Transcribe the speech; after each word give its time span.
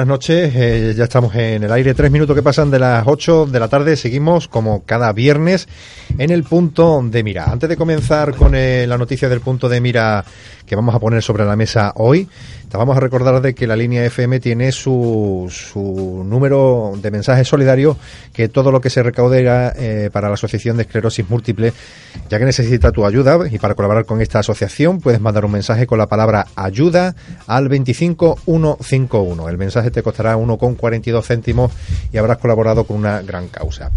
Buenas 0.00 0.14
noches, 0.14 0.52
eh, 0.56 0.94
ya 0.96 1.04
estamos 1.04 1.34
en 1.34 1.62
el 1.62 1.70
aire, 1.70 1.92
tres 1.92 2.10
minutos 2.10 2.34
que 2.34 2.42
pasan 2.42 2.70
de 2.70 2.78
las 2.78 3.06
ocho 3.06 3.44
de 3.44 3.60
la 3.60 3.68
tarde, 3.68 3.96
seguimos 3.96 4.48
como 4.48 4.82
cada 4.86 5.12
viernes 5.12 5.68
en 6.16 6.30
el 6.30 6.42
punto 6.42 7.02
de 7.04 7.22
mira. 7.22 7.44
Antes 7.44 7.68
de 7.68 7.76
comenzar 7.76 8.34
con 8.34 8.54
eh, 8.54 8.86
la 8.86 8.96
noticia 8.96 9.28
del 9.28 9.42
punto 9.42 9.68
de 9.68 9.82
mira 9.82 10.24
que 10.64 10.74
vamos 10.74 10.94
a 10.94 11.00
poner 11.00 11.22
sobre 11.22 11.44
la 11.44 11.54
mesa 11.54 11.92
hoy, 11.96 12.26
vamos 12.78 12.96
a 12.96 13.00
recordar 13.00 13.40
de 13.40 13.54
que 13.54 13.66
la 13.66 13.76
línea 13.76 14.04
FM 14.04 14.40
tiene 14.40 14.72
su, 14.72 15.46
su 15.50 16.24
número 16.24 16.92
de 17.00 17.10
mensajes 17.10 17.48
solidarios, 17.48 17.96
que 18.32 18.48
todo 18.48 18.70
lo 18.70 18.80
que 18.80 18.90
se 18.90 19.02
recaudera 19.02 19.72
eh, 19.76 20.10
para 20.12 20.28
la 20.28 20.34
Asociación 20.34 20.76
de 20.76 20.82
Esclerosis 20.84 21.28
Múltiple, 21.28 21.72
ya 22.28 22.38
que 22.38 22.44
necesita 22.44 22.92
tu 22.92 23.04
ayuda 23.06 23.38
y 23.50 23.58
para 23.58 23.74
colaborar 23.74 24.04
con 24.04 24.20
esta 24.20 24.38
asociación 24.40 25.00
puedes 25.00 25.20
mandar 25.20 25.44
un 25.44 25.52
mensaje 25.52 25.86
con 25.86 25.98
la 25.98 26.06
palabra 26.06 26.46
ayuda 26.56 27.14
al 27.46 27.68
25151. 27.68 29.48
El 29.48 29.58
mensaje 29.58 29.90
te 29.90 30.02
costará 30.02 30.36
1,42 30.36 31.24
céntimos 31.24 31.72
y 32.12 32.18
habrás 32.18 32.38
colaborado 32.38 32.84
con 32.84 32.96
una 32.96 33.22
gran 33.22 33.48
causa. 33.48 33.90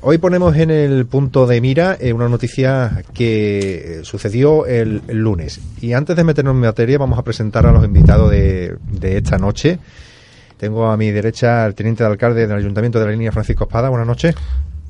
Hoy 0.00 0.18
ponemos 0.18 0.56
en 0.56 0.70
el 0.70 1.06
punto 1.06 1.46
de 1.46 1.60
mira 1.60 1.96
eh, 2.00 2.12
una 2.12 2.28
noticia 2.28 3.02
que 3.14 4.00
sucedió 4.04 4.64
el, 4.64 5.02
el, 5.08 5.18
lunes. 5.18 5.60
Y 5.80 5.92
antes 5.92 6.14
de 6.14 6.22
meternos 6.22 6.54
en 6.54 6.60
materia, 6.60 6.98
vamos 6.98 7.18
a 7.18 7.22
presentar 7.22 7.66
a 7.66 7.72
los 7.72 7.84
invitados 7.84 8.30
de, 8.30 8.76
de 8.92 9.18
esta 9.18 9.38
noche. 9.38 9.78
Tengo 10.56 10.86
a 10.86 10.96
mi 10.96 11.10
derecha 11.10 11.64
al 11.64 11.74
teniente 11.74 12.04
de 12.04 12.10
alcalde 12.10 12.46
del 12.46 12.56
Ayuntamiento 12.56 13.00
de 13.00 13.06
la 13.06 13.10
Línea, 13.10 13.32
Francisco 13.32 13.64
Espada. 13.64 13.88
Buenas 13.88 14.06
noches. 14.06 14.36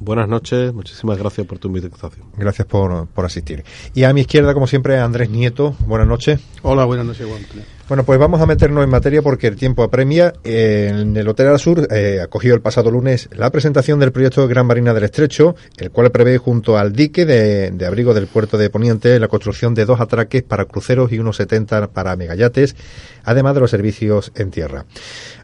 Buenas 0.01 0.29
noches, 0.29 0.73
muchísimas 0.73 1.19
gracias 1.19 1.47
por 1.47 1.59
tu 1.59 1.69
invitación. 1.69 2.27
Gracias 2.37 2.67
por, 2.69 3.07
por 3.09 3.25
asistir. 3.25 3.65
Y 3.95 4.05
a 4.05 4.13
mi 4.13 4.21
izquierda, 4.21 4.55
como 4.55 4.67
siempre, 4.67 4.99
Andrés 4.99 5.31
Nieto. 5.31 5.75
Buenas 5.87 6.07
noches. 6.07 6.41
Hola, 6.63 6.85
buenas 6.85 7.07
noches, 7.07 7.27
Juan. 7.27 7.43
Bueno, 7.89 8.05
pues 8.05 8.19
vamos 8.19 8.43
a 8.43 8.45
meternos 8.45 8.85
en 8.85 8.91
materia 8.91 9.23
porque 9.23 9.47
el 9.47 9.57
tiempo 9.57 9.83
apremia. 9.83 10.35
En 10.45 11.17
el 11.17 11.27
Hotel 11.27 11.49
Al 11.49 11.59
Sur 11.59 11.89
eh, 11.91 12.21
acogió 12.23 12.53
el 12.55 12.61
pasado 12.61 12.91
lunes 12.91 13.31
la 13.33 13.49
presentación 13.49 13.99
del 13.99 14.13
proyecto 14.13 14.47
Gran 14.47 14.67
Marina 14.67 14.93
del 14.93 15.05
Estrecho, 15.05 15.57
el 15.79 15.91
cual 15.91 16.11
prevé 16.11 16.37
junto 16.37 16.77
al 16.77 16.93
dique 16.93 17.25
de, 17.25 17.71
de 17.71 17.87
abrigo 17.87 18.13
del 18.13 18.27
puerto 18.27 18.59
de 18.59 18.69
Poniente 18.69 19.19
la 19.19 19.29
construcción 19.29 19.73
de 19.73 19.87
dos 19.87 20.03
atraques 20.03 20.43
para 20.43 20.67
cruceros 20.67 21.13
y 21.13 21.19
unos 21.19 21.39
70 21.39 21.87
para 21.87 22.15
megayates, 22.15 22.77
además 23.25 23.55
de 23.55 23.61
los 23.61 23.71
servicios 23.71 24.33
en 24.35 24.51
tierra. 24.51 24.85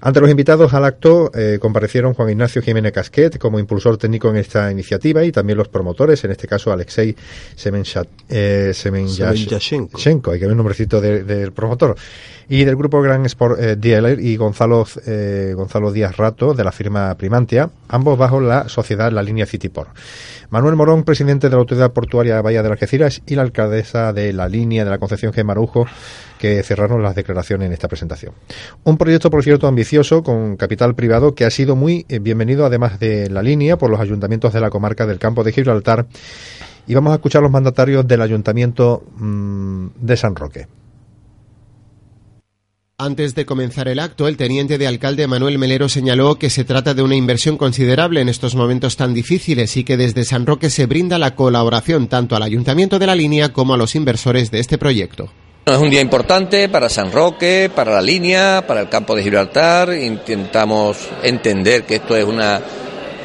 Ante 0.02 0.20
los 0.20 0.28
invitados 0.28 0.74
al 0.74 0.84
acto 0.84 1.30
eh, 1.34 1.56
comparecieron 1.58 2.12
Juan 2.12 2.28
Ignacio 2.28 2.60
Jiménez 2.60 2.92
Casquet 2.92 3.38
como 3.38 3.58
impulsor 3.58 3.96
técnico 3.96 4.28
en 4.28 4.36
esta 4.36 4.70
iniciativa 4.70 5.24
y 5.24 5.32
también 5.32 5.56
los 5.56 5.68
promotores, 5.68 6.22
en 6.24 6.32
este 6.32 6.46
caso 6.46 6.70
Alexei 6.70 7.16
eh, 8.28 8.72
Semenyashenko, 8.74 10.30
hay 10.30 10.38
que 10.38 10.44
ver 10.44 10.50
el 10.50 10.56
nombrecito 10.58 11.00
del 11.00 11.26
de, 11.26 11.36
de 11.36 11.50
promotor 11.50 11.96
y 12.48 12.64
del 12.64 12.76
grupo 12.76 13.00
Gran 13.02 13.24
Sport 13.26 13.58
eh, 13.60 14.16
y 14.20 14.36
Gonzalo, 14.36 14.86
eh, 15.06 15.52
Gonzalo 15.56 15.92
Díaz 15.92 16.16
Rato 16.16 16.54
de 16.54 16.64
la 16.64 16.72
firma 16.72 17.14
Primantia, 17.16 17.70
ambos 17.88 18.18
bajo 18.18 18.40
la 18.40 18.68
sociedad 18.68 19.12
La 19.12 19.22
Línea 19.22 19.46
Citiport. 19.46 19.90
Manuel 20.50 20.76
Morón, 20.76 21.04
presidente 21.04 21.48
de 21.48 21.56
la 21.56 21.60
Autoridad 21.60 21.92
Portuaria 21.92 22.40
Bahía 22.40 22.62
de 22.62 22.68
Algeciras 22.68 23.22
y 23.26 23.34
la 23.34 23.42
alcaldesa 23.42 24.12
de 24.12 24.32
la 24.32 24.48
línea 24.48 24.84
de 24.84 24.90
la 24.90 24.98
Concepción 24.98 25.32
G. 25.32 25.42
Marujo, 25.42 25.86
que 26.38 26.62
cerraron 26.62 27.02
las 27.02 27.14
declaraciones 27.14 27.66
en 27.66 27.72
esta 27.72 27.88
presentación. 27.88 28.34
Un 28.84 28.96
proyecto, 28.96 29.30
por 29.30 29.42
cierto, 29.42 29.66
ambicioso, 29.66 30.22
con 30.22 30.56
capital 30.56 30.94
privado, 30.94 31.34
que 31.34 31.44
ha 31.44 31.50
sido 31.50 31.74
muy 31.74 32.06
eh, 32.08 32.18
bienvenido, 32.18 32.66
además 32.66 33.00
de 33.00 33.30
la 33.30 33.42
línea, 33.42 33.78
por 33.78 33.90
los 33.90 34.00
ayuntamientos 34.00 34.52
de 34.52 34.60
la 34.60 34.70
comarca 34.70 35.06
del 35.06 35.18
Campo 35.18 35.42
de 35.42 35.52
Gibraltar. 35.52 36.06
Y 36.86 36.94
vamos 36.94 37.12
a 37.12 37.16
escuchar 37.16 37.42
los 37.42 37.50
mandatarios 37.50 38.06
del 38.06 38.20
Ayuntamiento 38.20 39.02
mmm, 39.16 39.86
de 40.00 40.16
San 40.16 40.36
Roque. 40.36 40.68
Antes 42.96 43.34
de 43.34 43.44
comenzar 43.44 43.88
el 43.88 43.98
acto, 43.98 44.28
el 44.28 44.36
teniente 44.36 44.78
de 44.78 44.86
alcalde 44.86 45.26
Manuel 45.26 45.58
Melero 45.58 45.88
señaló 45.88 46.36
que 46.36 46.48
se 46.48 46.62
trata 46.62 46.94
de 46.94 47.02
una 47.02 47.16
inversión 47.16 47.56
considerable 47.56 48.20
en 48.20 48.28
estos 48.28 48.54
momentos 48.54 48.96
tan 48.96 49.14
difíciles 49.14 49.76
y 49.76 49.82
que 49.82 49.96
desde 49.96 50.22
San 50.22 50.46
Roque 50.46 50.70
se 50.70 50.86
brinda 50.86 51.18
la 51.18 51.34
colaboración 51.34 52.06
tanto 52.06 52.36
al 52.36 52.44
ayuntamiento 52.44 53.00
de 53.00 53.08
la 53.08 53.16
línea 53.16 53.52
como 53.52 53.74
a 53.74 53.76
los 53.76 53.96
inversores 53.96 54.52
de 54.52 54.60
este 54.60 54.78
proyecto. 54.78 55.28
Es 55.66 55.76
un 55.76 55.90
día 55.90 56.00
importante 56.00 56.68
para 56.68 56.88
San 56.88 57.10
Roque, 57.10 57.68
para 57.74 57.94
la 57.94 58.00
línea, 58.00 58.62
para 58.64 58.82
el 58.82 58.88
campo 58.88 59.16
de 59.16 59.24
Gibraltar. 59.24 59.92
Intentamos 59.92 60.96
entender 61.24 61.82
que 61.82 61.96
esto 61.96 62.16
es 62.16 62.24
una 62.24 62.62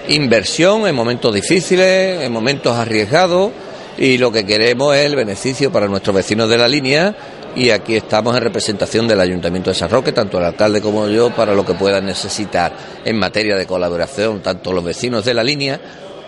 inversión 0.08 0.88
en 0.88 0.96
momentos 0.96 1.32
difíciles, 1.32 2.24
en 2.24 2.32
momentos 2.32 2.76
arriesgados 2.76 3.52
y 4.00 4.18
lo 4.18 4.32
que 4.32 4.48
queremos 4.48 4.96
es 4.96 5.06
el 5.06 5.16
beneficio 5.16 5.72
para 5.72 5.88
nuestros 5.88 6.16
vecinos 6.16 6.50
de 6.50 6.58
la 6.58 6.68
línea 6.68 7.16
y 7.56 7.70
aquí 7.72 7.96
estamos 7.96 8.36
en 8.36 8.44
representación 8.44 9.08
del 9.08 9.20
Ayuntamiento 9.20 9.70
de 9.70 9.76
San 9.76 9.90
Roque, 9.90 10.12
tanto 10.12 10.38
el 10.38 10.46
alcalde 10.46 10.82
como 10.82 11.08
yo, 11.08 11.34
para 11.36 11.54
lo 11.54 11.66
que 11.66 11.74
puedan 11.74 12.06
necesitar 12.06 12.74
en 13.04 13.18
materia 13.18 13.56
de 13.56 13.66
colaboración, 13.66 14.42
tanto 14.42 14.74
los 14.74 14.84
vecinos 14.84 15.26
de 15.26 15.34
la 15.34 15.44
línea 15.44 15.80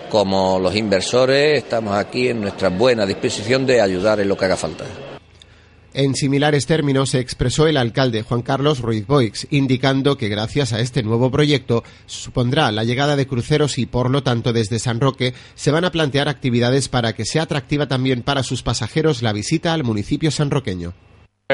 como 0.10 0.60
los 0.60 0.76
inversores, 0.76 1.58
estamos 1.58 1.96
aquí 1.96 2.28
en 2.28 2.42
nuestra 2.42 2.70
buena 2.70 3.06
disposición 3.06 3.66
de 3.66 3.80
ayudar 3.80 4.20
en 4.20 4.28
lo 4.28 4.38
que 4.38 4.46
haga 4.46 4.58
falta. 4.58 4.84
En 5.94 6.16
similares 6.16 6.68
términos 6.68 7.10
se 7.10 7.20
expresó 7.20 7.68
el 7.68 7.76
alcalde 7.76 8.24
Juan 8.24 8.42
Carlos 8.42 8.80
Ruiz 8.80 9.06
Boix, 9.06 9.46
indicando 9.50 10.18
que 10.18 10.30
gracias 10.30 10.72
a 10.72 10.80
este 10.80 11.04
nuevo 11.04 11.32
proyecto 11.32 11.84
supondrá 12.06 12.72
la 12.72 12.86
llegada 12.86 13.18
de 13.18 13.28
cruceros 13.28 13.78
y 13.78 13.86
por 13.86 14.10
lo 14.10 14.24
tanto 14.24 14.54
desde 14.54 14.80
San 14.80 15.02
Roque 15.02 15.34
se 15.56 15.72
van 15.72 15.84
a 15.84 15.92
plantear 15.92 16.30
actividades 16.30 16.88
para 16.88 17.12
que 17.12 17.26
sea 17.26 17.44
atractiva 17.44 17.90
también 17.90 18.22
para 18.22 18.44
sus 18.44 18.64
pasajeros 18.64 19.22
la 19.22 19.34
visita 19.34 19.74
al 19.74 19.84
municipio 19.84 20.32
sanroqueño. 20.32 20.94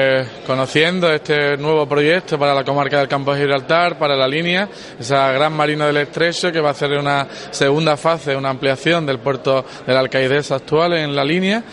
Eh, 0.00 0.24
conociendo 0.46 1.12
este 1.12 1.56
nuevo 1.56 1.84
proyecto 1.88 2.38
para 2.38 2.54
la 2.54 2.62
comarca 2.62 2.98
del 2.98 3.08
Campo 3.08 3.34
de 3.34 3.40
Gibraltar, 3.40 3.98
para 3.98 4.14
la 4.14 4.28
línea, 4.28 4.68
esa 4.96 5.32
gran 5.32 5.52
marina 5.52 5.88
del 5.88 5.96
Estrecho 5.96 6.52
que 6.52 6.60
va 6.60 6.68
a 6.68 6.70
hacer 6.70 6.92
una 6.92 7.26
segunda 7.50 7.96
fase, 7.96 8.36
una 8.36 8.50
ampliación 8.50 9.04
del 9.04 9.18
puerto 9.18 9.64
de 9.84 9.92
la 9.92 9.98
actual 9.98 10.92
en 10.92 11.16
la 11.16 11.24
línea 11.24 11.64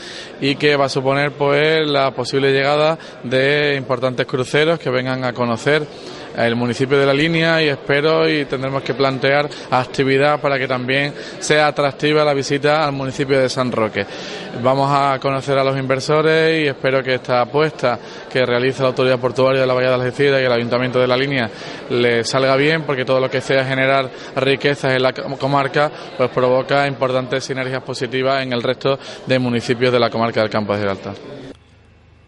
y 0.41 0.55
que 0.55 0.75
va 0.75 0.85
a 0.85 0.89
suponer 0.89 1.33
pues 1.33 1.85
la 1.85 2.09
posible 2.11 2.51
llegada 2.51 2.97
de 3.23 3.75
importantes 3.75 4.25
cruceros 4.25 4.79
que 4.79 4.89
vengan 4.89 5.23
a 5.23 5.33
conocer 5.33 5.85
el 6.37 6.55
municipio 6.55 6.97
de 6.97 7.05
la 7.05 7.13
línea 7.13 7.61
y 7.61 7.69
espero 7.69 8.29
y 8.29 8.45
tendremos 8.45 8.83
que 8.83 8.93
plantear 8.93 9.49
actividad 9.71 10.39
para 10.39 10.57
que 10.57 10.67
también 10.67 11.13
sea 11.39 11.67
atractiva 11.67 12.23
la 12.23 12.33
visita 12.33 12.85
al 12.85 12.91
municipio 12.91 13.39
de 13.39 13.49
San 13.49 13.71
Roque. 13.71 14.05
Vamos 14.61 14.89
a 14.91 15.19
conocer 15.19 15.57
a 15.57 15.63
los 15.63 15.77
inversores 15.77 16.63
y 16.63 16.67
espero 16.67 17.03
que 17.03 17.15
esta 17.15 17.41
apuesta 17.41 17.99
que 18.31 18.45
realiza 18.45 18.83
la 18.83 18.89
Autoridad 18.89 19.19
Portuaria 19.19 19.61
de 19.61 19.67
la 19.67 19.73
Bahía 19.73 19.89
de 19.89 19.95
Algeciras 19.95 20.41
y 20.41 20.45
el 20.45 20.51
Ayuntamiento 20.51 20.99
de 20.99 21.07
la 21.07 21.17
Línea 21.17 21.49
le 21.89 22.23
salga 22.23 22.55
bien 22.55 22.83
porque 22.83 23.05
todo 23.05 23.19
lo 23.19 23.29
que 23.29 23.41
sea 23.41 23.65
generar 23.65 24.09
riquezas 24.35 24.95
en 24.95 25.03
la 25.03 25.13
comarca 25.13 25.91
pues 26.17 26.29
provoca 26.31 26.87
importantes 26.87 27.43
sinergias 27.43 27.83
positivas 27.83 28.43
en 28.43 28.53
el 28.53 28.63
resto 28.63 28.97
de 29.25 29.39
municipios 29.39 29.91
de 29.91 29.99
la 29.99 30.09
comarca 30.09 30.41
del 30.41 30.49
Campo 30.49 30.73
de 30.73 30.79
Gibraltar. 30.79 31.44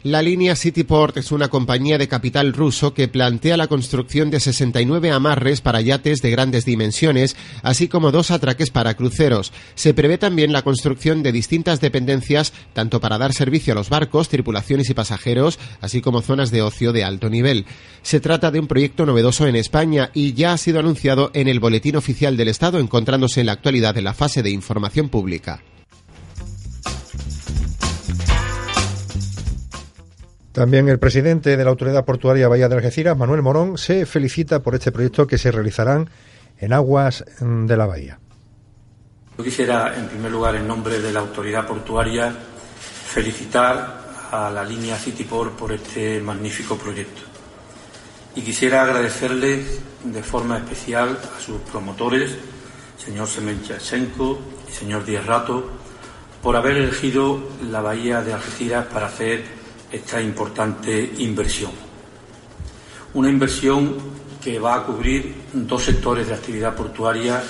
La 0.07 0.21
línea 0.21 0.55
Cityport 0.55 1.17
es 1.17 1.33
una 1.33 1.49
compañía 1.49 1.97
de 1.97 2.07
capital 2.07 2.53
ruso 2.53 2.93
que 2.93 3.09
plantea 3.09 3.57
la 3.57 3.67
construcción 3.67 4.31
de 4.31 4.39
69 4.39 5.11
amarres 5.11 5.59
para 5.59 5.81
yates 5.81 6.21
de 6.21 6.31
grandes 6.31 6.63
dimensiones, 6.63 7.35
así 7.61 7.89
como 7.89 8.13
dos 8.13 8.31
atraques 8.31 8.69
para 8.69 8.93
cruceros. 8.93 9.51
Se 9.75 9.93
prevé 9.93 10.17
también 10.17 10.53
la 10.53 10.61
construcción 10.61 11.23
de 11.23 11.33
distintas 11.33 11.81
dependencias, 11.81 12.53
tanto 12.71 13.01
para 13.01 13.17
dar 13.17 13.33
servicio 13.33 13.73
a 13.73 13.75
los 13.75 13.89
barcos, 13.89 14.29
tripulaciones 14.29 14.89
y 14.89 14.93
pasajeros, 14.93 15.59
así 15.81 15.99
como 15.99 16.21
zonas 16.21 16.51
de 16.51 16.61
ocio 16.61 16.93
de 16.93 17.03
alto 17.03 17.29
nivel. 17.29 17.65
Se 18.01 18.21
trata 18.21 18.49
de 18.49 18.61
un 18.61 18.67
proyecto 18.67 19.05
novedoso 19.05 19.45
en 19.45 19.57
España 19.57 20.09
y 20.13 20.31
ya 20.31 20.53
ha 20.53 20.57
sido 20.57 20.79
anunciado 20.79 21.31
en 21.33 21.49
el 21.49 21.59
Boletín 21.59 21.97
Oficial 21.97 22.37
del 22.37 22.47
Estado, 22.47 22.79
encontrándose 22.79 23.41
en 23.41 23.47
la 23.47 23.51
actualidad 23.51 23.97
en 23.97 24.05
la 24.05 24.13
fase 24.13 24.41
de 24.41 24.51
información 24.51 25.09
pública. 25.09 25.61
También 30.57 30.89
el 30.89 30.97
presidente 30.97 31.55
de 31.55 31.63
la 31.63 31.69
Autoridad 31.69 32.03
Portuaria 32.03 32.47
Bahía 32.47 32.67
de 32.67 32.73
Algeciras, 32.73 33.15
Manuel 33.15 33.43
Morón, 33.43 33.77
se 33.77 34.07
felicita 34.07 34.63
por 34.63 34.73
este 34.73 34.91
proyecto 34.91 35.27
que 35.27 35.37
se 35.37 35.51
realizarán 35.51 36.09
en 36.57 36.73
aguas 36.73 37.23
de 37.39 37.77
la 37.77 37.85
bahía. 37.85 38.19
Yo 39.37 39.43
quisiera, 39.43 39.95
en 39.95 40.07
primer 40.07 40.31
lugar, 40.31 40.55
en 40.55 40.67
nombre 40.67 40.99
de 40.99 41.13
la 41.13 41.19
Autoridad 41.19 41.67
Portuaria, 41.67 42.33
felicitar 42.33 44.01
a 44.31 44.49
la 44.49 44.63
línea 44.63 44.95
Citiport 44.95 45.53
por 45.53 45.73
este 45.73 46.19
magnífico 46.21 46.75
proyecto. 46.75 47.21
Y 48.35 48.41
quisiera 48.41 48.81
agradecerle 48.81 49.63
de 50.05 50.23
forma 50.23 50.57
especial 50.57 51.19
a 51.37 51.39
sus 51.39 51.61
promotores, 51.71 52.35
señor 52.97 53.27
Semenchachenko 53.27 54.39
y 54.67 54.71
señor 54.71 55.05
Díaz 55.05 55.27
Rato, 55.27 55.69
por 56.41 56.55
haber 56.55 56.77
elegido 56.77 57.43
la 57.69 57.81
bahía 57.81 58.23
de 58.23 58.33
Algeciras 58.33 58.87
para 58.87 59.05
hacer 59.05 59.56
esta 59.91 60.21
importante 60.21 61.13
inversión. 61.19 61.71
Una 63.13 63.29
inversión 63.29 63.95
que 64.43 64.59
va 64.59 64.75
a 64.75 64.83
cubrir 64.83 65.35
dos 65.53 65.83
sectores 65.83 66.27
de 66.27 66.33
actividad 66.33 66.75
portuaria 66.75 67.43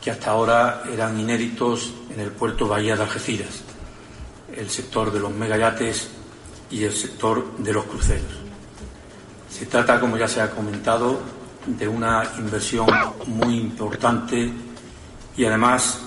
que 0.00 0.10
hasta 0.10 0.30
ahora 0.30 0.82
eran 0.92 1.18
inéditos 1.18 1.92
en 2.12 2.20
el 2.20 2.32
puerto 2.32 2.66
Bahía 2.66 2.96
de 2.96 3.02
Algeciras, 3.02 3.62
el 4.54 4.68
sector 4.68 5.12
de 5.12 5.20
los 5.20 5.32
megayates 5.32 6.10
y 6.70 6.84
el 6.84 6.92
sector 6.92 7.56
de 7.58 7.72
los 7.72 7.84
cruceros. 7.84 8.32
Se 9.48 9.66
trata, 9.66 10.00
como 10.00 10.16
ya 10.16 10.26
se 10.26 10.40
ha 10.40 10.50
comentado, 10.50 11.20
de 11.66 11.86
una 11.86 12.24
inversión 12.38 12.86
muy 13.26 13.56
importante 13.56 14.50
y 15.36 15.44
además 15.44 16.00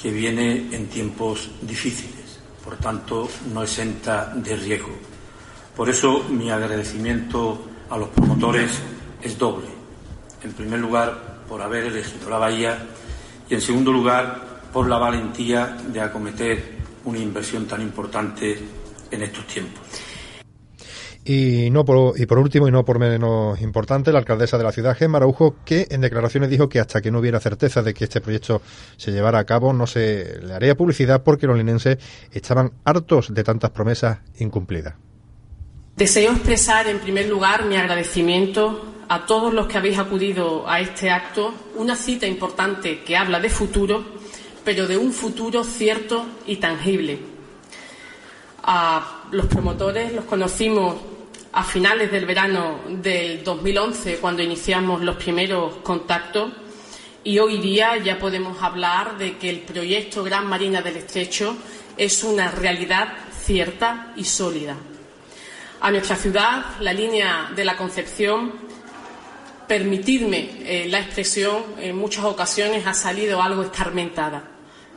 que 0.00 0.10
viene 0.10 0.68
en 0.72 0.88
tiempos 0.88 1.50
difíciles, 1.62 2.38
por 2.64 2.76
tanto 2.76 3.28
no 3.52 3.62
exenta 3.62 4.32
de 4.34 4.56
riesgo. 4.56 5.09
Por 5.80 5.88
eso 5.88 6.22
mi 6.28 6.50
agradecimiento 6.50 7.58
a 7.88 7.96
los 7.96 8.10
promotores 8.10 8.70
es 9.22 9.38
doble. 9.38 9.66
En 10.44 10.52
primer 10.52 10.78
lugar, 10.78 11.38
por 11.48 11.62
haber 11.62 11.86
elegido 11.86 12.28
la 12.28 12.36
Bahía 12.36 12.76
y 13.48 13.54
en 13.54 13.62
segundo 13.62 13.90
lugar, 13.90 14.60
por 14.74 14.86
la 14.86 14.98
valentía 14.98 15.78
de 15.90 16.02
acometer 16.02 16.62
una 17.06 17.18
inversión 17.18 17.66
tan 17.66 17.80
importante 17.80 18.58
en 19.10 19.22
estos 19.22 19.46
tiempos. 19.46 19.80
Y, 21.24 21.70
no 21.70 21.82
y 22.14 22.26
por 22.26 22.38
último, 22.38 22.68
y 22.68 22.70
no 22.70 22.84
por 22.84 22.98
menos 22.98 23.58
importante, 23.62 24.12
la 24.12 24.18
alcaldesa 24.18 24.58
de 24.58 24.64
la 24.64 24.72
ciudad, 24.72 24.94
Gemma 24.94 25.16
Araujo, 25.16 25.56
que 25.64 25.86
en 25.90 26.02
declaraciones 26.02 26.50
dijo 26.50 26.68
que 26.68 26.80
hasta 26.80 27.00
que 27.00 27.10
no 27.10 27.20
hubiera 27.20 27.40
certeza 27.40 27.80
de 27.80 27.94
que 27.94 28.04
este 28.04 28.20
proyecto 28.20 28.60
se 28.98 29.12
llevara 29.12 29.38
a 29.38 29.44
cabo, 29.46 29.72
no 29.72 29.86
se 29.86 30.42
le 30.42 30.52
haría 30.52 30.76
publicidad 30.76 31.22
porque 31.22 31.46
los 31.46 31.56
linenses 31.56 31.96
estaban 32.32 32.72
hartos 32.84 33.32
de 33.32 33.44
tantas 33.44 33.70
promesas 33.70 34.18
incumplidas. 34.38 34.96
Deseo 36.00 36.32
expresar, 36.32 36.88
en 36.88 36.98
primer 36.98 37.28
lugar, 37.28 37.66
mi 37.66 37.76
agradecimiento 37.76 38.86
a 39.10 39.26
todos 39.26 39.52
los 39.52 39.66
que 39.66 39.76
habéis 39.76 39.98
acudido 39.98 40.66
a 40.66 40.80
este 40.80 41.10
acto, 41.10 41.52
una 41.74 41.94
cita 41.94 42.26
importante 42.26 43.02
que 43.02 43.18
habla 43.18 43.38
de 43.38 43.50
futuro, 43.50 44.02
pero 44.64 44.86
de 44.86 44.96
un 44.96 45.12
futuro 45.12 45.62
cierto 45.62 46.24
y 46.46 46.56
tangible. 46.56 47.18
A 48.62 49.24
los 49.30 49.44
promotores 49.44 50.14
los 50.14 50.24
conocimos 50.24 50.96
a 51.52 51.64
finales 51.64 52.10
del 52.10 52.24
verano 52.24 52.80
del 52.88 53.44
2011, 53.44 54.20
cuando 54.22 54.42
iniciamos 54.42 55.02
los 55.02 55.16
primeros 55.16 55.74
contactos, 55.82 56.50
y 57.24 57.38
hoy 57.40 57.58
día 57.58 57.98
ya 57.98 58.18
podemos 58.18 58.62
hablar 58.62 59.18
de 59.18 59.36
que 59.36 59.50
el 59.50 59.58
proyecto 59.58 60.24
Gran 60.24 60.46
Marina 60.46 60.80
del 60.80 60.96
Estrecho 60.96 61.58
es 61.98 62.24
una 62.24 62.50
realidad 62.50 63.12
cierta 63.44 64.14
y 64.16 64.24
sólida. 64.24 64.78
A 65.82 65.90
nuestra 65.90 66.14
ciudad, 66.14 66.78
la 66.80 66.92
línea 66.92 67.52
de 67.56 67.64
la 67.64 67.74
Concepción, 67.74 68.52
permitidme 69.66 70.50
eh, 70.60 70.88
la 70.90 71.00
expresión, 71.00 71.64
en 71.78 71.96
muchas 71.96 72.24
ocasiones 72.24 72.86
ha 72.86 72.92
salido 72.92 73.42
algo 73.42 73.62
escarmentada, 73.62 74.44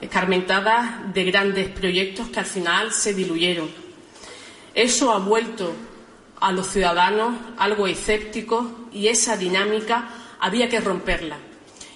escarmentada 0.01 1.03
de 1.13 1.23
grandes 1.23 1.69
proyectos 1.69 2.27
que 2.27 2.39
al 2.39 2.45
final 2.45 2.91
se 2.91 3.13
diluyeron. 3.13 3.69
Eso 4.75 5.13
ha 5.13 5.19
vuelto 5.19 5.73
a 6.41 6.51
los 6.51 6.67
ciudadanos 6.67 7.33
algo 7.57 7.87
escéptico 7.87 8.89
y 8.91 9.07
esa 9.07 9.37
dinámica 9.37 10.09
había 10.41 10.67
que 10.67 10.81
romperla. 10.81 11.37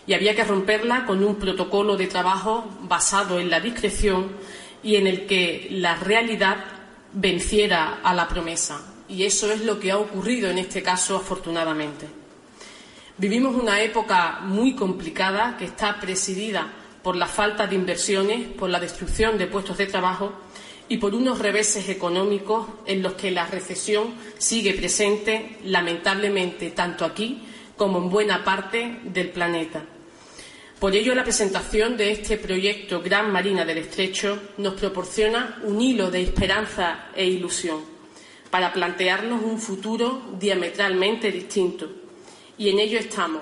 Y 0.05 0.13
había 0.13 0.33
que 0.33 0.45
romperla 0.45 1.05
con 1.05 1.25
un 1.25 1.35
protocolo 1.35 1.97
de 1.97 2.07
trabajo 2.07 2.63
basado 2.83 3.37
en 3.37 3.49
la 3.49 3.59
discreción 3.59 4.31
y 4.81 4.95
en 4.95 5.07
el 5.07 5.25
que 5.25 5.67
la 5.71 5.95
realidad 5.95 6.76
venciera 7.13 7.99
a 8.03 8.13
la 8.13 8.27
promesa. 8.27 8.81
Y 9.09 9.23
eso 9.23 9.51
es 9.51 9.63
lo 9.63 9.79
que 9.79 9.91
ha 9.91 9.97
ocurrido 9.97 10.49
en 10.49 10.57
este 10.57 10.83
caso, 10.83 11.15
afortunadamente. 11.15 12.07
Vivimos 13.17 13.55
una 13.55 13.81
época 13.81 14.41
muy 14.43 14.75
complicada 14.75 15.57
que 15.57 15.65
está 15.65 15.99
presidida 15.99 16.71
por 17.01 17.15
la 17.15 17.25
falta 17.25 17.65
de 17.65 17.75
inversiones, 17.75 18.47
por 18.47 18.69
la 18.69 18.79
destrucción 18.79 19.37
de 19.37 19.47
puestos 19.47 19.77
de 19.77 19.87
trabajo 19.87 20.33
y 20.89 20.97
por 20.97 21.15
unos 21.15 21.39
reveses 21.39 21.89
económicos 21.89 22.67
en 22.85 23.01
los 23.01 23.13
que 23.13 23.31
la 23.31 23.47
recesión 23.47 24.13
sigue 24.37 24.73
presente, 24.73 25.57
lamentablemente, 25.63 26.71
tanto 26.71 27.05
aquí 27.05 27.43
como 27.75 27.99
en 27.99 28.09
buena 28.09 28.43
parte 28.43 28.99
del 29.03 29.29
planeta. 29.29 29.83
Por 30.79 30.95
ello, 30.95 31.15
la 31.15 31.23
presentación 31.23 31.97
de 31.97 32.11
este 32.11 32.37
proyecto 32.37 33.01
Gran 33.01 33.31
Marina 33.31 33.65
del 33.65 33.79
Estrecho 33.79 34.39
nos 34.59 34.75
proporciona 34.75 35.59
un 35.63 35.81
hilo 35.81 36.11
de 36.11 36.21
esperanza 36.21 37.07
e 37.15 37.25
ilusión 37.25 37.81
para 38.51 38.71
plantearnos 38.71 39.43
un 39.43 39.59
futuro 39.59 40.35
diametralmente 40.39 41.31
distinto. 41.31 41.89
Y 42.59 42.69
en 42.69 42.77
ello 42.77 42.99
estamos. 42.99 43.41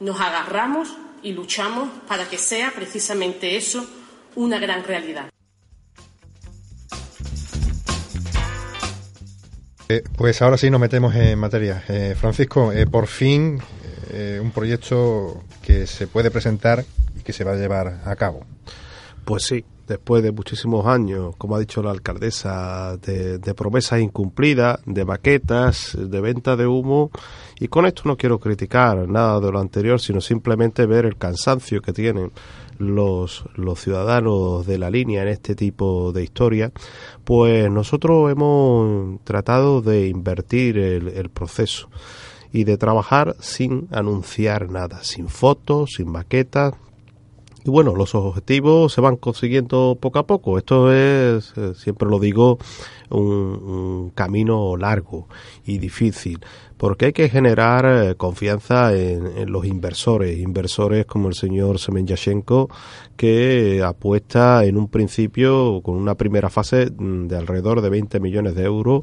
Nos 0.00 0.18
agarramos 0.20 0.88
y 1.22 1.32
luchamos 1.32 1.90
para 2.08 2.26
que 2.26 2.38
sea 2.38 2.72
precisamente 2.74 3.58
eso 3.58 3.86
una 4.36 4.58
gran 4.58 4.82
realidad. 4.82 5.28
Eh, 9.90 10.02
pues 10.16 10.40
ahora 10.40 10.56
sí 10.56 10.70
nos 10.70 10.80
metemos 10.80 11.14
en 11.14 11.38
materia. 11.38 11.84
Eh, 11.88 12.14
Francisco, 12.18 12.72
eh, 12.72 12.86
por 12.86 13.06
fin 13.06 13.60
un 14.42 14.50
proyecto 14.50 15.42
que 15.62 15.86
se 15.86 16.06
puede 16.06 16.30
presentar 16.30 16.84
y 17.18 17.22
que 17.22 17.32
se 17.32 17.44
va 17.44 17.52
a 17.52 17.56
llevar 17.56 18.00
a 18.04 18.16
cabo. 18.16 18.44
Pues 19.24 19.44
sí, 19.44 19.64
después 19.86 20.22
de 20.22 20.32
muchísimos 20.32 20.86
años, 20.86 21.34
como 21.36 21.56
ha 21.56 21.58
dicho 21.58 21.82
la 21.82 21.90
alcaldesa, 21.90 22.96
de, 22.98 23.38
de, 23.38 23.54
promesas 23.54 24.00
incumplidas, 24.00 24.80
de 24.86 25.04
maquetas, 25.04 25.96
de 25.98 26.20
venta 26.20 26.56
de 26.56 26.66
humo. 26.66 27.10
Y 27.58 27.68
con 27.68 27.86
esto 27.86 28.02
no 28.06 28.16
quiero 28.16 28.38
criticar 28.38 29.08
nada 29.08 29.40
de 29.40 29.52
lo 29.52 29.58
anterior, 29.58 30.00
sino 30.00 30.20
simplemente 30.20 30.86
ver 30.86 31.06
el 31.06 31.16
cansancio 31.16 31.82
que 31.82 31.92
tienen 31.92 32.32
los, 32.78 33.44
los 33.56 33.80
ciudadanos 33.80 34.66
de 34.66 34.78
la 34.78 34.90
línea 34.90 35.22
en 35.22 35.28
este 35.28 35.54
tipo 35.54 36.12
de 36.12 36.22
historia, 36.22 36.72
pues 37.24 37.70
nosotros 37.70 38.32
hemos 38.32 39.22
tratado 39.24 39.82
de 39.82 40.08
invertir 40.08 40.78
el 40.78 41.28
proceso 41.28 41.90
y 42.52 42.64
de 42.64 42.76
trabajar 42.76 43.36
sin 43.40 43.88
anunciar 43.90 44.70
nada, 44.70 45.02
sin 45.02 45.28
fotos, 45.28 45.94
sin 45.96 46.10
maquetas, 46.10 46.74
y 47.64 47.70
bueno, 47.70 47.94
los 47.94 48.14
objetivos 48.14 48.92
se 48.92 49.02
van 49.02 49.16
consiguiendo 49.16 49.98
poco 50.00 50.18
a 50.18 50.26
poco. 50.26 50.56
Esto 50.56 50.92
es, 50.92 51.52
eh, 51.56 51.74
siempre 51.74 52.08
lo 52.08 52.18
digo, 52.18 52.58
un, 53.10 53.26
un, 53.26 54.10
camino 54.14 54.76
largo 54.78 55.28
y 55.66 55.78
difícil 55.78 56.40
porque 56.80 57.04
hay 57.04 57.12
que 57.12 57.28
generar 57.28 57.84
eh, 57.84 58.14
confianza 58.14 58.96
en, 58.96 59.52
los 59.52 59.66
inversores, 59.66 60.38
inversores 60.38 61.04
como 61.04 61.28
el 61.28 61.34
señor 61.34 61.78
Semenyashenko, 61.78 62.70
que 63.18 63.82
apuesta 63.84 64.64
en 64.64 64.78
un 64.78 64.88
principio 64.88 65.82
con 65.82 65.96
una 65.96 66.14
primera 66.14 66.48
fase 66.48 66.90
mm, 66.90 67.26
de 67.26 67.36
alrededor 67.36 67.82
de 67.82 67.90
20 67.90 68.18
millones 68.20 68.54
de 68.54 68.64
euros 68.64 69.02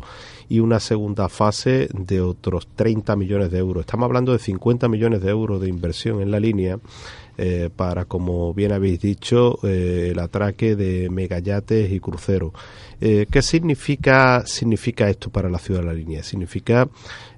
y 0.50 0.60
una 0.60 0.79
segunda 0.79 1.29
fase 1.29 1.88
de 1.93 2.19
otros 2.19 2.67
30 2.75 3.15
millones 3.15 3.51
de 3.51 3.60
euros. 3.60 3.81
Estamos 3.81 4.05
hablando 4.05 4.34
de 4.34 4.39
50 4.39 4.88
millones 4.89 5.22
de 5.22 5.29
euros 5.29 5.62
de 5.62 5.69
inversión 5.69 6.19
en 6.19 6.31
la 6.31 6.39
línea 6.39 6.79
eh, 7.39 7.69
para, 7.75 8.05
como 8.05 8.51
bien 8.55 8.72
habéis 8.72 9.00
dicho, 9.00 9.60
eh, 9.62 10.10
el 10.12 10.17
atraque 10.17 10.75
de 10.75 11.07
megayates 11.12 11.91
y 11.91 12.00
cruceros. 12.00 12.51
Eh, 13.00 13.27
¿Qué 13.29 13.43
significa, 13.43 14.43
significa 14.48 15.07
esto 15.07 15.29
para 15.29 15.48
la 15.48 15.60
ciudad 15.60 15.81
de 15.81 15.86
la 15.86 15.93
línea? 15.93 16.24
Significa 16.24 16.89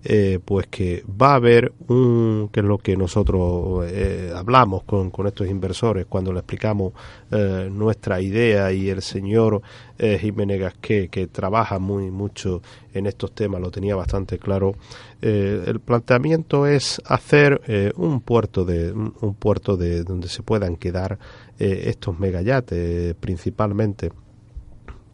eh, 0.04 0.40
pues 0.44 0.68
que 0.68 1.04
va 1.10 1.34
a 1.34 1.36
haber 1.36 1.74
un, 1.88 2.50
que 2.54 2.62
es 2.62 2.66
lo 2.66 2.78
que 2.78 2.96
nosotros 2.96 3.86
eh, 3.92 4.32
hablamos 4.34 4.84
con, 4.84 5.10
con, 5.10 5.28
estos 5.28 5.48
inversores 5.48 6.06
cuando 6.06 6.32
le 6.32 6.40
explicamos 6.40 6.94
eh, 7.32 7.68
nuestra 7.70 8.22
idea 8.22 8.72
y 8.72 8.90
el 8.90 9.02
señor 9.02 9.62
Jiménez 10.00 10.62
Gasqué, 10.62 11.10
que 11.10 11.28
trabaja 11.28 11.78
muy 11.78 12.10
mucho 12.10 12.62
en 12.94 13.06
estos 13.06 13.34
temas, 13.34 13.60
lo 13.60 13.70
tenía 13.70 13.98
bastante 13.98 14.40
claro. 14.40 14.76
El 15.20 15.82
planteamiento 15.82 16.66
es 16.66 17.02
hacer 17.04 17.92
un 17.98 18.22
puerto 18.22 18.64
de 18.64 18.94
un 18.94 19.36
puerto 19.38 19.76
de 19.76 20.06
donde 20.06 20.30
se 20.30 20.42
puedan 20.42 20.78
quedar 20.78 21.20
estos 21.60 22.18
megayates 22.18 23.14
principalmente 23.16 24.12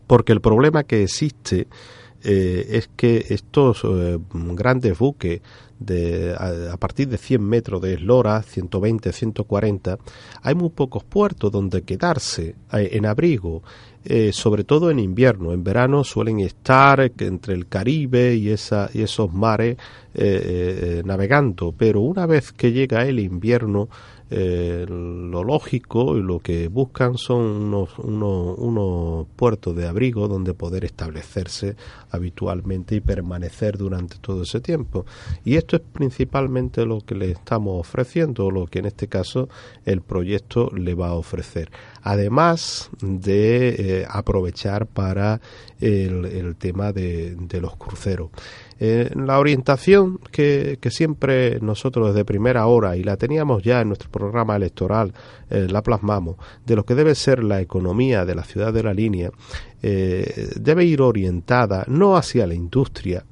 porque 0.06 0.34
el 0.34 0.42
problema 0.42 0.84
que 0.84 1.02
existe 1.02 1.68
eh, 2.28 2.78
es 2.78 2.90
que 2.96 3.24
estos 3.30 3.84
eh, 3.84 4.18
grandes 4.34 4.98
buques 4.98 5.42
de, 5.78 6.34
a, 6.34 6.76
partir 6.78 7.08
de 7.08 7.18
100 7.18 7.40
metros 7.40 7.82
de 7.84 7.94
eslora, 7.94 8.42
120, 8.42 9.12
140, 9.12 10.00
hay 10.42 10.56
muy 10.56 10.70
pocos 10.70 11.04
puertos 11.04 11.52
donde 11.52 11.84
quedarse 11.84 12.56
eh, 12.74 12.90
en 12.94 13.06
abrigo, 13.06 13.62
sobre 14.32 14.64
todo 14.64 14.92
en 14.92 15.00
invierno. 15.00 15.52
En 15.52 15.64
verano 15.64 16.04
suelen 16.04 16.40
estar 16.40 17.00
entre 17.02 17.56
el 17.56 17.68
Caribe 17.68 18.36
y, 18.36 18.50
esa, 18.50 18.88
y 18.94 19.02
esos 19.02 19.34
mares 19.34 19.78
navegando, 21.04 21.74
pero 21.76 22.02
una 22.02 22.28
vez 22.28 22.52
que 22.52 22.72
llega 22.72 23.04
el 23.08 23.20
invierno, 23.20 23.90
eh, 24.30 24.86
lo 24.88 25.44
lógico 25.44 26.18
y 26.18 26.22
lo 26.22 26.40
que 26.40 26.68
buscan 26.68 27.18
son 27.18 27.42
unos, 27.42 28.00
unos, 28.00 28.58
unos, 28.58 29.28
puertos 29.36 29.76
de 29.76 29.88
abrigo 29.88 30.28
donde 30.28 30.54
poder 30.54 30.84
establecerse 30.84 31.76
habitualmente 32.10 32.96
y 32.96 33.02
permanecer 33.02 33.78
durante 33.78 34.18
todo 34.18 34.44
ese 34.44 34.62
tiempo. 34.62 35.06
Y 35.44 35.58
esto 35.58 35.76
es 35.76 35.84
principalmente 35.94 36.86
lo 36.86 37.02
que 37.02 37.16
le 37.16 37.32
estamos 37.32 37.80
ofreciendo, 37.80 38.50
lo 38.50 38.66
que 38.66 38.80
en 38.80 38.86
este 38.86 39.08
caso 39.08 39.48
el 39.86 40.02
proyecto 40.02 40.72
le 40.76 40.96
va 40.96 41.10
a 41.10 41.14
ofrecer. 41.14 41.70
además 42.02 42.90
de 43.02 44.06
aprovechar 44.10 44.86
para 44.86 45.42
el, 45.80 46.56
tema 46.58 46.92
de, 46.92 47.36
los 47.62 47.76
cruceros. 47.76 48.30
La 48.80 49.40
orientación 49.40 50.20
que, 50.32 50.78
siempre 50.90 51.60
nosotros 51.62 52.10
desde 52.10 52.26
primera 52.26 52.66
hora, 52.68 52.96
y 52.98 53.04
la 53.04 53.18
teníamos 53.18 53.64
ya 53.64 53.82
en 53.82 53.88
nuestro 53.90 54.10
programa 54.10 54.56
electoral, 54.56 55.14
la 55.50 55.82
plasmamos, 55.82 56.36
de 56.66 56.76
lo 56.76 56.84
que 56.84 56.96
debe 56.96 57.16
ser 57.16 57.44
la 57.44 57.62
economía 57.62 58.26
de 58.26 58.36
la 58.36 58.44
ciudad 58.44 58.74
de 58.74 58.84
la 58.84 58.94
línea, 58.94 59.32
debe 59.82 60.86
ir 60.86 61.02
orientada 61.02 61.86
no 61.88 62.18
hacia 62.18 62.48
la 62.48 62.54
industria, 62.54 63.24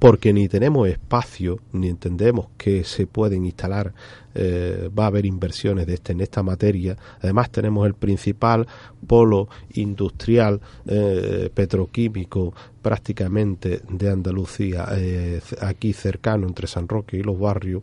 porque 0.00 0.32
ni 0.32 0.48
tenemos 0.48 0.88
espacio, 0.88 1.60
ni 1.72 1.88
entendemos 1.88 2.46
que 2.56 2.84
se 2.84 3.06
pueden 3.06 3.44
instalar, 3.44 3.92
eh, 4.34 4.88
va 4.98 5.04
a 5.04 5.06
haber 5.08 5.26
inversiones 5.26 5.86
de 5.86 5.94
este, 5.94 6.12
en 6.12 6.22
esta 6.22 6.42
materia. 6.42 6.96
Además 7.20 7.50
tenemos 7.50 7.86
el 7.86 7.92
principal 7.92 8.66
polo 9.06 9.50
industrial 9.74 10.58
eh, 10.86 11.50
petroquímico 11.52 12.54
prácticamente 12.80 13.82
de 13.90 14.08
Andalucía, 14.08 14.88
eh, 14.92 15.42
aquí 15.60 15.92
cercano 15.92 16.46
entre 16.46 16.66
San 16.66 16.88
Roque 16.88 17.18
y 17.18 17.22
los 17.22 17.38
barrios, 17.38 17.82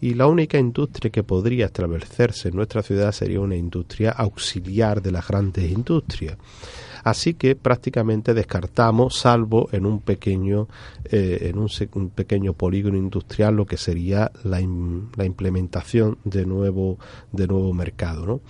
y 0.00 0.14
la 0.14 0.26
única 0.26 0.58
industria 0.58 1.12
que 1.12 1.22
podría 1.22 1.66
establecerse 1.66 2.48
en 2.48 2.56
nuestra 2.56 2.82
ciudad 2.82 3.12
sería 3.12 3.38
una 3.38 3.54
industria 3.54 4.10
auxiliar 4.10 5.00
de 5.00 5.12
las 5.12 5.28
grandes 5.28 5.70
industrias. 5.70 6.36
Así 7.04 7.34
que 7.34 7.56
prácticamente 7.56 8.34
descartamos, 8.34 9.16
salvo 9.18 9.68
en 9.72 9.86
un 9.86 10.00
pequeño, 10.00 10.68
eh, 11.04 11.50
en 11.50 11.58
un, 11.58 12.10
pequeño 12.10 12.52
polígono 12.52 12.96
industrial, 12.96 13.56
lo 13.56 13.66
que 13.66 13.76
sería 13.76 14.30
la, 14.44 14.60
la 15.16 15.24
implementación 15.24 16.18
de 16.24 16.46
nuevo, 16.46 16.98
de 17.32 17.46
nuevo 17.46 17.72
mercado. 17.72 18.26
¿no? 18.26 18.40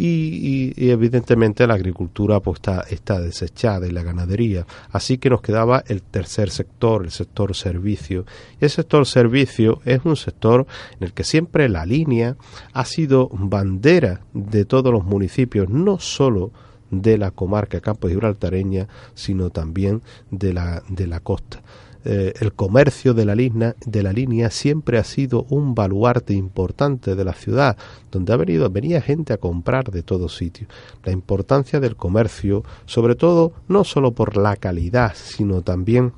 Y, 0.00 0.90
evidentemente 0.90 1.66
la 1.66 1.74
agricultura 1.74 2.38
pues 2.38 2.58
está, 2.58 2.84
está 2.88 3.20
desechada 3.20 3.88
y 3.88 3.90
la 3.90 4.04
ganadería. 4.04 4.64
Así 4.92 5.18
que 5.18 5.28
nos 5.28 5.42
quedaba 5.42 5.82
el 5.88 6.02
tercer 6.02 6.50
sector, 6.50 7.04
el 7.04 7.10
sector 7.10 7.54
servicio. 7.56 8.24
Y 8.60 8.64
el 8.64 8.70
sector 8.70 9.06
servicio 9.06 9.80
es 9.84 10.00
un 10.04 10.16
sector 10.16 10.66
en 11.00 11.08
el 11.08 11.12
que 11.12 11.24
siempre 11.24 11.68
la 11.68 11.84
línea 11.84 12.36
ha 12.72 12.84
sido 12.84 13.28
bandera 13.32 14.20
de 14.32 14.64
todos 14.64 14.92
los 14.92 15.04
municipios, 15.04 15.68
no 15.68 15.98
solo 15.98 16.52
de 16.90 17.18
la 17.18 17.30
comarca 17.30 17.80
Campo 17.80 18.08
Gibraltareña, 18.08 18.88
sino 19.14 19.50
también 19.50 20.02
de 20.30 20.52
la, 20.52 20.82
de 20.88 21.06
la 21.06 21.20
costa. 21.20 21.62
Eh, 22.04 22.32
el 22.40 22.52
comercio 22.52 23.12
de 23.12 23.24
la, 23.24 23.34
línea, 23.34 23.74
de 23.84 24.02
la 24.02 24.12
línea 24.12 24.50
siempre 24.50 24.98
ha 24.98 25.04
sido 25.04 25.44
un 25.50 25.74
baluarte 25.74 26.32
importante 26.32 27.16
de 27.16 27.24
la 27.24 27.34
ciudad, 27.34 27.76
donde 28.10 28.32
ha 28.32 28.36
venido, 28.36 28.70
venía 28.70 29.02
gente 29.02 29.32
a 29.32 29.38
comprar 29.38 29.90
de 29.90 30.02
todos 30.02 30.36
sitios. 30.36 30.70
La 31.04 31.12
importancia 31.12 31.80
del 31.80 31.96
comercio, 31.96 32.62
sobre 32.86 33.14
todo, 33.14 33.52
no 33.66 33.84
solo 33.84 34.12
por 34.12 34.36
la 34.36 34.56
calidad, 34.56 35.12
sino 35.14 35.62
también 35.62 36.12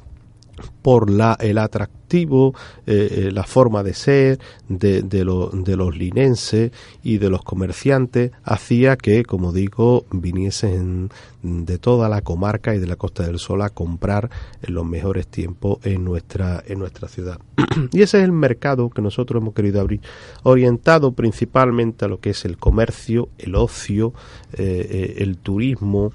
por 0.83 1.11
la, 1.11 1.37
el 1.41 1.59
atractivo, 1.59 2.55
eh, 2.87 3.27
eh, 3.29 3.31
la 3.33 3.45
forma 3.45 3.83
de 3.83 3.95
ser 3.95 4.39
de, 4.69 5.03
de, 5.03 5.25
de, 5.53 5.77
los 5.77 5.97
linenses 5.97 6.73
y 7.03 7.19
de 7.19 7.31
los 7.31 7.43
comerciantes, 7.43 8.33
hacía 8.43 8.97
que, 8.97 9.25
como 9.25 9.53
digo, 9.53 10.05
viniesen 10.11 11.11
de 11.43 11.79
toda 11.79 12.09
la 12.09 12.23
comarca 12.23 12.75
y 12.75 12.79
de 12.79 12.87
la 12.87 12.97
Costa 12.97 13.25
del 13.27 13.39
Sol 13.39 13.63
a 13.63 13.71
comprar 13.71 14.29
en 14.63 14.75
los 14.75 14.85
mejores 14.85 15.29
tiempos 15.29 15.79
en 15.85 16.05
nuestra, 16.05 16.63
en 16.67 16.79
nuestra 16.79 17.09
ciudad. 17.09 17.39
y 17.93 18.03
ese 18.03 18.19
es 18.19 18.25
el 18.25 18.33
mercado 18.33 18.91
que 18.91 19.03
nosotros 19.03 19.41
hemos 19.41 19.55
querido 19.55 19.81
abrir, 19.81 20.01
orientado 20.43 21.13
principalmente 21.13 22.05
a 22.05 22.09
lo 22.09 22.21
que 22.21 22.31
es 22.31 22.45
el 22.45 22.57
comercio, 22.57 23.29
el 23.39 23.55
ocio, 23.55 24.13
eh, 24.55 25.17
el 25.19 25.39
turismo, 25.39 26.13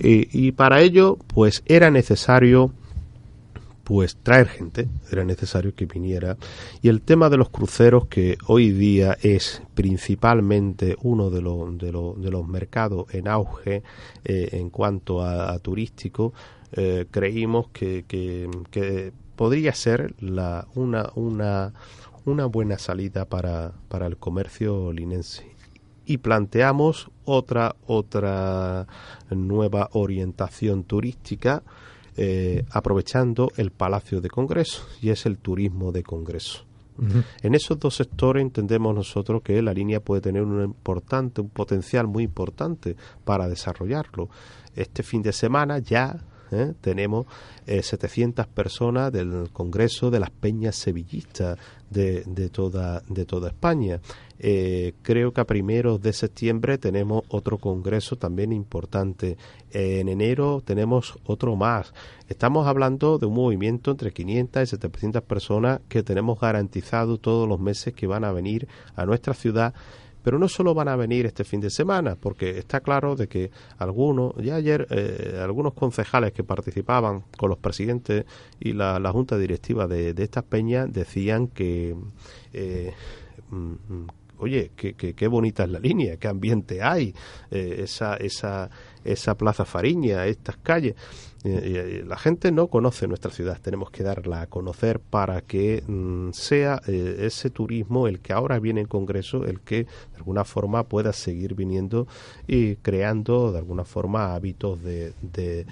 y 0.00 0.52
para 0.52 0.80
ello, 0.80 1.16
pues 1.34 1.62
era 1.66 1.90
necesario 1.90 2.72
pues 3.88 4.18
traer 4.22 4.48
gente, 4.48 4.86
era 5.10 5.24
necesario 5.24 5.74
que 5.74 5.86
viniera. 5.86 6.36
Y 6.82 6.90
el 6.90 7.00
tema 7.00 7.30
de 7.30 7.38
los 7.38 7.48
cruceros, 7.48 8.06
que 8.08 8.36
hoy 8.46 8.70
día 8.70 9.16
es 9.22 9.62
principalmente 9.74 10.94
uno 11.00 11.30
de, 11.30 11.40
los 11.40 11.78
de, 11.78 11.86
de 11.86 12.30
los 12.30 12.46
mercados 12.46 13.06
en 13.14 13.28
auge 13.28 13.82
eh, 14.26 14.50
en 14.52 14.68
cuanto 14.68 15.22
a, 15.24 15.58
turístico, 15.60 16.34
eh, 16.72 17.06
creímos 17.10 17.68
que, 17.68 18.04
que, 18.06 19.12
podría 19.36 19.72
ser 19.72 20.14
la, 20.20 20.68
una, 20.74 21.10
una, 21.14 21.72
una 22.26 22.44
buena 22.44 22.76
salida 22.76 23.24
para, 23.24 23.72
para 23.88 24.06
el 24.06 24.18
comercio 24.18 24.92
linense 24.92 25.56
y 26.04 26.18
planteamos 26.18 27.10
otra 27.24 27.76
otra 27.86 28.86
nueva 29.30 29.90
orientación 29.92 30.82
turística 30.84 31.62
eh, 32.20 32.64
aprovechando 32.70 33.52
el 33.56 33.70
Palacio 33.70 34.20
de 34.20 34.28
Congreso 34.28 34.84
y 35.00 35.10
es 35.10 35.24
el 35.24 35.38
turismo 35.38 35.92
de 35.92 36.02
Congreso. 36.02 36.64
En 37.42 37.54
esos 37.54 37.78
dos 37.78 37.94
sectores 37.94 38.42
entendemos 38.42 38.92
nosotros 38.92 39.40
que 39.42 39.62
la 39.62 39.72
línea 39.72 40.00
puede 40.00 40.20
tener 40.20 40.42
un 40.42 40.64
importante, 40.64 41.40
un 41.40 41.48
potencial 41.48 42.08
muy 42.08 42.24
importante 42.24 42.96
para 43.24 43.48
desarrollarlo. 43.48 44.28
Este 44.74 45.04
fin 45.04 45.22
de 45.22 45.32
semana 45.32 45.78
ya 45.78 46.18
¿eh? 46.50 46.74
tenemos 46.80 47.26
700 47.66 48.44
eh, 48.44 48.48
personas 48.52 49.12
del 49.12 49.48
Congreso 49.52 50.10
de 50.10 50.18
las 50.18 50.30
Peñas 50.30 50.74
Sevillistas 50.74 51.56
de, 51.88 52.24
de, 52.26 52.48
toda, 52.48 53.00
de 53.08 53.24
toda 53.24 53.50
España. 53.50 54.00
Eh, 54.38 54.94
creo 55.02 55.32
que 55.32 55.40
a 55.40 55.46
primeros 55.46 56.00
de 56.00 56.12
septiembre 56.12 56.78
tenemos 56.78 57.24
otro 57.28 57.58
congreso 57.58 58.16
también 58.16 58.52
importante. 58.52 59.36
en 59.70 60.08
enero 60.08 60.62
tenemos 60.64 61.18
otro 61.24 61.56
más. 61.56 61.92
Estamos 62.28 62.66
hablando 62.66 63.18
de 63.18 63.26
un 63.26 63.34
movimiento 63.34 63.90
entre 63.90 64.12
500 64.12 64.62
y 64.62 64.66
700 64.66 65.22
personas 65.22 65.80
que 65.88 66.02
tenemos 66.02 66.40
garantizado 66.40 67.18
todos 67.18 67.48
los 67.48 67.60
meses 67.60 67.94
que 67.94 68.06
van 68.06 68.24
a 68.24 68.32
venir 68.32 68.68
a 68.96 69.04
nuestra 69.04 69.34
ciudad 69.34 69.74
pero 70.22 70.38
no 70.38 70.46
solo 70.46 70.74
van 70.74 70.88
a 70.88 70.96
venir 70.96 71.24
este 71.24 71.42
fin 71.42 71.60
de 71.60 71.70
semana, 71.70 72.14
porque 72.14 72.58
está 72.58 72.80
claro 72.80 73.16
de 73.16 73.28
que 73.28 73.50
algunos, 73.78 74.34
ya 74.36 74.56
ayer 74.56 74.86
eh, 74.90 75.40
algunos 75.42 75.72
concejales 75.72 76.32
que 76.32 76.44
participaban 76.44 77.24
con 77.38 77.48
los 77.48 77.58
presidentes 77.58 78.26
y 78.60 78.74
la, 78.74 79.00
junta 79.10 79.38
directiva 79.38 79.86
de, 79.86 80.14
estas 80.18 80.44
peñas 80.44 80.92
decían 80.92 81.48
que 81.48 81.96
eh, 82.52 82.92
mm, 83.50 83.56
mm, 83.56 84.06
oye, 84.38 84.72
qué, 84.76 84.94
qué, 84.94 85.28
bonita 85.28 85.64
es 85.64 85.70
la 85.70 85.78
línea, 85.78 86.16
qué 86.16 86.28
ambiente 86.28 86.82
hay, 86.82 87.14
eh, 87.50 87.80
esa, 87.82 88.16
esa, 88.16 88.70
esa 89.04 89.36
Plaza 89.36 89.64
Fariña, 89.64 90.26
estas 90.26 90.56
calles. 90.56 90.94
Eh, 91.44 92.02
la 92.04 92.16
gente 92.16 92.50
no 92.50 92.66
conoce 92.66 93.06
nuestra 93.06 93.30
ciudad, 93.30 93.60
tenemos 93.62 93.90
que 93.90 94.02
darla 94.02 94.42
a 94.42 94.46
conocer 94.48 94.98
para 94.98 95.40
que 95.40 95.84
mm, 95.86 96.30
sea 96.32 96.80
eh, 96.88 97.18
ese 97.20 97.50
turismo 97.50 98.08
el 98.08 98.20
que 98.20 98.32
ahora 98.32 98.58
viene 98.58 98.80
en 98.80 98.88
Congreso, 98.88 99.44
el 99.44 99.60
que 99.60 99.84
de 99.84 100.16
alguna 100.16 100.44
forma 100.44 100.82
pueda 100.88 101.12
seguir 101.12 101.54
viniendo 101.54 102.08
y 102.48 102.76
creando 102.76 103.52
de 103.52 103.58
alguna 103.58 103.84
forma 103.84 104.34
hábitos 104.34 104.82
de 104.82 105.12
de 105.22 105.66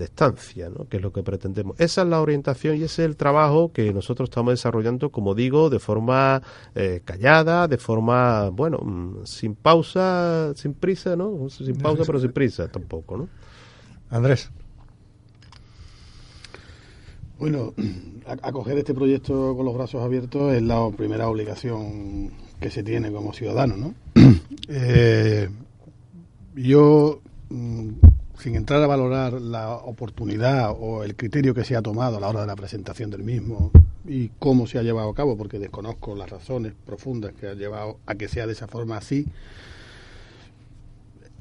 estancia, 0.00 0.70
¿no? 0.70 0.88
que 0.88 0.98
es 0.98 1.02
lo 1.02 1.12
que 1.12 1.22
pretendemos. 1.22 1.78
Esa 1.80 2.02
es 2.02 2.08
la 2.08 2.20
orientación 2.20 2.76
y 2.76 2.84
ese 2.84 3.02
es 3.02 3.08
el 3.08 3.16
trabajo 3.16 3.72
que 3.72 3.92
nosotros 3.92 4.28
estamos 4.28 4.52
desarrollando, 4.52 5.10
como 5.10 5.34
digo, 5.34 5.70
de 5.70 5.78
forma 5.78 6.42
eh, 6.74 7.02
callada, 7.04 7.68
de 7.68 7.78
forma, 7.78 8.50
bueno, 8.50 8.78
mm, 8.78 9.24
sin 9.24 9.54
pausa, 9.54 10.52
sin 10.54 10.74
prisa, 10.74 11.16
¿no? 11.16 11.48
Sin 11.50 11.76
pausa, 11.76 12.04
pero 12.06 12.20
sin 12.20 12.32
prisa 12.32 12.68
tampoco, 12.68 13.16
¿no? 13.16 13.28
Andrés. 14.10 14.50
Bueno, 17.38 17.74
acoger 18.42 18.78
este 18.78 18.94
proyecto 18.94 19.56
con 19.56 19.64
los 19.64 19.74
brazos 19.74 20.00
abiertos 20.02 20.54
es 20.54 20.62
la 20.62 20.88
primera 20.96 21.28
obligación 21.28 22.30
que 22.60 22.70
se 22.70 22.84
tiene 22.84 23.10
como 23.10 23.32
ciudadano, 23.32 23.76
¿no? 23.76 23.94
Eh, 24.68 25.48
yo 26.54 27.20
mm, 27.50 27.90
sin 28.42 28.56
entrar 28.56 28.82
a 28.82 28.86
valorar 28.88 29.34
la 29.34 29.70
oportunidad 29.70 30.74
o 30.76 31.04
el 31.04 31.14
criterio 31.14 31.54
que 31.54 31.64
se 31.64 31.76
ha 31.76 31.82
tomado 31.82 32.16
a 32.16 32.20
la 32.20 32.28
hora 32.28 32.40
de 32.40 32.48
la 32.48 32.56
presentación 32.56 33.08
del 33.08 33.22
mismo 33.22 33.70
y 34.06 34.30
cómo 34.40 34.66
se 34.66 34.78
ha 34.78 34.82
llevado 34.82 35.10
a 35.10 35.14
cabo, 35.14 35.36
porque 35.36 35.60
desconozco 35.60 36.16
las 36.16 36.28
razones 36.28 36.72
profundas 36.84 37.32
que 37.38 37.48
han 37.48 37.58
llevado 37.58 37.98
a 38.04 38.16
que 38.16 38.26
sea 38.26 38.46
de 38.46 38.54
esa 38.54 38.66
forma 38.66 38.96
así, 38.96 39.26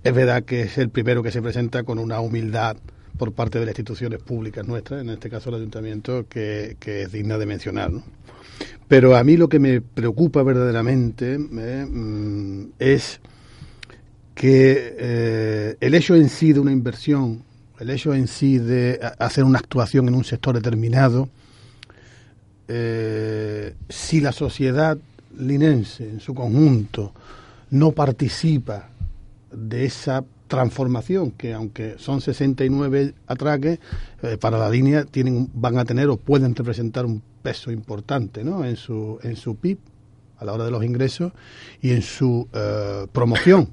es 0.04 0.14
verdad 0.14 0.44
que 0.44 0.62
es 0.62 0.78
el 0.78 0.90
primero 0.90 1.24
que 1.24 1.32
se 1.32 1.42
presenta 1.42 1.84
con 1.84 1.98
una 1.98 2.20
humildad 2.20 2.78
por 3.18 3.34
parte 3.34 3.60
de 3.60 3.66
las 3.66 3.74
instituciones 3.74 4.22
públicas 4.22 4.68
nuestras, 4.68 5.02
en 5.02 5.10
este 5.10 5.30
caso 5.30 5.50
el 5.50 5.56
ayuntamiento, 5.56 6.26
que, 6.28 6.78
es 6.80 7.12
digna 7.12 7.38
de 7.38 7.46
mencionar. 7.46 7.92
Pero 8.88 9.16
a 9.16 9.24
mí 9.24 9.38
lo 9.38 9.48
que 9.50 9.60
me 9.60 9.82
preocupa 9.82 10.44
verdaderamente 10.44 11.34
eh, 11.34 11.86
mm, 11.90 12.74
es 12.80 13.22
que 14.42 14.96
eh, 14.98 15.78
el 15.80 15.94
hecho 15.94 16.16
en 16.16 16.28
sí 16.28 16.52
de 16.52 16.60
una 16.60 16.72
inversión, 16.72 17.44
el 17.80 17.92
hecho 17.92 18.12
en 18.12 18.28
sí 18.28 18.58
de 18.58 19.00
hacer 19.20 19.44
una 19.44 19.60
actuación 19.60 20.08
en 20.08 20.16
un 20.16 20.24
sector 20.24 20.56
determinado, 20.56 21.30
eh, 22.68 23.76
si 23.88 24.20
la 24.20 24.32
sociedad 24.32 24.98
linense 25.38 26.10
en 26.10 26.20
su 26.20 26.34
conjunto 26.34 27.14
no 27.70 27.92
participa 27.92 28.90
de 29.52 29.86
esa 29.86 30.24
transformación 30.48 31.30
que 31.30 31.54
aunque 31.54 31.98
son 32.00 32.20
69 32.20 33.14
atraques 33.28 33.78
eh, 34.24 34.38
para 34.38 34.58
la 34.58 34.72
línea 34.72 35.04
tienen 35.04 35.52
van 35.54 35.78
a 35.78 35.86
tener 35.86 36.10
o 36.10 36.18
pueden 36.18 36.56
representar 36.56 37.06
un 37.06 37.22
peso 37.44 37.72
importante 37.72 38.44
¿no? 38.44 38.66
en 38.66 38.76
su 38.76 39.20
en 39.22 39.36
su 39.36 39.56
PIB 39.56 39.78
a 40.40 40.46
la 40.46 40.54
hora 40.54 40.66
de 40.66 40.72
los 40.72 40.84
ingresos 40.84 41.32
y 41.80 41.92
en 41.92 42.02
su 42.02 42.48
promoción 43.14 43.70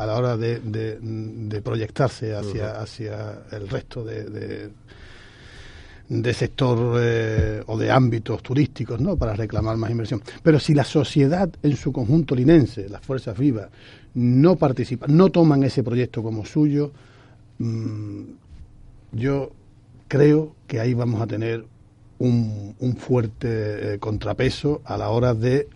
a 0.00 0.06
la 0.06 0.16
hora 0.16 0.36
de, 0.36 0.60
de, 0.60 1.62
proyectarse 1.62 2.34
hacia, 2.34 2.80
hacia 2.80 3.42
el 3.52 3.68
resto 3.68 4.02
de, 4.02 4.70
de 6.10 6.34
sector 6.34 6.98
eh, 7.00 7.62
o 7.66 7.78
de 7.78 7.90
ámbitos 7.90 8.42
turísticos, 8.42 9.00
¿no? 9.00 9.16
Para 9.16 9.34
reclamar 9.34 9.76
más 9.76 9.92
inversión. 9.92 10.20
Pero 10.42 10.58
si 10.58 10.74
la 10.74 10.82
sociedad 10.82 11.48
en 11.62 11.76
su 11.76 11.92
conjunto 11.92 12.34
linense, 12.34 12.88
las 12.88 13.00
fuerzas 13.00 13.38
vivas, 13.38 13.68
no 14.14 14.56
participan, 14.56 15.16
no 15.16 15.30
toman 15.30 15.62
ese 15.62 15.84
proyecto 15.84 16.20
como 16.20 16.44
suyo, 16.44 16.90
mm, 17.58 18.22
yo 19.12 19.52
creo 20.08 20.56
que 20.66 20.80
ahí 20.80 20.94
vamos 20.94 21.22
a 21.22 21.28
tener 21.28 21.64
un, 22.18 22.74
un 22.80 22.96
fuerte 22.96 23.94
eh, 23.94 23.98
contrapeso 24.00 24.82
a 24.84 24.96
la 24.96 25.10
hora 25.10 25.32
de 25.32 25.68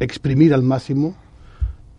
exprimir 0.00 0.54
al 0.54 0.62
máximo 0.62 1.14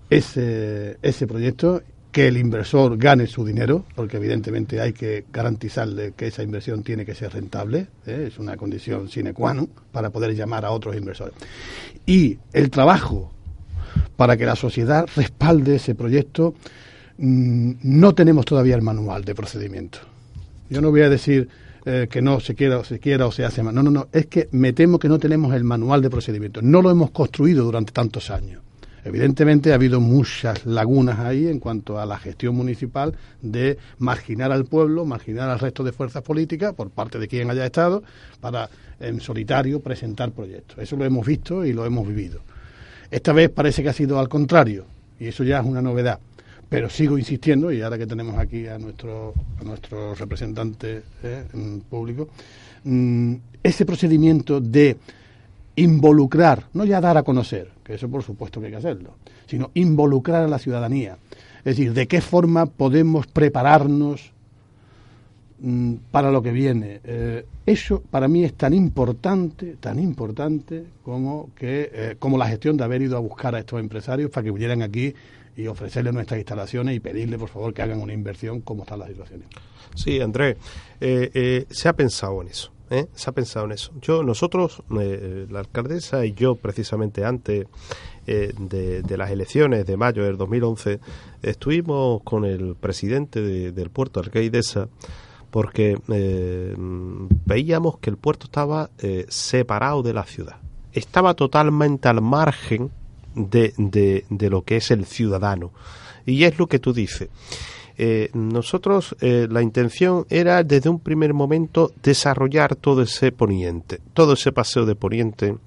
ese, 0.09 0.97
ese 1.01 1.27
proyecto, 1.27 1.81
que 2.11 2.27
el 2.27 2.37
inversor 2.37 2.97
gane 2.97 3.27
su 3.27 3.45
dinero, 3.45 3.85
porque 3.95 4.17
evidentemente 4.17 4.81
hay 4.81 4.93
que 4.93 5.25
garantizarle 5.31 6.13
que 6.17 6.27
esa 6.27 6.41
inversión 6.41 6.81
tiene 6.81 7.05
que 7.05 7.13
ser 7.13 7.33
rentable, 7.33 7.87
¿eh? 8.07 8.25
es 8.27 8.39
una 8.39 8.57
condición 8.57 9.09
sine 9.09 9.33
qua 9.33 9.53
non 9.53 9.69
para 9.91 10.09
poder 10.09 10.33
llamar 10.33 10.65
a 10.65 10.71
otros 10.71 10.97
inversores. 10.97 11.35
Y 12.05 12.39
el 12.51 12.71
trabajo 12.71 13.31
para 14.15 14.37
que 14.37 14.45
la 14.45 14.55
sociedad 14.55 15.07
respalde 15.15 15.75
ese 15.75 15.93
proyecto, 15.95 16.55
mm, 17.17 17.73
no 17.83 18.15
tenemos 18.15 18.45
todavía 18.45 18.75
el 18.75 18.81
manual 18.81 19.23
de 19.23 19.35
procedimiento. 19.35 19.99
Yo 20.69 20.81
no 20.81 20.91
voy 20.91 21.01
a 21.01 21.09
decir 21.09 21.47
eh, 21.85 22.07
que 22.09 22.21
no 22.21 22.39
se 22.39 22.55
quiera, 22.55 22.83
se 22.83 22.99
quiera 22.99 23.25
o 23.27 23.31
se 23.31 23.45
hace 23.45 23.63
más. 23.63 23.73
No, 23.73 23.81
no, 23.81 23.91
no. 23.91 24.07
Es 24.11 24.27
que 24.27 24.49
me 24.51 24.73
temo 24.73 24.99
que 24.99 25.07
no 25.07 25.17
tenemos 25.17 25.53
el 25.53 25.63
manual 25.63 26.01
de 26.01 26.09
procedimiento. 26.09 26.61
No 26.61 26.81
lo 26.81 26.91
hemos 26.91 27.11
construido 27.11 27.63
durante 27.63 27.91
tantos 27.93 28.29
años. 28.29 28.61
Evidentemente 29.03 29.71
ha 29.71 29.75
habido 29.75 30.01
muchas 30.01 30.65
lagunas 30.65 31.19
ahí 31.19 31.47
en 31.47 31.59
cuanto 31.59 31.99
a 31.99 32.05
la 32.05 32.17
gestión 32.17 32.55
municipal 32.55 33.15
de 33.41 33.77
marginar 33.97 34.51
al 34.51 34.65
pueblo, 34.65 35.05
marginar 35.05 35.49
al 35.49 35.59
resto 35.59 35.83
de 35.83 35.91
fuerzas 35.91 36.21
políticas 36.21 36.73
por 36.73 36.89
parte 36.89 37.19
de 37.19 37.27
quien 37.27 37.49
haya 37.49 37.65
estado 37.65 38.03
para 38.41 38.69
en 38.99 39.21
solitario 39.21 39.79
presentar 39.79 40.31
proyectos. 40.31 40.77
Eso 40.79 40.95
lo 40.95 41.05
hemos 41.05 41.25
visto 41.25 41.65
y 41.65 41.73
lo 41.73 41.85
hemos 41.85 42.07
vivido. 42.07 42.41
Esta 43.09 43.33
vez 43.33 43.49
parece 43.49 43.81
que 43.81 43.89
ha 43.89 43.93
sido 43.93 44.19
al 44.19 44.29
contrario 44.29 44.85
y 45.19 45.27
eso 45.27 45.43
ya 45.43 45.59
es 45.59 45.65
una 45.65 45.81
novedad. 45.81 46.19
Pero 46.69 46.87
sigo 46.87 47.17
insistiendo, 47.17 47.71
y 47.71 47.81
ahora 47.81 47.97
que 47.97 48.05
tenemos 48.05 48.37
aquí 48.37 48.67
a 48.67 48.77
nuestro, 48.77 49.33
nuestro 49.63 50.13
representante 50.13 51.01
eh, 51.23 51.43
público, 51.89 52.29
mm, 52.83 53.33
ese 53.63 53.85
procedimiento 53.87 54.61
de 54.61 54.97
involucrar, 55.79 56.65
no 56.73 56.83
ya 56.85 56.99
dar 56.99 57.17
a 57.17 57.23
conocer, 57.23 57.71
que 57.83 57.93
eso 57.93 58.09
por 58.09 58.23
supuesto 58.23 58.59
que 58.59 58.67
hay 58.67 58.71
que 58.71 58.77
hacerlo, 58.77 59.15
sino 59.47 59.71
involucrar 59.73 60.43
a 60.43 60.47
la 60.47 60.59
ciudadanía. 60.59 61.17
Es 61.59 61.77
decir, 61.77 61.93
de 61.93 62.07
qué 62.07 62.21
forma 62.21 62.65
podemos 62.65 63.27
prepararnos 63.27 64.31
mm, 65.59 65.93
para 66.11 66.31
lo 66.31 66.41
que 66.41 66.51
viene. 66.51 66.99
Eh, 67.03 67.45
eso 67.65 68.01
para 68.09 68.27
mí 68.27 68.43
es 68.43 68.53
tan 68.55 68.73
importante, 68.73 69.77
tan 69.79 69.99
importante 69.99 70.85
como 71.03 71.49
que 71.55 71.89
eh, 71.93 72.15
como 72.19 72.37
la 72.37 72.47
gestión 72.47 72.77
de 72.77 72.83
haber 72.83 73.01
ido 73.01 73.17
a 73.17 73.19
buscar 73.19 73.55
a 73.55 73.59
estos 73.59 73.79
empresarios 73.79 74.31
para 74.31 74.43
que 74.43 74.51
vinieran 74.51 74.81
aquí 74.81 75.13
y 75.55 75.67
ofrecerles 75.67 76.13
nuestras 76.13 76.39
instalaciones 76.39 76.95
y 76.95 76.99
pedirle 76.99 77.37
por 77.37 77.49
favor 77.49 77.73
que 77.73 77.81
hagan 77.81 78.01
una 78.01 78.13
inversión 78.13 78.61
como 78.61 78.83
están 78.83 78.99
las 78.99 79.09
situaciones. 79.09 79.47
Sí, 79.95 80.21
Andrés, 80.21 80.57
eh, 81.01 81.65
se 81.69 81.89
ha 81.89 81.93
pensado 81.93 82.41
en 82.41 82.49
eso. 82.49 82.71
¿Eh? 82.89 83.07
Se 83.13 83.29
ha 83.29 83.33
pensado 83.33 83.65
en 83.65 83.73
eso. 83.73 83.91
Yo, 84.01 84.23
nosotros, 84.23 84.83
eh, 84.99 85.47
la 85.49 85.59
alcaldesa 85.59 86.25
y 86.25 86.33
yo, 86.33 86.55
precisamente 86.55 87.25
antes 87.25 87.67
eh, 88.27 88.53
de, 88.57 89.17
las 89.17 89.31
elecciones 89.31 89.85
de 89.85 89.97
mayo 89.97 90.23
del 90.23 90.37
2011, 90.37 90.99
estuvimos 91.41 92.21
con 92.23 92.45
el 92.45 92.75
presidente 92.75 93.71
del 93.71 93.89
puerto 93.89 94.19
Arcaidesa 94.19 94.87
porque 95.51 95.97
veíamos 97.45 97.97
que 97.97 98.11
el 98.11 98.17
puerto 98.17 98.45
estaba 98.45 98.91
separado 99.29 100.03
de 100.03 100.13
la 100.13 100.23
ciudad. 100.23 100.57
Estaba 100.93 101.33
totalmente 101.33 102.07
al 102.07 102.21
margen 102.21 102.91
de, 103.33 103.73
de 104.29 104.49
lo 104.51 104.61
que 104.61 104.77
es 104.77 104.91
el 104.91 105.05
ciudadano. 105.05 105.71
Y 106.27 106.43
es 106.43 106.59
lo 106.59 106.67
que 106.67 106.77
tú 106.77 106.93
dices. 106.93 107.29
Eh, 108.01 108.29
nosotros 108.31 109.13
eh, 109.19 109.45
la 109.51 109.61
intención 109.61 110.25
era 110.29 110.63
desde 110.63 110.89
un 110.89 111.01
primer 111.01 111.33
momento 111.33 111.91
desarrollar 112.01 112.77
todo 112.77 113.01
ese 113.01 113.33
poniente, 113.33 113.99
todo 114.13 114.33
ese 114.33 114.53
paseo 114.53 114.85
de 114.85 114.95
poniente, 114.95 115.57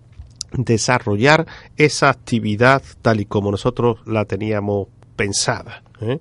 desarrollar 0.54 1.46
esa 1.76 2.08
actividad 2.08 2.82
tal 3.02 3.20
y 3.20 3.26
como 3.26 3.50
nosotros 3.50 3.98
la 4.06 4.24
teníamos 4.24 4.88
pensada. 5.14 5.82
¿eh? 6.00 6.20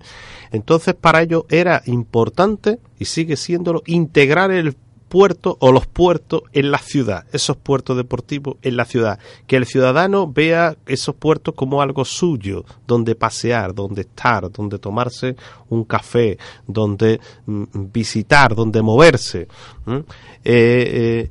Entonces 0.51 0.95
para 0.95 1.21
ello 1.21 1.45
era 1.47 1.81
importante 1.85 2.79
y 2.99 3.05
sigue 3.05 3.37
siéndolo 3.37 3.81
integrar 3.85 4.51
el 4.51 4.75
puertos 5.11 5.57
o 5.59 5.73
los 5.73 5.87
puertos 5.87 6.43
en 6.53 6.71
la 6.71 6.77
ciudad, 6.77 7.25
esos 7.33 7.57
puertos 7.57 7.97
deportivos 7.97 8.55
en 8.61 8.77
la 8.77 8.85
ciudad, 8.85 9.19
que 9.45 9.57
el 9.57 9.65
ciudadano 9.65 10.31
vea 10.31 10.77
esos 10.85 11.15
puertos 11.15 11.53
como 11.53 11.81
algo 11.81 12.05
suyo, 12.05 12.63
donde 12.87 13.13
pasear, 13.15 13.75
donde 13.75 14.03
estar, 14.03 14.49
donde 14.49 14.79
tomarse 14.79 15.35
un 15.67 15.83
café, 15.83 16.37
donde 16.65 17.19
mm, 17.45 17.63
visitar, 17.91 18.55
donde 18.55 18.81
moverse. 18.81 19.49
Eh, 19.85 20.01
eh, 20.45 21.29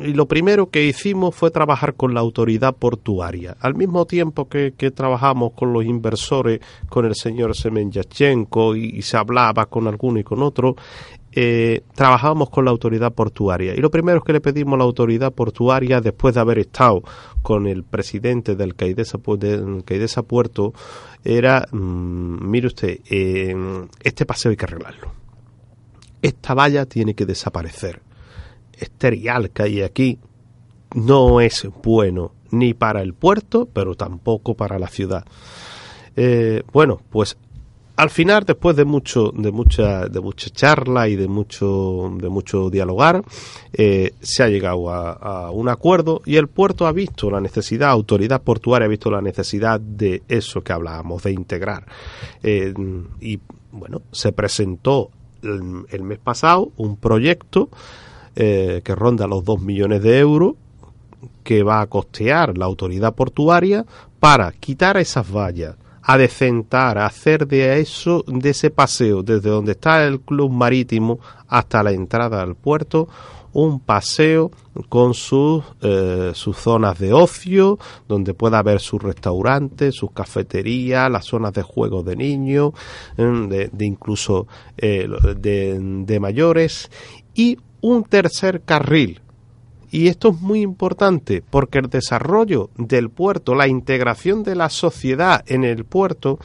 y 0.00 0.14
lo 0.14 0.26
primero 0.26 0.70
que 0.70 0.86
hicimos 0.86 1.34
fue 1.34 1.50
trabajar 1.50 1.94
con 1.94 2.14
la 2.14 2.20
autoridad 2.20 2.74
portuaria. 2.76 3.56
Al 3.60 3.74
mismo 3.74 4.06
tiempo 4.06 4.48
que, 4.48 4.70
trabajamos 4.94 5.52
con 5.52 5.74
los 5.74 5.84
inversores, 5.84 6.60
con 6.88 7.04
el 7.04 7.14
señor 7.14 7.54
Semenyachenko 7.54 8.74
y, 8.74 8.86
y, 8.86 9.02
se 9.02 9.16
hablaba 9.16 9.66
con 9.66 9.88
alguno 9.88 10.20
y 10.20 10.24
con 10.24 10.40
otro, 10.40 10.76
eh, 11.40 11.84
trabajábamos 11.94 12.50
con 12.50 12.64
la 12.64 12.72
autoridad 12.72 13.12
portuaria. 13.12 13.72
Y 13.72 13.76
lo 13.76 13.92
primero 13.92 14.22
que 14.22 14.32
le 14.32 14.40
pedimos 14.40 14.74
a 14.74 14.78
la 14.78 14.82
autoridad 14.82 15.32
portuaria, 15.32 16.00
después 16.00 16.34
de 16.34 16.40
haber 16.40 16.58
estado 16.58 17.04
con 17.42 17.68
el 17.68 17.84
presidente 17.84 18.56
del 18.56 18.74
Caidesa, 18.74 19.20
del 19.38 19.84
Caidesa 19.84 20.24
Puerto, 20.24 20.74
era, 21.22 21.64
mm, 21.70 22.50
mire 22.50 22.66
usted, 22.66 22.98
eh, 23.08 23.54
este 24.02 24.26
paseo 24.26 24.50
hay 24.50 24.56
que 24.56 24.64
arreglarlo. 24.64 25.12
Esta 26.22 26.54
valla 26.54 26.86
tiene 26.86 27.14
que 27.14 27.24
desaparecer. 27.24 28.02
Este 28.72 29.10
rial 29.10 29.50
que 29.50 29.62
hay 29.62 29.82
aquí 29.82 30.18
no 30.96 31.40
es 31.40 31.68
bueno 31.84 32.32
ni 32.50 32.74
para 32.74 33.00
el 33.00 33.14
puerto, 33.14 33.68
pero 33.72 33.94
tampoco 33.94 34.56
para 34.56 34.80
la 34.80 34.88
ciudad. 34.88 35.24
Eh, 36.16 36.64
bueno, 36.72 37.00
pues 37.10 37.38
al 37.98 38.10
final, 38.10 38.44
después 38.44 38.76
de 38.76 38.84
mucho, 38.84 39.32
de 39.34 39.50
mucha, 39.50 40.06
de 40.06 40.20
mucha 40.20 40.50
charla 40.50 41.08
y 41.08 41.16
de 41.16 41.26
mucho, 41.26 42.12
de 42.16 42.28
mucho 42.28 42.70
dialogar, 42.70 43.24
eh, 43.72 44.12
se 44.20 44.44
ha 44.44 44.48
llegado 44.48 44.88
a, 44.88 45.50
un 45.50 45.68
acuerdo 45.68 46.22
y 46.24 46.36
el 46.36 46.46
puerto 46.46 46.86
ha 46.86 46.92
visto 46.92 47.28
la 47.28 47.40
necesidad, 47.40 47.90
autoridad 47.90 48.40
portuaria 48.40 48.86
ha 48.86 48.88
visto 48.88 49.10
la 49.10 49.20
necesidad 49.20 49.80
de 49.80 50.22
eso 50.28 50.60
que 50.60 50.72
hablábamos, 50.72 51.24
de 51.24 51.32
integrar. 51.32 51.86
Eh, 52.40 52.72
y 53.20 53.40
bueno, 53.72 54.02
se 54.12 54.30
presentó 54.30 55.10
el, 55.42 56.04
mes 56.04 56.20
pasado 56.20 56.70
un 56.76 56.98
proyecto 56.98 57.68
eh, 58.36 58.80
que 58.84 58.94
ronda 58.94 59.26
los 59.26 59.44
dos 59.44 59.60
millones 59.60 60.04
de 60.04 60.20
euros 60.20 60.54
que 61.42 61.64
va 61.64 61.80
a 61.80 61.88
costear 61.88 62.56
la 62.58 62.66
autoridad 62.66 63.16
portuaria 63.16 63.84
para 64.20 64.52
quitar 64.52 64.98
esas 64.98 65.28
vallas 65.28 65.74
a 66.10 66.16
decentar, 66.16 66.96
a 66.96 67.04
hacer 67.04 67.46
de 67.46 67.80
eso, 67.80 68.24
de 68.26 68.48
ese 68.48 68.70
paseo, 68.70 69.22
desde 69.22 69.50
donde 69.50 69.72
está 69.72 70.06
el 70.06 70.20
club 70.20 70.50
marítimo 70.50 71.20
hasta 71.46 71.82
la 71.82 71.92
entrada 71.92 72.40
al 72.40 72.54
puerto, 72.54 73.08
un 73.52 73.78
paseo 73.78 74.50
con 74.88 75.12
sus, 75.12 75.62
eh, 75.82 76.30
sus 76.32 76.56
zonas 76.56 76.98
de 76.98 77.12
ocio, 77.12 77.78
donde 78.08 78.32
pueda 78.32 78.60
haber 78.60 78.80
sus 78.80 79.02
restaurantes, 79.02 79.96
sus 79.96 80.12
cafeterías, 80.12 81.10
las 81.10 81.26
zonas 81.26 81.52
de 81.52 81.60
juego 81.60 82.02
de 82.02 82.16
niños, 82.16 82.72
mm, 83.18 83.48
de, 83.48 83.70
incluso 83.80 84.46
eh, 84.78 85.06
de 85.36 86.20
mayores, 86.20 86.90
y 87.34 87.58
un 87.82 88.04
tercer 88.04 88.62
carril 88.62 89.20
y 89.90 90.08
esto 90.08 90.30
es 90.30 90.40
muy 90.40 90.60
importante 90.60 91.42
porque 91.48 91.78
el 91.78 91.88
desarrollo 91.88 92.70
del 92.76 93.10
puerto, 93.10 93.54
la 93.54 93.68
integración 93.68 94.42
de 94.42 94.54
la 94.54 94.68
sociedad 94.68 95.42
en 95.46 95.64
el 95.64 95.84
puerto, 95.84 96.38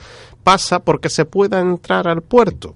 pasa 0.43 0.79
porque 0.79 1.10
se 1.10 1.25
pueda 1.25 1.60
entrar 1.60 2.08
al 2.08 2.21
puerto. 2.21 2.75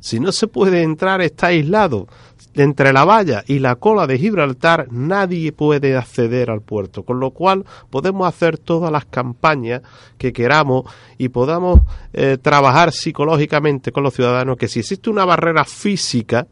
Si 0.00 0.20
no 0.20 0.32
se 0.32 0.46
puede 0.46 0.82
entrar, 0.82 1.20
está 1.20 1.48
aislado. 1.48 2.06
entre 2.54 2.92
la 2.92 3.04
valla 3.04 3.44
y 3.46 3.60
la 3.60 3.76
cola 3.76 4.06
de 4.06 4.18
Gibraltar 4.18 4.88
nadie 4.90 5.52
puede 5.52 5.96
acceder 5.96 6.50
al 6.50 6.60
puerto, 6.60 7.04
con 7.04 7.20
lo 7.20 7.30
cual 7.30 7.64
podemos 7.90 8.26
hacer 8.26 8.58
todas 8.58 8.90
las 8.90 9.04
campañas 9.04 9.82
que 10.16 10.32
queramos 10.32 10.84
y 11.18 11.28
podamos 11.28 11.80
eh, 12.12 12.36
trabajar 12.40 12.90
psicológicamente 12.90 13.92
con 13.92 14.02
los 14.02 14.14
ciudadanos 14.14 14.56
que 14.56 14.66
si 14.66 14.80
existe 14.80 15.08
una 15.08 15.24
barrera 15.24 15.64
física 15.64 16.48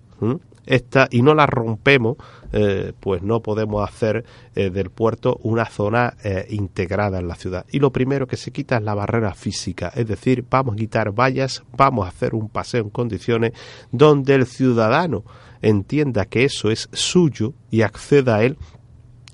esta 0.67 1.09
y 1.11 1.23
no 1.23 1.35
la 1.35 1.47
rompemos, 1.47 2.17
eh, 2.53 2.93
pues 3.01 3.23
no 3.23 3.41
podemos 3.41 3.89
hacer 3.89 4.25
eh, 4.55 4.71
del 4.71 4.91
puerto 4.91 5.39
una 5.43 5.67
zona 5.67 6.15
integrada 6.49 7.19
en 7.19 7.29
la 7.29 7.35
ciudad. 7.35 7.67
Y 7.71 7.79
lo 7.79 7.93
primero 7.93 8.27
que 8.27 8.37
se 8.37 8.51
quita 8.51 8.77
es 8.77 8.83
la 8.83 8.95
barrera 8.95 9.35
física, 9.35 9.93
es 9.95 10.07
decir, 10.07 10.45
vamos 10.49 10.75
a 10.75 10.77
quitar 10.77 11.13
vallas, 11.13 11.63
vamos 11.77 12.07
a 12.07 12.09
hacer 12.09 12.35
un 12.35 12.49
paseo 12.49 12.83
en 12.83 12.91
condiciones 12.91 13.53
donde 13.93 14.35
el 14.35 14.47
ciudadano 14.47 15.25
entienda 15.63 16.27
que 16.27 16.45
eso 16.45 16.71
es 16.71 16.89
suyo 16.93 17.55
y 17.71 17.83
acceda 17.83 18.37
a 18.37 18.45
él 18.45 18.57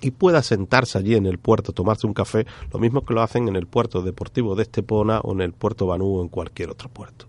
y 0.03 0.11
pueda 0.11 0.43
sentarse 0.43 0.99
allí 0.99 1.15
en 1.15 1.27
el 1.27 1.39
puerto, 1.39 1.73
tomarse 1.73 2.07
un 2.07 2.13
café, 2.13 2.45
lo 2.73 2.81
mismo 2.81 3.05
que 3.05 3.15
lo 3.15 3.23
hacen 3.23 3.49
en 3.49 3.57
el 3.57 3.67
puerto 3.67 4.03
deportivo 4.03 4.55
de 4.55 4.65
Estepona 4.65 5.21
o 5.21 5.33
en 5.33 5.41
el 5.41 5.53
puerto 5.53 5.87
Banú 5.87 6.19
o 6.19 6.23
en 6.23 6.29
cualquier 6.29 6.71
otro 6.71 6.89
puerto. 6.89 7.27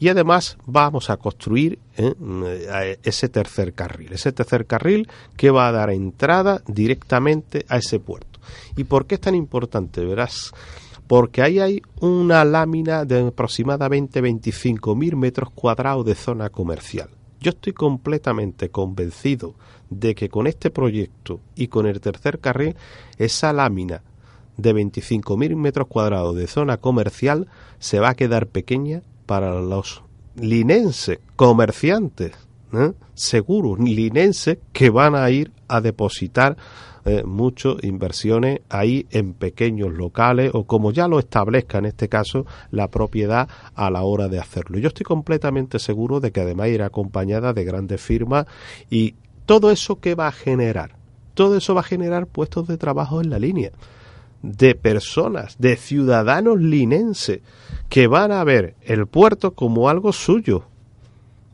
Y 0.00 0.08
además 0.08 0.58
vamos 0.64 1.10
a 1.10 1.16
construir 1.16 1.78
¿eh? 1.96 2.98
ese 3.02 3.28
tercer 3.28 3.72
carril, 3.72 4.12
ese 4.12 4.32
tercer 4.32 4.66
carril 4.66 5.08
que 5.36 5.50
va 5.50 5.68
a 5.68 5.72
dar 5.72 5.90
entrada 5.90 6.62
directamente 6.66 7.64
a 7.68 7.78
ese 7.78 7.98
puerto. 7.98 8.38
¿Y 8.76 8.84
por 8.84 9.06
qué 9.06 9.16
es 9.16 9.20
tan 9.20 9.34
importante? 9.34 10.04
Verás, 10.04 10.52
porque 11.08 11.42
ahí 11.42 11.58
hay 11.58 11.82
una 12.00 12.44
lámina 12.44 13.04
de 13.04 13.28
aproximadamente 13.28 14.22
25.000 14.22 15.16
metros 15.16 15.50
cuadrados 15.50 16.06
de 16.06 16.14
zona 16.14 16.50
comercial. 16.50 17.08
Yo 17.40 17.50
estoy 17.50 17.72
completamente 17.72 18.68
convencido 18.68 19.54
de 19.90 20.14
que 20.14 20.28
con 20.28 20.46
este 20.46 20.70
proyecto 20.70 21.40
y 21.56 21.68
con 21.68 21.86
el 21.86 22.00
tercer 22.00 22.40
carril, 22.40 22.76
esa 23.16 23.52
lámina 23.52 24.02
de 24.56 24.74
25.000 24.74 25.56
metros 25.56 25.86
cuadrados 25.86 26.36
de 26.36 26.46
zona 26.46 26.76
comercial 26.76 27.48
se 27.78 28.00
va 28.00 28.10
a 28.10 28.14
quedar 28.14 28.48
pequeña 28.48 29.02
para 29.28 29.60
los 29.60 30.02
linenses 30.36 31.18
comerciantes, 31.36 32.32
¿eh? 32.72 32.92
seguros 33.12 33.78
linenses 33.78 34.56
que 34.72 34.88
van 34.88 35.14
a 35.14 35.30
ir 35.30 35.52
a 35.68 35.82
depositar 35.82 36.56
eh, 37.04 37.24
muchas 37.24 37.74
inversiones 37.82 38.62
ahí 38.70 39.06
en 39.10 39.34
pequeños 39.34 39.92
locales 39.92 40.52
o 40.54 40.64
como 40.64 40.92
ya 40.92 41.08
lo 41.08 41.18
establezca 41.18 41.76
en 41.76 41.84
este 41.84 42.08
caso 42.08 42.46
la 42.70 42.88
propiedad 42.88 43.50
a 43.74 43.90
la 43.90 44.02
hora 44.02 44.28
de 44.28 44.38
hacerlo. 44.38 44.78
Yo 44.78 44.88
estoy 44.88 45.04
completamente 45.04 45.78
seguro 45.78 46.20
de 46.20 46.32
que 46.32 46.40
además 46.40 46.68
irá 46.68 46.86
acompañada 46.86 47.52
de 47.52 47.64
grandes 47.64 48.00
firmas 48.00 48.46
y 48.88 49.14
todo 49.44 49.70
eso 49.70 50.00
que 50.00 50.14
va 50.14 50.28
a 50.28 50.32
generar, 50.32 50.96
todo 51.34 51.58
eso 51.58 51.74
va 51.74 51.82
a 51.82 51.84
generar 51.84 52.26
puestos 52.26 52.66
de 52.66 52.78
trabajo 52.78 53.20
en 53.20 53.28
la 53.28 53.38
línea 53.38 53.72
de 54.42 54.74
personas, 54.74 55.56
de 55.58 55.76
ciudadanos 55.76 56.60
linenses 56.60 57.40
que 57.88 58.06
van 58.06 58.32
a 58.32 58.44
ver 58.44 58.74
el 58.82 59.06
puerto 59.06 59.52
como 59.52 59.88
algo 59.88 60.12
suyo, 60.12 60.64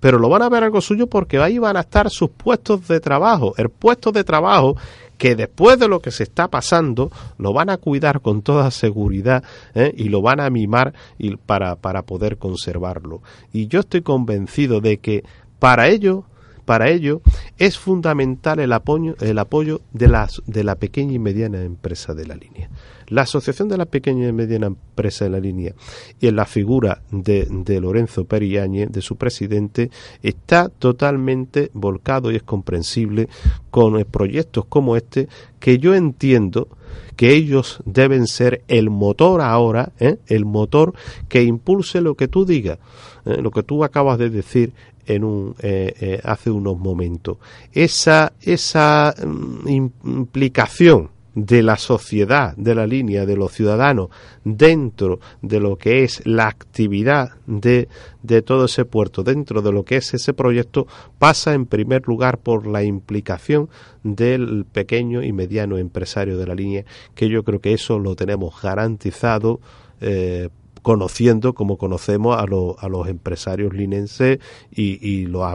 pero 0.00 0.18
lo 0.18 0.28
van 0.28 0.42
a 0.42 0.48
ver 0.48 0.64
algo 0.64 0.80
suyo 0.80 1.06
porque 1.06 1.38
ahí 1.38 1.58
van 1.58 1.76
a 1.76 1.80
estar 1.80 2.10
sus 2.10 2.30
puestos 2.30 2.86
de 2.88 3.00
trabajo. 3.00 3.54
El 3.56 3.70
puesto 3.70 4.12
de 4.12 4.22
trabajo 4.22 4.76
que 5.16 5.34
después 5.34 5.78
de 5.78 5.88
lo 5.88 6.00
que 6.00 6.10
se 6.10 6.24
está 6.24 6.48
pasando 6.48 7.10
lo 7.38 7.52
van 7.52 7.70
a 7.70 7.78
cuidar 7.78 8.20
con 8.20 8.42
toda 8.42 8.70
seguridad 8.70 9.44
¿eh? 9.74 9.94
y 9.96 10.10
lo 10.10 10.20
van 10.20 10.40
a 10.40 10.50
mimar 10.50 10.92
y 11.18 11.36
para, 11.36 11.76
para 11.76 12.02
poder 12.02 12.36
conservarlo. 12.36 13.22
Y 13.52 13.68
yo 13.68 13.80
estoy 13.80 14.02
convencido 14.02 14.80
de 14.80 14.98
que 14.98 15.24
para 15.58 15.88
ello 15.88 16.24
para 16.64 16.90
ello 16.90 17.20
es 17.58 17.78
fundamental 17.78 18.58
el 18.58 18.72
apoyo, 18.72 19.16
el 19.20 19.38
apoyo 19.38 19.80
de, 19.92 20.08
las, 20.08 20.42
de 20.46 20.64
la 20.64 20.76
pequeña 20.76 21.12
y 21.12 21.18
mediana 21.18 21.62
empresa 21.62 22.14
de 22.14 22.26
la 22.26 22.34
línea. 22.34 22.70
La 23.08 23.22
Asociación 23.22 23.68
de 23.68 23.76
la 23.76 23.84
Pequeña 23.84 24.28
y 24.28 24.32
Mediana 24.32 24.66
Empresa 24.66 25.26
de 25.26 25.30
la 25.30 25.40
Línea 25.40 25.74
y 26.20 26.26
en 26.26 26.36
la 26.36 26.46
figura 26.46 27.02
de, 27.10 27.46
de 27.50 27.80
Lorenzo 27.80 28.24
Periáñez, 28.24 28.90
de 28.90 29.02
su 29.02 29.16
presidente, 29.16 29.90
está 30.22 30.70
totalmente 30.70 31.70
volcado 31.74 32.30
y 32.30 32.36
es 32.36 32.42
comprensible 32.42 33.28
con 33.70 34.02
proyectos 34.04 34.64
como 34.66 34.96
este 34.96 35.28
que 35.60 35.78
yo 35.78 35.94
entiendo 35.94 36.68
que 37.16 37.32
ellos 37.34 37.80
deben 37.84 38.26
ser 38.26 38.62
el 38.68 38.90
motor 38.90 39.40
ahora, 39.40 39.92
¿eh? 39.98 40.18
el 40.26 40.44
motor 40.44 40.94
que 41.28 41.42
impulse 41.42 42.00
lo 42.00 42.14
que 42.14 42.28
tú 42.28 42.44
digas, 42.44 42.78
¿eh? 43.24 43.40
lo 43.40 43.50
que 43.50 43.62
tú 43.62 43.84
acabas 43.84 44.18
de 44.18 44.30
decir 44.30 44.72
en 45.06 45.24
un, 45.24 45.54
eh, 45.60 46.20
hace 46.24 46.50
unos 46.50 46.78
momentos. 46.78 47.38
Esa, 47.72 48.32
esa 48.40 49.14
mm, 49.24 49.68
implicación 50.04 51.10
de 51.34 51.62
la 51.62 51.76
sociedad, 51.76 52.56
de 52.56 52.74
la 52.74 52.86
línea 52.86 53.26
de 53.26 53.36
los 53.36 53.52
ciudadanos 53.52 54.08
dentro 54.44 55.20
de 55.42 55.60
lo 55.60 55.76
que 55.76 56.04
es 56.04 56.24
la 56.26 56.46
actividad 56.46 57.30
de, 57.46 57.88
de 58.22 58.42
todo 58.42 58.66
ese 58.66 58.84
puerto, 58.84 59.22
dentro 59.22 59.62
de 59.62 59.72
lo 59.72 59.84
que 59.84 59.96
es 59.96 60.14
ese 60.14 60.32
proyecto, 60.32 60.86
pasa 61.18 61.54
en 61.54 61.66
primer 61.66 62.06
lugar 62.06 62.38
por 62.38 62.66
la 62.66 62.82
implicación 62.82 63.68
del 64.02 64.64
pequeño 64.64 65.22
y 65.22 65.32
mediano 65.32 65.78
empresario 65.78 66.38
de 66.38 66.46
la 66.46 66.54
línea, 66.54 66.84
que 67.14 67.28
yo 67.28 67.42
creo 67.42 67.60
que 67.60 67.72
eso 67.72 67.98
lo 67.98 68.14
tenemos 68.14 68.60
garantizado 68.62 69.60
eh, 70.00 70.50
conociendo 70.84 71.54
como 71.54 71.78
conocemos 71.78 72.36
a, 72.36 72.42
a 72.42 72.88
los 72.88 73.08
empresarios 73.08 73.72
linenses 73.72 74.38
y, 74.70 75.24
lo, 75.24 75.46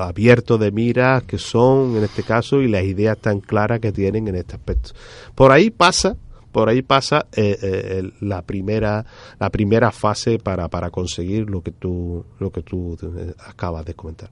abierto 0.00 0.56
de 0.56 0.70
miras 0.70 1.24
que 1.24 1.36
son 1.36 1.96
en 1.96 2.04
este 2.04 2.22
caso 2.22 2.62
y 2.62 2.68
las 2.68 2.84
ideas 2.84 3.18
tan 3.18 3.40
claras 3.40 3.80
que 3.80 3.90
tienen 3.90 4.28
en 4.28 4.36
este 4.36 4.54
aspecto. 4.54 4.90
Por 5.34 5.50
ahí 5.50 5.70
pasa 5.70 6.16
por 6.52 6.68
ahí 6.68 6.82
pasa 6.82 7.26
eh, 7.34 7.58
eh, 7.60 8.10
la 8.20 8.42
primera 8.42 9.04
la 9.40 9.50
primera 9.50 9.90
fase 9.90 10.38
para, 10.38 10.68
para 10.68 10.90
conseguir 10.90 11.50
lo 11.50 11.60
que 11.60 11.72
tú 11.72 12.24
lo 12.38 12.50
que 12.52 12.62
tú 12.62 12.96
eh, 13.02 13.34
acabas 13.46 13.84
de 13.84 13.94
comentar 13.94 14.30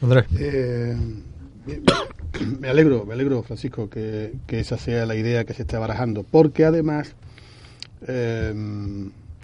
Andrés 0.00 0.26
me 2.60 2.68
alegro 2.68 3.04
me 3.04 3.14
alegro 3.14 3.42
Francisco 3.42 3.88
que, 3.88 4.32
que, 4.46 4.58
esa 4.58 4.76
sea 4.76 5.06
la 5.06 5.14
idea 5.14 5.44
que 5.44 5.54
se 5.54 5.62
está 5.62 5.78
barajando 5.78 6.24
porque 6.24 6.64
además 6.64 7.14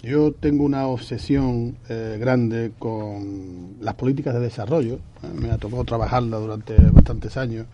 yo 0.03 0.31
tengo 0.31 0.63
una 0.63 0.87
obsesión 0.87 1.77
eh, 1.87 2.17
grande 2.19 2.71
con 2.79 3.75
las 3.79 3.93
políticas 3.95 4.33
de 4.33 4.39
desarrollo. 4.39 4.99
Me 5.35 5.51
ha 5.51 5.57
tocado 5.57 5.83
trabajarla 5.83 6.37
durante 6.37 6.75
bastantes 6.75 7.37
años 7.37 7.67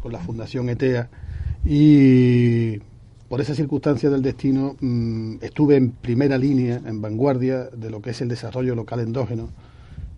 con 0.00 0.12
la 0.12 0.20
Fundación 0.20 0.68
ETEA 0.68 1.08
y 1.64 2.78
por 3.28 3.40
esa 3.40 3.56
circunstancia 3.56 4.08
del 4.08 4.22
destino 4.22 4.76
mm, 4.80 5.38
estuve 5.40 5.76
en 5.76 5.90
primera 5.90 6.38
línea, 6.38 6.80
en 6.86 7.02
vanguardia 7.02 7.64
de 7.64 7.90
lo 7.90 8.00
que 8.00 8.10
es 8.10 8.20
el 8.20 8.28
desarrollo 8.28 8.76
local 8.76 9.00
endógeno, 9.00 9.48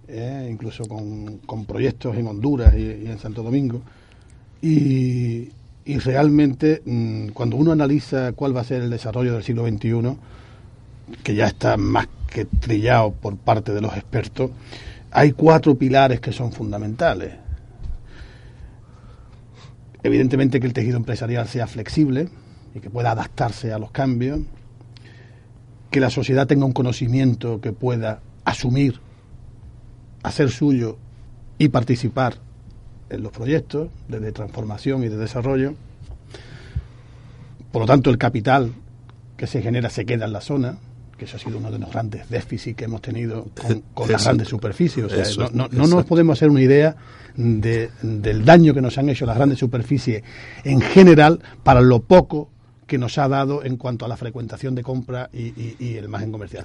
eh, 0.07 0.49
incluso 0.51 0.85
con, 0.85 1.65
proyectos 1.67 2.15
en 2.17 2.27
Honduras 2.27 2.75
y, 2.77 3.07
en 3.07 3.19
Santo 3.19 3.43
Domingo. 3.43 3.81
Y, 4.61 5.49
realmente 5.87 6.83
mm, 6.85 7.29
cuando 7.29 7.57
uno 7.57 7.73
analiza 7.73 8.33
cuál 8.33 8.55
va 8.55 8.61
a 8.61 8.65
ser 8.65 8.83
el 8.83 8.91
desarrollo 8.91 9.33
del 9.33 9.43
siglo 9.43 9.67
XXI, 9.67 10.19
que 11.23 11.35
ya 11.35 11.47
está 11.47 11.77
más 11.77 12.09
que 12.29 12.45
trillado 12.45 13.13
por 13.13 13.37
parte 13.37 13.73
de 13.73 13.81
los 13.81 13.97
expertos, 13.97 14.51
hay 15.11 15.33
cuatro 15.33 15.77
pilares 15.77 16.21
que 16.21 16.33
son 16.33 16.53
fundamentales. 16.53 17.35
Evidentemente 20.03 20.61
que 20.61 20.67
el 20.67 20.73
tejido 20.73 20.97
empresarial 20.97 21.49
sea 21.49 21.67
flexible 21.67 22.29
y 22.75 22.81
que 22.81 22.91
pueda 22.91 23.13
adaptarse 23.13 23.73
a 23.73 23.79
los 23.79 23.91
cambios, 23.91 24.41
que 25.91 26.01
la 26.01 26.11
sociedad 26.11 26.47
tenga 26.47 26.67
un 26.67 26.73
conocimiento 26.73 27.61
que 27.61 27.73
pueda 27.73 28.21
asumir, 28.45 29.01
hacer 30.23 30.51
suyo 30.51 30.99
y 31.59 31.69
participar 31.69 32.35
en 33.11 33.23
los 33.23 33.33
proyectos 33.33 33.89
de 34.09 34.33
transformación 34.33 35.03
y 35.03 35.09
de 35.09 35.17
desarrollo. 35.17 35.75
Por 37.73 37.83
lo 37.83 37.87
tanto, 37.87 38.11
el 38.11 38.19
capital 38.19 38.73
que 39.37 39.47
se 39.47 39.63
genera 39.63 39.91
se 39.91 40.05
queda 40.05 40.27
en 40.27 40.33
la 40.33 40.41
zona, 40.41 40.79
que 41.19 41.25
eso 41.25 41.37
ha 41.37 41.41
sido 41.41 41.59
uno 41.59 41.71
de 41.71 41.79
los 41.79 41.91
grandes 41.91 42.29
déficits 42.31 42.77
que 42.77 42.85
hemos 42.85 43.03
tenido 43.03 43.49
con, 43.93 44.09
las 44.11 44.25
grandes 44.25 44.49
superficies. 44.49 45.05
O 45.05 45.11
sea, 45.11 45.51
no, 45.53 45.69
no, 45.71 45.87
nos 45.87 46.05
podemos 46.05 46.39
hacer 46.39 46.49
una 46.49 46.63
idea 46.63 46.97
de, 47.37 47.91
del 48.03 48.45
daño 48.45 48.73
que 48.73 48.81
nos 48.81 48.97
han 48.97 49.09
hecho 49.09 49.27
las 49.27 49.37
grandes 49.37 49.59
superficies 49.59 50.23
en 50.65 50.81
general 50.81 51.41
para 51.63 51.81
lo 51.81 52.01
poco 52.01 52.51
que 52.89 52.99
nos 52.99 53.19
ha 53.19 53.29
dado 53.29 53.63
en 53.63 53.77
cuanto 53.77 54.07
a 54.07 54.09
la 54.09 54.17
frecuentación 54.17 54.75
de 54.75 54.83
compra 54.83 55.29
y, 55.33 55.95
el 55.95 56.09
margen 56.09 56.33
comercial. 56.33 56.65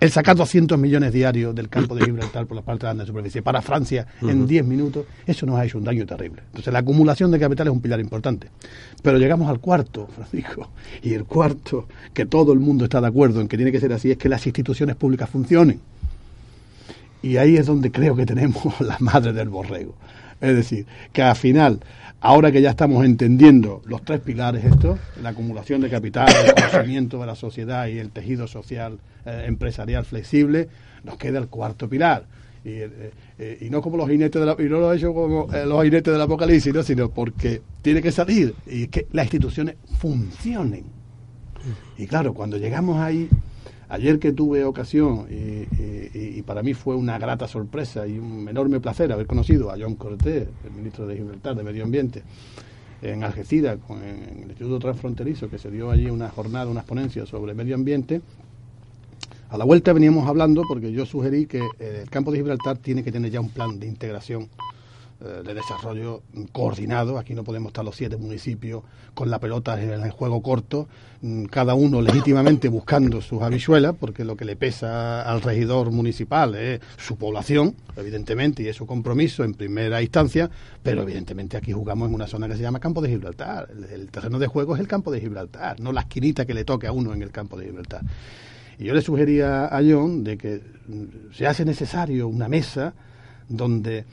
el, 0.00 0.10
sacar 0.10 0.36
200 0.36 0.78
millones 0.78 1.12
diarios 1.12 1.54
del 1.54 1.68
campo 1.68 1.96
de 1.96 2.04
Gibraltar 2.04 2.46
por 2.46 2.56
la 2.56 2.62
parte 2.62 2.86
de 2.86 2.94
la 2.94 3.04
superficie 3.04 3.42
para 3.42 3.60
Francia 3.60 4.06
en 4.22 4.46
10 4.46 4.64
minutos, 4.64 5.04
eso 5.26 5.44
nos 5.46 5.58
ha 5.58 5.64
hecho 5.64 5.78
un 5.78 5.84
daño 5.84 6.06
terrible. 6.06 6.42
Entonces, 6.46 6.72
la 6.72 6.78
acumulación 6.78 7.32
de 7.32 7.40
capital 7.40 7.66
es 7.66 7.72
un 7.72 7.80
pilar 7.80 7.98
importante. 7.98 8.48
Pero 9.02 9.18
llegamos 9.18 9.50
al 9.50 9.58
cuarto, 9.58 10.06
Francisco, 10.06 10.70
y 11.02 11.12
el 11.12 11.24
cuarto, 11.24 11.88
que 12.14 12.24
todo 12.24 12.52
el 12.52 12.60
mundo 12.60 12.84
está 12.84 13.00
de 13.00 13.08
acuerdo 13.08 13.40
en 13.40 13.48
que 13.48 13.56
tiene 13.56 13.72
que 13.72 13.80
ser 13.80 13.92
así, 13.92 14.12
es 14.12 14.16
que 14.16 14.28
las 14.28 14.46
instituciones 14.46 14.94
públicas 14.94 15.28
funcionen. 15.28 15.80
Y 17.20 17.36
ahí 17.36 17.56
es 17.56 17.66
donde 17.66 17.90
creo 17.90 18.14
que 18.14 18.26
tenemos 18.26 18.80
la 18.80 18.96
madre 19.00 19.32
del 19.32 19.48
borrego. 19.48 19.96
Es 20.40 20.54
decir, 20.54 20.86
que 21.12 21.22
al 21.22 21.34
final, 21.34 21.80
ahora 22.20 22.50
que 22.50 22.60
ya 22.60 22.70
estamos 22.70 23.04
entendiendo 23.04 23.82
los 23.86 24.04
tres 24.04 24.20
pilares 24.20 24.64
estos, 24.64 24.98
la 25.22 25.30
acumulación 25.30 25.80
de 25.80 25.90
capital, 25.90 26.28
el 26.46 26.54
conocimiento 26.54 27.20
de 27.20 27.26
la 27.26 27.34
sociedad 27.34 27.86
y 27.86 27.98
el 27.98 28.10
tejido 28.10 28.46
social 28.46 28.98
eh, 29.24 29.44
empresarial 29.46 30.04
flexible, 30.04 30.68
nos 31.04 31.16
queda 31.16 31.38
el 31.38 31.48
cuarto 31.48 31.88
pilar. 31.88 32.26
Y, 32.64 32.70
eh, 32.70 33.12
eh, 33.38 33.58
y 33.60 33.70
no 33.70 33.80
como 33.80 33.96
los 33.96 34.08
jinetes 34.08 34.40
de 34.40 34.46
la, 34.46 34.56
y 34.58 34.64
no 34.64 34.80
lo 34.80 34.92
he 34.92 34.96
hecho 34.96 35.14
como 35.14 35.46
los 35.46 35.84
jinetes 35.84 36.12
del 36.12 36.20
apocalipsis, 36.20 36.74
¿no? 36.74 36.82
sino 36.82 37.10
porque 37.10 37.62
tiene 37.82 38.02
que 38.02 38.10
salir 38.10 38.54
y 38.66 38.88
que 38.88 39.06
las 39.12 39.26
instituciones 39.26 39.76
funcionen. 39.98 40.84
Y 41.96 42.06
claro, 42.06 42.34
cuando 42.34 42.56
llegamos 42.56 42.98
ahí, 42.98 43.28
Ayer 43.90 44.18
que 44.18 44.32
tuve 44.32 44.64
ocasión, 44.64 45.26
y, 45.30 46.42
para 46.42 46.62
mí 46.62 46.72
fue 46.72 46.94
una 46.94 47.18
grata 47.18 47.46
sorpresa 47.46 48.06
y 48.06 48.18
un 48.18 48.48
enorme 48.48 48.80
placer 48.80 49.12
haber 49.12 49.26
conocido 49.26 49.70
a 49.70 49.76
John 49.78 49.96
Cortés, 49.96 50.48
el 50.64 50.70
ministro 50.72 51.06
de 51.06 51.16
Gibraltar 51.16 51.54
de 51.54 51.62
Medio 51.62 51.84
Ambiente, 51.84 52.22
en 53.02 53.22
Algeciras, 53.24 53.78
en 53.90 54.42
el 54.42 54.48
Instituto 54.48 54.78
Transfronterizo, 54.78 55.48
que 55.48 55.58
se 55.58 55.70
dio 55.70 55.90
allí 55.90 56.06
una 56.06 56.28
jornada, 56.30 56.70
unas 56.70 56.84
ponencias 56.84 57.28
sobre 57.28 57.54
medio 57.54 57.74
ambiente. 57.74 58.20
A 59.50 59.56
la 59.56 59.64
vuelta 59.64 59.92
veníamos 59.92 60.28
hablando 60.28 60.62
porque 60.68 60.92
yo 60.92 61.06
sugerí 61.06 61.46
que 61.46 61.62
el 61.78 62.10
campo 62.10 62.30
de 62.30 62.38
Gibraltar 62.38 62.78
tiene 62.78 63.02
que 63.02 63.12
tener 63.12 63.30
ya 63.30 63.40
un 63.40 63.50
plan 63.50 63.78
de 63.78 63.86
integración 63.86 64.42
eh, 64.42 64.48
de 65.20 65.54
desarrollo 65.54 66.22
coordinado. 66.52 67.18
Aquí 67.18 67.34
no 67.34 67.42
podemos 67.42 67.70
estar 67.70 67.84
los 67.84 67.96
siete 67.96 68.16
municipios 68.16 68.84
con 69.14 69.30
la 69.30 69.40
pelota 69.40 69.82
en 69.82 69.90
el 69.90 70.10
juego 70.12 70.40
corto, 70.42 70.86
mm, 71.22 71.46
cada 71.46 71.74
uno 71.74 72.00
legítimamente 72.00 72.68
buscando 72.68 73.20
sus 73.20 73.42
habichuelas, 73.42 73.96
porque 73.98 74.24
lo 74.24 74.36
que 74.36 74.44
le 74.44 74.54
pesa 74.54 75.22
al 75.22 75.42
regidor 75.42 75.90
municipal 75.90 76.54
es 76.54 76.80
su 76.96 77.16
población, 77.16 77.74
evidentemente, 77.96 78.62
y 78.62 78.68
es 78.68 78.76
su 78.76 78.86
compromiso 78.86 79.42
en 79.42 79.54
primera 79.54 80.00
instancia, 80.02 80.48
pero 80.84 81.02
evidentemente 81.02 81.56
aquí 81.56 81.72
jugamos 81.72 82.08
en 82.08 82.14
una 82.14 82.28
zona 82.28 82.46
que 82.46 82.54
se 82.54 82.62
llama 82.62 82.78
Campo 82.78 83.00
de 83.00 83.08
Gibraltar. 83.08 83.70
El, 83.92 84.08
terreno 84.10 84.38
de 84.38 84.46
juego 84.46 84.76
es 84.76 84.80
el 84.80 84.86
Campo 84.86 85.10
de 85.10 85.20
Gibraltar, 85.20 85.80
no 85.80 85.90
la 85.90 86.02
esquinita 86.02 86.46
que 86.46 86.54
le 86.54 86.64
toque 86.64 86.86
a 86.86 86.92
uno 86.92 87.12
en 87.12 87.22
el 87.22 87.32
Campo 87.32 87.58
de 87.58 87.66
Gibraltar. 87.66 88.02
Y 88.78 88.84
yo 88.84 88.94
le 88.94 89.02
sugería 89.02 89.66
a 89.66 89.82
John 89.82 90.22
de 90.22 90.38
que 90.38 90.62
mm, 90.86 91.32
se 91.34 91.48
hace 91.48 91.64
necesario 91.64 92.28
una 92.28 92.46
mesa 92.46 92.94
donde 93.48 94.04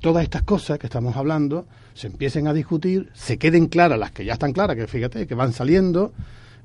todas 0.00 0.24
estas 0.24 0.42
cosas 0.42 0.78
que 0.78 0.86
estamos 0.86 1.16
hablando 1.16 1.66
se 1.94 2.08
empiecen 2.08 2.48
a 2.48 2.52
discutir, 2.52 3.10
se 3.14 3.38
queden 3.38 3.66
claras 3.66 3.98
las 3.98 4.10
que 4.10 4.24
ya 4.24 4.32
están 4.32 4.52
claras, 4.52 4.76
que 4.76 4.86
fíjate, 4.86 5.26
que 5.26 5.34
van 5.34 5.52
saliendo, 5.52 6.12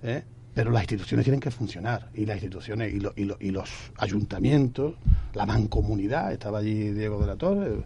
¿eh? 0.03 0.23
pero 0.53 0.71
las 0.71 0.83
instituciones 0.83 1.23
tienen 1.23 1.39
que 1.39 1.51
funcionar 1.51 2.09
y 2.15 2.25
las 2.25 2.37
instituciones 2.37 2.91
y, 2.91 3.21
y, 3.21 3.31
y 3.39 3.51
los 3.51 3.69
ayuntamientos, 3.97 4.95
la 5.35 5.45
mancomunidad, 5.45 6.31
estaba 6.33 6.59
allí 6.59 6.91
Diego 6.91 7.19
de 7.21 7.27
la 7.27 7.35
Torre, 7.35 7.83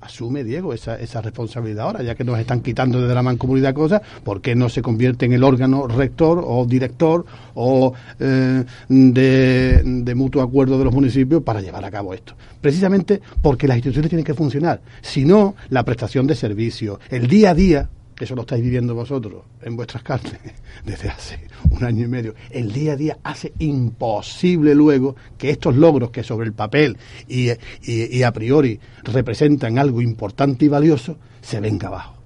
asume, 0.00 0.44
Diego, 0.44 0.72
esa, 0.72 0.96
esa 0.96 1.20
responsabilidad 1.20 1.86
ahora, 1.86 2.02
ya 2.02 2.14
que 2.14 2.24
nos 2.24 2.38
están 2.38 2.60
quitando 2.60 3.00
desde 3.00 3.14
la 3.14 3.22
mancomunidad 3.22 3.74
cosas, 3.74 4.02
¿por 4.24 4.40
qué 4.40 4.54
no 4.54 4.68
se 4.68 4.82
convierte 4.82 5.26
en 5.26 5.32
el 5.32 5.42
órgano 5.42 5.86
rector 5.86 6.42
o 6.44 6.64
director 6.66 7.24
o 7.54 7.92
eh, 8.18 8.64
de, 8.88 9.82
de 9.84 10.14
mutuo 10.14 10.42
acuerdo 10.42 10.78
de 10.78 10.84
los 10.84 10.94
municipios 10.94 11.42
para 11.42 11.60
llevar 11.60 11.84
a 11.84 11.90
cabo 11.90 12.14
esto? 12.14 12.34
Precisamente 12.60 13.20
porque 13.42 13.66
las 13.66 13.76
instituciones 13.76 14.10
tienen 14.10 14.24
que 14.24 14.34
funcionar. 14.34 14.80
Si 15.02 15.24
no, 15.24 15.54
la 15.70 15.84
prestación 15.84 16.26
de 16.26 16.34
servicios, 16.34 16.98
el 17.10 17.26
día 17.26 17.50
a 17.50 17.54
día 17.54 17.88
eso 18.24 18.34
lo 18.34 18.42
estáis 18.42 18.62
viviendo 18.62 18.94
vosotros 18.94 19.44
en 19.62 19.76
vuestras 19.76 20.02
carnes 20.02 20.38
desde 20.84 21.08
hace 21.08 21.38
un 21.70 21.84
año 21.84 22.04
y 22.04 22.08
medio, 22.08 22.34
el 22.50 22.72
día 22.72 22.92
a 22.92 22.96
día 22.96 23.18
hace 23.22 23.52
imposible 23.58 24.74
luego 24.74 25.16
que 25.36 25.50
estos 25.50 25.76
logros 25.76 26.10
que 26.10 26.22
sobre 26.22 26.46
el 26.46 26.52
papel 26.52 26.96
y, 27.28 27.50
y, 27.82 28.22
a 28.22 28.32
priori 28.32 28.78
representan 29.04 29.78
algo 29.78 30.00
importante 30.00 30.64
y 30.64 30.68
valioso, 30.68 31.18
se 31.42 31.60
venga 31.60 31.88
abajo. 31.88 32.16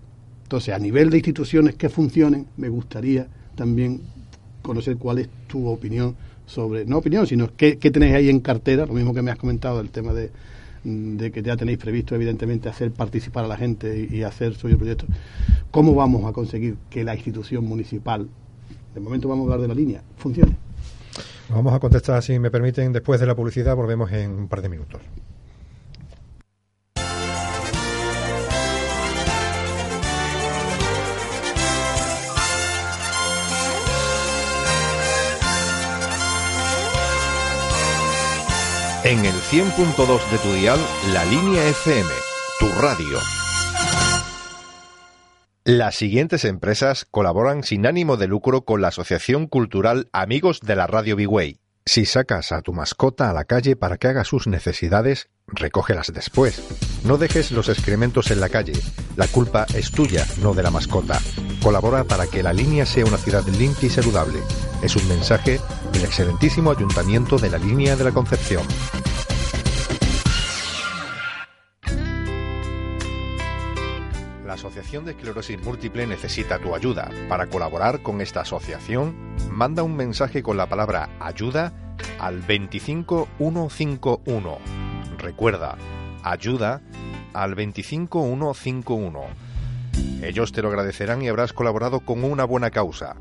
Entonces, 0.45 0.75
a 0.75 0.79
nivel 0.79 1.11
de 1.11 1.19
instituciones 1.19 1.75
que 1.75 1.89
funcionen, 1.89 2.47
me 2.57 2.69
gustaría 2.69 3.27
también 3.55 4.01
conocer 4.63 4.97
cuál 4.97 5.19
es 5.19 5.29
tu 5.47 5.67
opinión 5.67 6.17
sobre, 6.47 6.85
no 6.85 6.99
opinión, 6.99 7.27
sino 7.27 7.51
qué, 7.57 7.79
qué 7.79 7.91
tenéis 7.91 8.15
ahí 8.15 8.29
en 8.29 8.41
cartera, 8.41 8.87
lo 8.87 8.93
mismo 8.93 9.15
que 9.15 9.23
me 9.23 9.31
has 9.31 9.39
comentado 9.39 9.81
el 9.81 9.91
tema 9.91 10.13
de, 10.13 10.31
de 10.85 11.31
que 11.31 11.43
ya 11.43 11.57
tenéis 11.57 11.79
previsto, 11.79 12.15
evidentemente, 12.15 12.69
hacer 12.69 12.91
participar 12.93 13.45
a 13.45 13.49
la 13.49 13.57
gente 13.57 14.09
y, 14.11 14.23
hacer 14.23 14.55
suyo 14.55 14.79
proyecto. 14.79 15.07
¿Cómo 15.71 15.95
vamos 15.95 16.25
a 16.25 16.33
conseguir 16.33 16.77
que 16.89 17.05
la 17.05 17.15
institución 17.15 17.65
municipal, 17.65 18.29
de 18.95 19.01
momento 19.01 19.29
vamos 19.29 19.45
a 19.45 19.53
hablar 19.53 19.61
de 19.61 19.69
la 19.69 19.75
línea, 19.75 20.03
funcione? 20.17 20.57
Vamos 21.49 21.73
a 21.75 21.81
contestar, 21.81 22.23
si 22.23 22.39
me 22.39 22.51
permiten, 22.51 22.93
después 22.93 23.21
de 23.21 23.27
la 23.27 23.35
publicidad, 23.35 23.75
volvemos 23.77 24.11
en 24.13 24.31
un 24.31 24.49
par 24.49 24.63
de 24.63 24.69
minutos. 24.69 25.01
En 39.03 39.25
el 39.25 39.33
100.2 39.33 40.31
de 40.31 40.39
tu 40.39 40.53
dial, 40.53 40.79
la 41.15 41.25
línea 41.25 41.67
FM, 41.69 42.11
tu 42.59 42.69
radio. 42.83 43.19
Las 45.65 45.95
siguientes 45.95 46.45
empresas 46.45 47.07
colaboran 47.11 47.63
sin 47.63 47.87
ánimo 47.87 48.19
de 48.19 48.27
lucro 48.27 48.67
con 48.67 48.83
la 48.83 48.89
Asociación 48.89 49.47
Cultural 49.47 50.11
Amigos 50.13 50.61
de 50.61 50.77
la 50.77 50.87
Radio 50.87 51.17
Bigway. 51.17 51.60
Si 51.87 52.05
sacas 52.05 52.53
a 52.53 52.63
tu 52.63 52.73
mascota 52.73 53.31
a 53.31 53.33
la 53.33 53.45
calle 53.45 53.75
para 53.75 53.97
que 53.97 54.09
haga 54.09 54.25
sus 54.25 54.47
necesidades, 54.47 55.29
recógelas 55.47 56.13
después. 56.13 56.63
No 57.05 57.17
dejes 57.17 57.51
los 57.53 57.69
excrementos 57.69 58.31
en 58.31 58.41
la 58.41 58.49
calle. 58.49 58.75
La 59.17 59.27
culpa 59.27 59.67
es 59.75 59.91
tuya, 59.91 60.27
no 60.43 60.55
de 60.55 60.63
la 60.63 60.71
mascota. 60.71 61.19
Colabora 61.63 62.05
para 62.05 62.27
que 62.27 62.43
la 62.43 62.53
línea 62.53 62.87
sea 62.87 63.07
una 63.07 63.19
ciudad 63.19 63.45
limpia 63.47 63.87
y 63.87 63.91
saludable. 63.91 64.41
Es 64.83 64.95
un 64.97 65.09
mensaje 65.09 65.61
del 65.93 66.05
excelentísimo 66.05 66.71
Ayuntamiento 66.71 67.39
de 67.39 67.51
la 67.51 67.59
Línea 67.59 67.97
de 67.97 68.05
la 68.05 68.13
Concepción. 68.13 68.63
Asociación 74.81 75.05
de 75.05 75.11
Esclerosis 75.11 75.63
Múltiple 75.63 76.07
necesita 76.07 76.59
tu 76.59 76.75
ayuda. 76.75 77.11
Para 77.29 77.49
colaborar 77.49 78.03
con 78.03 78.23
esta 78.23 78.41
asociación, 78.41 79.37
manda 79.51 79.83
un 79.83 79.95
mensaje 79.95 80.43
con 80.43 80.57
la 80.57 80.71
palabra 80.71 81.11
ayuda 81.21 81.75
al 82.19 82.41
25151. 82.47 84.59
Recuerda, 85.19 85.77
ayuda 86.23 86.81
al 87.35 87.57
25151. 87.57 89.21
Ellos 90.23 90.53
te 90.53 90.63
lo 90.63 90.69
agradecerán 90.69 91.21
y 91.21 91.29
habrás 91.29 91.53
colaborado 91.53 92.01
con 92.01 92.25
una 92.25 92.45
buena 92.45 92.71
causa. 92.71 93.17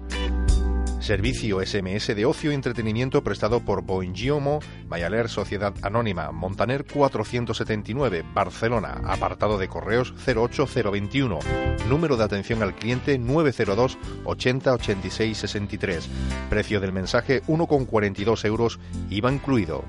Servicio 0.99 1.65
SMS 1.65 2.13
de 2.13 2.25
ocio 2.25 2.51
y 2.51 2.55
entretenimiento 2.55 3.23
prestado 3.23 3.61
por 3.61 3.83
Boingiomo, 3.83 4.59
Mayaler 4.89 5.29
Sociedad 5.29 5.73
Anónima, 5.81 6.31
Montaner 6.31 6.85
479, 6.85 8.25
Barcelona, 8.33 9.01
apartado 9.05 9.57
de 9.57 9.69
correos 9.69 10.13
08021, 10.25 11.39
número 11.87 12.17
de 12.17 12.25
atención 12.25 12.61
al 12.63 12.75
cliente 12.75 13.17
902 13.17 13.97
80 14.25 14.73
86 14.73 15.37
63, 15.37 16.09
precio 16.49 16.81
del 16.81 16.91
mensaje 16.91 17.43
1,42 17.43 18.45
euros, 18.45 18.79
IVA 19.09 19.31
incluido. 19.31 19.85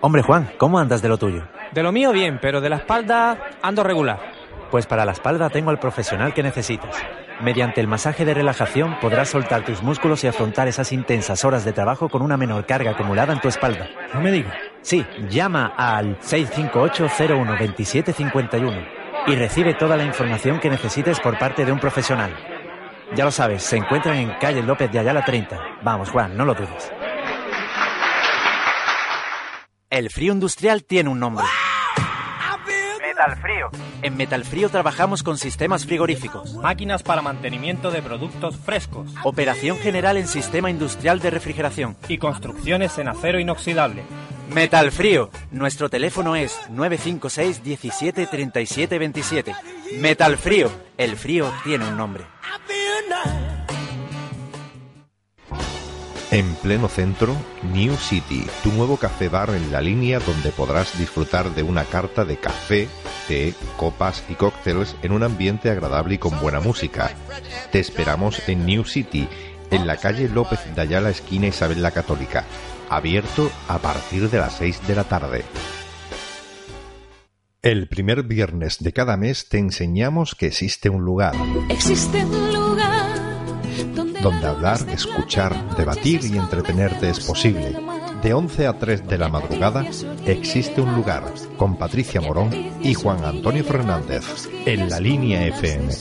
Hombre 0.00 0.22
Juan, 0.22 0.50
¿cómo 0.58 0.78
andas 0.80 1.00
de 1.02 1.08
lo 1.08 1.18
tuyo? 1.18 1.46
De 1.72 1.82
lo 1.82 1.92
mío 1.92 2.12
bien, 2.12 2.40
pero 2.40 2.60
de 2.60 2.70
la 2.70 2.76
espalda 2.76 3.50
ando 3.62 3.84
regular. 3.84 4.41
Pues 4.72 4.86
para 4.86 5.04
la 5.04 5.12
espalda 5.12 5.50
tengo 5.50 5.70
el 5.70 5.78
profesional 5.78 6.32
que 6.32 6.42
necesitas. 6.42 6.96
Mediante 7.42 7.82
el 7.82 7.86
masaje 7.86 8.24
de 8.24 8.32
relajación 8.32 8.98
podrás 9.00 9.28
soltar 9.28 9.66
tus 9.66 9.82
músculos 9.82 10.24
y 10.24 10.28
afrontar 10.28 10.66
esas 10.66 10.92
intensas 10.92 11.44
horas 11.44 11.66
de 11.66 11.74
trabajo 11.74 12.08
con 12.08 12.22
una 12.22 12.38
menor 12.38 12.64
carga 12.64 12.92
acumulada 12.92 13.34
en 13.34 13.40
tu 13.42 13.48
espalda. 13.48 13.90
No 14.14 14.22
me 14.22 14.32
digas. 14.32 14.56
Sí, 14.80 15.04
llama 15.28 15.74
al 15.76 16.18
658-01-2751 16.20 18.88
y 19.26 19.36
recibe 19.36 19.74
toda 19.74 19.98
la 19.98 20.04
información 20.04 20.58
que 20.58 20.70
necesites 20.70 21.20
por 21.20 21.38
parte 21.38 21.66
de 21.66 21.72
un 21.72 21.78
profesional. 21.78 22.34
Ya 23.14 23.26
lo 23.26 23.30
sabes, 23.30 23.62
se 23.62 23.76
encuentran 23.76 24.16
en 24.16 24.30
calle 24.40 24.62
López 24.62 24.90
de 24.90 25.00
Ayala 25.00 25.22
30. 25.22 25.60
Vamos, 25.82 26.08
Juan, 26.08 26.34
no 26.34 26.46
lo 26.46 26.54
dudes. 26.54 26.90
El 29.90 30.08
frío 30.08 30.32
industrial 30.32 30.84
tiene 30.84 31.10
un 31.10 31.20
nombre. 31.20 31.44
Frío. 33.30 33.70
En 34.02 34.16
Metalfrío 34.16 34.68
trabajamos 34.68 35.22
con 35.22 35.38
sistemas 35.38 35.86
frigoríficos, 35.86 36.54
máquinas 36.54 37.02
para 37.02 37.22
mantenimiento 37.22 37.90
de 37.90 38.02
productos 38.02 38.56
frescos, 38.56 39.14
operación 39.22 39.78
general 39.78 40.16
en 40.16 40.26
sistema 40.26 40.70
industrial 40.70 41.20
de 41.20 41.30
refrigeración 41.30 41.96
y 42.08 42.18
construcciones 42.18 42.98
en 42.98 43.08
acero 43.08 43.38
inoxidable. 43.38 44.02
Metalfrío. 44.52 45.30
Nuestro 45.50 45.88
teléfono 45.88 46.36
es 46.36 46.58
956 46.70 47.62
17 47.62 48.26
37 48.26 48.98
27. 48.98 49.54
Metalfrío. 49.98 50.70
El 50.98 51.16
frío 51.16 51.50
tiene 51.64 51.88
un 51.88 51.96
nombre. 51.96 52.24
En 56.32 56.54
pleno 56.54 56.88
centro, 56.88 57.36
New 57.74 57.94
City, 57.96 58.46
tu 58.62 58.72
nuevo 58.72 58.96
café 58.96 59.28
bar 59.28 59.50
en 59.50 59.70
la 59.70 59.82
línea 59.82 60.18
donde 60.18 60.50
podrás 60.50 60.98
disfrutar 60.98 61.54
de 61.54 61.62
una 61.62 61.84
carta 61.84 62.24
de 62.24 62.38
café, 62.38 62.88
té, 63.28 63.52
copas 63.76 64.24
y 64.30 64.34
cócteles 64.34 64.96
en 65.02 65.12
un 65.12 65.24
ambiente 65.24 65.68
agradable 65.68 66.14
y 66.14 66.18
con 66.18 66.40
buena 66.40 66.58
música. 66.58 67.10
Te 67.70 67.80
esperamos 67.80 68.48
en 68.48 68.64
New 68.64 68.84
City, 68.84 69.28
en 69.70 69.86
la 69.86 69.98
calle 69.98 70.30
López 70.30 70.60
de 70.74 70.80
Ayala, 70.80 71.10
esquina 71.10 71.48
Isabel 71.48 71.82
la 71.82 71.90
Católica, 71.90 72.46
abierto 72.88 73.50
a 73.68 73.76
partir 73.76 74.30
de 74.30 74.38
las 74.38 74.56
6 74.56 74.86
de 74.86 74.94
la 74.94 75.04
tarde. 75.04 75.44
El 77.60 77.88
primer 77.88 78.22
viernes 78.22 78.78
de 78.78 78.94
cada 78.94 79.18
mes 79.18 79.50
te 79.50 79.58
enseñamos 79.58 80.34
que 80.34 80.46
existe 80.46 80.88
un 80.88 81.04
lugar. 81.04 81.34
Existe 81.68 82.24
un 82.24 82.54
lugar 82.54 83.11
donde 84.22 84.46
hablar, 84.46 84.78
escuchar, 84.88 85.76
debatir 85.76 86.24
y 86.24 86.38
entretenerte 86.38 87.10
es 87.10 87.20
posible. 87.20 87.76
De 88.22 88.32
11 88.32 88.68
a 88.68 88.78
3 88.78 89.08
de 89.08 89.18
la 89.18 89.28
madrugada 89.28 89.84
existe 90.24 90.80
un 90.80 90.94
lugar 90.94 91.24
con 91.56 91.76
Patricia 91.76 92.20
Morón 92.20 92.50
y 92.82 92.94
Juan 92.94 93.24
Antonio 93.24 93.64
Fernández 93.64 94.48
en 94.64 94.88
la 94.88 95.00
línea 95.00 95.44
FM. 95.46 95.92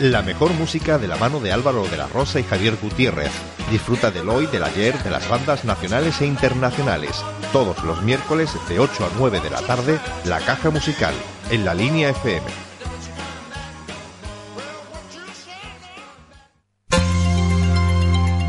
La 0.00 0.22
mejor 0.22 0.52
música 0.52 0.98
de 0.98 1.08
la 1.08 1.16
mano 1.16 1.40
de 1.40 1.52
Álvaro 1.52 1.86
de 1.88 1.96
la 1.96 2.06
Rosa 2.06 2.38
y 2.38 2.44
Javier 2.44 2.76
Gutiérrez. 2.80 3.32
Disfruta 3.70 4.12
del 4.12 4.28
hoy, 4.28 4.46
del 4.46 4.62
ayer, 4.62 4.96
de 5.02 5.10
las 5.10 5.28
bandas 5.28 5.64
nacionales 5.64 6.20
e 6.20 6.26
internacionales. 6.26 7.24
Todos 7.52 7.82
los 7.82 8.00
miércoles 8.02 8.50
de 8.68 8.78
8 8.78 9.06
a 9.06 9.08
9 9.18 9.40
de 9.40 9.50
la 9.50 9.62
tarde, 9.62 9.98
La 10.24 10.38
Caja 10.38 10.70
Musical, 10.70 11.14
en 11.50 11.64
la 11.64 11.74
línea 11.74 12.10
FM. 12.10 12.65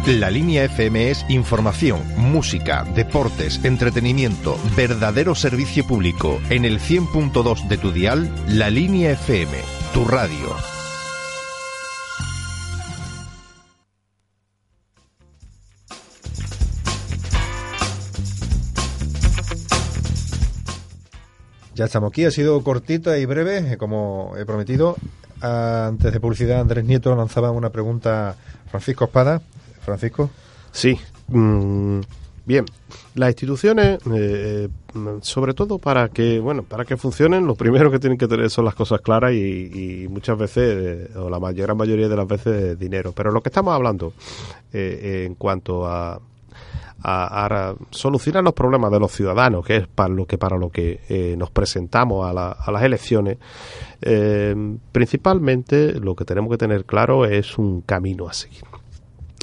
La 0.07 0.31
línea 0.31 0.63
FM 0.63 1.11
es 1.11 1.25
información, 1.27 2.01
música, 2.15 2.85
deportes, 2.95 3.59
entretenimiento, 3.65 4.57
verdadero 4.73 5.35
servicio 5.35 5.85
público. 5.85 6.39
En 6.49 6.63
el 6.63 6.79
100.2 6.79 7.67
de 7.67 7.77
tu 7.77 7.91
dial, 7.91 8.33
La 8.47 8.69
línea 8.69 9.11
FM, 9.11 9.51
tu 9.93 10.05
radio. 10.05 10.55
Ya 21.75 21.83
estamos 21.83 22.11
aquí, 22.11 22.23
ha 22.23 22.31
sido 22.31 22.63
cortita 22.63 23.17
y 23.17 23.25
breve, 23.25 23.73
eh, 23.73 23.77
como 23.77 24.35
he 24.37 24.45
prometido. 24.45 24.95
Antes 25.41 26.13
de 26.13 26.19
publicidad, 26.21 26.61
Andrés 26.61 26.85
Nieto 26.85 27.13
lanzaba 27.13 27.51
una 27.51 27.71
pregunta 27.71 28.29
a 28.29 28.35
Francisco 28.69 29.03
Espada. 29.03 29.41
Francisco. 29.87 30.29
Sí. 30.71 30.99
mm, 31.29 32.01
bien, 32.45 32.65
las 33.15 33.29
instituciones, 33.29 33.99
eh, 34.13 34.67
sobre 35.21 35.53
todo 35.53 35.79
para 35.79 36.09
que, 36.09 36.39
bueno, 36.39 36.63
para 36.63 36.83
que 36.85 36.97
funcionen, 36.97 37.47
lo 37.47 37.55
primero 37.55 37.89
que 37.89 37.99
tienen 37.99 38.17
que 38.17 38.27
tener 38.27 38.49
son 38.49 38.65
las 38.65 38.75
cosas 38.75 38.99
claras 39.01 39.31
y, 39.33 40.03
y 40.03 40.07
muchas 40.09 40.37
veces, 40.37 41.09
eh, 41.13 41.17
o 41.17 41.29
la 41.29 41.39
mayor, 41.39 41.67
gran 41.67 41.77
mayoría 41.77 42.07
de 42.09 42.15
las 42.15 42.27
veces, 42.27 42.77
dinero. 42.77 43.13
Pero 43.15 43.31
lo 43.31 43.41
que 43.41 43.49
estamos 43.49 43.73
hablando 43.73 44.13
eh, 44.73 45.23
en 45.25 45.35
cuanto 45.35 45.87
a 45.87 46.19
a, 47.03 47.45
a 47.45 47.75
solucionar 47.91 48.43
los 48.43 48.53
problemas 48.53 48.91
de 48.91 48.99
los 48.99 49.11
ciudadanos, 49.11 49.63
que 49.63 49.75
es 49.77 49.87
para 49.87 50.09
lo 50.09 50.25
que 50.25 50.39
para 50.39 50.57
lo 50.57 50.71
que 50.71 50.99
eh, 51.09 51.35
nos 51.37 51.51
presentamos 51.51 52.27
a, 52.27 52.33
la- 52.33 52.51
a 52.53 52.71
las 52.71 52.81
elecciones, 52.81 53.37
eh, 54.01 54.55
principalmente 54.91 55.93
lo 55.99 56.15
que 56.15 56.25
tenemos 56.25 56.49
que 56.49 56.57
tener 56.57 56.85
claro 56.85 57.25
es 57.25 57.59
un 57.59 57.81
camino 57.81 58.27
a 58.27 58.33
seguir. 58.33 58.63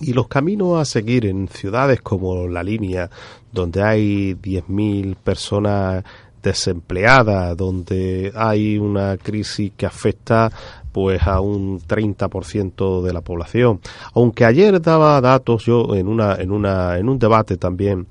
Y 0.00 0.12
los 0.12 0.28
caminos 0.28 0.80
a 0.80 0.84
seguir 0.84 1.26
en 1.26 1.48
ciudades 1.48 2.00
como 2.00 2.48
La 2.48 2.62
Línea, 2.62 3.08
donde 3.52 3.82
hay 3.82 4.34
10.000 4.34 5.16
personas 5.16 6.04
desempleadas, 6.42 7.56
donde 7.56 8.32
hay 8.34 8.76
una 8.78 9.16
crisis 9.16 9.72
que 9.76 9.86
afecta 9.86 10.52
pues 10.92 11.22
a 11.22 11.40
un 11.40 11.80
30% 11.80 13.02
de 13.02 13.12
la 13.12 13.20
población. 13.20 13.80
Aunque 14.14 14.44
ayer 14.44 14.80
daba 14.80 15.20
datos 15.20 15.64
yo 15.64 15.94
en 15.96 16.06
una 16.06 16.36
en 16.36 16.52
una 16.52 16.98
en 16.98 17.08
un 17.08 17.18
debate 17.18 17.56
también 17.56 18.06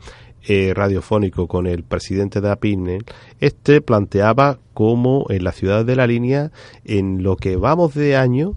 eh, 0.46 0.74
radiofónico 0.76 1.48
con 1.48 1.65
el 1.65 1.84
presidente 1.84 2.41
de 2.41 2.52
APINE, 2.52 3.00
este 3.39 3.80
planteaba 3.80 4.60
cómo 4.74 5.26
en 5.30 5.46
la 5.46 5.54
ciudad 5.54 5.86
de 5.86 5.96
la 5.96 6.06
línea, 6.06 6.52
en 6.84 7.24
lo 7.24 7.38
que 7.38 7.56
vamos 7.56 7.93
de 7.93 8.17
año, 8.17 8.56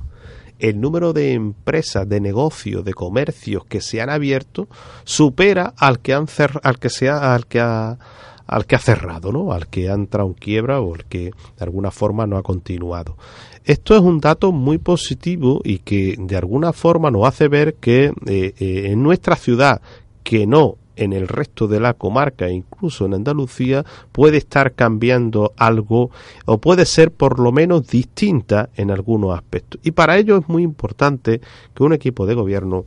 el 0.58 0.80
número 0.80 1.12
de 1.12 1.32
empresas, 1.32 2.08
de 2.08 2.20
negocios, 2.20 2.84
de 2.84 2.94
comercios 2.94 3.64
que 3.66 3.80
se 3.80 4.00
han 4.00 4.10
abierto 4.10 4.68
supera 5.04 5.74
al 5.76 6.00
que 6.00 6.14
han 6.14 6.26
cer- 6.26 6.60
al 6.62 6.78
que 6.78 6.90
sea 6.90 7.34
al 7.34 7.46
que 7.46 7.60
ha 7.60 7.98
al 8.46 8.64
que 8.64 8.76
ha 8.76 8.78
cerrado, 8.78 9.32
¿no? 9.32 9.52
Al 9.52 9.66
que 9.66 9.90
ha 9.90 9.94
entrado 9.94 10.28
en 10.28 10.34
quiebra 10.34 10.80
o 10.80 10.94
al 10.94 11.04
que 11.06 11.24
de 11.58 11.64
alguna 11.64 11.90
forma 11.90 12.26
no 12.26 12.36
ha 12.36 12.42
continuado. 12.44 13.16
Esto 13.64 13.96
es 13.96 14.00
un 14.00 14.20
dato 14.20 14.52
muy 14.52 14.78
positivo 14.78 15.60
y 15.64 15.78
que 15.78 16.14
de 16.16 16.36
alguna 16.36 16.72
forma 16.72 17.10
nos 17.10 17.26
hace 17.26 17.48
ver 17.48 17.74
que 17.74 18.12
eh, 18.26 18.54
eh, 18.58 18.82
en 18.92 19.02
nuestra 19.02 19.34
ciudad, 19.34 19.80
que 20.22 20.46
no 20.46 20.76
en 20.96 21.12
el 21.12 21.28
resto 21.28 21.68
de 21.68 21.80
la 21.80 21.94
comarca, 21.94 22.50
incluso 22.50 23.06
en 23.06 23.14
Andalucía, 23.14 23.84
puede 24.12 24.38
estar 24.38 24.72
cambiando 24.72 25.52
algo 25.56 26.10
o 26.46 26.58
puede 26.58 26.86
ser 26.86 27.12
por 27.12 27.38
lo 27.38 27.52
menos 27.52 27.86
distinta 27.86 28.70
en 28.74 28.90
algunos 28.90 29.36
aspectos. 29.36 29.80
Y 29.84 29.92
para 29.92 30.16
ello 30.16 30.38
es 30.38 30.48
muy 30.48 30.62
importante 30.62 31.40
que 31.74 31.82
un 31.82 31.92
equipo 31.92 32.26
de 32.26 32.34
gobierno 32.34 32.84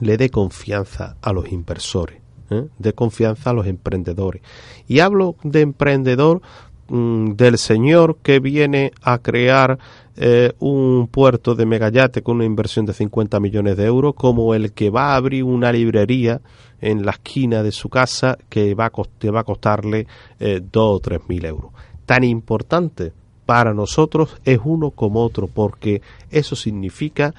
le 0.00 0.16
dé 0.16 0.30
confianza 0.30 1.16
a 1.22 1.32
los 1.32 1.50
inversores, 1.52 2.20
¿eh? 2.50 2.66
dé 2.78 2.92
confianza 2.92 3.50
a 3.50 3.52
los 3.52 3.66
emprendedores. 3.66 4.42
Y 4.86 5.00
hablo 5.00 5.36
de 5.42 5.60
emprendedor 5.62 6.40
mm, 6.88 7.32
del 7.32 7.58
señor 7.58 8.18
que 8.22 8.40
viene 8.40 8.92
a 9.02 9.18
crear 9.18 9.78
eh, 10.20 10.52
un 10.58 11.06
puerto 11.06 11.54
de 11.54 11.64
megayate 11.64 12.22
con 12.22 12.36
una 12.36 12.44
inversión 12.44 12.84
de 12.84 12.92
50 12.92 13.38
millones 13.38 13.76
de 13.76 13.84
euros, 13.86 14.14
como 14.16 14.52
el 14.52 14.72
que 14.72 14.90
va 14.90 15.12
a 15.12 15.16
abrir 15.16 15.44
una 15.44 15.70
librería 15.70 16.40
en 16.80 17.06
la 17.06 17.12
esquina 17.12 17.62
de 17.62 17.70
su 17.70 17.88
casa 17.88 18.36
que 18.48 18.74
va 18.74 18.86
a, 18.86 18.90
costarle 18.90 20.08
eh, 20.40 20.60
dos 20.60 20.96
o 20.96 20.98
tres 20.98 21.20
mil 21.28 21.44
euros. 21.44 21.70
Tan 22.04 22.24
importante 22.24 23.12
para 23.46 23.72
nosotros 23.72 24.40
es 24.44 24.58
uno 24.64 24.90
como 24.90 25.22
otro, 25.22 25.46
porque 25.46 26.02
eso 26.32 26.56
significa 26.56 27.32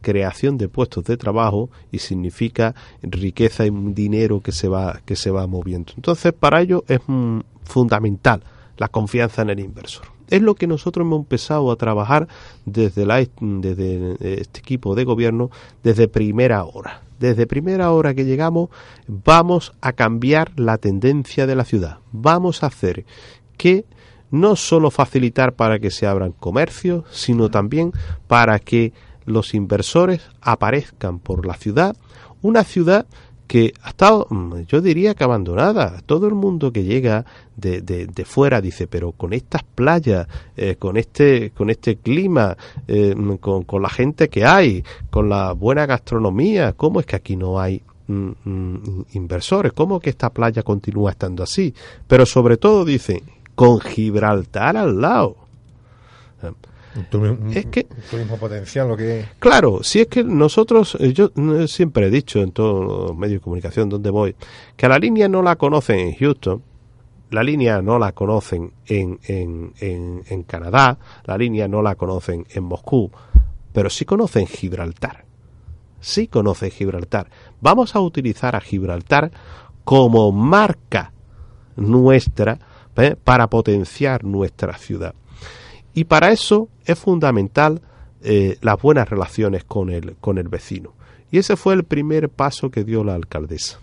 creación 0.00 0.56
de 0.56 0.68
puestos 0.68 1.02
de 1.04 1.16
trabajo 1.16 1.68
y 1.90 1.98
significa 1.98 2.76
riqueza 3.02 3.66
y 3.66 3.70
dinero 3.70 4.40
que 4.40 4.52
se 4.52 4.68
va 4.68 5.00
que 5.04 5.16
se 5.16 5.32
va 5.32 5.48
moviendo. 5.48 5.94
Entonces, 5.96 6.32
para 6.32 6.60
ello 6.60 6.84
es 6.86 7.00
mm, 7.08 7.40
fundamental 7.64 8.40
la 8.76 8.86
confianza 8.86 9.42
en 9.42 9.50
el 9.50 9.58
inversor. 9.58 10.19
Es 10.30 10.42
lo 10.42 10.54
que 10.54 10.66
nosotros 10.66 11.04
hemos 11.04 11.20
empezado 11.20 11.70
a 11.70 11.76
trabajar 11.76 12.28
desde, 12.64 13.04
la, 13.04 13.20
este 13.20 14.60
equipo 14.60 14.94
de 14.94 15.04
gobierno 15.04 15.50
desde 15.82 16.08
primera 16.08 16.64
hora. 16.64 17.02
Desde 17.18 17.46
primera 17.46 17.90
hora 17.90 18.14
que 18.14 18.24
llegamos 18.24 18.70
vamos 19.06 19.74
a 19.82 19.92
cambiar 19.92 20.52
la 20.58 20.78
tendencia 20.78 21.46
de 21.46 21.54
la 21.56 21.64
ciudad. 21.64 21.98
Vamos 22.12 22.62
a 22.62 22.68
hacer 22.68 23.04
que 23.58 23.84
no 24.30 24.56
solo 24.56 24.90
facilitar 24.90 25.54
para 25.54 25.78
que 25.78 25.90
se 25.90 26.06
abran 26.06 26.32
comercios, 26.32 27.04
sino 27.10 27.50
también 27.50 27.92
para 28.26 28.58
que 28.58 28.92
los 29.26 29.54
inversores 29.54 30.22
aparezcan 30.40 31.18
por 31.18 31.44
la 31.46 31.54
ciudad, 31.54 31.96
una 32.42 32.64
ciudad 32.64 33.06
que 33.50 33.74
ha 33.82 33.88
estado, 33.88 34.28
mm, 34.30 34.60
yo 34.68 34.80
diría 34.80 35.16
que 35.16 35.24
abandonada. 35.24 36.00
Todo 36.06 36.28
el 36.28 36.36
mundo 36.36 36.70
que 36.72 36.84
llega 36.84 37.24
de, 37.56 37.80
de, 37.80 38.06
de 38.06 38.24
fuera 38.24 38.60
dice, 38.60 38.86
pero 38.86 39.10
con 39.10 39.32
estas 39.32 39.64
playas, 39.64 40.28
eh, 40.56 40.76
con 40.76 40.96
este, 40.96 41.50
con 41.50 41.68
este 41.68 41.96
clima, 41.96 42.56
eh, 42.86 43.12
con, 43.40 43.64
con 43.64 43.82
la 43.82 43.88
gente 43.88 44.28
que 44.28 44.44
hay, 44.44 44.84
con 45.10 45.28
la 45.28 45.50
buena 45.50 45.84
gastronomía, 45.84 46.74
¿cómo 46.74 47.00
es 47.00 47.06
que 47.06 47.16
aquí 47.16 47.34
no 47.34 47.58
hay 47.58 47.82
mm, 48.06 48.30
mm, 48.44 49.04
inversores? 49.14 49.72
¿Cómo 49.72 49.98
que 49.98 50.10
esta 50.10 50.30
playa 50.30 50.62
continúa 50.62 51.10
estando 51.10 51.42
así? 51.42 51.74
Pero 52.06 52.26
sobre 52.26 52.56
todo 52.56 52.84
dicen, 52.84 53.20
con 53.56 53.80
Gibraltar 53.80 54.76
al 54.76 55.00
lado. 55.00 55.34
Es 57.52 57.66
que 57.66 57.84
turismo 58.10 58.36
potencial 58.36 58.88
lo 58.88 58.96
que 58.96 59.24
Claro, 59.38 59.82
si 59.82 60.00
es 60.00 60.08
que 60.08 60.24
nosotros, 60.24 60.96
eh, 61.00 61.12
yo 61.12 61.30
eh, 61.36 61.68
siempre 61.68 62.06
he 62.06 62.10
dicho 62.10 62.40
en 62.40 62.52
todos 62.52 62.84
los 63.08 63.16
medios 63.16 63.40
de 63.40 63.44
comunicación 63.44 63.88
donde 63.88 64.10
voy, 64.10 64.34
que 64.76 64.86
a 64.86 64.88
la 64.88 64.98
línea 64.98 65.28
no 65.28 65.42
la 65.42 65.56
conocen 65.56 66.00
en 66.00 66.14
Houston, 66.16 66.62
la 67.30 67.44
línea 67.44 67.80
no 67.80 67.98
la 67.98 68.12
conocen 68.12 68.72
en, 68.86 69.20
en, 69.24 69.72
en, 69.78 70.22
en 70.28 70.42
Canadá, 70.42 70.98
la 71.24 71.38
línea 71.38 71.68
no 71.68 71.80
la 71.80 71.94
conocen 71.94 72.44
en 72.50 72.64
Moscú, 72.64 73.10
pero 73.72 73.88
sí 73.88 74.04
conocen 74.04 74.46
Gibraltar. 74.46 75.24
Sí 76.00 76.28
conocen 76.28 76.70
Gibraltar. 76.70 77.30
Vamos 77.60 77.94
a 77.94 78.00
utilizar 78.00 78.56
a 78.56 78.60
Gibraltar 78.60 79.30
como 79.84 80.32
marca 80.32 81.12
nuestra 81.76 82.58
¿eh? 82.96 83.16
para 83.22 83.48
potenciar 83.48 84.24
nuestra 84.24 84.76
ciudad. 84.76 85.14
Y 85.94 86.04
para 86.04 86.30
eso 86.30 86.68
es 86.84 86.98
fundamental 86.98 87.80
eh, 88.22 88.58
las 88.60 88.80
buenas 88.80 89.08
relaciones 89.08 89.64
con 89.64 89.88
el, 89.88 90.16
con 90.16 90.36
el 90.36 90.48
vecino. 90.48 90.92
Y 91.30 91.38
ese 91.38 91.56
fue 91.56 91.72
el 91.72 91.84
primer 91.84 92.28
paso 92.28 92.70
que 92.70 92.84
dio 92.84 93.02
la 93.02 93.14
alcaldesa. 93.14 93.80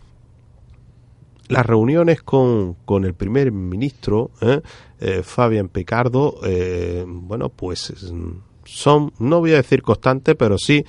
Las 1.48 1.66
reuniones 1.66 2.22
con, 2.22 2.76
con 2.86 3.06
el 3.06 3.14
primer 3.14 3.52
ministro, 3.52 4.30
¿eh? 4.42 4.62
eh 5.00 5.24
Fabián 5.24 5.70
Picardo, 5.70 6.40
eh, 6.44 7.04
bueno, 7.08 7.50
pues 7.50 7.94
son, 8.66 9.14
no 9.18 9.40
voy 9.40 9.54
a 9.54 9.58
decir 9.58 9.82
constantes, 9.82 10.36
pero 10.36 10.58
sí 10.58 10.86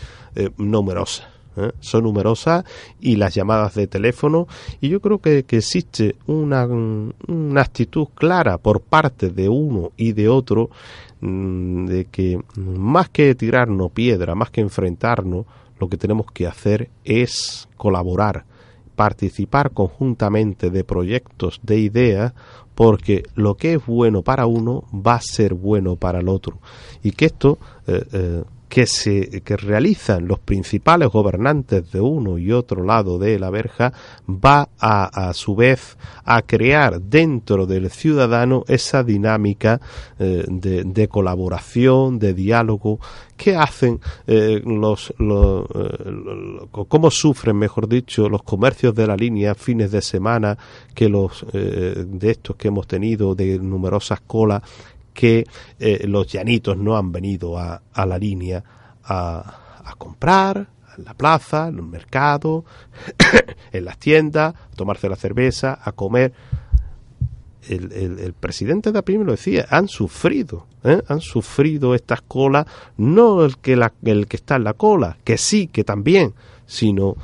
numerosas. 0.58 1.28
son 1.80 2.04
numerosas 2.04 2.64
y 3.00 3.16
las 3.16 3.34
llamadas 3.34 3.74
de 3.74 3.86
teléfono 3.86 4.46
y 4.80 4.88
yo 4.88 5.00
creo 5.00 5.20
que, 5.20 5.44
que 5.44 5.58
existe 5.58 6.16
una, 6.26 6.66
una, 6.66 7.60
actitud 7.60 8.08
clara 8.14 8.58
por 8.58 8.80
parte 8.80 9.30
de 9.30 9.48
uno 9.48 9.92
y 9.96 10.12
de 10.12 10.28
otro 10.28 10.70
de 11.20 12.06
que 12.10 12.40
más 12.56 13.08
que 13.08 13.34
tirarnos 13.34 13.90
piedra, 13.92 14.34
más 14.34 14.50
que 14.50 14.60
enfrentarnos, 14.60 15.46
lo 15.78 15.88
que 15.88 15.96
tenemos 15.96 16.26
que 16.32 16.46
hacer 16.46 16.90
es 17.04 17.68
colaborar, 17.76 18.44
participar 18.96 19.70
conjuntamente 19.70 20.70
de 20.70 20.84
proyectos, 20.84 21.60
de 21.62 21.78
ideas, 21.78 22.32
porque 22.74 23.24
lo 23.34 23.56
que 23.56 23.74
es 23.74 23.86
bueno 23.86 24.22
para 24.22 24.46
uno 24.46 24.84
va 24.94 25.14
a 25.14 25.20
ser 25.20 25.54
bueno 25.54 25.96
para 25.96 26.20
el 26.20 26.28
otro. 26.28 26.58
Y 27.02 27.12
que 27.12 27.26
esto 27.26 27.58
eh, 27.86 28.04
eh, 28.12 28.44
que 28.68 28.86
se 28.86 29.42
que 29.42 29.56
realizan 29.56 30.28
los 30.28 30.38
principales 30.38 31.08
gobernantes 31.08 31.90
de 31.90 32.00
uno 32.00 32.38
y 32.38 32.52
otro 32.52 32.84
lado 32.84 33.18
de 33.18 33.38
la 33.38 33.50
verja 33.50 33.92
va 34.28 34.68
a, 34.78 35.28
a 35.28 35.32
su 35.32 35.56
vez 35.56 35.96
a 36.24 36.42
crear 36.42 37.00
dentro 37.00 37.66
del 37.66 37.90
ciudadano 37.90 38.64
esa 38.68 39.02
dinámica 39.02 39.80
eh, 40.18 40.44
de, 40.46 40.84
de, 40.84 41.08
colaboración 41.08 42.18
de 42.18 42.34
diálogo. 42.34 43.00
Que 43.36 43.54
hacen 43.54 44.00
eh, 44.26 44.60
los, 44.66 45.14
los 45.18 45.64
eh, 45.72 46.66
cómo 46.70 47.10
sufren 47.10 47.56
mejor 47.56 47.88
dicho 47.88 48.28
los 48.28 48.42
comercios 48.42 48.94
de 48.94 49.06
la 49.06 49.16
línea 49.16 49.54
fines 49.54 49.92
de 49.92 50.02
semana 50.02 50.58
que 50.92 51.08
los 51.08 51.46
de 51.52 52.30
estos 52.30 52.56
que 52.56 52.66
hemos 52.66 52.88
tenido 52.88 53.36
de 53.36 53.60
numerosas 53.60 54.20
colas 54.22 54.62
que 55.18 55.48
eh, 55.80 56.06
los 56.06 56.28
llanitos 56.28 56.76
no 56.76 56.96
han 56.96 57.10
venido 57.10 57.58
a, 57.58 57.82
a 57.92 58.06
la 58.06 58.16
línea 58.16 58.62
a, 59.02 59.80
a, 59.84 59.94
comprar 59.96 60.68
en 60.96 61.04
la 61.04 61.14
plaza, 61.14 61.66
en 61.66 61.78
el 61.78 61.82
mercado, 61.82 62.64
en 63.72 63.84
las 63.84 63.98
tiendas, 63.98 64.54
a 64.54 64.76
tomarse 64.76 65.08
la 65.08 65.16
cerveza, 65.16 65.76
a 65.82 65.90
comer. 65.90 66.32
El, 67.68 67.90
el, 67.90 68.20
el 68.20 68.32
presidente 68.32 68.92
de 68.92 69.00
APIM 69.00 69.22
lo 69.24 69.32
decía, 69.32 69.66
han 69.70 69.88
sufrido, 69.88 70.68
¿eh? 70.84 71.02
han 71.08 71.20
sufrido 71.20 71.96
estas 71.96 72.22
colas, 72.22 72.66
no 72.96 73.44
el 73.44 73.58
que, 73.58 73.74
la, 73.74 73.92
el 74.04 74.28
que 74.28 74.36
está 74.36 74.54
en 74.54 74.62
la 74.62 74.74
cola, 74.74 75.18
que 75.24 75.36
sí, 75.36 75.66
que 75.66 75.82
también, 75.82 76.32
sino 76.64 77.16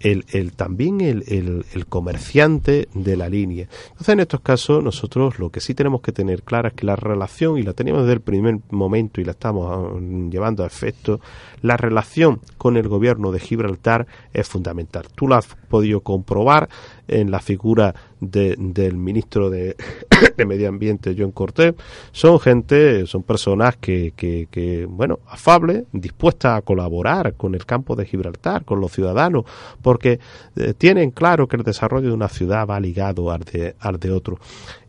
el, 0.00 0.24
el 0.30 0.52
también 0.52 1.00
el, 1.00 1.24
el, 1.28 1.64
el, 1.72 1.86
comerciante 1.86 2.88
de 2.94 3.16
la 3.16 3.28
línea. 3.28 3.68
Entonces, 3.90 4.08
en 4.08 4.20
estos 4.20 4.40
casos, 4.40 4.82
nosotros 4.82 5.38
lo 5.38 5.50
que 5.50 5.60
sí 5.60 5.74
tenemos 5.74 6.00
que 6.00 6.12
tener 6.12 6.42
clara 6.42 6.68
es 6.68 6.74
que 6.74 6.86
la 6.86 6.96
relación, 6.96 7.58
y 7.58 7.62
la 7.62 7.74
teníamos 7.74 8.02
desde 8.02 8.14
el 8.14 8.20
primer 8.20 8.60
momento 8.70 9.20
y 9.20 9.24
la 9.24 9.32
estamos 9.32 9.70
ah, 9.70 10.00
llevando 10.30 10.64
a 10.64 10.66
efecto, 10.66 11.20
la 11.62 11.76
relación 11.76 12.40
con 12.56 12.76
el 12.76 12.88
gobierno 12.88 13.30
de 13.30 13.40
Gibraltar 13.40 14.06
es 14.32 14.48
fundamental. 14.48 15.06
Tú 15.14 15.28
lo 15.28 15.34
has 15.34 15.46
podido 15.68 16.00
comprobar 16.00 16.68
en 17.06 17.30
la 17.30 17.40
figura 17.40 17.94
de, 18.20 18.54
del 18.58 18.96
ministro 18.96 19.50
de, 19.50 19.76
de, 20.36 20.46
Medio 20.46 20.68
Ambiente, 20.68 21.14
John 21.16 21.32
Cortés. 21.32 21.74
Son 22.12 22.38
gente, 22.38 23.06
son 23.06 23.22
personas 23.22 23.76
que, 23.76 24.12
que, 24.16 24.48
que, 24.50 24.86
bueno, 24.86 25.20
afables, 25.28 25.84
dispuestas 25.92 26.58
a 26.58 26.62
colaborar 26.62 27.34
con 27.34 27.54
el 27.54 27.64
campo 27.66 27.96
de 27.96 28.06
Gibraltar, 28.06 28.64
con 28.64 28.80
los 28.80 28.92
ciudadanos, 28.92 29.44
porque 29.82 30.20
eh, 30.56 30.74
tienen 30.76 31.10
claro 31.10 31.48
que 31.48 31.56
el 31.56 31.62
desarrollo 31.62 32.08
de 32.08 32.14
una 32.14 32.28
ciudad 32.28 32.66
va 32.66 32.80
ligado 32.80 33.30
al 33.30 33.40
de, 33.40 33.74
al 33.80 33.98
de 33.98 34.10
otro. 34.10 34.38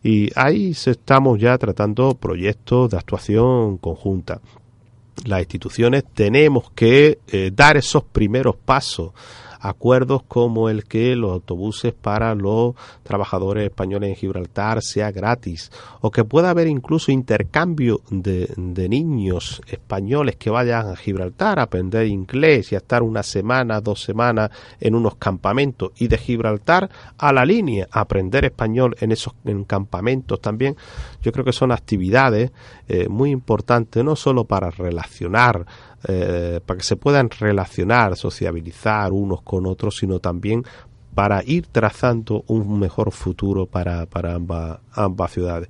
Y 0.02 0.30
ahí 0.34 0.72
estamos 0.72 1.38
ya 1.40 1.56
tratando 1.58 2.14
proyectos 2.14 2.90
de 2.90 2.96
actuación 2.96 3.78
conjunta 3.78 4.40
las 5.24 5.40
instituciones 5.40 6.04
tenemos 6.14 6.70
que 6.74 7.18
eh, 7.28 7.50
dar 7.54 7.76
esos 7.76 8.04
primeros 8.04 8.56
pasos 8.56 9.12
acuerdos 9.62 10.22
como 10.24 10.68
el 10.68 10.84
que 10.84 11.16
los 11.16 11.32
autobuses 11.32 11.94
para 11.94 12.34
los 12.34 12.74
trabajadores 13.02 13.64
españoles 13.64 14.10
en 14.10 14.16
Gibraltar 14.16 14.82
sea 14.82 15.10
gratis 15.12 15.70
o 16.00 16.10
que 16.10 16.24
pueda 16.24 16.50
haber 16.50 16.66
incluso 16.66 17.12
intercambio 17.12 18.00
de, 18.10 18.52
de 18.56 18.88
niños 18.88 19.62
españoles 19.68 20.36
que 20.36 20.50
vayan 20.50 20.88
a 20.88 20.96
Gibraltar 20.96 21.58
a 21.58 21.62
aprender 21.62 22.06
inglés 22.06 22.72
y 22.72 22.74
a 22.74 22.78
estar 22.78 23.02
una 23.02 23.22
semana, 23.22 23.80
dos 23.80 24.02
semanas 24.02 24.50
en 24.80 24.94
unos 24.94 25.14
campamentos 25.16 25.92
y 25.96 26.08
de 26.08 26.18
Gibraltar 26.18 26.90
a 27.16 27.32
la 27.32 27.44
línea 27.44 27.86
a 27.90 28.00
aprender 28.00 28.44
español 28.44 28.96
en 29.00 29.12
esos 29.12 29.34
en 29.44 29.64
campamentos 29.64 30.40
también. 30.40 30.76
Yo 31.22 31.32
creo 31.32 31.44
que 31.44 31.52
son 31.52 31.72
actividades 31.72 32.50
eh, 32.88 33.08
muy 33.08 33.30
importantes 33.30 34.04
no 34.04 34.16
solo 34.16 34.44
para 34.44 34.70
relacionar 34.70 35.66
eh, 36.08 36.60
para 36.64 36.78
que 36.78 36.84
se 36.84 36.96
puedan 36.96 37.30
relacionar, 37.30 38.16
sociabilizar 38.16 39.12
unos 39.12 39.42
con 39.42 39.66
otros, 39.66 39.96
sino 39.96 40.18
también 40.18 40.64
para 41.14 41.42
ir 41.44 41.66
trazando 41.66 42.44
un 42.46 42.78
mejor 42.78 43.12
futuro 43.12 43.66
para, 43.66 44.06
para 44.06 44.34
ambas, 44.34 44.78
ambas 44.92 45.32
ciudades. 45.32 45.68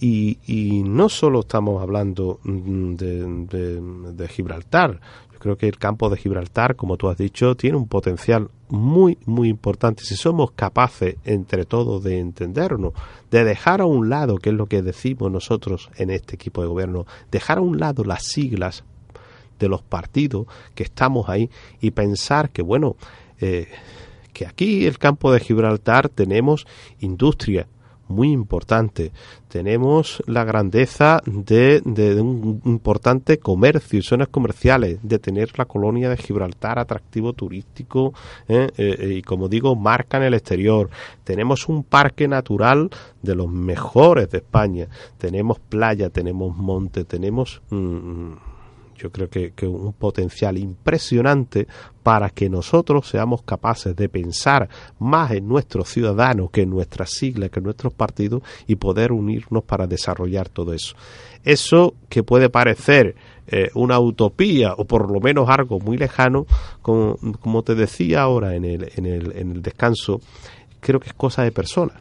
Y, 0.00 0.38
y, 0.46 0.82
no 0.82 1.10
solo 1.10 1.40
estamos 1.40 1.82
hablando 1.82 2.40
mm, 2.42 2.94
de, 2.94 3.24
de, 3.44 4.12
de, 4.12 4.28
Gibraltar, 4.28 4.98
yo 5.30 5.38
creo 5.38 5.58
que 5.58 5.68
el 5.68 5.76
campo 5.76 6.08
de 6.08 6.16
Gibraltar, 6.16 6.74
como 6.74 6.96
tú 6.96 7.10
has 7.10 7.18
dicho, 7.18 7.54
tiene 7.54 7.76
un 7.76 7.86
potencial 7.86 8.48
muy, 8.70 9.18
muy 9.26 9.48
importante. 9.48 10.04
Si 10.04 10.16
somos 10.16 10.52
capaces 10.52 11.16
entre 11.24 11.66
todos 11.66 12.02
de 12.02 12.18
entendernos, 12.18 12.94
de 13.30 13.44
dejar 13.44 13.82
a 13.82 13.86
un 13.86 14.08
lado, 14.08 14.38
que 14.38 14.50
es 14.50 14.56
lo 14.56 14.66
que 14.66 14.80
decimos 14.80 15.30
nosotros 15.30 15.90
en 15.96 16.08
este 16.08 16.34
equipo 16.34 16.62
de 16.62 16.68
gobierno, 16.68 17.04
dejar 17.30 17.58
a 17.58 17.62
un 17.62 17.78
lado 17.78 18.02
las 18.02 18.24
siglas 18.24 18.84
de 19.60 19.68
los 19.68 19.82
partidos 19.82 20.46
que 20.74 20.82
estamos 20.82 21.28
ahí 21.28 21.48
y 21.80 21.92
pensar 21.92 22.50
que, 22.50 22.62
bueno, 22.62 22.96
eh, 23.40 23.68
que 24.32 24.46
aquí 24.46 24.86
el 24.86 24.98
campo 24.98 25.32
de 25.32 25.38
Gibraltar 25.38 26.08
tenemos 26.08 26.66
industria 26.98 27.68
muy 28.10 28.32
importante. 28.32 29.12
Tenemos 29.48 30.22
la 30.26 30.44
grandeza 30.44 31.20
de, 31.24 31.80
de, 31.84 32.20
un 32.20 32.60
importante 32.64 33.38
comercio 33.38 33.98
y 33.98 34.02
zonas 34.02 34.28
comerciales, 34.28 34.98
de 35.02 35.18
tener 35.18 35.56
la 35.58 35.64
colonia 35.64 36.10
de 36.10 36.16
Gibraltar 36.16 36.78
atractivo 36.78 37.32
turístico 37.32 38.12
¿eh? 38.48 38.68
Eh, 38.76 39.14
y, 39.16 39.22
como 39.22 39.48
digo, 39.48 39.74
marca 39.76 40.18
en 40.18 40.24
el 40.24 40.34
exterior. 40.34 40.90
Tenemos 41.24 41.68
un 41.68 41.84
parque 41.84 42.28
natural 42.28 42.90
de 43.22 43.34
los 43.34 43.48
mejores 43.48 44.30
de 44.30 44.38
España. 44.38 44.88
Tenemos 45.16 45.58
playa, 45.58 46.10
tenemos 46.10 46.56
monte, 46.56 47.04
tenemos... 47.04 47.62
Mm, 47.70 48.49
yo 49.00 49.10
creo 49.10 49.28
que, 49.28 49.52
que, 49.52 49.66
un 49.66 49.92
potencial 49.92 50.58
impresionante 50.58 51.66
para 52.02 52.30
que 52.30 52.50
nosotros 52.50 53.08
seamos 53.08 53.42
capaces 53.42 53.96
de 53.96 54.08
pensar 54.08 54.68
más 54.98 55.30
en 55.30 55.48
nuestros 55.48 55.88
ciudadanos 55.88 56.50
que 56.50 56.62
en 56.62 56.70
nuestras 56.70 57.10
siglas, 57.10 57.50
que 57.50 57.60
en 57.60 57.64
nuestros 57.64 57.94
partidos 57.94 58.42
y 58.66 58.76
poder 58.76 59.12
unirnos 59.12 59.64
para 59.64 59.86
desarrollar 59.86 60.48
todo 60.48 60.72
eso. 60.72 60.94
Eso 61.44 61.94
que 62.08 62.22
puede 62.22 62.50
parecer 62.50 63.14
eh, 63.46 63.70
una 63.74 63.98
utopía 63.98 64.74
o 64.76 64.84
por 64.84 65.10
lo 65.10 65.20
menos 65.20 65.48
algo 65.48 65.80
muy 65.80 65.96
lejano, 65.96 66.46
como, 66.82 67.16
como 67.40 67.62
te 67.62 67.74
decía 67.74 68.22
ahora 68.22 68.54
en 68.54 68.64
el, 68.64 68.92
en, 68.96 69.06
el, 69.06 69.32
en 69.36 69.52
el 69.52 69.62
descanso, 69.62 70.20
creo 70.80 71.00
que 71.00 71.08
es 71.08 71.14
cosa 71.14 71.42
de 71.42 71.52
personas 71.52 71.96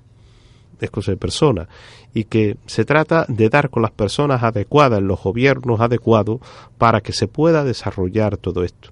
es 0.81 0.89
cosa 0.91 1.11
de 1.11 1.17
personas 1.17 1.67
y 2.13 2.25
que 2.25 2.57
se 2.65 2.85
trata 2.85 3.25
de 3.27 3.49
dar 3.49 3.69
con 3.69 3.83
las 3.83 3.91
personas 3.91 4.43
adecuadas, 4.43 5.01
los 5.01 5.21
gobiernos 5.21 5.79
adecuados 5.79 6.39
para 6.77 7.01
que 7.01 7.13
se 7.13 7.27
pueda 7.27 7.63
desarrollar 7.63 8.37
todo 8.37 8.63
esto. 8.63 8.89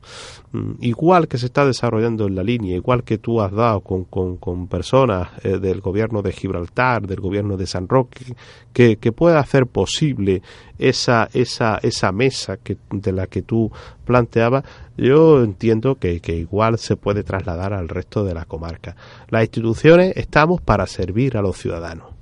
Mm, 0.51 0.73
igual 0.81 1.27
que 1.27 1.37
se 1.37 1.47
está 1.47 1.65
desarrollando 1.65 2.27
en 2.27 2.35
la 2.35 2.43
línea, 2.43 2.75
igual 2.75 3.03
que 3.03 3.17
tú 3.17 3.41
has 3.41 3.51
dado 3.51 3.81
con, 3.81 4.05
con, 4.05 4.37
con 4.37 4.67
personas 4.67 5.29
eh, 5.43 5.57
del 5.57 5.81
gobierno 5.81 6.21
de 6.21 6.31
Gibraltar, 6.31 7.07
del 7.07 7.19
gobierno 7.19 7.57
de 7.57 7.67
San 7.67 7.87
Roque, 7.87 8.35
que, 8.71 8.97
que 8.97 9.11
pueda 9.11 9.39
hacer 9.39 9.65
posible 9.65 10.41
esa, 10.77 11.27
esa, 11.33 11.79
esa 11.81 12.11
mesa 12.11 12.57
que, 12.57 12.77
de 12.91 13.11
la 13.11 13.27
que 13.27 13.41
tú 13.41 13.71
planteabas, 14.05 14.63
yo 14.95 15.43
entiendo 15.43 15.95
que, 15.95 16.21
que 16.21 16.35
igual 16.35 16.77
se 16.77 16.95
puede 16.95 17.23
trasladar 17.23 17.73
al 17.73 17.89
resto 17.89 18.23
de 18.23 18.33
la 18.33 18.45
comarca. 18.45 18.95
Las 19.29 19.43
instituciones 19.43 20.15
estamos 20.15 20.61
para 20.61 20.87
servir 20.87 21.35
a 21.35 21.41
los 21.41 21.57
ciudadanos 21.57 22.16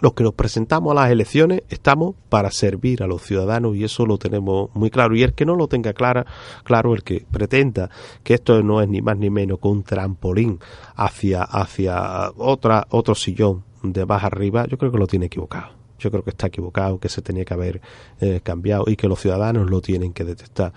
los 0.00 0.14
que 0.14 0.24
nos 0.24 0.34
presentamos 0.34 0.92
a 0.92 0.94
las 0.94 1.10
elecciones 1.10 1.62
estamos 1.68 2.14
para 2.28 2.50
servir 2.50 3.02
a 3.02 3.06
los 3.06 3.22
ciudadanos 3.22 3.76
y 3.76 3.84
eso 3.84 4.06
lo 4.06 4.18
tenemos 4.18 4.70
muy 4.74 4.90
claro. 4.90 5.14
Y 5.14 5.22
el 5.22 5.34
que 5.34 5.44
no 5.44 5.54
lo 5.54 5.68
tenga 5.68 5.92
clara, 5.92 6.26
claro, 6.64 6.94
el 6.94 7.02
que 7.02 7.24
pretenda 7.30 7.90
que 8.22 8.34
esto 8.34 8.62
no 8.62 8.80
es 8.80 8.88
ni 8.88 9.00
más 9.02 9.16
ni 9.18 9.30
menos 9.30 9.58
que 9.60 9.68
un 9.68 9.82
trampolín 9.82 10.58
hacia, 10.96 11.42
hacia 11.42 12.32
otra, 12.36 12.86
otro 12.90 13.14
sillón 13.14 13.64
de 13.82 14.04
más 14.06 14.24
arriba, 14.24 14.66
yo 14.66 14.76
creo 14.78 14.92
que 14.92 14.98
lo 14.98 15.06
tiene 15.06 15.26
equivocado. 15.26 15.78
yo 15.98 16.10
creo 16.10 16.24
que 16.24 16.30
está 16.30 16.46
equivocado, 16.46 16.98
que 16.98 17.10
se 17.10 17.20
tenía 17.20 17.44
que 17.44 17.52
haber 17.52 17.80
eh, 18.20 18.40
cambiado 18.42 18.84
y 18.86 18.96
que 18.96 19.06
los 19.06 19.20
ciudadanos 19.20 19.68
lo 19.68 19.82
tienen 19.82 20.14
que 20.14 20.24
detectar. 20.24 20.72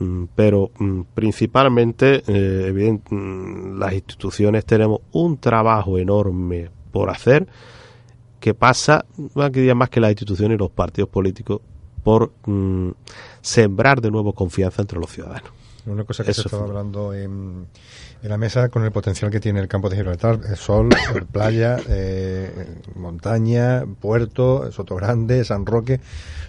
Mm, 0.00 0.24
pero 0.34 0.72
mm, 0.76 1.02
principalmente, 1.14 2.24
eh, 2.26 2.98
mm, 3.08 3.78
las 3.78 3.92
instituciones 3.92 4.64
tenemos 4.64 5.00
un 5.12 5.38
trabajo 5.38 5.96
enorme 5.96 6.70
por 6.90 7.10
hacer 7.10 7.46
que 8.44 8.52
pasa, 8.52 9.06
más 9.34 9.88
que 9.88 10.00
las 10.00 10.10
instituciones 10.10 10.56
y 10.56 10.58
los 10.58 10.70
partidos 10.70 11.08
políticos, 11.08 11.62
por 12.02 12.30
sembrar 13.40 14.02
de 14.02 14.10
nuevo 14.10 14.34
confianza 14.34 14.82
entre 14.82 14.98
los 15.00 15.10
ciudadanos. 15.10 15.50
Una 15.86 16.04
cosa 16.04 16.24
que 16.24 16.34
se 16.34 16.42
estaba 16.42 16.64
hablando 16.64 17.14
en, 17.14 17.68
en, 18.22 18.28
la 18.28 18.36
mesa 18.36 18.68
con 18.68 18.84
el 18.84 18.92
potencial 18.92 19.30
que 19.30 19.40
tiene 19.40 19.60
el 19.60 19.68
campo 19.68 19.88
de 19.88 19.96
Gibraltar, 19.96 20.40
el 20.46 20.56
sol, 20.56 20.90
playa, 21.32 21.78
eh, 21.88 22.82
montaña, 22.96 23.84
puerto, 23.98 24.70
Soto 24.72 24.94
Grande, 24.94 25.42
San 25.46 25.64
Roque. 25.64 26.00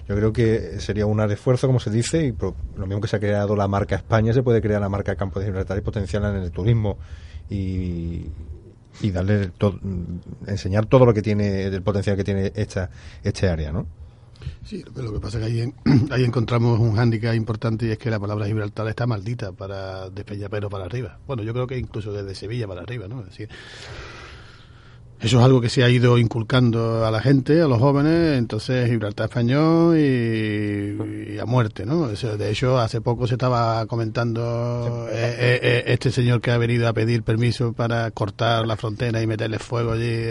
Yo 0.09 0.17
creo 0.17 0.33
que 0.33 0.81
sería 0.81 1.05
un 1.05 1.21
esfuerzo, 1.31 1.65
como 1.65 1.79
se 1.79 1.91
dice, 1.91 2.25
y 2.25 2.35
lo 2.77 2.87
mismo 2.87 2.99
que 2.99 3.07
se 3.07 3.15
ha 3.15 3.19
creado 3.21 3.55
la 3.55 3.69
marca 3.69 3.95
España, 3.95 4.33
se 4.33 4.43
puede 4.43 4.61
crear 4.61 4.81
la 4.81 4.89
marca 4.89 5.15
Campo 5.15 5.39
de 5.39 5.45
Gibraltar 5.45 5.77
y 5.77 5.81
potenciarla 5.81 6.31
en 6.31 6.43
el 6.43 6.51
turismo 6.51 6.97
y, 7.49 8.25
y 9.01 9.11
darle 9.11 9.51
enseñar 10.47 10.85
todo 10.85 11.05
lo 11.05 11.13
que 11.13 11.21
tiene, 11.21 11.63
el 11.65 11.81
potencial 11.81 12.15
que 12.15 12.23
tiene 12.23 12.51
esta, 12.55 12.89
este 13.23 13.49
área, 13.49 13.71
¿no? 13.71 13.85
Sí, 14.63 14.83
lo 14.95 15.13
que 15.13 15.19
pasa 15.19 15.39
es 15.39 15.45
que 15.45 15.61
ahí, 15.61 15.73
ahí 16.11 16.23
encontramos 16.23 16.79
un 16.79 16.95
hándicap 16.95 17.35
importante 17.35 17.87
y 17.87 17.91
es 17.91 17.97
que 17.97 18.09
la 18.09 18.19
palabra 18.19 18.47
Gibraltar 18.47 18.87
está 18.87 19.05
maldita 19.07 19.51
para 19.51 20.09
despeñapero 20.09 20.69
para 20.69 20.85
arriba. 20.85 21.19
Bueno, 21.27 21.43
yo 21.43 21.53
creo 21.53 21.67
que 21.67 21.77
incluso 21.77 22.11
desde 22.11 22.35
Sevilla 22.35 22.67
para 22.67 22.81
arriba, 22.81 23.07
¿no? 23.07 23.23
Eso 25.21 25.39
es 25.39 25.45
algo 25.45 25.61
que 25.61 25.69
se 25.69 25.83
ha 25.83 25.89
ido 25.89 26.17
inculcando 26.17 27.05
a 27.05 27.11
la 27.11 27.21
gente, 27.21 27.61
a 27.61 27.67
los 27.67 27.79
jóvenes, 27.79 28.37
entonces 28.37 28.89
Gibraltar 28.89 29.29
español 29.29 29.97
y, 29.97 31.39
a 31.39 31.45
muerte, 31.45 31.85
¿no? 31.85 32.07
De 32.07 32.51
hecho, 32.51 32.77
hace 32.79 33.01
poco 33.01 33.25
se 33.25 33.35
estaba 33.35 33.85
comentando 33.87 35.07
eh, 35.09 35.35
eh, 35.39 35.59
eh, 35.61 35.83
este 35.87 36.11
señor 36.11 36.41
que 36.41 36.51
ha 36.51 36.57
venido 36.57 36.87
a 36.87 36.93
pedir 36.93 37.23
permiso 37.23 37.73
para 37.73 38.11
cortar 38.11 38.67
la 38.67 38.77
frontera 38.77 39.21
y 39.21 39.27
meterle 39.27 39.59
fuego 39.59 39.93
allí 39.93 40.27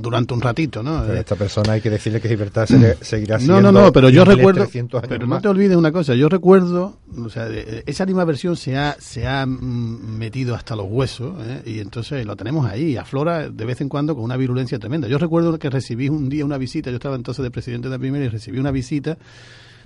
durante 0.00 0.34
un 0.34 0.40
ratito, 0.40 0.82
¿no? 0.82 1.02
Pero 1.06 1.18
a 1.18 1.20
esta 1.20 1.36
persona 1.36 1.72
hay 1.72 1.80
que 1.80 1.90
decirle 1.90 2.20
que 2.20 2.28
Gibraltar 2.28 2.68
seguirá 3.00 3.38
siendo... 3.38 3.60
No, 3.60 3.72
no, 3.72 3.80
no, 3.80 3.92
pero 3.92 4.08
yo 4.08 4.24
recuerdo... 4.24 4.66
Pero 5.08 5.26
no 5.26 5.40
te 5.40 5.48
olvides 5.48 5.76
una 5.76 5.92
cosa, 5.92 6.14
yo 6.14 6.28
recuerdo, 6.28 6.98
o 7.16 7.28
sea, 7.30 7.48
esa 7.86 8.02
animaversión 8.02 8.56
se 8.56 8.76
ha, 8.76 8.96
se 8.98 9.26
ha 9.26 9.46
mm, 9.46 10.18
metido 10.18 10.54
hasta 10.54 10.74
los 10.74 10.86
huesos 10.88 11.34
y 11.64 11.78
entonces 11.78 12.26
lo 12.26 12.36
tenemos 12.36 12.66
ahí, 12.66 12.96
aflora 12.96 13.48
de 13.48 13.64
vez 13.64 13.80
en 13.80 13.88
cuando 13.88 14.15
con 14.16 14.24
una 14.24 14.38
virulencia 14.38 14.78
tremenda. 14.78 15.08
Yo 15.08 15.18
recuerdo 15.18 15.58
que 15.58 15.68
recibí 15.68 16.08
un 16.08 16.30
día 16.30 16.44
una 16.46 16.56
visita, 16.56 16.88
yo 16.88 16.96
estaba 16.96 17.16
entonces 17.16 17.42
de 17.42 17.50
presidente 17.50 17.88
de 17.88 17.96
la 17.96 17.98
primera 17.98 18.24
y 18.24 18.28
recibí 18.28 18.58
una 18.58 18.70
visita 18.70 19.18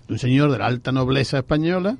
de 0.06 0.12
un 0.12 0.20
señor 0.20 0.52
de 0.52 0.58
la 0.58 0.66
alta 0.66 0.92
nobleza 0.92 1.38
española 1.38 1.98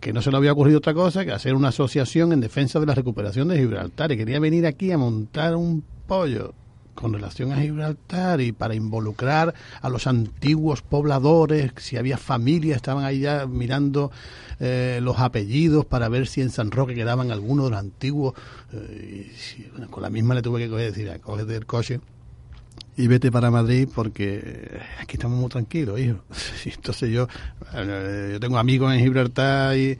que 0.00 0.14
no 0.14 0.22
se 0.22 0.30
le 0.30 0.38
había 0.38 0.52
ocurrido 0.52 0.78
otra 0.78 0.94
cosa 0.94 1.26
que 1.26 1.32
hacer 1.32 1.54
una 1.54 1.68
asociación 1.68 2.32
en 2.32 2.40
defensa 2.40 2.80
de 2.80 2.86
la 2.86 2.94
recuperación 2.94 3.48
de 3.48 3.58
Gibraltar 3.58 4.10
y 4.10 4.16
quería 4.16 4.40
venir 4.40 4.66
aquí 4.66 4.90
a 4.90 4.96
montar 4.96 5.54
un 5.54 5.84
pollo 6.06 6.54
con 6.96 7.12
relación 7.12 7.52
a 7.52 7.60
Gibraltar 7.60 8.40
y 8.40 8.50
para 8.50 8.74
involucrar 8.74 9.54
a 9.80 9.88
los 9.88 10.08
antiguos 10.08 10.82
pobladores, 10.82 11.70
si 11.76 11.96
había 11.96 12.18
familias, 12.18 12.76
estaban 12.76 13.04
ahí 13.04 13.20
ya 13.20 13.46
mirando 13.46 14.10
eh, 14.58 14.98
los 15.00 15.20
apellidos 15.20 15.84
para 15.84 16.08
ver 16.08 16.26
si 16.26 16.40
en 16.40 16.50
San 16.50 16.72
Roque 16.72 16.96
quedaban 16.96 17.30
algunos 17.30 17.66
de 17.66 17.70
los 17.70 17.78
antiguos. 17.78 18.34
Eh, 18.72 19.30
con 19.90 20.02
la 20.02 20.10
misma 20.10 20.34
le 20.34 20.42
tuve 20.42 20.58
que 20.58 20.68
coger, 20.68 20.92
decir, 20.92 21.20
cógete 21.20 21.54
el 21.54 21.66
coche 21.66 22.00
y 22.98 23.08
vete 23.08 23.30
para 23.30 23.50
Madrid 23.50 23.88
porque 23.94 24.80
aquí 24.98 25.16
estamos 25.16 25.38
muy 25.38 25.50
tranquilos, 25.50 26.00
hijo. 26.00 26.18
Entonces 26.64 27.10
yo, 27.10 27.28
eh, 27.74 28.30
yo 28.32 28.40
tengo 28.40 28.58
amigos 28.58 28.92
en 28.94 29.00
Gibraltar 29.00 29.76
y, 29.76 29.98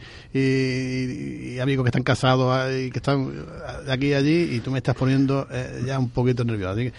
amigos 1.61 1.85
que 1.85 1.89
están 1.89 2.03
casados 2.03 2.73
y 2.73 2.91
que 2.91 2.99
están 2.99 3.33
de 3.85 3.93
aquí 3.93 4.09
y 4.09 4.15
allí 4.15 4.57
y 4.57 4.61
tú 4.61 4.71
me 4.71 4.79
estás 4.79 4.95
poniendo 4.95 5.47
eh, 5.51 5.83
ya 5.87 5.99
un 5.99 6.09
poquito 6.09 6.45
nervioso. 6.45 6.81
es 6.81 6.93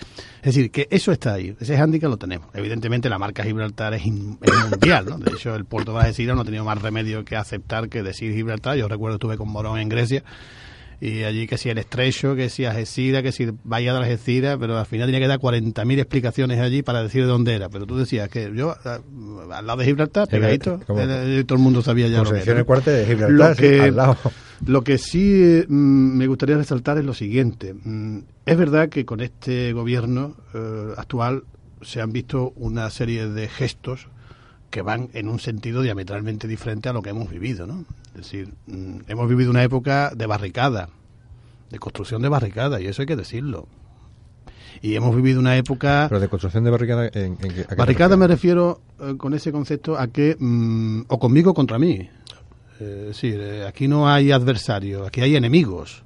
decir, 0.44 0.70
que 0.70 0.88
eso 0.92 1.12
está 1.12 1.34
ahí, 1.34 1.56
ese 1.60 1.76
handicap 1.78 2.10
lo 2.10 2.18
tenemos. 2.18 2.48
Evidentemente 2.54 3.10
la 3.10 3.18
marca 3.18 3.44
Gibraltar 3.44 3.96
es, 3.96 4.06
mundial, 4.06 5.06
¿no? 5.10 5.18
De 5.18 5.32
hecho 5.32 5.56
el 5.56 5.66
puerto 5.66 5.94
de 5.94 6.00
Algeciras 6.00 6.36
no 6.36 6.44
ha 6.44 6.46
tenido 6.46 6.64
más 6.64 6.80
remedio 6.82 7.26
que 7.26 7.36
aceptar 7.36 7.90
que 7.90 8.04
decir 8.04 8.34
Gibraltar. 8.34 8.78
Yo 8.78 8.88
recuerdo 8.88 9.16
estuve 9.16 9.38
con 9.38 9.50
Morón 9.50 9.80
en 9.80 9.90
Grecia 9.90 10.24
y 11.00 11.24
allí 11.24 11.46
que 11.46 11.58
si 11.58 11.70
el 11.70 11.78
estrecho, 11.78 12.36
que 12.36 12.50
si 12.50 12.66
Algeciras, 12.66 13.22
que 13.22 13.32
si 13.32 13.48
Bahía 13.64 13.94
de 13.94 14.00
Algeciras, 14.00 14.58
pero 14.60 14.78
al 14.78 14.86
final 14.86 15.08
tenía 15.08 15.20
que 15.20 15.28
dar 15.28 15.40
40.000 15.40 16.00
explicaciones 16.00 16.60
allí 16.60 16.82
para 16.82 17.04
decir 17.04 17.22
de 17.22 17.28
dónde 17.28 17.54
era. 17.54 17.70
Pero 17.70 17.86
tú 17.86 17.98
decías 17.98 18.30
que 18.30 18.52
yo, 18.56 18.76
al 18.84 19.68
lado 19.68 19.80
de 19.80 19.86
Gibraltar, 19.86 20.28
pegadito, 20.28 20.80
todo 20.80 21.56
el 21.56 21.60
mundo 21.60 21.82
sabía 21.82 22.08
ya 22.08 22.24
lo 22.24 22.32
que 22.32 22.42
era. 22.42 22.60
el 22.60 22.66
de 22.66 23.06
Gibraltar, 23.06 23.50
lo 23.50 23.56
que, 23.56 23.82
al 23.82 23.96
lado. 23.96 24.18
Lo 24.66 24.84
que 24.84 24.98
sí 24.98 25.64
mm, 25.68 26.18
me 26.18 26.26
gustaría 26.26 26.58
resaltar 26.58 26.98
es 26.98 27.06
lo 27.06 27.14
siguiente. 27.14 27.76
Mm, 27.76 28.22
es 28.44 28.58
verdad 28.58 28.90
que 28.90 29.06
con 29.06 29.22
este 29.22 29.72
gobierno 29.72 30.36
eh, 30.56 30.94
actual 30.98 31.44
se 31.84 32.02
han 32.02 32.12
visto 32.12 32.54
una 32.56 32.90
serie 32.90 33.28
de 33.28 33.48
gestos 33.50 34.08
que 34.70 34.82
van 34.82 35.10
en 35.14 35.30
un 35.30 35.40
sentido 35.40 35.82
diametralmente 35.82 36.48
diferente 36.48 36.90
a 36.90 36.94
lo 36.94 37.02
que 37.02 37.10
hemos 37.10 37.30
vivido, 37.30 37.66
¿no? 37.68 37.86
Es 38.10 38.22
decir, 38.22 38.54
mm, 38.68 39.00
hemos 39.08 39.30
vivido 39.30 39.50
una 39.50 39.64
época 39.64 40.12
de 40.16 40.26
barricada, 40.26 40.90
de 41.70 41.80
construcción 41.80 42.22
de 42.22 42.30
barricada, 42.30 42.82
y 42.82 42.88
eso 42.88 43.02
hay 43.02 43.06
que 43.06 43.16
decirlo. 43.16 43.68
Y 44.82 44.96
hemos 44.96 45.16
vivido 45.16 45.40
una 45.40 45.58
época... 45.58 46.06
Pero 46.10 46.20
de 46.20 46.28
construcción 46.28 46.64
de 46.64 46.70
barricada... 46.70 47.10
¿en, 47.14 47.38
barricada 47.76 48.16
me 48.16 48.28
refiero 48.28 48.82
eh, 49.00 49.16
con 49.18 49.34
ese 49.34 49.52
concepto 49.52 49.98
a 49.98 50.08
que... 50.08 50.36
Mm, 50.38 51.04
o 51.08 51.20
conmigo 51.20 51.54
contra 51.54 51.80
mí. 51.80 52.10
es 52.80 53.08
decir, 53.08 53.40
eh, 53.40 53.66
aquí 53.66 53.88
no 53.88 54.08
hay 54.10 54.32
adversarios, 54.32 55.08
aquí 55.08 55.22
hay 55.22 55.36
enemigos. 55.36 56.04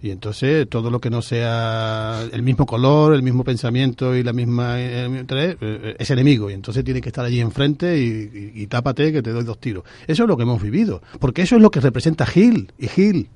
Y 0.00 0.10
entonces 0.10 0.68
todo 0.68 0.90
lo 0.90 1.00
que 1.00 1.10
no 1.10 1.22
sea 1.22 2.22
el 2.32 2.42
mismo 2.42 2.66
color, 2.66 3.14
el 3.14 3.22
mismo 3.22 3.42
pensamiento 3.42 4.14
y 4.14 4.22
la 4.22 4.32
misma 4.32 4.80
eh, 4.80 5.26
eh, 5.30 5.96
es 5.98 6.10
enemigo. 6.10 6.50
Y 6.50 6.54
entonces 6.54 6.84
tiene 6.84 7.00
que 7.00 7.08
estar 7.08 7.24
allí 7.24 7.40
enfrente 7.40 7.98
y, 7.98 8.52
y, 8.54 8.66
tápate 8.68 9.12
que 9.12 9.22
te 9.22 9.30
doy 9.30 9.44
dos 9.44 9.58
tiros. 9.58 9.84
Eso 10.06 10.22
es 10.22 10.28
lo 10.28 10.36
que 10.36 10.44
hemos 10.44 10.62
vivido. 10.62 11.02
Porque 11.18 11.42
eso 11.42 11.56
es 11.56 11.62
lo 11.62 11.70
que 11.70 11.80
representa 11.80 12.26
Gil 12.26 12.72
y 12.78 12.86
Gil. 12.86 13.28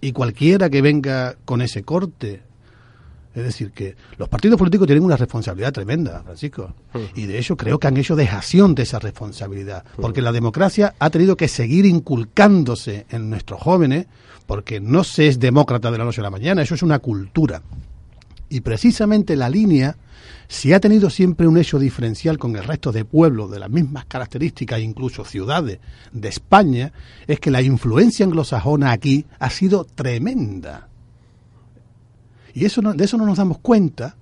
Y 0.00 0.12
cualquiera 0.12 0.70
que 0.70 0.80
venga 0.80 1.36
con 1.44 1.60
ese 1.60 1.82
corte. 1.82 2.42
Es 3.34 3.44
decir, 3.44 3.70
que 3.70 3.94
los 4.18 4.28
partidos 4.28 4.58
políticos 4.58 4.86
tienen 4.86 5.04
una 5.04 5.16
responsabilidad 5.16 5.72
tremenda, 5.72 6.22
Francisco. 6.24 6.74
Y 7.14 7.26
de 7.26 7.38
hecho 7.38 7.56
creo 7.56 7.78
que 7.78 7.86
han 7.86 7.96
hecho 7.96 8.16
dejación 8.16 8.74
de 8.74 8.82
esa 8.82 8.98
responsabilidad. 8.98 9.84
Porque 9.96 10.20
la 10.20 10.32
democracia 10.32 10.94
ha 10.98 11.10
tenido 11.10 11.36
que 11.36 11.46
seguir 11.46 11.86
inculcándose 11.86 13.06
en 13.10 13.30
nuestros 13.30 13.60
jóvenes 13.60 14.06
porque 14.46 14.80
no 14.80 15.04
se 15.04 15.28
es 15.28 15.38
demócrata 15.38 15.92
de 15.92 15.98
la 15.98 16.04
noche 16.04 16.22
a 16.22 16.24
la 16.24 16.30
mañana, 16.30 16.62
eso 16.62 16.74
es 16.74 16.82
una 16.82 16.98
cultura. 16.98 17.62
Y 18.48 18.62
precisamente 18.62 19.36
la 19.36 19.48
línea, 19.48 19.96
si 20.48 20.72
ha 20.72 20.80
tenido 20.80 21.08
siempre 21.08 21.46
un 21.46 21.56
hecho 21.56 21.78
diferencial 21.78 22.36
con 22.36 22.56
el 22.56 22.64
resto 22.64 22.90
de 22.90 23.04
pueblos 23.04 23.48
de 23.52 23.60
las 23.60 23.70
mismas 23.70 24.06
características, 24.06 24.80
incluso 24.80 25.24
ciudades 25.24 25.78
de 26.10 26.28
España, 26.28 26.92
es 27.28 27.38
que 27.38 27.52
la 27.52 27.62
influencia 27.62 28.26
anglosajona 28.26 28.90
aquí 28.90 29.24
ha 29.38 29.50
sido 29.50 29.84
tremenda. 29.84 30.89
Y 32.54 32.64
eso 32.64 32.80
de 32.82 33.04
eso 33.04 33.16
no 33.16 33.26
nos 33.26 33.38
damos 33.38 33.58
cuenta 33.58 34.16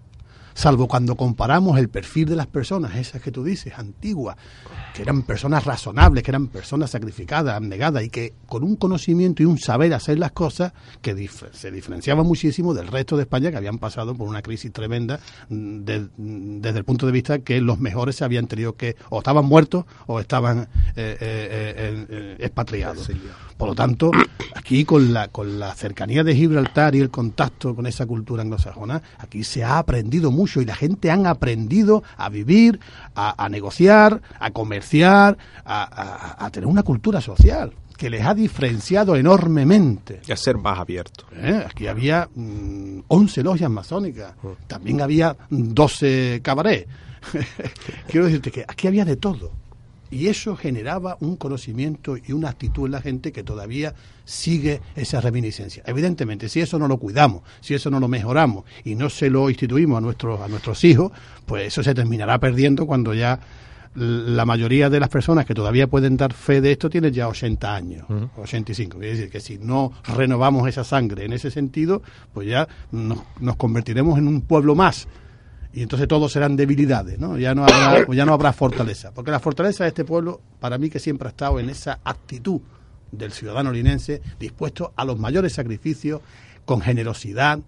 salvo 0.59 0.88
cuando 0.88 1.14
comparamos 1.14 1.78
el 1.78 1.88
perfil 1.88 2.28
de 2.28 2.34
las 2.34 2.48
personas, 2.48 2.96
esas 2.96 3.22
que 3.22 3.30
tú 3.30 3.44
dices, 3.44 3.74
antiguas, 3.76 4.36
que 4.92 5.02
eran 5.02 5.22
personas 5.22 5.64
razonables, 5.64 6.24
que 6.24 6.32
eran 6.32 6.48
personas 6.48 6.90
sacrificadas, 6.90 7.54
abnegadas 7.54 8.02
y 8.02 8.11
que 8.11 8.34
con 8.46 8.64
un 8.64 8.74
conocimiento 8.74 9.40
y 9.44 9.46
un 9.46 9.59
saber 9.59 9.94
hacer 9.94 10.18
las 10.18 10.32
cosas 10.32 10.72
que 11.00 11.28
se 11.52 11.70
diferenciaban 11.70 12.26
muchísimo 12.26 12.74
del 12.74 12.88
resto 12.88 13.16
de 13.16 13.22
España 13.22 13.52
que 13.52 13.56
habían 13.56 13.78
pasado 13.78 14.16
por 14.16 14.26
una 14.26 14.42
crisis 14.42 14.72
tremenda 14.72 15.20
mm, 15.48 15.84
desde 15.84 16.78
el 16.78 16.84
punto 16.84 17.06
de 17.06 17.12
vista 17.12 17.38
que 17.38 17.61
los 17.61 17.78
mejores 17.78 18.16
se 18.16 18.24
habían 18.24 18.48
tenido 18.48 18.74
que 18.74 18.96
o 19.11 19.18
estaban 19.18 19.44
muertos 19.44 19.84
o 20.06 20.18
estaban 20.18 20.62
eh, 20.96 21.16
eh, 21.20 22.06
eh, 22.11 22.36
expatriados. 22.40 23.09
Por 23.56 23.68
lo 23.68 23.74
tanto, 23.76 24.11
aquí 24.54 24.84
con 24.84 25.12
la, 25.12 25.28
con 25.28 25.61
la 25.61 25.74
cercanía 25.74 26.24
de 26.24 26.34
Gibraltar 26.34 26.96
y 26.96 27.00
el 27.00 27.11
contacto 27.11 27.76
con 27.76 27.86
esa 27.86 28.06
cultura 28.06 28.42
anglosajona, 28.42 29.02
aquí 29.18 29.44
se 29.44 29.62
ha 29.62 29.78
aprendido 29.78 30.30
mucho 30.32 30.47
y 30.57 30.64
la 30.64 30.74
gente 30.74 31.11
han 31.11 31.26
aprendido 31.26 32.03
a 32.16 32.28
vivir, 32.28 32.80
a, 33.14 33.49
negociar, 33.49 34.20
a 34.38 34.51
comerciar, 34.51 35.36
a, 35.64 36.49
tener 36.53 36.66
una 36.66 36.82
cultura 36.82 37.20
social 37.20 37.72
que 37.96 38.11
les 38.11 38.24
ha 38.24 38.32
diferenciado 38.32 39.16
enormemente. 39.16 40.20
Y 40.26 40.32
a 40.32 40.36
ser 40.36 40.57
más 40.57 40.78
abiertos. 40.78 41.26
¿Eh? 41.32 41.64
Aquí 41.68 41.88
había 41.88 42.28
11 42.34 43.40
mm, 43.40 43.44
logias 43.44 43.70
masónicas, 43.70 44.34
mm. 44.40 44.66
también 44.68 45.01
había 45.01 45.36
12 45.51 46.40
cabarets. 46.42 46.86
Quiero 48.09 48.26
decirte 48.26 48.53
que 48.53 48.64
aquí 48.66 48.86
había 48.86 49.05
de 49.05 49.16
todo 49.16 49.51
Y 50.11 50.28
eso 50.28 50.56
generaba 50.56 51.16
un 51.20 51.36
conocimiento 51.36 52.16
y 52.16 52.32
una 52.32 52.48
actitud 52.48 52.86
en 52.86 52.92
la 52.92 53.02
gente 53.02 53.32
que 53.32 53.42
todavía 53.42 53.94
sigue 54.24 54.80
esa 54.96 55.20
reminiscencia. 55.20 55.82
Evidentemente, 55.86 56.48
si 56.48 56.61
eso 56.61 56.78
no 56.78 56.88
lo 56.88 56.98
cuidamos, 56.98 57.42
si 57.61 57.74
eso 57.74 57.90
no 57.90 58.00
lo 58.00 58.09
mejoramos 58.09 58.64
y 58.84 58.94
no 58.94 59.11
se 59.11 59.30
lo 59.30 59.50
instituimos 59.50 59.98
a 59.98 60.00
nuestros, 60.00 60.40
a 60.40 60.48
nuestros 60.48 60.82
hijos, 60.84 61.12
pues 61.46 61.68
eso 61.68 61.82
se 61.82 61.94
terminará 61.94 62.38
perdiendo 62.38 62.86
cuando 62.86 63.14
ya 63.14 63.38
la 63.94 64.44
mayoría 64.44 64.90
de 64.90 65.00
las 65.00 65.09
personas 65.09 65.44
que 65.44 65.54
todavía 65.54 65.86
pueden 65.88 66.16
dar 66.16 66.32
fe 66.32 66.61
de 66.61 66.72
esto 66.72 66.88
tienen 66.88 67.12
ya 67.12 67.26
80 67.28 67.74
años, 67.74 68.06
85. 68.36 69.02
Es 69.02 69.16
decir, 69.16 69.30
que 69.30 69.40
si 69.40 69.59
no 69.59 69.92
renovamos 70.16 70.68
esa 70.68 70.84
sangre 70.84 71.24
en 71.24 71.32
ese 71.32 71.50
sentido, 71.50 72.02
pues 72.32 72.48
ya 72.48 72.68
nos, 72.92 73.18
nos 73.40 73.56
convertiremos 73.56 74.18
en 74.18 74.28
un 74.28 74.42
pueblo 74.42 74.74
más 74.74 75.09
y 75.73 75.83
entonces 75.83 76.09
todos 76.09 76.33
serán 76.33 76.57
debilidades, 76.57 77.19
¿no? 77.19 77.39
Ya 77.39 77.55
no 77.55 77.64
habrá, 77.64 78.07
ya 78.12 78.25
no 78.25 78.33
habrá 78.33 78.53
fortaleza, 78.53 79.12
porque 79.12 79.31
la 79.31 79.41
fortaleza 79.41 79.85
de 79.85 79.89
este 79.89 80.05
pueblo, 80.05 80.41
para 80.61 80.79
mí 80.79 80.91
que 80.91 80.99
siempre 80.99 81.29
ha 81.29 81.31
estado 81.31 81.61
en 81.61 81.69
esa 81.71 82.01
actitud 82.05 82.61
del 83.12 83.33
ciudadano 83.33 83.73
linense 83.73 84.21
dispuesto 84.39 84.93
a 84.97 85.05
los 85.05 85.19
mayores 85.19 85.53
sacrificios, 85.53 86.21
con 86.64 86.81
generosidad. 86.81 87.61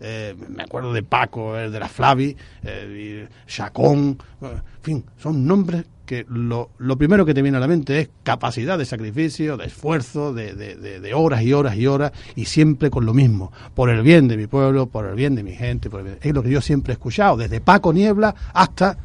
Eh, 0.00 0.34
me 0.48 0.62
acuerdo 0.62 0.92
de 0.92 1.02
Paco, 1.02 1.56
el 1.56 1.72
de 1.72 1.80
la 1.80 1.88
Flavi, 1.88 2.36
eh, 2.62 3.28
Chacón, 3.46 4.18
eh, 4.42 4.46
en 4.46 4.82
fin, 4.82 5.04
son 5.16 5.46
nombres 5.46 5.84
que 6.08 6.24
lo, 6.30 6.70
lo, 6.78 6.96
primero 6.96 7.26
que 7.26 7.34
te 7.34 7.42
viene 7.42 7.58
a 7.58 7.60
la 7.60 7.68
mente 7.68 8.00
es 8.00 8.08
capacidad 8.22 8.78
de 8.78 8.86
sacrificio, 8.86 9.58
de 9.58 9.66
esfuerzo, 9.66 10.32
de, 10.32 10.54
de, 10.54 11.00
de, 11.00 11.14
horas 11.14 11.42
y 11.42 11.52
horas 11.52 11.76
y 11.76 11.86
horas, 11.86 12.12
y 12.34 12.46
siempre 12.46 12.88
con 12.88 13.04
lo 13.04 13.12
mismo, 13.12 13.52
por 13.74 13.90
el 13.90 14.02
bien 14.02 14.26
de 14.26 14.38
mi 14.38 14.46
pueblo, 14.46 14.86
por 14.86 15.04
el 15.04 15.14
bien 15.14 15.34
de 15.34 15.42
mi 15.42 15.52
gente, 15.52 15.90
por 15.90 16.06
es 16.08 16.34
lo 16.34 16.42
que 16.42 16.48
yo 16.48 16.62
siempre 16.62 16.92
he 16.92 16.94
escuchado, 16.94 17.36
desde 17.36 17.60
Paco 17.60 17.92
Niebla 17.92 18.34
hasta 18.54 18.96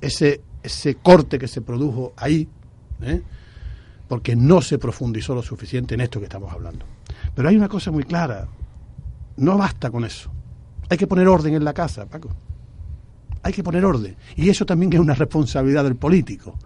ese, 0.00 0.42
ese 0.62 0.94
corte 0.94 1.40
que 1.40 1.48
se 1.48 1.60
produjo 1.60 2.12
ahí, 2.16 2.46
¿eh? 3.02 3.20
porque 4.06 4.36
no 4.36 4.62
se 4.62 4.78
profundizó 4.78 5.34
lo 5.34 5.42
suficiente 5.42 5.94
en 5.94 6.02
esto 6.02 6.20
que 6.20 6.26
estamos 6.26 6.52
hablando. 6.52 6.86
Pero 7.34 7.48
hay 7.48 7.56
una 7.56 7.68
cosa 7.68 7.90
muy 7.90 8.04
clara, 8.04 8.46
no 9.38 9.58
basta 9.58 9.90
con 9.90 10.04
eso, 10.04 10.30
hay 10.88 10.96
que 10.96 11.08
poner 11.08 11.26
orden 11.26 11.52
en 11.54 11.64
la 11.64 11.72
casa, 11.72 12.06
Paco 12.06 12.30
hay 13.44 13.52
que 13.52 13.62
poner 13.62 13.84
orden. 13.84 14.16
Y 14.36 14.48
eso 14.48 14.64
también 14.64 14.92
es 14.94 14.98
una 14.98 15.14
responsabilidad 15.14 15.84
del 15.84 15.96
político. 15.96 16.58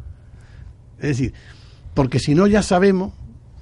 Es 0.99 1.09
decir, 1.09 1.35
porque 1.93 2.21
si 2.21 2.35
no 2.35 2.47
ya 2.47 2.63
sabemos 2.63 3.13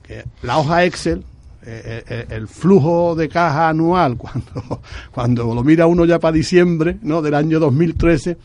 que 0.02 0.24
la 0.42 0.58
hoja 0.58 0.84
Excel, 0.84 1.24
eh, 1.62 2.04
eh, 2.06 2.26
el 2.28 2.46
flujo 2.46 3.14
de 3.16 3.28
caja 3.30 3.70
anual, 3.70 4.16
cuando, 4.18 4.82
cuando 5.10 5.54
lo 5.54 5.64
mira 5.64 5.86
uno 5.86 6.04
ya 6.04 6.20
para 6.20 6.32
diciembre 6.32 6.98
¿no? 7.02 7.22
del 7.22 7.34
año 7.34 7.58
2013, 7.58 8.36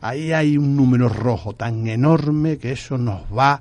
ahí 0.00 0.32
hay 0.32 0.56
un 0.56 0.76
número 0.76 1.08
rojo 1.08 1.54
tan 1.54 1.88
enorme 1.88 2.56
que 2.58 2.72
eso 2.72 2.96
nos 2.96 3.22
va 3.36 3.60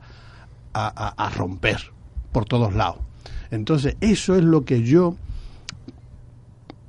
a, 0.71 1.13
a, 1.17 1.29
romper 1.31 1.91
por 2.31 2.45
todos 2.45 2.75
lados. 2.75 2.99
Entonces, 3.49 3.97
eso 4.01 4.35
es 4.35 4.43
lo 4.43 4.63
que 4.63 4.83
yo 4.83 5.15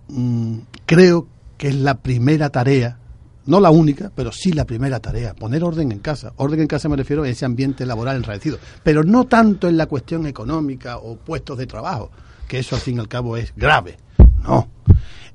mmm, 0.08 0.58
creo 0.84 1.26
que 1.56 1.68
es 1.68 1.74
la 1.76 1.94
primera 1.94 2.50
tarea 2.50 2.98
no 3.46 3.60
la 3.60 3.70
única, 3.70 4.10
pero 4.14 4.32
sí 4.32 4.52
la 4.52 4.64
primera 4.64 5.00
tarea, 5.00 5.34
poner 5.34 5.64
orden 5.64 5.92
en 5.92 5.98
casa. 5.98 6.32
Orden 6.36 6.60
en 6.60 6.66
casa 6.66 6.88
me 6.88 6.96
refiero 6.96 7.22
a 7.22 7.28
ese 7.28 7.44
ambiente 7.44 7.86
laboral 7.86 8.16
enraecido, 8.16 8.58
pero 8.82 9.02
no 9.02 9.24
tanto 9.26 9.68
en 9.68 9.76
la 9.76 9.86
cuestión 9.86 10.26
económica 10.26 10.98
o 10.98 11.16
puestos 11.16 11.58
de 11.58 11.66
trabajo, 11.66 12.10
que 12.48 12.58
eso 12.58 12.74
al 12.74 12.82
fin 12.82 12.96
y 12.96 13.00
al 13.00 13.08
cabo 13.08 13.36
es 13.36 13.52
grave. 13.56 13.96
No, 14.42 14.68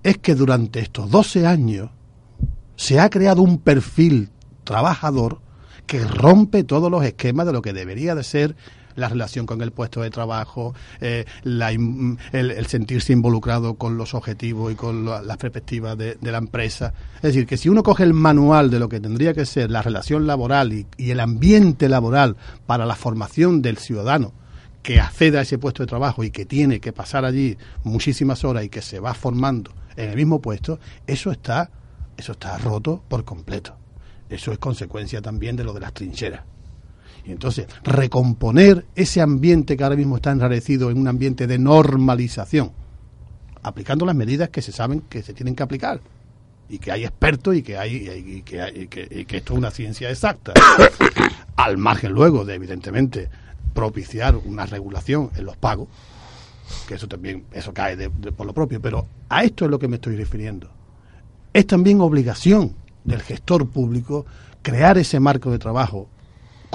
es 0.03 0.17
que 0.17 0.35
durante 0.35 0.79
estos 0.79 1.09
12 1.09 1.47
años 1.47 1.89
se 2.75 2.99
ha 2.99 3.09
creado 3.09 3.41
un 3.41 3.59
perfil 3.59 4.29
trabajador 4.63 5.39
que 5.85 6.03
rompe 6.03 6.63
todos 6.63 6.91
los 6.91 7.03
esquemas 7.03 7.45
de 7.45 7.53
lo 7.53 7.61
que 7.61 7.73
debería 7.73 8.15
de 8.15 8.23
ser 8.23 8.55
la 8.95 9.09
relación 9.09 9.45
con 9.45 9.61
el 9.61 9.71
puesto 9.71 10.01
de 10.01 10.09
trabajo, 10.09 10.73
eh, 11.01 11.25
la, 11.43 11.71
el, 11.71 12.17
el, 12.31 12.65
sentirse 12.67 13.13
involucrado 13.13 13.75
con 13.75 13.97
los 13.97 14.13
objetivos 14.13 14.71
y 14.71 14.75
con 14.75 15.05
las 15.05 15.37
perspectivas 15.37 15.97
de, 15.97 16.15
de, 16.15 16.31
la 16.31 16.37
empresa. 16.37 16.93
Es 17.17 17.21
decir, 17.23 17.45
que 17.45 17.57
si 17.57 17.69
uno 17.69 17.83
coge 17.83 18.03
el 18.03 18.13
manual 18.13 18.69
de 18.69 18.79
lo 18.79 18.89
que 18.89 18.99
tendría 18.99 19.33
que 19.33 19.45
ser 19.45 19.71
la 19.71 19.81
relación 19.81 20.27
laboral 20.27 20.73
y, 20.73 20.87
y 20.97 21.11
el 21.11 21.19
ambiente 21.19 21.89
laboral 21.89 22.37
para 22.65 22.85
la 22.85 22.95
formación 22.95 23.61
del 23.61 23.77
ciudadano, 23.77 24.33
que 24.85 24.99
acceda 24.99 25.39
a 25.39 25.41
ese 25.41 25.57
puesto 25.57 25.81
de 25.81 25.87
trabajo 25.87 26.23
y 26.23 26.29
que 26.29 26.45
tiene 26.45 26.79
que 26.79 26.93
pasar 26.93 27.25
allí 27.25 27.57
muchísimas 27.83 28.43
horas 28.43 28.65
y 28.65 28.69
que 28.69 28.83
se 28.83 28.99
va 28.99 29.15
formando 29.15 29.73
en 29.95 30.11
el 30.11 30.15
mismo 30.15 30.41
puesto, 30.41 30.79
eso 31.07 31.31
está, 31.31 31.71
eso 32.17 32.33
está 32.33 32.57
roto 32.59 33.03
por 33.07 33.25
completo. 33.25 33.75
Eso 34.29 34.51
es 34.51 34.59
consecuencia 34.59 35.21
también 35.21 35.55
de 35.55 35.63
lo 35.63 35.73
de 35.73 35.79
las 35.79 35.93
trincheras. 35.93 36.41
Y 37.25 37.31
entonces, 37.31 37.67
recomponer 37.83 38.85
ese 38.95 39.21
ambiente 39.21 39.75
que 39.75 39.83
ahora 39.83 39.95
mismo 39.95 40.17
está 40.17 40.31
enrarecido 40.31 40.91
en 40.91 40.99
un 40.99 41.07
ambiente 41.07 41.47
de 41.47 41.57
normalización, 41.57 42.71
aplicando 43.63 44.05
las 44.05 44.15
medidas 44.15 44.49
que 44.49 44.61
se 44.61 44.71
saben 44.71 45.01
que 45.01 45.23
se 45.23 45.33
tienen 45.33 45.55
que 45.55 45.63
aplicar. 45.63 46.01
Y 46.69 46.79
que 46.79 46.91
hay 46.91 47.03
expertos 47.03 47.55
y 47.55 47.61
que 47.61 47.77
hay 47.77 47.95
y 47.95 48.41
que, 48.41 48.61
hay, 48.61 48.87
que, 48.87 49.25
esto 49.37 49.53
es 49.53 49.57
una 49.57 49.71
ciencia 49.71 50.09
exacta. 50.09 50.53
Al 51.55 51.77
margen 51.77 52.11
luego 52.11 52.45
de, 52.45 52.55
evidentemente, 52.55 53.29
propiciar 53.73 54.35
una 54.35 54.65
regulación 54.65 55.31
en 55.35 55.45
los 55.45 55.57
pagos, 55.57 55.87
que 56.87 56.95
eso 56.95 57.07
también, 57.07 57.45
eso 57.51 57.73
cae 57.73 57.95
de, 57.95 58.09
por 58.09 58.45
lo 58.45 58.53
propio, 58.53 58.81
pero 58.81 59.07
a 59.29 59.43
esto 59.43 59.65
es 59.65 59.71
lo 59.71 59.79
que 59.79 59.87
me 59.87 59.95
estoy 59.95 60.15
refiriendo. 60.15 60.69
Es 61.53 61.65
también 61.67 62.01
obligación 62.01 62.75
del 63.03 63.21
gestor 63.21 63.69
público 63.69 64.25
crear 64.61 64.97
ese 64.97 65.19
marco 65.19 65.51
de 65.51 65.59
trabajo 65.59 66.09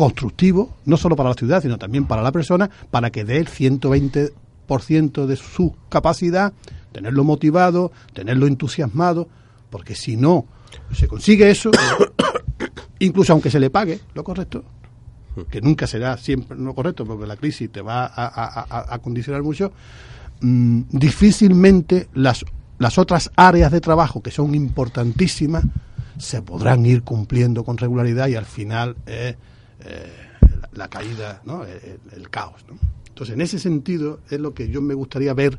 constructivo, 0.00 0.78
no 0.86 0.96
solo 0.96 1.14
para 1.14 1.28
la 1.28 1.34
ciudad, 1.34 1.60
sino 1.60 1.76
también 1.76 2.06
para 2.06 2.22
la 2.22 2.32
persona, 2.32 2.70
para 2.90 3.10
que 3.10 3.22
dé 3.22 3.36
el 3.36 3.48
120% 3.48 5.26
de 5.26 5.36
su 5.36 5.76
capacidad, 5.90 6.54
tenerlo 6.90 7.22
motivado, 7.22 7.92
tenerlo 8.14 8.46
entusiasmado, 8.46 9.28
porque 9.68 9.94
si 9.94 10.16
no 10.16 10.46
se 10.94 11.06
consigue 11.06 11.50
eso, 11.50 11.70
incluso 12.98 13.34
aunque 13.34 13.50
se 13.50 13.60
le 13.60 13.68
pague 13.68 14.00
lo 14.14 14.24
correcto, 14.24 14.64
que 15.50 15.60
nunca 15.60 15.86
será 15.86 16.16
siempre 16.16 16.56
lo 16.56 16.74
correcto, 16.74 17.04
porque 17.04 17.26
la 17.26 17.36
crisis 17.36 17.70
te 17.70 17.82
va 17.82 18.06
a, 18.06 18.24
a, 18.24 18.66
a, 18.70 18.94
a 18.94 18.98
condicionar 19.00 19.42
mucho, 19.42 19.70
mmm, 20.40 20.80
difícilmente 20.88 22.08
las, 22.14 22.46
las 22.78 22.96
otras 22.96 23.30
áreas 23.36 23.70
de 23.70 23.82
trabajo 23.82 24.22
que 24.22 24.30
son 24.30 24.54
importantísimas 24.54 25.62
se 26.16 26.40
podrán 26.40 26.86
ir 26.86 27.02
cumpliendo 27.02 27.64
con 27.64 27.76
regularidad 27.76 28.28
y 28.28 28.36
al 28.36 28.46
final 28.46 28.96
eh, 29.04 29.36
eh, 29.84 30.12
la, 30.72 30.88
caída, 30.88 31.42
¿no? 31.44 31.64
el, 31.64 32.00
el 32.16 32.30
caos. 32.30 32.64
¿no? 32.68 32.78
Entonces, 33.08 33.34
en 33.34 33.40
ese 33.40 33.58
sentido 33.58 34.20
es 34.30 34.40
lo 34.40 34.54
que 34.54 34.68
yo 34.68 34.80
me 34.80 34.94
gustaría 34.94 35.34
ver 35.34 35.58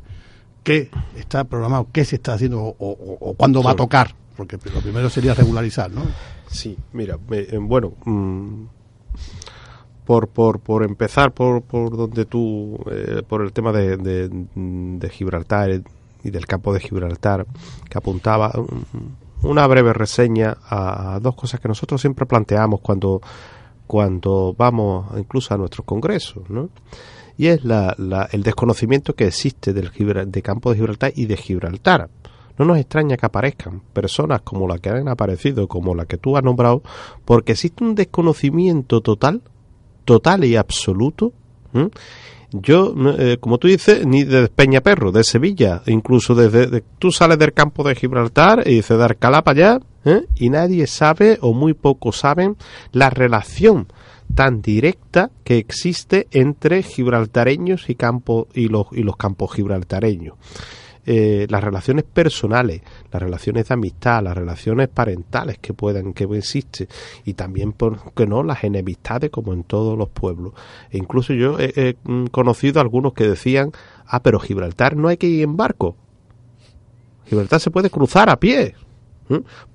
qué 0.62 0.90
está 1.16 1.44
programado, 1.44 1.88
qué 1.92 2.04
se 2.04 2.16
está 2.16 2.34
haciendo 2.34 2.60
o, 2.60 2.74
o, 2.78 3.18
o 3.20 3.34
cuándo 3.34 3.62
va 3.62 3.72
a 3.72 3.76
tocar, 3.76 4.14
porque 4.36 4.58
lo 4.72 4.80
primero 4.80 5.08
sería 5.10 5.34
regularizar, 5.34 5.90
¿no? 5.90 6.02
Sí, 6.48 6.76
mira, 6.92 7.18
eh, 7.30 7.58
bueno, 7.60 7.94
mmm, 8.04 8.64
por, 10.04 10.28
por, 10.28 10.60
por 10.60 10.84
empezar 10.84 11.32
por, 11.32 11.62
por 11.62 11.96
donde 11.96 12.24
tú, 12.24 12.78
eh, 12.90 13.22
por 13.26 13.42
el 13.42 13.52
tema 13.52 13.72
de, 13.72 13.96
de, 13.96 14.28
de, 14.54 15.10
Gibraltar 15.10 15.82
y 16.24 16.30
del 16.30 16.46
campo 16.46 16.72
de 16.72 16.80
Gibraltar, 16.80 17.46
que 17.88 17.98
apuntaba 17.98 18.52
una 19.42 19.66
breve 19.66 19.92
reseña 19.92 20.56
a 20.68 21.18
dos 21.20 21.34
cosas 21.34 21.60
que 21.60 21.68
nosotros 21.68 22.00
siempre 22.00 22.26
planteamos 22.26 22.80
cuando 22.80 23.20
cuando 23.92 24.54
vamos 24.56 25.04
incluso 25.18 25.52
a 25.52 25.58
nuestros 25.58 25.84
congresos, 25.84 26.48
¿no? 26.48 26.70
Y 27.36 27.48
es 27.48 27.62
la, 27.62 27.94
la, 27.98 28.26
el 28.32 28.42
desconocimiento 28.42 29.14
que 29.14 29.26
existe 29.26 29.74
del 29.74 29.90
de 30.30 30.40
campo 30.40 30.70
de 30.70 30.76
Gibraltar 30.76 31.12
y 31.14 31.26
de 31.26 31.36
Gibraltar. 31.36 32.08
No 32.56 32.64
nos 32.64 32.78
extraña 32.78 33.18
que 33.18 33.26
aparezcan 33.26 33.82
personas 33.92 34.40
como 34.40 34.66
la 34.66 34.78
que 34.78 34.88
han 34.88 35.08
aparecido, 35.08 35.68
como 35.68 35.94
la 35.94 36.06
que 36.06 36.16
tú 36.16 36.38
has 36.38 36.42
nombrado, 36.42 36.82
porque 37.26 37.52
existe 37.52 37.84
un 37.84 37.94
desconocimiento 37.94 39.02
total, 39.02 39.42
total 40.06 40.46
y 40.46 40.56
absoluto. 40.56 41.34
Yo, 42.52 42.94
eh, 43.18 43.38
como 43.40 43.58
tú 43.58 43.68
dices, 43.68 44.06
ni 44.06 44.24
de 44.24 44.48
Peñaperro, 44.48 45.10
de 45.10 45.24
Sevilla, 45.24 45.82
incluso 45.86 46.34
desde 46.34 46.66
de, 46.66 46.84
tú 46.98 47.10
sales 47.10 47.38
del 47.38 47.52
campo 47.52 47.82
de 47.82 47.94
Gibraltar 47.94 48.62
y 48.66 48.76
dices 48.76 48.98
de 48.98 49.04
Alcalá 49.04 49.42
para 49.42 49.58
allá, 49.58 49.80
¿eh? 50.04 50.26
y 50.36 50.50
nadie 50.50 50.86
sabe 50.86 51.38
o 51.40 51.54
muy 51.54 51.72
pocos 51.72 52.18
saben 52.18 52.56
la 52.92 53.10
relación 53.10 53.88
tan 54.34 54.62
directa 54.62 55.30
que 55.44 55.58
existe 55.58 56.26
entre 56.30 56.82
gibraltareños 56.82 57.88
y 57.90 57.94
campo 57.94 58.48
y 58.54 58.68
los 58.68 58.86
y 58.92 59.02
los 59.02 59.16
campos 59.16 59.52
gibraltareños. 59.54 60.36
Eh, 61.04 61.48
las 61.50 61.64
relaciones 61.64 62.04
personales, 62.04 62.80
las 63.10 63.20
relaciones 63.20 63.66
de 63.66 63.74
amistad, 63.74 64.22
las 64.22 64.36
relaciones 64.36 64.88
parentales 64.88 65.58
que 65.58 65.74
puedan, 65.74 66.12
que 66.12 66.24
existen, 66.24 66.86
y 67.24 67.34
también, 67.34 67.72
¿por 67.72 68.12
qué 68.12 68.24
no?, 68.24 68.44
las 68.44 68.62
enemistades 68.62 69.30
como 69.30 69.52
en 69.52 69.64
todos 69.64 69.98
los 69.98 70.10
pueblos. 70.10 70.52
E 70.90 70.98
incluso 70.98 71.32
yo 71.32 71.58
he, 71.58 71.72
he 71.74 71.96
conocido 72.30 72.78
a 72.78 72.82
algunos 72.82 73.14
que 73.14 73.26
decían, 73.26 73.72
ah, 74.06 74.22
pero 74.22 74.38
Gibraltar 74.38 74.96
no 74.96 75.08
hay 75.08 75.16
que 75.16 75.26
ir 75.26 75.42
en 75.42 75.56
barco. 75.56 75.96
Gibraltar 77.26 77.58
se 77.58 77.72
puede 77.72 77.90
cruzar 77.90 78.30
a 78.30 78.38
pie. 78.38 78.76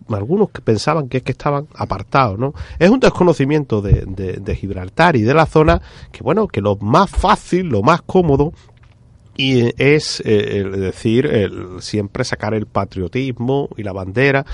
Algunos 0.10 0.52
que 0.52 0.62
pensaban 0.62 1.10
que 1.10 1.18
es 1.18 1.24
que 1.24 1.32
estaban 1.34 1.68
apartados, 1.76 2.40
¿no? 2.40 2.54
Es 2.80 2.90
un 2.90 3.00
desconocimiento 3.00 3.82
de, 3.82 4.06
de, 4.06 4.34
de 4.34 4.56
Gibraltar 4.56 5.18
y 5.18 5.24
de 5.24 5.34
la 5.34 5.46
zona 5.46 5.82
que, 6.12 6.24
bueno, 6.24 6.48
que 6.48 6.62
lo 6.62 6.78
más 6.78 7.10
fácil, 7.10 7.68
lo 7.68 7.82
más 7.82 8.02
cómodo 8.04 8.54
y 9.38 9.72
es 9.82 10.22
eh, 10.26 10.60
el 10.60 10.72
decir 10.72 11.30
siempre 11.80 12.24
sacar 12.24 12.54
el 12.54 12.66
patriotismo 12.66 13.70
y 13.78 13.84
la 13.84 13.94
bandera 13.94 14.46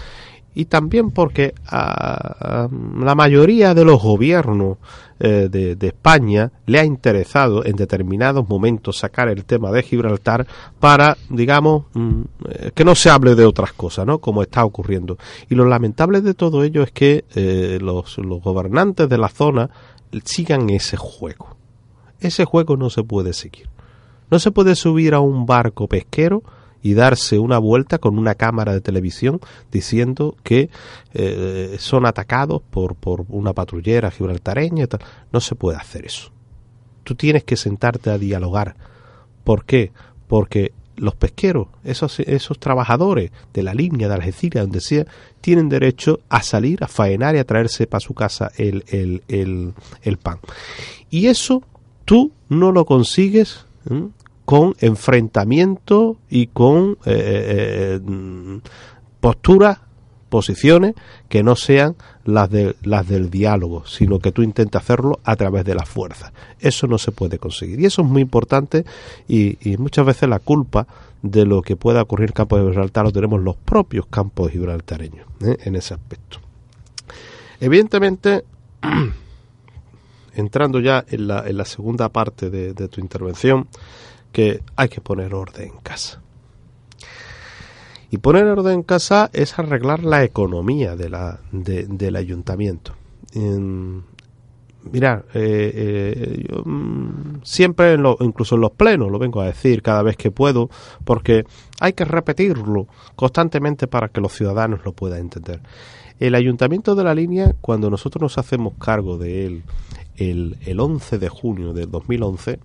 y 0.55 0.65
también 0.65 1.11
porque 1.11 1.55
a, 1.65 2.63
a 2.63 2.69
la 2.99 3.15
mayoría 3.15 3.73
de 3.73 3.85
los 3.85 4.01
gobiernos 4.01 4.77
eh, 5.25 5.47
de, 5.49 5.87
España 5.87 6.51
le 6.65 6.79
ha 6.79 6.83
interesado 6.83 7.63
en 7.63 7.77
determinados 7.77 8.49
momentos 8.49 8.97
sacar 8.97 9.29
el 9.29 9.45
tema 9.45 9.71
de 9.71 9.81
Gibraltar 9.81 10.45
para, 10.81 11.15
digamos, 11.29 11.85
mm, 11.93 12.21
eh, 12.49 12.71
que 12.75 12.83
no 12.83 12.93
se 12.93 13.09
hable 13.09 13.33
de 13.35 13.45
otras 13.45 13.71
cosas, 13.71 14.05
¿no? 14.05 14.19
Como 14.19 14.41
está 14.41 14.65
ocurriendo. 14.65 15.17
Y 15.49 15.55
lo 15.55 15.63
lamentable 15.63 16.19
de 16.19 16.33
todo 16.33 16.65
ello 16.65 16.83
es 16.83 16.91
que 16.91 17.23
eh, 17.35 17.77
los 17.79 18.17
gobernantes 18.17 19.07
de 19.07 19.17
la 19.17 19.29
zona 19.29 19.69
sigan 20.25 20.69
ese 20.69 20.97
juego. 20.97 21.55
Ese 22.19 22.43
juego 22.43 22.75
no 22.75 22.89
se 22.89 23.03
puede 23.03 23.31
seguir. 23.31 23.72
No 24.33 24.39
se 24.39 24.49
puede 24.49 24.75
subir 24.75 25.13
a 25.13 25.19
un 25.19 25.45
barco 25.45 25.87
pesquero 25.87 26.41
y 26.81 26.95
darse 26.95 27.37
una 27.37 27.59
vuelta 27.59 27.99
con 27.99 28.17
una 28.17 28.33
cámara 28.33 28.73
de 28.73 28.81
televisión 28.81 29.39
diciendo 29.71 30.35
que 30.41 30.71
eh, 31.13 31.75
son 31.77 32.07
atacados 32.07 32.63
por, 32.63 32.95
por 32.95 33.25
una 33.29 33.53
patrullera 33.53 34.09
gibraltareña 34.09 34.85
y 34.85 34.87
tal. 34.87 35.01
No 35.31 35.39
se 35.39 35.53
puede 35.53 35.77
hacer 35.77 36.07
eso. 36.07 36.31
Tú 37.03 37.13
tienes 37.13 37.43
que 37.43 37.55
sentarte 37.55 38.09
a 38.09 38.17
dialogar. 38.17 38.75
¿Por 39.43 39.65
qué? 39.65 39.91
Porque 40.27 40.73
los 40.95 41.13
pesqueros, 41.13 41.67
esos, 41.83 42.19
esos 42.21 42.57
trabajadores 42.57 43.29
de 43.53 43.61
la 43.61 43.75
línea 43.75 44.07
de 44.07 44.15
Algeciras, 44.15 44.63
donde 44.63 44.81
sea, 44.81 45.05
tienen 45.41 45.69
derecho 45.69 46.21
a 46.29 46.41
salir, 46.41 46.83
a 46.83 46.87
faenar 46.87 47.35
y 47.35 47.37
a 47.37 47.45
traerse 47.45 47.85
para 47.85 47.99
su 47.99 48.15
casa 48.15 48.51
el, 48.57 48.83
el, 48.87 49.21
el, 49.27 49.75
el 50.01 50.17
pan. 50.17 50.39
Y 51.11 51.27
eso 51.27 51.61
tú 52.03 52.31
no 52.49 52.71
lo 52.71 52.85
consigues. 52.85 53.67
Con 54.45 54.75
enfrentamiento 54.79 56.17
y 56.29 56.47
con 56.47 56.97
eh, 57.05 57.99
eh, 57.99 58.59
posturas, 59.19 59.79
posiciones 60.29 60.95
que 61.29 61.43
no 61.43 61.55
sean 61.55 61.95
las, 62.25 62.49
de, 62.49 62.75
las 62.81 63.07
del 63.07 63.29
diálogo, 63.29 63.85
sino 63.85 64.17
que 64.17 64.31
tú 64.31 64.41
intentes 64.41 64.81
hacerlo 64.81 65.19
a 65.23 65.35
través 65.35 65.63
de 65.63 65.75
la 65.75 65.85
fuerza. 65.85 66.33
Eso 66.59 66.87
no 66.87 66.97
se 66.97 67.11
puede 67.11 67.37
conseguir. 67.37 67.79
Y 67.79 67.85
eso 67.85 68.01
es 68.01 68.07
muy 68.07 68.23
importante 68.23 68.83
y, 69.27 69.57
muchas 69.77 70.05
veces 70.07 70.27
la 70.27 70.39
culpa 70.39 70.87
de 71.21 71.45
lo 71.45 71.61
que 71.61 71.75
pueda 71.75 72.01
ocurrir 72.01 72.29
en 72.29 72.33
campo 72.33 72.57
de 72.57 72.63
Gibraltar 72.63 73.05
lo 73.05 73.11
tenemos 73.11 73.41
los 73.41 73.55
propios 73.55 74.07
campos 74.07 74.51
gibraltareños 74.51 75.27
¿eh? 75.45 75.55
en 75.65 75.75
ese 75.75 75.93
aspecto. 75.93 76.39
Evidentemente, 77.59 78.43
entrando 80.35 80.79
ya 80.79 81.05
en 81.07 81.27
la, 81.27 81.47
en 81.47 81.57
la 81.57 81.65
segunda 81.65 82.09
parte 82.09 82.49
de, 82.49 82.73
de 82.73 82.87
tu 82.87 82.99
intervención, 82.99 83.67
que 84.33 84.61
hay 84.75 84.89
que 84.89 84.99
poner 84.99 85.33
orden 85.33 85.69
en 85.69 85.77
casa. 85.77 86.21
Y 88.11 88.17
poner 88.17 88.45
orden 88.45 88.73
en 88.73 88.83
casa 88.83 89.29
es 89.31 89.57
arreglar 89.57 90.03
la 90.03 90.23
economía 90.23 90.95
de 90.95 91.09
la, 91.09 91.39
de, 91.51 91.85
del 91.85 92.15
ayuntamiento. 92.15 92.93
En, 93.33 94.03
mira, 94.91 95.23
eh, 95.33 95.71
eh, 95.73 96.45
yo 96.49 96.63
mmm, 96.65 97.41
siempre, 97.43 97.93
en 97.93 98.05
incluso 98.19 98.55
en 98.55 98.61
los 98.61 98.71
plenos, 98.71 99.11
lo 99.11 99.17
vengo 99.17 99.41
a 99.41 99.45
decir 99.45 99.81
cada 99.81 100.03
vez 100.03 100.17
que 100.17 100.31
puedo, 100.31 100.69
porque 101.05 101.45
hay 101.79 101.93
que 101.93 102.05
repetirlo 102.05 102.87
constantemente 103.15 103.87
para 103.87 104.09
que 104.09 104.21
los 104.21 104.33
ciudadanos 104.33 104.81
lo 104.83 104.93
puedan 104.93 105.21
entender. 105.21 105.61
El 106.19 106.35
ayuntamiento 106.35 106.95
de 106.95 107.03
la 107.03 107.15
línea, 107.15 107.55
cuando 107.61 107.89
nosotros 107.89 108.21
nos 108.21 108.37
hacemos 108.37 108.73
cargo 108.79 109.17
de 109.17 109.45
él 109.45 109.63
el, 110.17 110.57
el 110.65 110.79
11 110.79 111.17
de 111.17 111.29
junio 111.29 111.73
del 111.73 111.89
2011, 111.89 112.59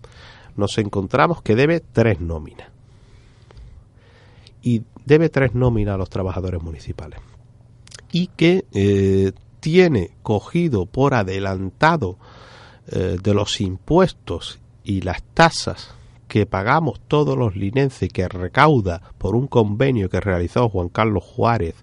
nos 0.59 0.77
encontramos 0.77 1.41
que 1.41 1.55
debe 1.55 1.81
tres 1.81 2.21
nóminas. 2.21 2.69
Y 4.61 4.83
debe 5.05 5.29
tres 5.29 5.55
nóminas 5.55 5.95
a 5.95 5.99
los 5.99 6.11
trabajadores 6.11 6.63
municipales. 6.63 7.21
Y 8.13 8.27
que 8.27 8.65
eh, 8.73 9.33
tiene 9.61 10.11
cogido 10.23 10.87
por 10.87 11.15
adelantado 11.15 12.19
eh, 12.89 13.19
de 13.23 13.35
los 13.35 13.61
impuestos 13.61 14.59
y 14.85 15.03
las 15.03 15.23
tasas 15.23 15.95
que 16.27 16.45
pagamos 16.45 17.01
todos 17.07 17.39
los 17.39 17.57
linenses 17.57 18.11
que 18.13 18.29
recauda 18.29 19.01
por 19.17 19.35
un 19.35 19.47
convenio 19.47 20.11
que 20.11 20.21
realizó 20.21 20.69
Juan 20.69 20.89
Carlos 20.89 21.25
Juárez 21.25 21.75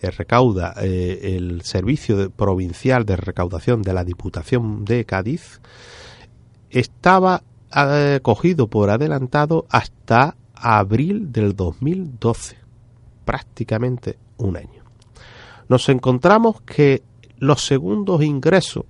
eh, 0.00 0.10
recauda 0.10 0.74
el 0.80 1.62
servicio 1.62 2.30
provincial 2.30 3.04
de 3.04 3.16
recaudación 3.16 3.82
de 3.82 3.92
la 3.92 4.04
Diputación 4.04 4.84
de 4.84 5.04
Cádiz 5.04 5.60
estaba 6.72 7.42
eh, 7.74 8.20
cogido 8.22 8.66
por 8.66 8.90
adelantado 8.90 9.66
hasta 9.70 10.36
abril 10.54 11.32
del 11.32 11.56
2012, 11.56 12.56
prácticamente 13.24 14.18
un 14.38 14.56
año. 14.56 14.82
Nos 15.68 15.88
encontramos 15.88 16.60
que 16.62 17.02
los 17.38 17.64
segundos 17.64 18.22
ingresos 18.22 18.84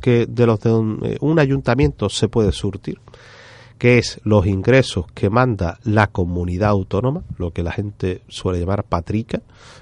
que 0.00 0.26
de 0.26 0.46
los 0.46 0.60
de 0.60 0.72
un, 0.72 1.00
eh, 1.02 1.16
un 1.20 1.38
ayuntamiento 1.38 2.08
se 2.08 2.28
puede 2.28 2.52
surtir, 2.52 3.00
que 3.78 3.98
es 3.98 4.20
los 4.24 4.46
ingresos 4.46 5.06
que 5.14 5.30
manda 5.30 5.78
la 5.84 6.08
comunidad 6.08 6.70
autónoma, 6.70 7.22
lo 7.36 7.52
que 7.52 7.62
la 7.62 7.72
gente 7.72 8.22
suele 8.28 8.60
llamar 8.60 8.84
patrica, 8.84 9.40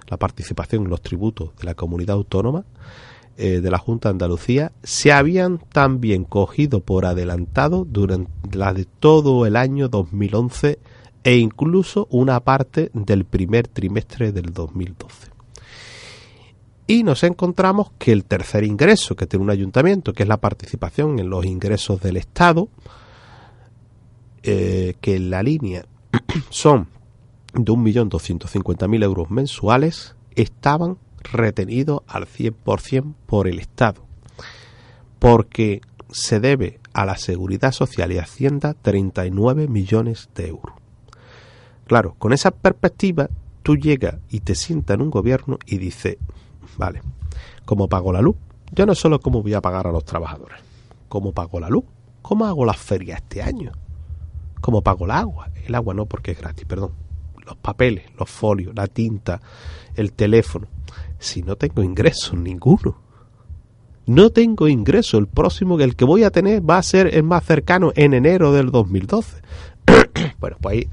la 0.08 0.16
participación 0.16 0.84
en 0.84 0.90
los 0.90 1.02
tributos 1.02 1.56
de 1.56 1.64
la 1.64 1.74
comunidad 1.74 2.16
autónoma, 2.16 2.64
eh, 3.38 3.60
de 3.60 3.70
la 3.70 3.78
Junta 3.78 4.08
de 4.08 4.12
Andalucía 4.12 4.72
se 4.82 5.12
habían 5.12 5.58
también 5.58 6.24
cogido 6.24 6.80
por 6.80 7.04
adelantado 7.04 7.84
durante 7.84 8.56
la 8.56 8.72
de 8.72 8.86
todo 8.86 9.44
el 9.44 9.56
año 9.56 9.88
2011 9.88 10.78
e 11.22 11.36
incluso 11.36 12.06
una 12.10 12.40
parte 12.40 12.90
del 12.94 13.24
primer 13.24 13.68
trimestre 13.68 14.32
del 14.32 14.52
2012. 14.52 15.30
Y 16.86 17.02
nos 17.02 17.24
encontramos 17.24 17.90
que 17.98 18.12
el 18.12 18.24
tercer 18.24 18.62
ingreso 18.64 19.16
que 19.16 19.26
tiene 19.26 19.44
un 19.44 19.50
ayuntamiento, 19.50 20.12
que 20.12 20.22
es 20.22 20.28
la 20.28 20.36
participación 20.36 21.18
en 21.18 21.28
los 21.28 21.44
ingresos 21.44 22.00
del 22.00 22.16
Estado, 22.16 22.68
eh, 24.44 24.94
que 25.00 25.16
en 25.16 25.30
la 25.30 25.42
línea 25.42 25.84
son 26.48 26.88
de 27.52 27.72
1.250.000 27.72 29.02
euros 29.02 29.30
mensuales, 29.30 30.14
estaban 30.36 30.98
retenido 31.32 32.04
al 32.06 32.26
100% 32.26 33.14
por 33.26 33.48
el 33.48 33.58
Estado, 33.58 34.02
porque 35.18 35.80
se 36.10 36.40
debe 36.40 36.80
a 36.92 37.04
la 37.04 37.16
Seguridad 37.16 37.72
Social 37.72 38.12
y 38.12 38.18
Hacienda 38.18 38.74
39 38.74 39.68
millones 39.68 40.28
de 40.34 40.48
euros. 40.48 40.74
Claro, 41.86 42.14
con 42.18 42.32
esa 42.32 42.50
perspectiva, 42.50 43.28
tú 43.62 43.76
llegas 43.76 44.16
y 44.28 44.40
te 44.40 44.54
sientas 44.54 44.94
en 44.94 45.02
un 45.02 45.10
gobierno 45.10 45.58
y 45.66 45.78
dices, 45.78 46.16
vale, 46.76 47.02
¿cómo 47.64 47.88
pago 47.88 48.12
la 48.12 48.22
luz? 48.22 48.36
Yo 48.72 48.86
no 48.86 48.94
solo 48.94 49.20
cómo 49.20 49.42
voy 49.42 49.54
a 49.54 49.60
pagar 49.60 49.86
a 49.86 49.92
los 49.92 50.04
trabajadores, 50.04 50.58
¿cómo 51.08 51.32
pago 51.32 51.60
la 51.60 51.68
luz? 51.68 51.84
¿Cómo 52.22 52.46
hago 52.46 52.64
las 52.64 52.78
ferias 52.78 53.20
este 53.22 53.42
año? 53.42 53.72
¿Cómo 54.60 54.82
pago 54.82 55.04
el 55.04 55.12
agua? 55.12 55.50
El 55.64 55.74
agua 55.76 55.94
no 55.94 56.06
porque 56.06 56.32
es 56.32 56.38
gratis, 56.38 56.66
perdón. 56.66 56.92
Los 57.44 57.56
papeles, 57.56 58.06
los 58.18 58.28
folios, 58.28 58.74
la 58.74 58.88
tinta, 58.88 59.40
el 59.94 60.12
teléfono 60.12 60.66
si 61.18 61.42
no 61.42 61.56
tengo 61.56 61.82
ingresos 61.82 62.34
ninguno? 62.34 63.00
No 64.06 64.30
tengo 64.30 64.68
ingreso. 64.68 65.18
El 65.18 65.26
próximo, 65.26 65.80
el 65.80 65.96
que 65.96 66.04
voy 66.04 66.22
a 66.22 66.30
tener, 66.30 66.68
va 66.68 66.78
a 66.78 66.82
ser 66.82 67.14
el 67.14 67.24
más 67.24 67.44
cercano 67.44 67.92
en 67.96 68.14
enero 68.14 68.52
del 68.52 68.70
2012. 68.70 69.42
bueno, 70.38 70.56
pues 70.60 70.76
ahí 70.76 70.88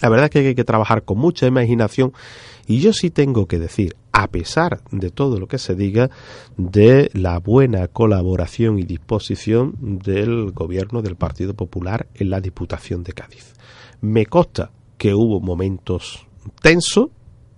la 0.00 0.08
verdad 0.08 0.26
es 0.26 0.30
que 0.30 0.38
hay 0.40 0.54
que 0.54 0.64
trabajar 0.64 1.04
con 1.04 1.18
mucha 1.18 1.46
imaginación 1.46 2.12
y 2.66 2.80
yo 2.80 2.92
sí 2.92 3.10
tengo 3.10 3.46
que 3.46 3.58
decir, 3.58 3.96
a 4.12 4.28
pesar 4.28 4.80
de 4.90 5.10
todo 5.10 5.38
lo 5.38 5.46
que 5.46 5.58
se 5.58 5.74
diga, 5.74 6.10
de 6.56 7.10
la 7.12 7.38
buena 7.38 7.88
colaboración 7.88 8.78
y 8.78 8.84
disposición 8.84 9.74
del 9.80 10.52
gobierno 10.52 11.02
del 11.02 11.16
Partido 11.16 11.54
Popular 11.54 12.06
en 12.14 12.30
la 12.30 12.40
Diputación 12.40 13.02
de 13.02 13.12
Cádiz. 13.12 13.54
Me 14.00 14.24
consta 14.26 14.70
que 14.96 15.14
hubo 15.14 15.40
momentos 15.40 16.26
tensos, 16.62 17.08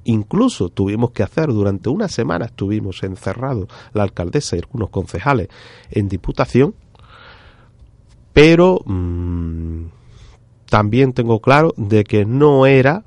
Incluso 0.05 0.69
tuvimos 0.69 1.13
que 1.13 1.23
hacer 1.23 1.49
durante 1.49 1.89
una 1.89 2.09
semana, 2.09 2.47
estuvimos 2.47 3.03
encerrados 3.03 3.69
la 3.93 4.03
alcaldesa 4.03 4.57
y 4.57 4.61
algunos 4.61 4.91
concejales 4.91 5.49
en 5.91 6.09
diputación, 6.09 6.75
pero 8.33 8.81
mmm, 8.85 9.85
también 10.69 11.13
tengo 11.13 11.41
claro 11.41 11.75
de 11.77 12.05
que 12.05 12.25
no 12.25 12.67
era 12.67 13.05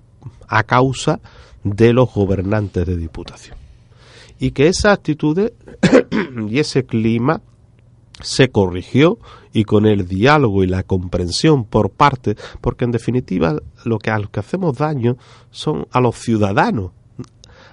a 0.47 0.63
causa 0.63 1.19
de 1.63 1.93
los 1.93 2.13
gobernantes 2.13 2.85
de 2.85 2.95
diputación. 2.95 3.57
Y 4.39 4.51
que 4.51 4.67
esa 4.67 4.91
actitud 4.91 5.51
y 6.49 6.59
ese 6.59 6.85
clima 6.85 7.41
se 8.21 8.49
corrigió 8.49 9.19
y 9.53 9.63
con 9.63 9.85
el 9.85 10.07
diálogo 10.07 10.63
y 10.63 10.67
la 10.67 10.83
comprensión 10.83 11.65
por 11.65 11.89
parte, 11.89 12.35
porque 12.61 12.85
en 12.85 12.91
definitiva 12.91 13.57
lo 13.83 13.99
que 13.99 14.11
a 14.11 14.19
los 14.19 14.29
que 14.29 14.39
hacemos 14.39 14.77
daño 14.77 15.17
son 15.51 15.87
a 15.91 16.01
los 16.01 16.15
ciudadanos, 16.15 16.91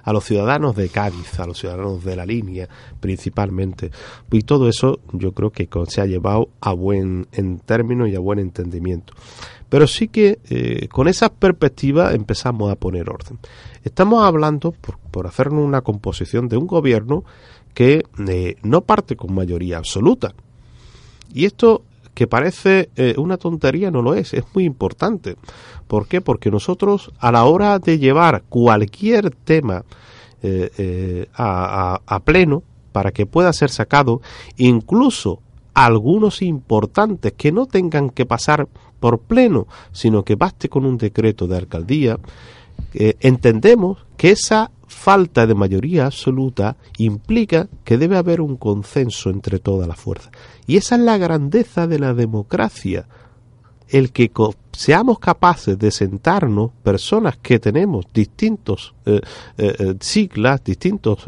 a 0.03 0.11
los 0.11 0.25
ciudadanos 0.25 0.75
de 0.75 0.89
Cádiz, 0.89 1.39
a 1.39 1.45
los 1.45 1.57
ciudadanos 1.57 2.03
de 2.03 2.15
la 2.15 2.25
línea 2.25 2.67
principalmente. 2.99 3.91
Y 4.31 4.41
todo 4.41 4.67
eso 4.67 4.99
yo 5.13 5.31
creo 5.31 5.51
que 5.51 5.67
se 5.87 6.01
ha 6.01 6.05
llevado 6.05 6.49
a 6.61 6.73
buen 6.73 7.27
en 7.31 7.59
término 7.59 8.05
y 8.07 8.15
a 8.15 8.19
buen 8.19 8.39
entendimiento. 8.39 9.13
Pero 9.69 9.87
sí 9.87 10.07
que 10.07 10.39
eh, 10.49 10.87
con 10.89 11.07
esa 11.07 11.33
perspectiva 11.33 12.13
empezamos 12.13 12.71
a 12.71 12.75
poner 12.75 13.09
orden. 13.09 13.39
Estamos 13.83 14.23
hablando, 14.23 14.71
por, 14.71 14.99
por 14.99 15.25
hacernos 15.25 15.65
una 15.65 15.81
composición 15.81 16.47
de 16.47 16.57
un 16.57 16.67
gobierno 16.67 17.23
que 17.73 18.03
eh, 18.27 18.55
no 18.63 18.81
parte 18.81 19.15
con 19.15 19.33
mayoría 19.33 19.77
absoluta. 19.77 20.33
Y 21.33 21.45
esto 21.45 21.83
que 22.13 22.27
parece 22.27 22.89
eh, 22.95 23.15
una 23.17 23.37
tontería 23.37 23.89
no 23.89 24.01
lo 24.01 24.13
es, 24.13 24.33
es 24.33 24.43
muy 24.53 24.65
importante. 24.65 25.35
¿Por 25.87 26.07
qué? 26.07 26.21
Porque 26.21 26.51
nosotros 26.51 27.11
a 27.19 27.31
la 27.31 27.45
hora 27.45 27.79
de 27.79 27.97
llevar 27.97 28.43
cualquier 28.49 29.31
tema 29.31 29.83
eh, 30.43 31.27
a, 31.33 32.01
a, 32.05 32.19
pleno 32.19 32.63
para 32.91 33.11
que 33.11 33.25
pueda 33.25 33.51
ser 33.53 33.69
sacado, 33.69 34.21
incluso 34.57 35.39
algunos 35.73 36.41
importantes 36.41 37.33
que 37.33 37.51
no 37.51 37.65
tengan 37.65 38.09
que 38.09 38.25
pasar 38.25 38.67
por 38.99 39.19
pleno, 39.19 39.67
sino 39.91 40.23
que 40.23 40.35
baste 40.35 40.69
con 40.69 40.85
un 40.85 40.97
decreto 40.97 41.47
de 41.47 41.57
alcaldía, 41.57 42.19
entendemos 42.93 44.05
que 44.17 44.31
esa 44.31 44.69
falta 45.03 45.45
de 45.45 45.53
mayoría 45.53 46.05
absoluta 46.05 46.77
implica 46.97 47.67
que 47.83 47.97
debe 47.97 48.15
haber 48.15 48.39
un 48.39 48.55
consenso 48.55 49.29
entre 49.29 49.59
todas 49.59 49.85
las 49.85 49.99
fuerzas. 49.99 50.31
Y 50.65 50.77
esa 50.77 50.95
es 50.95 51.01
la 51.01 51.17
grandeza 51.17 51.87
de 51.87 51.99
la 51.99 52.13
democracia. 52.13 53.05
El 53.89 54.13
que 54.13 54.31
seamos 54.71 55.19
capaces 55.19 55.77
de 55.77 55.91
sentarnos, 55.91 56.71
personas 56.83 57.35
que 57.35 57.59
tenemos 57.59 58.05
distintos 58.13 58.95
eh, 59.05 59.19
eh, 59.57 59.75
eh, 59.77 59.95
siglas, 59.99 60.63
distintos 60.63 61.25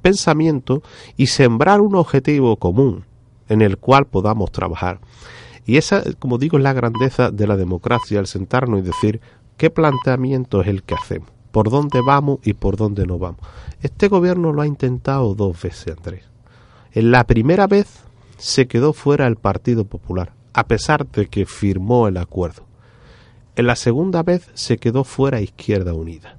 pensamientos, 0.00 0.80
y 1.18 1.26
sembrar 1.26 1.82
un 1.82 1.96
objetivo 1.96 2.56
común 2.56 3.04
en 3.50 3.60
el 3.60 3.76
cual 3.76 4.06
podamos 4.06 4.50
trabajar. 4.50 4.98
Y 5.66 5.76
esa, 5.76 6.02
como 6.18 6.38
digo, 6.38 6.56
es 6.56 6.64
la 6.64 6.72
grandeza 6.72 7.30
de 7.30 7.46
la 7.46 7.58
democracia, 7.58 8.18
el 8.18 8.26
sentarnos 8.26 8.78
y 8.78 8.82
decir 8.82 9.20
qué 9.58 9.68
planteamiento 9.68 10.62
es 10.62 10.68
el 10.68 10.82
que 10.84 10.94
hacemos 10.94 11.33
por 11.54 11.70
dónde 11.70 12.00
vamos 12.00 12.40
y 12.42 12.54
por 12.54 12.76
dónde 12.76 13.06
no 13.06 13.16
vamos. 13.16 13.38
Este 13.80 14.08
gobierno 14.08 14.52
lo 14.52 14.62
ha 14.62 14.66
intentado 14.66 15.36
dos 15.36 15.62
veces, 15.62 15.94
Andrés. 15.96 16.24
En 16.90 17.12
la 17.12 17.22
primera 17.28 17.68
vez 17.68 18.00
se 18.38 18.66
quedó 18.66 18.92
fuera 18.92 19.28
el 19.28 19.36
Partido 19.36 19.84
Popular, 19.84 20.32
a 20.52 20.66
pesar 20.66 21.06
de 21.06 21.28
que 21.28 21.46
firmó 21.46 22.08
el 22.08 22.16
acuerdo. 22.16 22.64
En 23.54 23.68
la 23.68 23.76
segunda 23.76 24.24
vez 24.24 24.50
se 24.54 24.78
quedó 24.78 25.04
fuera 25.04 25.40
Izquierda 25.40 25.94
Unida. 25.94 26.36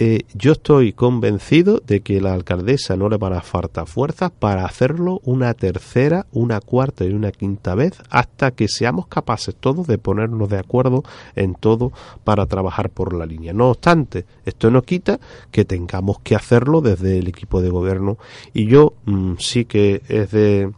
Eh, 0.00 0.22
yo 0.32 0.52
estoy 0.52 0.92
convencido 0.92 1.82
de 1.84 2.02
que 2.02 2.20
la 2.20 2.32
alcaldesa 2.32 2.94
no 2.94 3.08
le 3.08 3.16
van 3.16 3.32
a 3.32 3.40
faltar 3.40 3.88
fuerzas 3.88 4.30
para 4.30 4.64
hacerlo 4.64 5.20
una 5.24 5.52
tercera, 5.54 6.26
una 6.30 6.60
cuarta 6.60 7.04
y 7.04 7.12
una 7.12 7.32
quinta 7.32 7.74
vez 7.74 7.94
hasta 8.08 8.52
que 8.52 8.68
seamos 8.68 9.08
capaces 9.08 9.56
todos 9.56 9.88
de 9.88 9.98
ponernos 9.98 10.48
de 10.50 10.60
acuerdo 10.60 11.02
en 11.34 11.56
todo 11.56 11.90
para 12.22 12.46
trabajar 12.46 12.90
por 12.90 13.12
la 13.12 13.26
línea. 13.26 13.52
No 13.52 13.70
obstante, 13.70 14.24
esto 14.44 14.70
no 14.70 14.82
quita 14.82 15.18
que 15.50 15.64
tengamos 15.64 16.20
que 16.20 16.36
hacerlo 16.36 16.80
desde 16.80 17.18
el 17.18 17.26
equipo 17.26 17.60
de 17.60 17.70
gobierno 17.70 18.18
y 18.54 18.66
yo 18.66 18.94
mm, 19.04 19.32
sí 19.40 19.64
que 19.64 20.02
es 20.06 20.30
de 20.30 20.70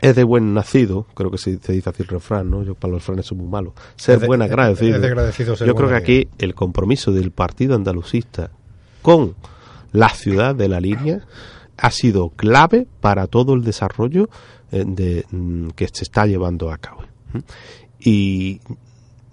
es 0.00 0.14
de 0.14 0.24
buen 0.24 0.54
nacido, 0.54 1.06
creo 1.14 1.30
que 1.30 1.38
se, 1.38 1.56
dice 1.56 1.90
así 1.90 2.02
el 2.02 2.08
refrán, 2.08 2.50
¿no? 2.50 2.62
Yo 2.62 2.74
para 2.74 2.92
los 2.92 3.02
refranes 3.02 3.26
soy 3.26 3.38
muy 3.38 3.48
malo. 3.48 3.74
Ser 3.96 4.24
buen 4.26 4.42
agradecido. 4.42 4.98
Yo 5.66 5.74
creo 5.74 5.88
que 5.88 5.96
aquí 5.96 6.28
el 6.38 6.54
compromiso 6.54 7.12
del 7.12 7.30
partido 7.30 7.74
andalucista 7.74 8.50
con 9.02 9.34
la 9.92 10.08
ciudad 10.10 10.54
de 10.54 10.68
la 10.68 10.80
línea 10.80 11.22
ha 11.76 11.90
sido 11.90 12.30
clave 12.30 12.86
para 13.00 13.26
todo 13.26 13.54
el 13.54 13.64
desarrollo 13.64 14.28
eh, 14.70 14.84
de, 14.86 15.24
mm, 15.30 15.70
que 15.70 15.88
se 15.88 16.04
está 16.04 16.26
llevando 16.26 16.70
a 16.70 16.78
cabo. 16.78 17.02
Y 18.00 18.60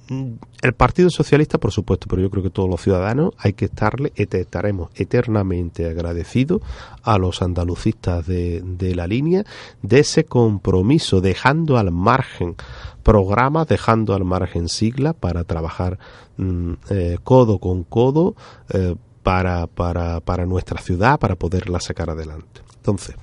el 0.08 0.74
Partido 0.74 1.10
Socialista, 1.10 1.58
por 1.58 1.72
supuesto, 1.72 2.08
pero 2.10 2.22
yo 2.22 2.30
creo 2.30 2.44
que 2.44 2.50
todos 2.50 2.70
los 2.70 2.82
ciudadanos 2.82 3.34
hay 3.38 3.54
que 3.54 3.66
estarle, 3.66 4.12
estaremos 4.16 4.90
eternamente 4.96 5.90
agradecidos 5.90 6.62
a 7.04 7.18
los 7.18 7.42
andalucistas 7.42 8.26
de, 8.26 8.94
la 8.96 9.08
línea 9.08 9.46
de 9.82 10.00
ese 10.00 10.26
compromiso, 10.26 11.22
dejando 11.22 11.78
al 11.78 11.92
margen 11.92 12.56
programas, 13.04 13.68
dejando 13.68 14.14
al 14.14 14.26
margen 14.26 14.70
siglas 14.70 15.16
para 15.16 15.44
trabajar 15.44 16.00
mm, 16.38 16.74
eh, 16.90 17.18
codo 17.24 17.60
con 17.60 17.84
codo 17.84 18.36
eh, 18.70 18.96
para, 19.24 19.68
para, 19.68 20.20
para 20.22 20.46
nuestra 20.46 20.80
ciudad, 20.82 21.20
para 21.20 21.36
poderla 21.36 21.80
sacar 21.80 22.10
adelante. 22.10 22.62
Entonces, 22.78 23.16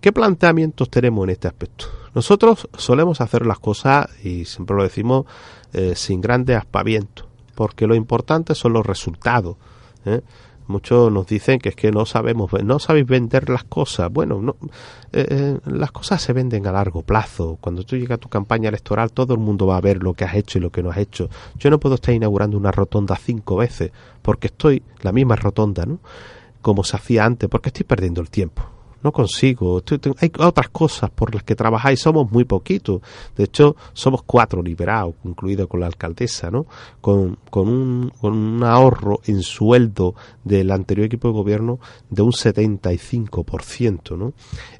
¿qué 0.00 0.12
planteamientos 0.12 0.90
tenemos 0.90 1.24
en 1.24 1.30
este 1.30 1.48
aspecto? 1.48 1.86
Nosotros 2.14 2.68
solemos 2.76 3.20
hacer 3.20 3.46
las 3.46 3.58
cosas, 3.58 4.08
y 4.24 4.44
siempre 4.44 4.76
lo 4.76 4.82
decimos, 4.82 5.26
eh, 5.72 5.94
sin 5.94 6.20
grandes 6.20 6.56
aspavientos, 6.56 7.26
porque 7.54 7.86
lo 7.86 7.94
importante 7.94 8.54
son 8.54 8.72
los 8.72 8.86
resultados. 8.86 9.56
¿eh? 10.04 10.20
Muchos 10.66 11.10
nos 11.10 11.26
dicen 11.26 11.58
que 11.58 11.70
es 11.70 11.76
que 11.76 11.90
no 11.90 12.06
sabemos, 12.06 12.52
no 12.64 12.78
sabéis 12.78 13.06
vender 13.06 13.50
las 13.50 13.64
cosas. 13.64 14.10
Bueno, 14.12 14.40
no, 14.40 14.56
eh, 15.12 15.58
las 15.66 15.90
cosas 15.90 16.22
se 16.22 16.32
venden 16.32 16.66
a 16.66 16.72
largo 16.72 17.02
plazo. 17.02 17.58
Cuando 17.60 17.82
tú 17.82 17.96
llegas 17.96 18.16
a 18.16 18.20
tu 18.20 18.28
campaña 18.28 18.68
electoral, 18.68 19.10
todo 19.12 19.34
el 19.34 19.40
mundo 19.40 19.66
va 19.66 19.76
a 19.76 19.80
ver 19.80 20.02
lo 20.02 20.14
que 20.14 20.24
has 20.24 20.34
hecho 20.34 20.58
y 20.58 20.60
lo 20.60 20.70
que 20.70 20.82
no 20.82 20.90
has 20.90 20.98
hecho. 20.98 21.28
Yo 21.58 21.70
no 21.70 21.80
puedo 21.80 21.96
estar 21.96 22.14
inaugurando 22.14 22.56
una 22.56 22.70
rotonda 22.70 23.16
cinco 23.16 23.56
veces, 23.56 23.90
porque 24.22 24.46
estoy, 24.46 24.82
la 25.00 25.10
misma 25.10 25.34
rotonda, 25.34 25.86
¿no? 25.86 25.98
Como 26.62 26.84
se 26.84 26.96
hacía 26.96 27.24
antes, 27.24 27.48
porque 27.48 27.70
estoy 27.70 27.84
perdiendo 27.84 28.20
el 28.20 28.30
tiempo 28.30 28.79
no 29.02 29.12
consigo. 29.12 29.82
Hay 30.18 30.32
otras 30.38 30.68
cosas 30.68 31.10
por 31.10 31.34
las 31.34 31.42
que 31.42 31.54
trabajáis, 31.54 32.00
somos 32.00 32.30
muy 32.30 32.44
poquitos. 32.44 33.00
De 33.36 33.44
hecho, 33.44 33.76
somos 33.92 34.22
cuatro 34.24 34.62
liberados, 34.62 35.14
incluido 35.24 35.68
con 35.68 35.80
la 35.80 35.86
alcaldesa, 35.86 36.50
¿no? 36.50 36.66
Con, 37.00 37.38
con, 37.50 37.68
un, 37.68 38.12
con 38.20 38.34
un 38.34 38.64
ahorro 38.64 39.20
en 39.26 39.42
sueldo 39.42 40.14
del 40.44 40.70
anterior 40.70 41.06
equipo 41.06 41.28
de 41.28 41.34
gobierno 41.34 41.80
de 42.08 42.22
un 42.22 42.32
75%, 42.32 44.16
¿no? 44.16 44.32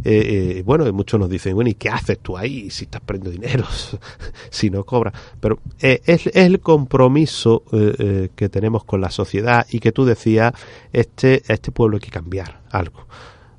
Eh, 0.05 0.59
eh, 0.59 0.63
bueno, 0.65 0.91
muchos 0.93 1.19
nos 1.19 1.31
dicen, 1.31 1.55
bueno, 1.55 1.71
¿y 1.71 1.75
qué 1.75 1.89
haces 1.89 2.19
tú 2.19 2.37
ahí 2.37 2.71
si 2.71 2.85
estás 2.85 3.01
perdiendo 3.01 3.31
dinero? 3.31 3.65
si 4.51 4.71
no 4.71 4.85
cobras. 4.85 5.15
Pero 5.41 5.61
eh, 5.81 6.01
es, 6.05 6.27
es, 6.27 6.37
el 6.37 6.61
compromiso 6.61 7.65
eh, 7.73 8.31
que 8.35 8.49
tenemos 8.49 8.85
con 8.85 9.01
la 9.01 9.11
sociedad 9.11 9.67
y 9.71 9.81
que 9.81 9.93
tú 9.93 10.05
decías, 10.05 10.53
este, 10.93 11.43
este 11.53 11.73
pueblo 11.73 11.97
hay 11.97 12.01
que 12.01 12.11
cambiar 12.11 12.61
algo. 12.71 13.07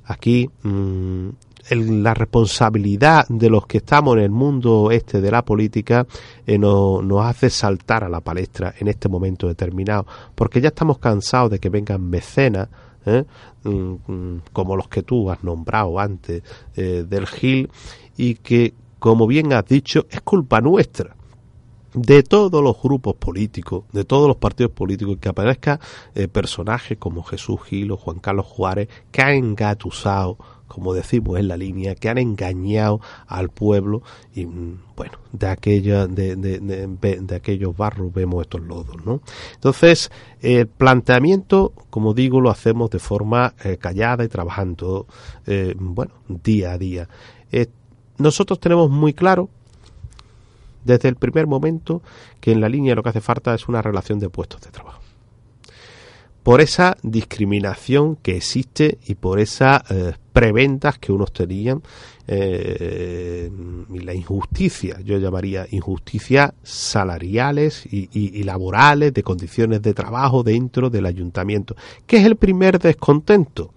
Aquí 0.04 0.48
mm, 0.62 1.28
la 1.70 2.14
responsabilidad 2.14 3.26
de 3.28 3.48
los 3.48 3.66
que 3.66 3.78
estamos 3.78 4.16
en 4.16 4.24
el 4.24 4.30
mundo 4.30 4.90
este 4.90 5.20
de 5.20 5.30
la 5.30 5.44
política 5.44 6.06
eh, 6.46 6.58
nos 6.58 7.24
hace 7.24 7.50
saltar 7.50 8.04
a 8.04 8.08
la 8.08 8.20
palestra 8.20 8.74
en 8.78 8.88
este 8.88 9.08
momento 9.08 9.46
determinado, 9.46 10.06
porque 10.34 10.60
ya 10.60 10.68
estamos 10.68 10.98
cansados 10.98 11.50
de 11.52 11.58
que 11.60 11.68
vengan 11.68 12.02
mecenas 12.08 12.68
¿eh? 13.06 13.24
mm, 13.64 13.94
mm, 14.06 14.42
como 14.52 14.76
los 14.76 14.88
que 14.88 15.02
tú 15.02 15.30
has 15.30 15.42
nombrado 15.44 15.98
antes 15.98 16.42
eh, 16.74 17.04
del 17.08 17.26
Gil 17.26 17.70
y 18.16 18.34
que, 18.34 18.74
como 18.98 19.26
bien 19.26 19.52
has 19.52 19.66
dicho, 19.66 20.06
es 20.10 20.20
culpa 20.20 20.60
nuestra 20.60 21.14
de 21.94 22.22
todos 22.22 22.62
los 22.62 22.80
grupos 22.80 23.14
políticos, 23.16 23.84
de 23.92 24.04
todos 24.04 24.26
los 24.26 24.36
partidos 24.36 24.72
políticos, 24.72 25.18
que 25.20 25.28
aparezca 25.28 25.80
eh, 26.14 26.28
personajes 26.28 26.98
como 26.98 27.22
Jesús 27.22 27.60
Gil 27.64 27.92
o 27.92 27.96
Juan 27.96 28.18
Carlos 28.18 28.46
Juárez, 28.46 28.88
que 29.10 29.22
han 29.22 29.34
engatusado, 29.34 30.38
como 30.68 30.94
decimos 30.94 31.38
en 31.38 31.48
la 31.48 31.56
línea, 31.56 31.94
que 31.94 32.08
han 32.08 32.16
engañado 32.16 33.00
al 33.26 33.50
pueblo 33.50 34.02
y 34.34 34.46
mm, 34.46 34.80
bueno, 34.96 35.18
de 35.32 35.46
aquella, 35.46 36.06
de, 36.06 36.36
de, 36.36 36.60
de, 36.60 37.34
aquellos 37.34 37.76
barros 37.76 38.12
vemos 38.12 38.42
estos 38.42 38.62
lodos, 38.62 39.04
¿no? 39.04 39.20
Entonces, 39.54 40.10
el 40.40 40.66
planteamiento, 40.68 41.72
como 41.90 42.14
digo, 42.14 42.40
lo 42.40 42.50
hacemos 42.50 42.90
de 42.90 43.00
forma 43.00 43.54
eh, 43.64 43.76
callada 43.76 44.24
y 44.24 44.28
trabajando, 44.28 45.06
eh, 45.46 45.74
bueno, 45.78 46.12
día 46.28 46.72
a 46.72 46.78
día. 46.78 47.08
nosotros 48.16 48.60
tenemos 48.60 48.88
muy 48.88 49.12
claro 49.12 49.50
desde 50.84 51.08
el 51.08 51.16
primer 51.16 51.46
momento 51.46 52.02
que 52.40 52.52
en 52.52 52.60
la 52.60 52.68
línea 52.68 52.94
lo 52.94 53.02
que 53.02 53.10
hace 53.10 53.20
falta 53.20 53.54
es 53.54 53.68
una 53.68 53.82
relación 53.82 54.18
de 54.18 54.28
puestos 54.28 54.60
de 54.60 54.70
trabajo. 54.70 55.00
Por 56.42 56.60
esa 56.60 56.96
discriminación 57.04 58.16
que 58.16 58.36
existe 58.36 58.98
y 59.06 59.14
por 59.14 59.38
esas 59.38 59.88
eh, 59.92 60.14
preventas 60.32 60.98
que 60.98 61.12
unos 61.12 61.32
tenían 61.32 61.82
eh, 62.26 63.48
y 63.92 63.98
la 64.00 64.12
injusticia, 64.12 64.98
yo 65.04 65.18
llamaría 65.18 65.66
injusticia 65.70 66.52
salariales 66.64 67.86
y, 67.86 68.08
y, 68.12 68.42
laborales, 68.42 69.14
de 69.14 69.22
condiciones 69.22 69.82
de 69.82 69.94
trabajo 69.94 70.42
dentro 70.42 70.90
del 70.90 71.06
ayuntamiento, 71.06 71.76
que 72.06 72.16
es 72.16 72.26
el 72.26 72.34
primer 72.34 72.80
descontento 72.80 73.72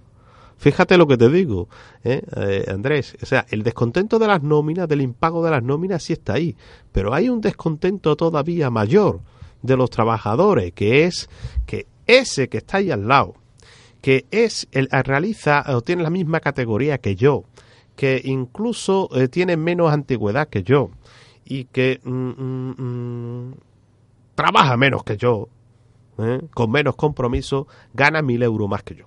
Fíjate 0.57 0.97
lo 0.97 1.07
que 1.07 1.17
te 1.17 1.29
digo, 1.29 1.67
¿eh? 2.03 2.21
¿eh? 2.35 2.65
Andrés. 2.69 3.17
O 3.21 3.25
sea, 3.25 3.45
el 3.49 3.63
descontento 3.63 4.19
de 4.19 4.27
las 4.27 4.41
nóminas, 4.41 4.87
del 4.87 5.01
impago 5.01 5.43
de 5.43 5.51
las 5.51 5.63
nóminas, 5.63 6.03
sí 6.03 6.13
está 6.13 6.33
ahí. 6.33 6.55
Pero 6.91 7.13
hay 7.13 7.29
un 7.29 7.41
descontento 7.41 8.15
todavía 8.15 8.69
mayor 8.69 9.19
de 9.61 9.77
los 9.77 9.89
trabajadores, 9.89 10.71
que 10.73 11.05
es 11.05 11.29
que 11.65 11.87
ese 12.07 12.49
que 12.49 12.59
está 12.59 12.77
ahí 12.77 12.91
al 12.91 13.07
lado, 13.07 13.35
que 14.01 14.25
es 14.31 14.67
el, 14.71 14.87
realiza 14.89 15.63
o 15.67 15.81
tiene 15.81 16.03
la 16.03 16.09
misma 16.09 16.39
categoría 16.39 16.99
que 16.99 17.15
yo, 17.15 17.43
que 17.95 18.21
incluso 18.23 19.09
eh, 19.15 19.27
tiene 19.27 19.57
menos 19.57 19.91
antigüedad 19.91 20.47
que 20.47 20.63
yo 20.63 20.91
y 21.43 21.65
que 21.65 21.99
mm, 22.03 22.11
mm, 22.11 22.75
mm, 22.77 23.53
trabaja 24.35 24.77
menos 24.77 25.03
que 25.03 25.17
yo, 25.17 25.49
¿eh? 26.19 26.41
con 26.53 26.71
menos 26.71 26.95
compromiso, 26.95 27.67
gana 27.93 28.21
mil 28.21 28.43
euros 28.43 28.69
más 28.69 28.83
que 28.83 28.95
yo. 28.95 29.05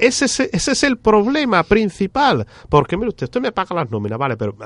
Ese 0.00 0.24
es, 0.24 0.40
ese 0.40 0.72
es 0.72 0.82
el 0.82 0.98
problema 0.98 1.62
principal. 1.62 2.46
Porque, 2.68 2.96
mire 2.96 3.10
usted, 3.10 3.26
usted 3.26 3.40
me 3.40 3.52
paga 3.52 3.74
las 3.74 3.90
nóminas, 3.90 4.18
vale, 4.18 4.36
pero, 4.36 4.56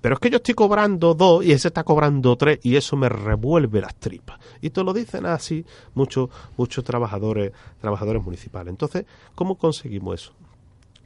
pero 0.00 0.14
es 0.14 0.20
que 0.20 0.30
yo 0.30 0.36
estoy 0.36 0.54
cobrando 0.54 1.14
dos 1.14 1.44
y 1.44 1.52
ese 1.52 1.68
está 1.68 1.84
cobrando 1.84 2.36
tres 2.36 2.58
y 2.62 2.76
eso 2.76 2.96
me 2.96 3.08
revuelve 3.08 3.80
las 3.80 3.94
tripas. 3.94 4.38
Y 4.60 4.70
te 4.70 4.82
lo 4.82 4.92
dicen 4.92 5.26
así 5.26 5.64
muchos, 5.94 6.30
muchos 6.56 6.84
trabajadores, 6.84 7.52
trabajadores 7.80 8.22
municipales. 8.22 8.70
Entonces, 8.70 9.06
¿cómo 9.34 9.56
conseguimos 9.56 10.22
eso? 10.22 10.32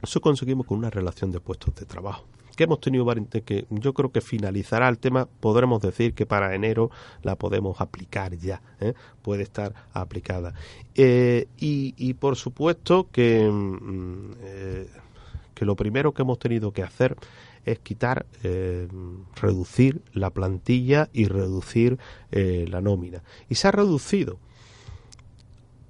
Eso 0.01 0.19
conseguimos 0.19 0.65
con 0.65 0.79
una 0.79 0.89
relación 0.89 1.31
de 1.31 1.39
puestos 1.39 1.75
de 1.75 1.85
trabajo 1.85 2.25
que 2.55 2.63
hemos 2.65 2.79
tenido 2.79 3.05
que 3.43 3.65
yo 3.69 3.93
creo 3.93 4.11
que 4.11 4.21
finalizará 4.21 4.87
el 4.89 4.97
tema 4.97 5.27
podremos 5.39 5.81
decir 5.81 6.13
que 6.13 6.25
para 6.25 6.53
enero 6.55 6.91
la 7.23 7.35
podemos 7.35 7.81
aplicar 7.81 8.35
ya 8.37 8.61
¿eh? 8.79 8.93
puede 9.21 9.43
estar 9.43 9.73
aplicada. 9.93 10.53
Eh, 10.95 11.47
y, 11.57 12.13
por 12.15 12.35
supuesto 12.35 13.07
que 13.11 13.49
mm, 13.49 14.31
eh, 14.41 14.87
que 15.53 15.65
lo 15.65 15.75
primero 15.75 16.13
que 16.13 16.21
hemos 16.21 16.39
tenido 16.39 16.71
que 16.71 16.83
hacer 16.83 17.15
es 17.65 17.77
quitar 17.79 18.25
reducir 19.35 20.01
la 20.13 20.31
plantilla 20.31 21.09
y 21.13 21.25
reducir 21.25 21.99
la 22.31 22.81
nómina. 22.81 23.21
Y 23.47 23.55
se 23.55 23.67
ha 23.67 23.71
reducido. 23.71 24.39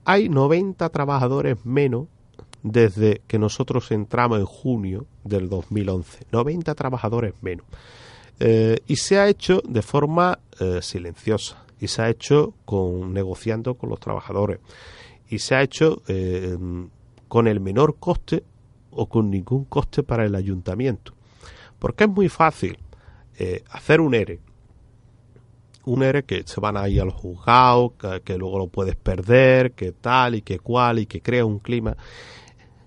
Hay 0.03 0.27
90 0.27 0.89
trabajadores 0.89 1.65
menos 1.65 2.07
desde 2.63 3.21
que 3.27 3.39
nosotros 3.39 3.91
entramos 3.91 4.39
en 4.39 4.45
junio 4.45 5.05
del 5.23 5.49
2011. 5.49 6.27
90 6.31 6.75
trabajadores 6.75 7.33
menos. 7.41 7.65
Eh, 8.39 8.79
y 8.87 8.95
se 8.95 9.19
ha 9.19 9.27
hecho 9.27 9.61
de 9.67 9.81
forma 9.81 10.39
eh, 10.59 10.79
silenciosa 10.81 11.63
y 11.79 11.87
se 11.87 12.01
ha 12.01 12.09
hecho 12.09 12.55
con 12.65 13.13
negociando 13.13 13.75
con 13.75 13.89
los 13.89 13.99
trabajadores 13.99 14.59
y 15.29 15.39
se 15.39 15.55
ha 15.55 15.61
hecho 15.61 16.01
eh, 16.07 16.57
con 17.27 17.47
el 17.47 17.59
menor 17.59 17.97
coste 17.99 18.43
o 18.89 19.07
con 19.07 19.29
ningún 19.29 19.65
coste 19.65 20.03
para 20.03 20.25
el 20.25 20.35
ayuntamiento. 20.35 21.13
Porque 21.77 22.05
es 22.05 22.09
muy 22.09 22.29
fácil 22.29 22.77
hacer 23.71 24.01
un 24.01 24.13
ERE, 24.13 24.39
un 25.85 26.03
ERE 26.03 26.23
que 26.23 26.43
se 26.45 26.59
van 26.59 26.77
ahí 26.77 26.99
a 26.99 27.05
los 27.05 27.15
que, 27.15 28.21
que, 28.23 28.37
luego 28.37 28.59
lo 28.59 28.67
puedes 28.67 28.95
perder, 28.95 29.71
que 29.71 29.91
tal 29.91 30.35
y 30.35 30.41
que 30.43 30.59
cual 30.59 30.99
y 30.99 31.07
que 31.07 31.21
crea 31.21 31.43
un 31.43 31.57
clima 31.57 31.97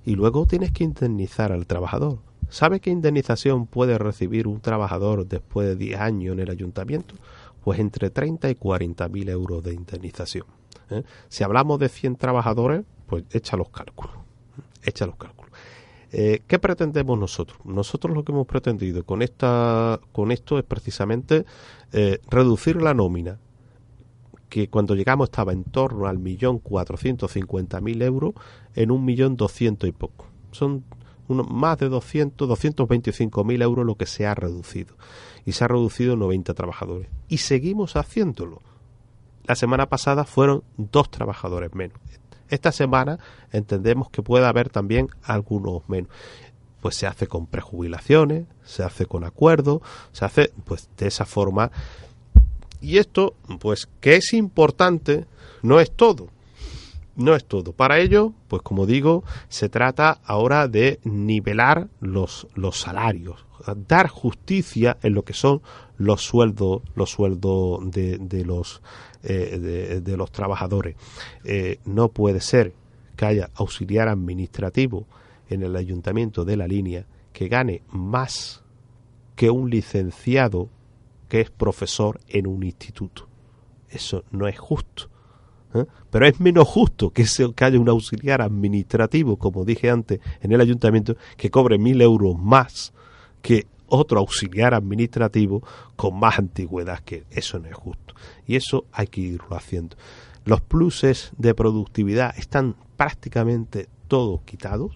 y 0.04 0.14
luego 0.14 0.46
tienes 0.46 0.72
que 0.72 0.84
indemnizar 0.84 1.52
al 1.52 1.66
trabajador. 1.66 2.18
¿Sabe 2.48 2.80
qué 2.80 2.90
indemnización 2.90 3.66
puede 3.66 3.98
recibir 3.98 4.46
un 4.46 4.60
trabajador 4.60 5.26
después 5.26 5.66
de 5.66 5.76
10 5.76 6.00
años 6.00 6.34
en 6.34 6.40
el 6.40 6.50
ayuntamiento? 6.50 7.14
Pues 7.62 7.78
entre 7.78 8.10
30 8.10 8.50
y 8.50 8.54
40 8.54 9.08
mil 9.08 9.28
euros 9.28 9.62
de 9.62 9.72
indemnización. 9.72 10.46
¿eh? 10.90 11.02
Si 11.28 11.42
hablamos 11.42 11.78
de 11.78 11.88
100 11.88 12.16
trabajadores, 12.16 12.84
pues 13.06 13.24
echa 13.32 13.56
los 13.56 13.70
cálculos. 13.70 14.12
Echa 14.82 15.06
los 15.06 15.16
cálculos. 15.16 15.52
Eh, 16.12 16.42
¿Qué 16.46 16.58
pretendemos 16.58 17.18
nosotros? 17.18 17.58
Nosotros 17.64 18.14
lo 18.14 18.24
que 18.24 18.30
hemos 18.30 18.46
pretendido 18.46 19.04
con, 19.04 19.22
esta, 19.22 19.98
con 20.12 20.30
esto 20.30 20.58
es 20.58 20.64
precisamente 20.64 21.44
eh, 21.92 22.20
reducir 22.30 22.80
la 22.80 22.94
nómina 22.94 23.38
que 24.54 24.68
cuando 24.68 24.94
llegamos 24.94 25.30
estaba 25.30 25.52
en 25.52 25.64
torno 25.64 26.06
al 26.06 26.20
millón 26.20 26.60
cuatrocientos 26.60 27.32
cincuenta 27.32 27.80
mil 27.80 28.00
euros 28.02 28.34
en 28.76 28.92
un 28.92 29.04
millón 29.04 29.36
doscientos 29.36 29.88
y 29.88 29.92
poco. 29.92 30.26
Son 30.52 30.84
más 31.26 31.76
de 31.78 31.88
200, 31.88 32.46
225 32.46 33.42
mil 33.42 33.62
euros 33.62 33.84
lo 33.84 33.96
que 33.96 34.06
se 34.06 34.26
ha 34.26 34.34
reducido. 34.36 34.94
Y 35.44 35.52
se 35.52 35.64
ha 35.64 35.66
reducido 35.66 36.14
90 36.14 36.54
trabajadores. 36.54 37.08
Y 37.26 37.38
seguimos 37.38 37.96
haciéndolo. 37.96 38.62
La 39.44 39.56
semana 39.56 39.86
pasada 39.86 40.22
fueron 40.22 40.62
dos 40.76 41.10
trabajadores 41.10 41.74
menos. 41.74 41.98
Esta 42.48 42.70
semana 42.70 43.18
entendemos 43.50 44.08
que 44.08 44.22
puede 44.22 44.46
haber 44.46 44.68
también 44.68 45.08
algunos 45.24 45.88
menos. 45.88 46.12
Pues 46.80 46.94
se 46.94 47.08
hace 47.08 47.26
con 47.26 47.48
prejubilaciones, 47.48 48.46
se 48.62 48.84
hace 48.84 49.06
con 49.06 49.24
acuerdo, 49.24 49.82
se 50.12 50.24
hace 50.24 50.52
pues 50.64 50.88
de 50.96 51.08
esa 51.08 51.24
forma 51.24 51.72
y 52.84 52.98
esto, 52.98 53.34
pues 53.60 53.88
que 54.00 54.16
es 54.16 54.32
importante, 54.34 55.26
no 55.62 55.80
es 55.80 55.90
todo. 55.90 56.28
No 57.16 57.34
es 57.36 57.44
todo. 57.44 57.72
Para 57.72 58.00
ello, 58.00 58.32
pues 58.48 58.62
como 58.62 58.86
digo, 58.86 59.22
se 59.48 59.68
trata 59.68 60.20
ahora 60.24 60.66
de 60.66 60.98
nivelar 61.04 61.88
los, 62.00 62.48
los 62.54 62.80
salarios, 62.80 63.46
dar 63.88 64.08
justicia 64.08 64.98
en 65.02 65.14
lo 65.14 65.22
que 65.22 65.32
son 65.32 65.62
los 65.96 66.22
sueldos, 66.22 66.82
los 66.96 67.10
sueldos 67.10 67.88
de, 67.90 68.18
de 68.18 68.44
los 68.44 68.82
eh, 69.26 70.00
de, 70.04 70.16
los 70.18 70.30
trabajadores. 70.30 70.96
Eh, 71.44 71.78
no 71.86 72.08
puede 72.08 72.42
ser 72.42 72.74
que 73.16 73.24
haya 73.24 73.48
auxiliar 73.54 74.08
administrativo 74.08 75.06
en 75.48 75.62
el 75.62 75.76
ayuntamiento 75.76 76.44
de 76.44 76.58
la 76.58 76.68
línea 76.68 77.06
que 77.32 77.48
gane 77.48 77.80
más 77.88 78.62
que 79.34 79.48
un 79.48 79.70
licenciado 79.70 80.68
que 81.34 81.40
es 81.40 81.50
profesor 81.50 82.20
en 82.28 82.46
un 82.46 82.62
instituto. 82.62 83.26
Eso 83.88 84.22
no 84.30 84.46
es 84.46 84.56
justo. 84.56 85.10
¿eh? 85.74 85.84
Pero 86.08 86.28
es 86.28 86.38
menos 86.38 86.68
justo 86.68 87.10
que, 87.10 87.26
se, 87.26 87.52
que 87.54 87.64
haya 87.64 87.80
un 87.80 87.88
auxiliar 87.88 88.40
administrativo, 88.40 89.36
como 89.36 89.64
dije 89.64 89.90
antes, 89.90 90.20
en 90.42 90.52
el 90.52 90.60
ayuntamiento, 90.60 91.16
que 91.36 91.50
cobre 91.50 91.76
mil 91.76 92.00
euros 92.02 92.38
más 92.38 92.92
que 93.42 93.66
otro 93.88 94.20
auxiliar 94.20 94.74
administrativo 94.74 95.64
con 95.96 96.20
más 96.20 96.38
antigüedad 96.38 97.00
que 97.00 97.24
Eso 97.32 97.58
no 97.58 97.68
es 97.68 97.74
justo. 97.74 98.14
Y 98.46 98.54
eso 98.54 98.84
hay 98.92 99.08
que 99.08 99.22
irlo 99.22 99.56
haciendo. 99.56 99.96
Los 100.44 100.60
pluses 100.60 101.32
de 101.36 101.52
productividad 101.52 102.32
están 102.38 102.76
prácticamente 102.96 103.88
todos 104.06 104.40
quitados. 104.42 104.92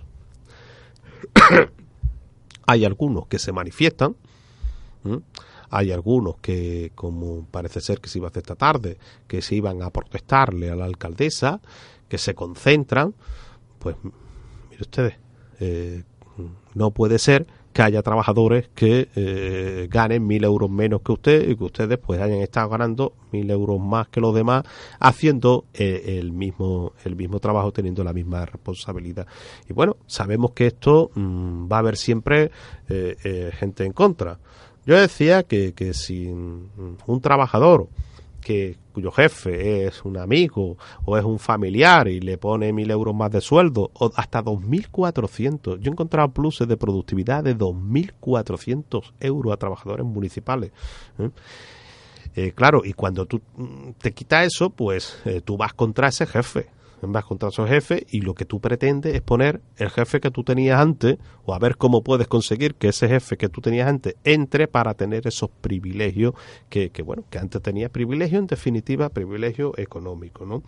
hay 2.69 2.85
algunos 2.85 3.27
que 3.27 3.41
se 3.41 3.51
manifiestan. 3.51 4.15
Hay 5.71 5.93
algunos 5.93 6.37
que, 6.39 6.93
como 6.95 7.47
parece 7.51 7.81
ser 7.81 8.01
que 8.01 8.09
se 8.09 8.19
iba 8.19 8.29
a 8.29 8.31
hacer 8.31 8.43
esta 8.43 8.55
tarde, 8.55 8.99
que 9.27 9.43
se 9.43 9.55
iban 9.55 9.83
a 9.83 9.91
protestarle 9.91 10.71
a 10.71 10.77
la 10.77 10.85
alcaldesa, 10.85 11.61
que 12.09 12.19
se 12.19 12.35
concentran. 12.35 13.15
Pues, 13.79 13.97
mire 14.03 14.83
ustedes, 14.83 15.15
eh, 15.61 16.03
no 16.75 16.91
puede 16.93 17.19
ser 17.19 17.47
que 17.73 17.83
haya 17.83 18.03
trabajadores 18.03 18.69
que 18.75 19.09
eh, 19.15 19.89
ganen 19.91 20.27
mil 20.27 20.43
euros 20.43 20.71
menos 20.71 21.03
que 21.03 21.13
usted 21.13 21.49
y 21.49 21.57
que 21.57 21.65
ustedes 21.65 21.99
pues 21.99 22.21
hayan 22.21 22.39
estado 22.41 22.69
ganando 22.71 23.13
mil 23.31 23.49
euros 23.51 23.79
más 23.79 24.09
que 24.09 24.21
los 24.21 24.35
demás 24.35 24.65
haciendo 24.99 25.65
eh, 25.75 26.19
el 26.19 26.33
mismo 26.33 26.93
el 27.05 27.15
mismo 27.15 27.41
trabajo 27.41 27.73
teniendo 27.73 28.03
la 28.03 28.13
misma 28.13 28.47
responsabilidad 28.47 29.27
y 29.69 29.73
bueno 29.75 29.97
sabemos 30.07 30.53
que 30.53 30.69
esto 30.69 31.11
mm, 31.15 31.71
va 31.71 31.77
a 31.77 31.81
haber 31.81 31.97
siempre 31.97 32.51
gente 32.89 33.85
en 33.85 33.93
contra 33.93 34.39
yo 34.89 34.97
decía 34.97 35.43
que, 35.43 35.75
que 35.75 35.93
si 35.93 36.29
un 36.29 37.21
trabajador 37.21 37.89
que 38.41 38.79
cuyo 38.95 39.11
jefe 39.11 39.87
es 39.87 40.07
un 40.07 40.17
amigo 40.17 40.79
o 41.05 41.19
es 41.19 41.25
un 41.27 41.39
familiar 41.39 42.09
y 42.09 42.21
le 42.21 42.39
pone 42.39 42.73
mil 42.73 42.91
euros 42.91 43.15
más 43.15 43.31
de 43.31 43.43
sueldo 43.43 43.91
o 43.93 44.11
hasta 44.17 44.43
2.400. 44.43 45.81
Yo 45.81 45.91
he 45.91 45.93
encontrado 45.93 46.31
pluses 46.31 46.67
de 46.67 46.79
productividad 46.79 47.45
de 47.45 47.55
2.400 47.55 49.13
euros 49.21 49.53
a 49.53 49.59
trabajadores 49.59 50.07
municipales. 50.07 50.73
¿eh? 51.19 51.29
Eh, 52.37 52.53
claro, 52.53 52.81
y 52.83 52.95
cuando 52.95 53.27
tú 53.27 53.43
te 54.01 54.15
quitas 54.15 54.47
eso, 54.47 54.71
pues 54.71 55.21
eh, 55.27 55.43
tú 55.45 55.59
vas 55.59 55.75
contra 55.75 56.09
ese 56.09 56.25
jefe 56.25 56.78
vas 57.03 57.25
contra 57.25 57.51
su 57.51 57.65
jefe 57.67 58.07
y 58.11 58.21
lo 58.21 58.35
que 58.35 58.45
tú 58.45 58.61
pretendes 58.61 59.15
es 59.15 59.21
poner 59.21 59.61
el 59.77 59.91
jefe 59.91 60.21
que 60.21 60.31
tú 60.31 60.45
tenías 60.45 60.81
antes 60.81 61.19
o 61.45 61.55
a 61.55 61.59
ver 61.59 61.77
cómo 61.77 62.03
puedes 62.03 62.27
conseguir 62.27 62.75
que 62.75 62.89
ese 62.89 63.09
jefe 63.09 63.37
que 63.37 63.49
tú 63.49 63.61
tenías 63.61 63.89
antes 63.89 64.17
entre 64.25 64.69
para 64.69 64.95
tener 64.95 65.27
esos 65.27 65.51
privilegios 65.51 66.35
que, 66.69 66.91
que 66.91 67.03
bueno, 67.03 67.25
que 67.31 67.39
antes 67.39 67.63
tenía 67.63 67.89
privilegio, 67.89 68.39
en 68.39 68.47
definitiva, 68.47 69.09
privilegio 69.11 69.73
económico, 69.79 70.45
¿no? 70.45 70.63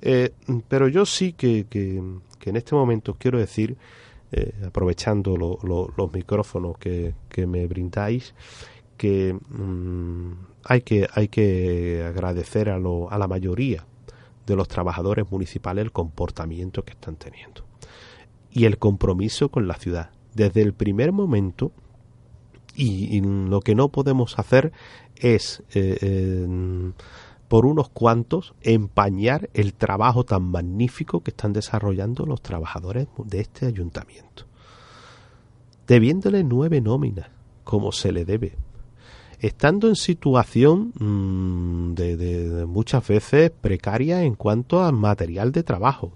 Eh, 0.00 0.32
pero 0.68 0.88
yo 0.88 1.06
sí 1.06 1.32
que, 1.32 1.66
que, 1.68 1.96
en 1.96 2.56
este 2.56 2.74
momento 2.74 3.16
quiero 3.18 3.38
decir, 3.38 3.76
eh, 4.32 4.52
aprovechando 4.66 5.36
los 5.36 6.12
micrófonos 6.12 6.78
que, 6.78 7.14
que 7.28 7.46
me 7.46 7.66
brindáis, 7.66 8.34
que 8.96 9.34
mm, 9.34 10.32
hay 10.64 10.82
que 10.82 11.08
hay 11.12 11.28
que 11.28 12.04
agradecer 12.06 12.68
a, 12.68 12.78
lo, 12.78 13.10
a 13.10 13.18
la 13.18 13.26
mayoría 13.26 13.84
de 14.46 14.56
los 14.56 14.68
trabajadores 14.68 15.30
municipales 15.30 15.84
el 15.84 15.92
comportamiento 15.92 16.84
que 16.84 16.92
están 16.92 17.16
teniendo 17.16 17.64
y 18.50 18.64
el 18.66 18.78
compromiso 18.78 19.48
con 19.50 19.66
la 19.66 19.74
ciudad. 19.74 20.10
Desde 20.34 20.62
el 20.62 20.74
primer 20.74 21.12
momento, 21.12 21.72
y, 22.74 23.20
lo 23.20 23.60
que 23.60 23.74
no 23.74 23.88
podemos 23.88 24.38
hacer 24.38 24.72
es 25.16 25.62
eh, 25.74 26.46
por 27.48 27.66
unos 27.66 27.90
cuantos 27.90 28.54
empañar 28.62 29.50
el 29.52 29.74
trabajo 29.74 30.24
tan 30.24 30.44
magnífico 30.44 31.22
que 31.22 31.32
están 31.32 31.52
desarrollando 31.52 32.24
los 32.24 32.40
trabajadores 32.40 33.08
de 33.24 33.40
este 33.40 33.66
ayuntamiento. 33.66 34.46
Debiéndole 35.86 36.44
nueve 36.44 36.80
nóminas, 36.80 37.28
como 37.64 37.92
se 37.92 38.12
le 38.12 38.24
debe. 38.24 38.56
Estando 39.42 39.88
en 39.88 39.96
situación 39.96 40.92
mm, 40.98 41.94
de, 41.94 42.16
de 42.16 42.66
muchas 42.66 43.06
veces 43.06 43.50
precaria 43.50 44.22
en 44.22 44.36
cuanto 44.36 44.82
a 44.82 44.92
material 44.92 45.52
de 45.52 45.62
trabajo. 45.64 46.12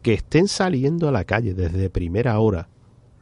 Que 0.00 0.14
estén 0.14 0.46
saliendo 0.46 1.08
a 1.08 1.12
la 1.12 1.24
calle 1.24 1.54
desde 1.54 1.90
primera 1.90 2.38
hora 2.38 2.68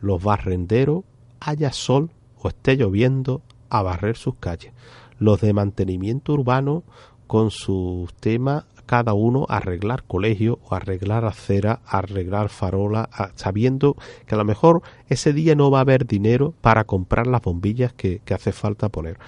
los 0.02 0.22
barrenderos, 0.22 1.04
haya 1.40 1.72
sol 1.72 2.10
o 2.36 2.48
esté 2.48 2.76
lloviendo, 2.76 3.40
a 3.70 3.82
barrer 3.82 4.16
sus 4.16 4.34
calles. 4.36 4.72
Los 5.18 5.40
de 5.40 5.54
mantenimiento 5.54 6.34
urbano 6.34 6.84
con 7.26 7.50
sus 7.50 8.12
temas 8.14 8.66
cada 8.86 9.14
uno 9.14 9.46
arreglar 9.48 10.04
colegio 10.04 10.58
o 10.68 10.74
arreglar 10.74 11.24
acera, 11.24 11.80
arreglar 11.86 12.48
farola, 12.48 13.08
sabiendo 13.34 13.96
que 14.26 14.34
a 14.34 14.38
lo 14.38 14.44
mejor 14.44 14.82
ese 15.08 15.32
día 15.32 15.54
no 15.54 15.70
va 15.70 15.78
a 15.78 15.82
haber 15.82 16.06
dinero 16.06 16.54
para 16.60 16.84
comprar 16.84 17.26
las 17.26 17.42
bombillas 17.42 17.92
que, 17.92 18.20
hace 18.34 18.52
falta 18.52 18.88
poner. 18.88 19.18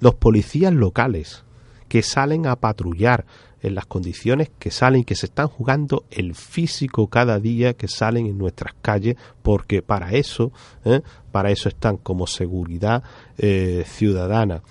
Los 0.00 0.14
policías 0.14 0.72
locales 0.72 1.44
que 1.88 2.02
salen 2.02 2.46
a 2.46 2.56
patrullar 2.56 3.24
en 3.60 3.74
las 3.74 3.86
condiciones 3.86 4.50
que 4.58 4.70
salen, 4.70 5.04
que 5.04 5.14
se 5.14 5.26
están 5.26 5.48
jugando 5.48 6.04
el 6.10 6.34
físico 6.34 7.08
cada 7.08 7.40
día 7.40 7.74
que 7.74 7.88
salen 7.88 8.26
en 8.26 8.38
nuestras 8.38 8.74
calles, 8.80 9.16
porque 9.42 9.82
para 9.82 10.12
eso, 10.12 10.52
¿eh? 10.84 11.00
para 11.32 11.50
eso 11.50 11.68
están 11.68 11.96
como 11.96 12.26
seguridad 12.26 13.02
eh, 13.36 13.84
ciudadana. 13.86 14.62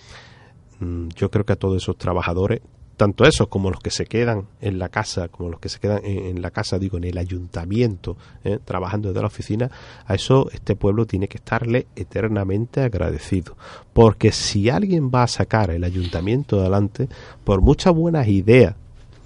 Mm, 0.80 1.10
yo 1.16 1.30
creo 1.32 1.46
que 1.46 1.54
a 1.54 1.58
todos 1.58 1.82
esos 1.82 1.98
trabajadores 1.98 2.62
tanto 2.98 3.26
esos 3.26 3.48
como 3.48 3.70
los 3.70 3.80
que 3.80 3.92
se 3.92 4.06
quedan 4.06 4.48
en 4.60 4.80
la 4.80 4.90
casa, 4.90 5.28
como 5.30 5.50
los 5.50 5.60
que 5.60 5.70
se 5.70 5.80
quedan 5.80 6.02
en, 6.04 6.42
la 6.42 6.50
casa, 6.50 6.80
digo, 6.80 6.98
en 6.98 7.04
el 7.04 7.18
ayuntamiento, 7.18 8.18
¿eh? 8.44 8.60
trabajando 8.66 9.10
desde 9.10 9.22
la 9.22 9.28
oficina, 9.28 9.72
a 10.06 10.16
eso 10.16 10.50
este 10.52 10.76
pueblo 10.76 11.06
tiene 11.06 11.28
que 11.28 11.38
estarle 11.38 11.88
eternamente 11.96 12.82
agradecido. 12.82 13.56
Porque 13.94 14.32
si 14.32 14.70
alguien 14.70 15.12
va 15.14 15.24
a 15.24 15.28
sacar 15.28 15.70
el 15.70 15.84
ayuntamiento 15.84 16.60
adelante, 16.60 17.08
por 17.44 17.62
muchas 17.62 17.94
buenas 17.94 18.28
ideas, 18.28 18.76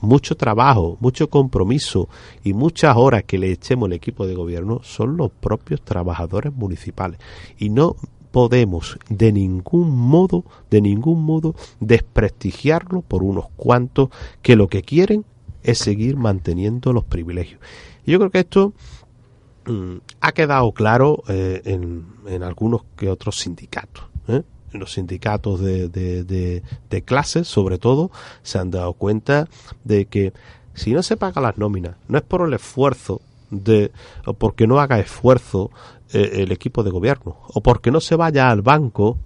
mucho 0.02 0.36
trabajo, 0.36 0.98
mucho 1.00 1.30
compromiso 1.30 2.10
y 2.44 2.54
muchas 2.54 2.98
horas 2.98 3.24
que 3.24 3.38
le 3.38 3.52
echemos 3.52 3.88
el 3.88 3.94
equipo 3.94 4.28
de 4.28 4.36
gobierno, 4.36 4.82
son 4.84 5.16
los 5.16 5.32
propios 5.32 5.82
trabajadores 5.82 6.54
municipales. 6.54 7.20
Y 7.58 7.70
no 7.70 7.96
podemos 8.32 8.98
de 9.10 9.32
ningún 9.32 9.96
modo, 9.96 10.46
de 10.70 10.82
ningún 10.82 11.24
modo 11.24 11.56
desprestigiarlo 11.80 13.02
por 13.02 13.24
unos 13.24 13.46
cuantos 13.56 14.10
que 14.42 14.56
lo 14.56 14.68
que 14.68 14.82
quieren 14.82 15.26
es 15.64 15.78
seguir 15.78 16.18
manteniendo 16.18 16.94
los 16.94 17.04
privilegios. 17.04 17.60
Y 18.06 18.12
yo 18.12 18.20
creo 18.20 18.32
que 18.32 18.40
esto 18.40 18.74
mm, 19.66 19.98
ha 20.22 20.32
quedado 20.32 20.72
claro 20.72 21.24
eh, 21.28 21.62
en, 21.66 22.06
en, 22.28 22.44
algunos 22.44 22.84
que 22.96 23.10
otros 23.10 23.38
sindicatos. 23.38 24.06
¿eh? 24.28 24.42
Los 24.72 24.94
sindicatos 24.94 25.60
de, 25.60 25.90
de, 25.90 26.24
de, 26.24 26.64
de 26.90 27.02
clases, 27.04 27.48
sobre 27.48 27.78
todo, 27.78 28.12
se 28.42 28.58
han 28.58 28.72
dado 28.72 28.94
cuenta 28.94 29.48
de 29.84 30.06
que 30.06 30.34
si 30.74 30.94
no 30.94 31.04
se 31.04 31.18
paga 31.18 31.42
las 31.42 31.58
nóminas, 31.58 31.98
no 32.08 32.18
es 32.18 32.24
por 32.24 32.48
el 32.48 32.54
esfuerzo 32.54 33.22
de, 33.50 33.92
o 34.26 34.34
porque 34.34 34.66
no 34.66 34.80
haga 34.80 35.00
esfuerzo 35.00 35.72
el 36.14 36.52
equipo 36.52 36.84
de 36.84 36.92
gobierno 36.92 37.38
o 37.54 37.62
porque 37.62 37.92
no 37.92 38.02
se 38.02 38.16
vaya 38.16 38.50
al 38.50 38.62
banco 38.62 39.18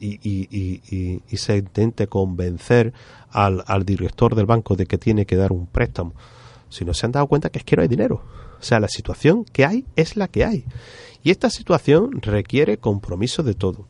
y, 0.00 0.18
y, 0.22 1.20
y, 1.30 1.36
se 1.36 1.56
intente 1.56 2.08
convencer 2.08 2.92
al, 3.30 3.62
al, 3.66 3.84
director 3.84 4.34
del 4.34 4.46
banco 4.46 4.74
de 4.74 4.86
que 4.86 4.98
tiene 4.98 5.24
que 5.24 5.36
dar 5.36 5.52
un 5.52 5.66
préstamo, 5.66 6.14
si 6.68 6.84
no 6.84 6.94
se 6.94 7.06
han 7.06 7.12
dado 7.12 7.26
cuenta 7.28 7.50
que 7.50 7.58
es 7.58 7.64
que 7.64 7.76
no 7.76 7.82
hay 7.82 7.88
dinero. 7.88 8.22
O 8.58 8.64
sea, 8.64 8.80
la 8.80 8.88
situación 8.88 9.44
que 9.44 9.64
hay 9.64 9.84
es 9.96 10.16
la 10.16 10.28
que 10.28 10.44
hay. 10.44 10.64
Y 11.22 11.30
esta 11.30 11.50
situación 11.50 12.20
requiere 12.22 12.78
compromiso 12.78 13.42
de 13.42 13.54
todo. 13.54 13.86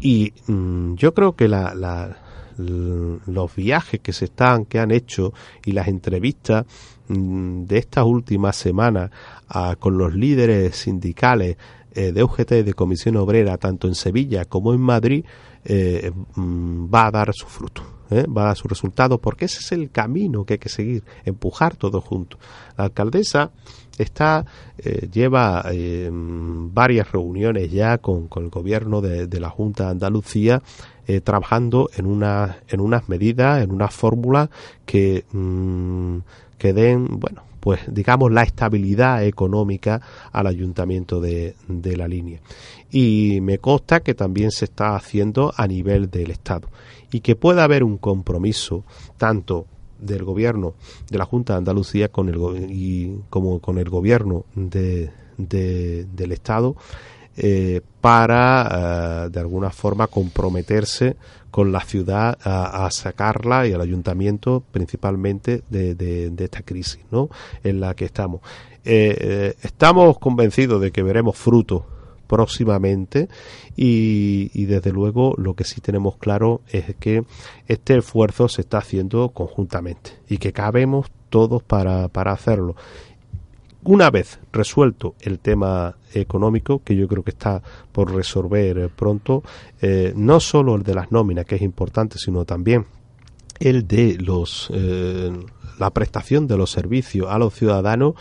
Y 0.00 0.32
mm, 0.46 0.94
yo 0.94 1.12
creo 1.14 1.36
que 1.36 1.48
la, 1.48 1.74
la, 1.74 2.18
los 2.58 3.54
viajes 3.54 4.00
que 4.00 4.12
se 4.12 4.26
están, 4.26 4.64
que 4.64 4.78
han 4.78 4.90
hecho 4.90 5.32
y 5.64 5.72
las 5.72 5.88
entrevistas 5.88 6.66
mm, 6.66 6.97
de 7.08 7.78
estas 7.78 8.04
últimas 8.04 8.56
semanas 8.56 9.10
con 9.78 9.96
los 9.96 10.14
líderes 10.14 10.76
sindicales 10.76 11.56
eh, 11.98 12.12
de 12.12 12.22
UGT 12.22 12.50
de 12.64 12.74
Comisión 12.74 13.16
Obrera, 13.16 13.56
tanto 13.56 13.88
en 13.88 13.96
Sevilla 13.96 14.44
como 14.44 14.72
en 14.72 14.80
Madrid, 14.80 15.24
eh, 15.64 16.12
mm, 16.36 16.94
va 16.94 17.06
a 17.06 17.10
dar 17.10 17.32
su 17.32 17.46
fruto. 17.46 17.82
¿eh? 18.10 18.24
va 18.26 18.42
a 18.42 18.46
dar 18.46 18.56
su 18.56 18.68
resultado 18.68 19.18
porque 19.18 19.46
ese 19.46 19.58
es 19.58 19.72
el 19.72 19.90
camino 19.90 20.44
que 20.44 20.54
hay 20.54 20.58
que 20.58 20.68
seguir, 20.68 21.02
empujar 21.24 21.74
todo 21.74 22.00
juntos. 22.00 22.38
La 22.76 22.84
alcaldesa 22.84 23.50
está 23.98 24.46
lleva 25.10 25.64
varias 26.10 27.10
reuniones 27.10 27.72
ya 27.72 27.98
con, 27.98 28.28
con 28.28 28.44
el 28.44 28.50
gobierno 28.50 29.00
de, 29.00 29.26
de, 29.26 29.40
la 29.40 29.50
Junta 29.50 29.86
de 29.86 29.90
Andalucía 29.90 30.62
trabajando 31.24 31.90
en, 31.96 32.06
una, 32.06 32.58
en 32.68 32.80
unas 32.80 33.08
medidas, 33.08 33.60
en 33.60 33.72
unas 33.72 33.92
fórmulas 33.92 34.50
que, 34.86 35.24
mm, 35.32 36.18
que 36.58 36.72
den, 36.72 37.06
bueno, 37.20 37.42
pues 37.60 37.80
digamos 37.88 38.32
la 38.32 38.42
estabilidad 38.42 39.24
económica 39.24 40.00
al 40.32 40.46
ayuntamiento 40.46 41.20
de, 41.20 41.54
de 41.68 41.96
la 41.96 42.08
línea. 42.08 42.40
Y 42.90 43.40
me 43.42 43.58
consta 43.58 44.00
que 44.00 44.14
también 44.14 44.50
se 44.50 44.64
está 44.64 44.96
haciendo 44.96 45.52
a 45.56 45.66
nivel 45.66 46.10
del 46.10 46.30
Estado 46.30 46.68
y 47.10 47.20
que 47.20 47.36
pueda 47.36 47.64
haber 47.64 47.84
un 47.84 47.98
compromiso 47.98 48.84
tanto 49.16 49.66
del 49.98 50.24
gobierno 50.24 50.74
de 51.10 51.18
la 51.18 51.24
Junta 51.24 51.54
de 51.54 51.58
Andalucía 51.58 52.08
con 52.08 52.28
el, 52.28 52.70
y 52.70 53.18
como 53.30 53.60
con 53.60 53.78
el 53.78 53.88
gobierno 53.88 54.44
de, 54.54 55.10
de, 55.36 56.06
del 56.12 56.32
Estado 56.32 56.76
eh, 57.40 57.80
para 58.00 59.26
eh, 59.26 59.30
de 59.30 59.38
alguna 59.38 59.70
forma 59.70 60.08
comprometerse 60.08 61.16
con 61.52 61.72
la 61.72 61.80
ciudad 61.80 62.36
a, 62.42 62.88
sacarla 62.90 63.66
y 63.66 63.72
al 63.72 63.80
ayuntamiento 63.80 64.62
principalmente 64.70 65.62
de, 65.70 65.94
de, 65.94 66.44
esta 66.44 66.62
crisis 66.62 67.00
¿no? 67.10 67.30
en 67.62 67.80
la 67.80 67.94
que 67.94 68.04
estamos. 68.04 68.40
Eh, 68.84 69.16
eh, 69.20 69.54
estamos 69.62 70.18
convencidos 70.18 70.80
de 70.80 70.90
que 70.90 71.02
veremos 71.02 71.36
frutos 71.36 71.82
próximamente 72.26 73.28
y, 73.76 74.50
y, 74.52 74.66
desde 74.66 74.92
luego 74.92 75.34
lo 75.38 75.54
que 75.54 75.64
sí 75.64 75.80
tenemos 75.80 76.16
claro 76.16 76.60
es 76.68 76.94
que 76.96 77.24
este 77.68 77.96
esfuerzo 77.96 78.48
se 78.48 78.60
está 78.60 78.78
haciendo 78.78 79.30
conjuntamente 79.30 80.12
y 80.28 80.38
que 80.38 80.52
cabemos 80.52 81.10
todos 81.30 81.62
para, 81.62 82.08
para 82.08 82.32
hacerlo 82.32 82.76
una 83.84 84.10
vez 84.10 84.38
resuelto 84.52 85.14
el 85.20 85.38
tema 85.38 85.96
económico, 86.12 86.82
que 86.84 86.96
yo 86.96 87.06
creo 87.08 87.22
que 87.22 87.30
está 87.30 87.62
por 87.92 88.14
resolver 88.14 88.78
eh, 88.78 88.88
pronto, 88.94 89.42
eh, 89.80 90.12
no 90.16 90.40
solo 90.40 90.74
el 90.74 90.82
de 90.82 90.94
las 90.94 91.12
nóminas, 91.12 91.46
que 91.46 91.56
es 91.56 91.62
importante, 91.62 92.18
sino 92.18 92.44
también 92.44 92.86
el 93.60 93.86
de 93.86 94.18
los 94.18 94.68
eh, 94.72 95.32
la 95.78 95.90
prestación 95.90 96.46
de 96.46 96.56
los 96.56 96.70
servicios 96.70 97.28
a 97.30 97.38
los 97.38 97.54
ciudadanos 97.54 98.14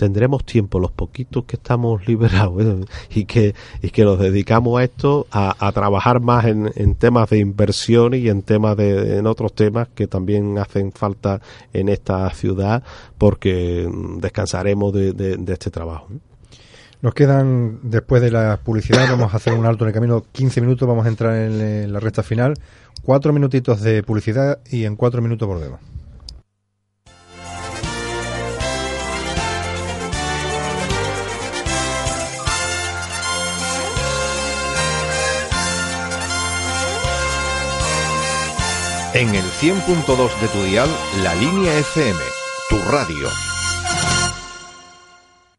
tendremos 0.00 0.46
tiempo 0.46 0.80
los 0.80 0.92
poquitos 0.92 1.44
que 1.44 1.56
estamos 1.56 2.06
liberados 2.08 2.62
¿eh? 2.62 2.84
y 3.10 3.26
que 3.26 3.54
y 3.82 3.90
que 3.90 4.02
nos 4.02 4.18
dedicamos 4.18 4.80
a 4.80 4.84
esto 4.84 5.26
a, 5.30 5.70
trabajar 5.72 6.20
más 6.20 6.46
en, 6.46 6.72
en, 6.74 6.94
temas 6.94 7.28
de 7.28 7.38
inversión 7.38 8.14
y 8.14 8.28
en 8.28 8.40
temas 8.40 8.78
de 8.78 9.18
en 9.18 9.26
otros 9.26 9.54
temas 9.54 9.88
que 9.94 10.06
también 10.06 10.56
hacen 10.56 10.90
falta 10.92 11.42
en 11.74 11.90
esta 11.90 12.30
ciudad 12.30 12.82
porque 13.18 13.86
descansaremos 14.16 14.94
de, 14.94 15.12
de, 15.12 15.52
este 15.52 15.70
trabajo 15.70 16.08
nos 17.02 17.14
quedan, 17.14 17.80
después 17.82 18.20
de 18.20 18.30
la 18.30 18.58
publicidad, 18.58 19.08
vamos 19.10 19.32
a 19.32 19.38
hacer 19.38 19.54
un 19.54 19.64
alto 19.64 19.84
en 19.84 19.88
el 19.88 19.94
camino, 19.94 20.22
15 20.32 20.60
minutos, 20.60 20.86
vamos 20.86 21.06
a 21.06 21.08
entrar 21.08 21.34
en 21.34 21.90
la 21.90 21.98
recta 21.98 22.22
final, 22.22 22.54
cuatro 23.02 23.32
minutitos 23.32 23.80
de 23.80 24.02
publicidad 24.02 24.58
y 24.70 24.84
en 24.84 24.96
cuatro 24.96 25.22
minutos 25.22 25.48
volvemos. 25.48 25.89
En 39.12 39.34
el 39.34 39.42
100.2 39.42 40.40
de 40.40 40.48
tu 40.48 40.62
dial, 40.62 40.88
la 41.24 41.34
línea 41.34 41.76
FM, 41.78 42.18
tu 42.68 42.78
radio. 42.92 43.28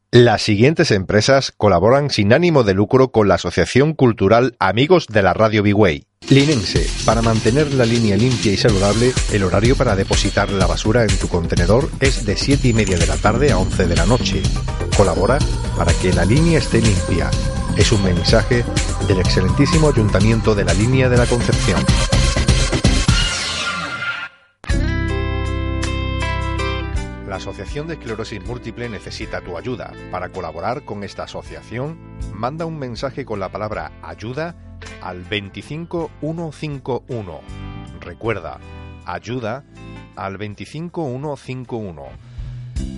Las 0.09 0.41
siguientes 0.41 0.89
empresas 0.91 1.51
colaboran 1.57 2.09
sin 2.09 2.31
ánimo 2.31 2.63
de 2.63 2.73
lucro 2.73 3.11
con 3.11 3.27
la 3.27 3.35
Asociación 3.35 3.93
Cultural 3.93 4.55
Amigos 4.59 5.07
de 5.07 5.21
la 5.21 5.33
Radio 5.33 5.63
Bigway. 5.63 6.05
Linense, 6.29 6.87
para 7.05 7.21
mantener 7.21 7.73
la 7.73 7.83
línea 7.83 8.15
limpia 8.15 8.53
y 8.53 8.57
saludable, 8.57 9.11
el 9.33 9.43
horario 9.43 9.75
para 9.75 9.97
depositar 9.97 10.49
la 10.49 10.65
basura 10.65 11.03
en 11.03 11.19
tu 11.19 11.27
contenedor 11.27 11.89
es 11.99 12.25
de 12.25 12.37
7 12.37 12.69
y 12.69 12.73
media 12.73 12.97
de 12.97 13.07
la 13.07 13.17
tarde 13.17 13.51
a 13.51 13.57
11 13.57 13.85
de 13.85 13.95
la 13.97 14.05
noche. 14.05 14.41
Colabora 14.95 15.39
para 15.75 15.91
que 15.95 16.13
la 16.13 16.23
línea 16.23 16.59
esté 16.59 16.81
limpia. 16.81 17.29
Es 17.75 17.91
un 17.91 18.01
mensaje 18.01 18.63
del 19.09 19.19
excelentísimo 19.19 19.89
Ayuntamiento 19.89 20.55
de 20.55 20.63
la 20.63 20.73
Línea 20.73 21.09
de 21.09 21.17
la 21.17 21.25
Concepción. 21.25 21.81
Asociación 27.37 27.87
de 27.87 27.93
Esclerosis 27.93 28.45
Múltiple 28.45 28.89
necesita 28.89 29.39
tu 29.41 29.57
ayuda. 29.57 29.93
Para 30.11 30.29
colaborar 30.29 30.83
con 30.83 31.03
esta 31.03 31.23
asociación, 31.23 31.97
manda 32.33 32.65
un 32.65 32.77
mensaje 32.79 33.25
con 33.25 33.39
la 33.39 33.51
palabra 33.51 33.91
ayuda 34.01 34.55
al 35.01 35.23
25151. 35.23 37.41
Recuerda, 37.99 38.59
ayuda 39.05 39.63
al 40.15 40.37
25151. 40.37 42.05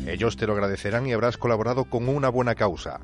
Ellos 0.08 0.38
te 0.38 0.48
lo 0.48 0.54
agradecerán 0.54 1.06
y 1.08 1.14
habrás 1.14 1.38
colaborado 1.38 1.84
con 1.86 2.10
una 2.10 2.30
buena 2.30 2.56
causa. 2.56 3.00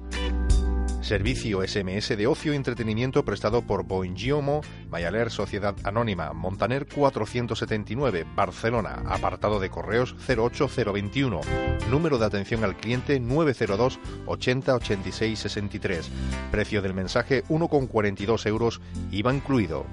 Servicio 1.01 1.65
SMS 1.65 2.09
de 2.17 2.27
ocio 2.27 2.53
y 2.53 2.55
entretenimiento 2.57 3.23
prestado 3.23 3.61
por 3.61 3.83
Boingiomo, 3.83 4.61
Mayaler 4.89 5.31
Sociedad 5.31 5.75
Anónima, 5.83 6.33
Montaner 6.33 6.87
479, 6.87 8.25
Barcelona, 8.35 9.03
apartado 9.07 9.59
de 9.59 9.69
correos 9.69 10.15
08021, 10.27 11.41
número 11.89 12.17
de 12.17 12.25
atención 12.25 12.63
al 12.63 12.75
cliente 12.75 13.19
902 13.19 13.99
80 14.25 14.75
86 14.75 15.39
63, 15.39 16.11
precio 16.51 16.81
del 16.81 16.93
mensaje 16.93 17.43
1,42 17.45 18.45
euros, 18.45 18.81
IVA 19.11 19.33
incluido. 19.33 19.85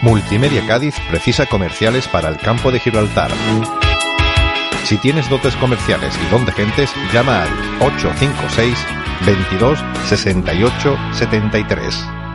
Multimedia 0.00 0.66
Cádiz 0.66 0.94
precisa 1.10 1.46
comerciales 1.46 2.06
para 2.08 2.28
el 2.28 2.38
campo 2.38 2.70
de 2.70 2.78
Gibraltar. 2.78 3.30
Si 4.86 4.96
tienes 4.98 5.28
dotes 5.28 5.56
comerciales 5.56 6.16
y 6.24 6.30
don 6.30 6.46
de 6.46 6.52
gentes, 6.52 6.94
llama 7.12 7.42
al 7.42 7.48
856 7.80 8.78
22 9.26 9.84
68 10.04 10.96
73. 11.12 12.25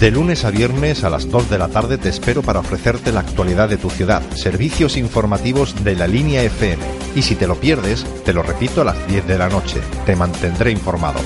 De 0.00 0.10
lunes 0.10 0.44
a 0.44 0.50
viernes 0.50 1.04
a 1.04 1.10
las 1.10 1.30
2 1.30 1.48
de 1.48 1.56
la 1.56 1.68
tarde 1.68 1.96
te 1.96 2.10
espero 2.10 2.42
para 2.42 2.60
ofrecerte 2.60 3.12
la 3.12 3.20
actualidad 3.20 3.70
de 3.70 3.78
tu 3.78 3.88
ciudad, 3.88 4.22
servicios 4.34 4.98
informativos 4.98 5.82
de 5.84 5.96
la 5.96 6.06
línea 6.06 6.42
FM. 6.42 6.84
Y 7.14 7.22
si 7.22 7.34
te 7.34 7.46
lo 7.46 7.54
pierdes, 7.54 8.04
te 8.22 8.34
lo 8.34 8.42
repito 8.42 8.82
a 8.82 8.84
las 8.84 9.08
10 9.08 9.26
de 9.26 9.38
la 9.38 9.48
noche. 9.48 9.80
Te 10.04 10.14
mantendré 10.14 10.70
informado. 10.70 11.18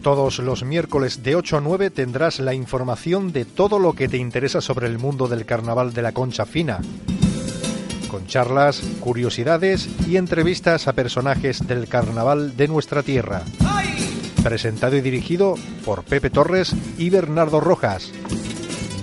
Todos 0.00 0.38
los 0.38 0.62
miércoles 0.62 1.24
de 1.24 1.34
8 1.34 1.56
a 1.56 1.60
9 1.60 1.90
tendrás 1.90 2.38
la 2.38 2.54
información 2.54 3.32
de 3.32 3.46
todo 3.46 3.80
lo 3.80 3.94
que 3.94 4.06
te 4.06 4.16
interesa 4.16 4.60
sobre 4.60 4.86
el 4.86 4.98
mundo 4.98 5.26
del 5.26 5.44
carnaval 5.44 5.92
de 5.92 6.02
la 6.02 6.12
Concha 6.12 6.46
Fina 6.46 6.78
con 8.12 8.26
charlas, 8.26 8.82
curiosidades 9.00 9.88
y 10.06 10.18
entrevistas 10.18 10.86
a 10.86 10.92
personajes 10.92 11.66
del 11.66 11.88
carnaval 11.88 12.56
de 12.58 12.68
nuestra 12.68 13.02
tierra. 13.02 13.42
Presentado 14.44 14.96
y 14.96 15.00
dirigido 15.00 15.54
por 15.84 16.04
Pepe 16.04 16.28
Torres 16.28 16.76
y 16.98 17.08
Bernardo 17.08 17.58
Rojas. 17.58 18.12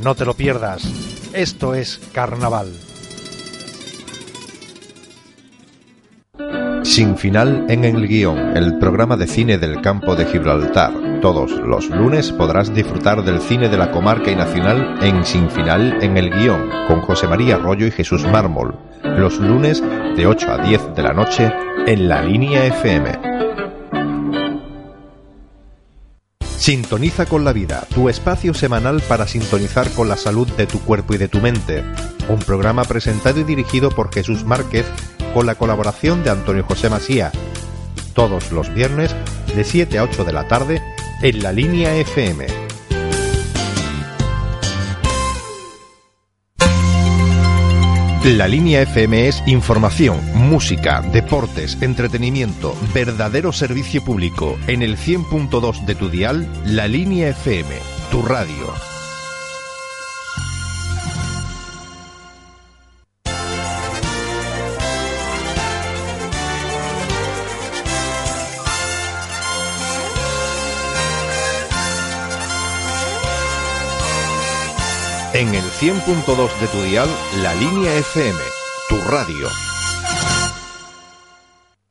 No 0.03 0.13
te 0.13 0.25
lo 0.25 0.35
pierdas. 0.35 0.83
Esto 1.33 1.73
es 1.73 1.99
Carnaval. 2.13 2.88
Sin 6.89 7.15
final 7.17 7.67
en 7.69 7.85
el 7.85 8.07
guion, 8.07 8.57
el 8.57 8.79
programa 8.79 9.15
de 9.15 9.27
cine 9.27 9.59
del 9.59 9.79
campo 9.79 10.15
de 10.15 10.25
Gibraltar. 10.25 10.91
Todos 11.21 11.51
los 11.51 11.87
lunes 11.87 12.31
podrás 12.31 12.73
disfrutar 12.73 13.23
del 13.23 13.41
cine 13.41 13.69
de 13.69 13.77
la 13.77 13.91
comarca 13.91 14.31
y 14.31 14.35
nacional 14.35 14.97
en 15.03 15.23
Sin 15.23 15.51
final 15.51 15.99
en 16.01 16.17
el 16.17 16.31
guion, 16.31 16.67
con 16.87 17.01
José 17.01 17.27
María 17.27 17.57
Arroyo 17.57 17.85
y 17.85 17.91
Jesús 17.91 18.25
Mármol. 18.25 18.75
Los 19.03 19.39
lunes 19.39 19.83
de 20.17 20.25
8 20.25 20.51
a 20.51 20.57
10 20.57 20.95
de 20.95 21.03
la 21.03 21.13
noche 21.13 21.53
en 21.85 22.09
la 22.09 22.23
línea 22.23 22.65
FM. 22.65 23.28
Sintoniza 26.59 27.25
con 27.25 27.45
la 27.45 27.53
vida, 27.53 27.87
tu 27.95 28.09
espacio 28.09 28.53
semanal 28.53 29.01
para 29.07 29.25
sintonizar 29.25 29.89
con 29.91 30.09
la 30.09 30.17
salud 30.17 30.45
de 30.57 30.67
tu 30.67 30.81
cuerpo 30.81 31.13
y 31.13 31.17
de 31.17 31.29
tu 31.29 31.39
mente. 31.39 31.85
Un 32.27 32.39
programa 32.39 32.83
presentado 32.83 33.39
y 33.39 33.45
dirigido 33.45 33.91
por 33.91 34.13
Jesús 34.13 34.43
Márquez 34.43 34.85
con 35.33 35.45
la 35.45 35.55
colaboración 35.55 36.21
de 36.21 36.31
Antonio 36.31 36.65
José 36.65 36.89
Masía. 36.89 37.31
Todos 38.13 38.51
los 38.51 38.73
viernes 38.73 39.15
de 39.55 39.63
7 39.63 39.99
a 39.99 40.03
8 40.03 40.25
de 40.25 40.33
la 40.33 40.49
tarde 40.49 40.81
en 41.21 41.41
la 41.41 41.53
línea 41.53 41.95
FM. 41.95 42.68
La 48.25 48.49
línea 48.49 48.81
FM 48.81 49.29
es 49.29 49.41
información, 49.47 50.19
música, 50.33 51.01
deportes, 51.01 51.81
entretenimiento, 51.81 52.75
verdadero 52.93 53.53
servicio 53.53 54.03
público. 54.03 54.59
En 54.67 54.81
el 54.81 54.97
100.2 54.97 55.85
de 55.85 55.95
tu 55.95 56.09
dial, 56.09 56.45
la 56.65 56.89
línea 56.89 57.29
FM, 57.29 57.69
tu 58.11 58.21
radio. 58.21 58.98
En 75.39 75.55
el 75.55 75.63
100.2 75.63 76.59
de 76.59 76.67
tu 76.67 76.83
dial, 76.83 77.07
la 77.41 77.55
línea 77.55 77.95
FM, 77.95 78.37
tu 78.89 78.97
radio. 79.09 79.47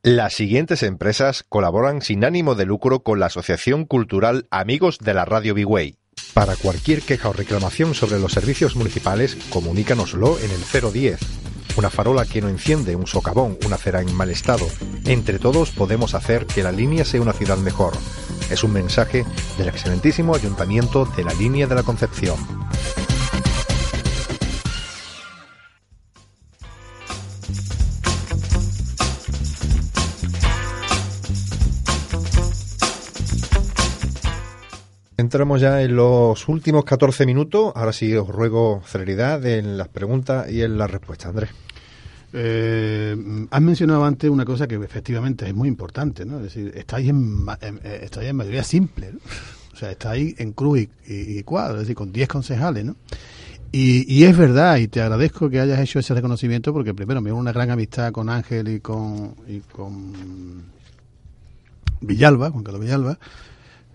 Las 0.02 0.34
siguientes 0.34 0.82
empresas 0.82 1.46
colaboran 1.48 2.02
sin 2.02 2.26
ánimo 2.26 2.56
de 2.56 2.66
lucro 2.66 3.00
con 3.02 3.20
la 3.20 3.26
Asociación 3.26 3.86
Cultural 3.86 4.46
Amigos 4.50 4.98
de 4.98 5.14
la 5.14 5.24
Radio 5.24 5.54
Bigway. 5.54 5.96
Para 6.34 6.56
cualquier 6.56 7.00
queja 7.00 7.30
o 7.30 7.32
reclamación 7.32 7.94
sobre 7.94 8.18
los 8.18 8.32
servicios 8.32 8.76
municipales, 8.76 9.38
comunícanoslo 9.48 10.36
en 10.40 10.50
el 10.50 10.92
010. 10.92 11.18
Una 11.78 11.88
farola 11.88 12.26
que 12.26 12.42
no 12.42 12.50
enciende, 12.50 12.96
un 12.96 13.06
socavón, 13.06 13.56
una 13.64 13.76
acera 13.76 14.02
en 14.02 14.14
mal 14.14 14.28
estado. 14.28 14.66
Entre 15.06 15.38
todos 15.38 15.70
podemos 15.70 16.14
hacer 16.14 16.44
que 16.44 16.62
la 16.62 16.70
línea 16.70 17.06
sea 17.06 17.22
una 17.22 17.32
ciudad 17.32 17.56
mejor. 17.56 17.94
Es 18.50 18.62
un 18.62 18.74
mensaje 18.74 19.24
del 19.56 19.68
excelentísimo 19.68 20.34
Ayuntamiento 20.34 21.06
de 21.06 21.24
la 21.24 21.32
Línea 21.32 21.66
de 21.66 21.76
la 21.76 21.82
Concepción. 21.82 22.36
Entramos 35.28 35.60
ya 35.60 35.82
en 35.82 35.94
los 35.94 36.48
últimos 36.48 36.86
14 36.86 37.26
minutos. 37.26 37.72
Ahora 37.74 37.92
sí 37.92 38.14
os 38.14 38.26
ruego 38.26 38.80
celeridad 38.86 39.44
en 39.44 39.76
las 39.76 39.88
preguntas 39.88 40.50
y 40.50 40.62
en 40.62 40.78
las 40.78 40.90
respuestas, 40.90 41.28
Andrés. 41.28 41.50
Eh, 42.32 43.14
has 43.50 43.60
mencionado 43.60 44.06
antes 44.06 44.30
una 44.30 44.46
cosa 44.46 44.66
que 44.66 44.76
efectivamente 44.76 45.46
es 45.46 45.54
muy 45.54 45.68
importante, 45.68 46.24
¿no? 46.24 46.38
Es 46.38 46.44
decir, 46.44 46.72
estáis 46.74 47.10
en, 47.10 47.44
en, 47.60 47.78
eh, 47.84 48.00
estáis 48.04 48.30
en 48.30 48.36
mayoría 48.36 48.64
simple. 48.64 49.12
O 49.74 49.76
sea, 49.76 49.90
estáis 49.90 50.34
en 50.40 50.52
cruz 50.52 50.78
y, 50.78 50.88
y, 51.06 51.42
cuadro, 51.42 51.74
es 51.74 51.80
decir, 51.80 51.94
con 51.94 52.10
10 52.10 52.26
concejales, 52.26 52.86
¿no? 52.86 52.96
Y, 53.70 54.24
es 54.24 54.34
verdad, 54.34 54.78
y 54.78 54.88
te 54.88 55.02
agradezco 55.02 55.50
que 55.50 55.60
hayas 55.60 55.78
hecho 55.78 55.98
ese 55.98 56.14
reconocimiento, 56.14 56.72
porque 56.72 56.94
primero 56.94 57.20
me 57.20 57.28
dio 57.28 57.36
una 57.36 57.52
gran 57.52 57.70
amistad 57.70 58.12
con 58.12 58.30
Ángel 58.30 58.66
y 58.68 58.80
con, 58.80 59.34
y 59.46 59.60
con 59.60 60.62
Villalba, 62.00 62.50
con 62.50 62.64
Carlos 62.64 62.80
Villalba. 62.80 63.18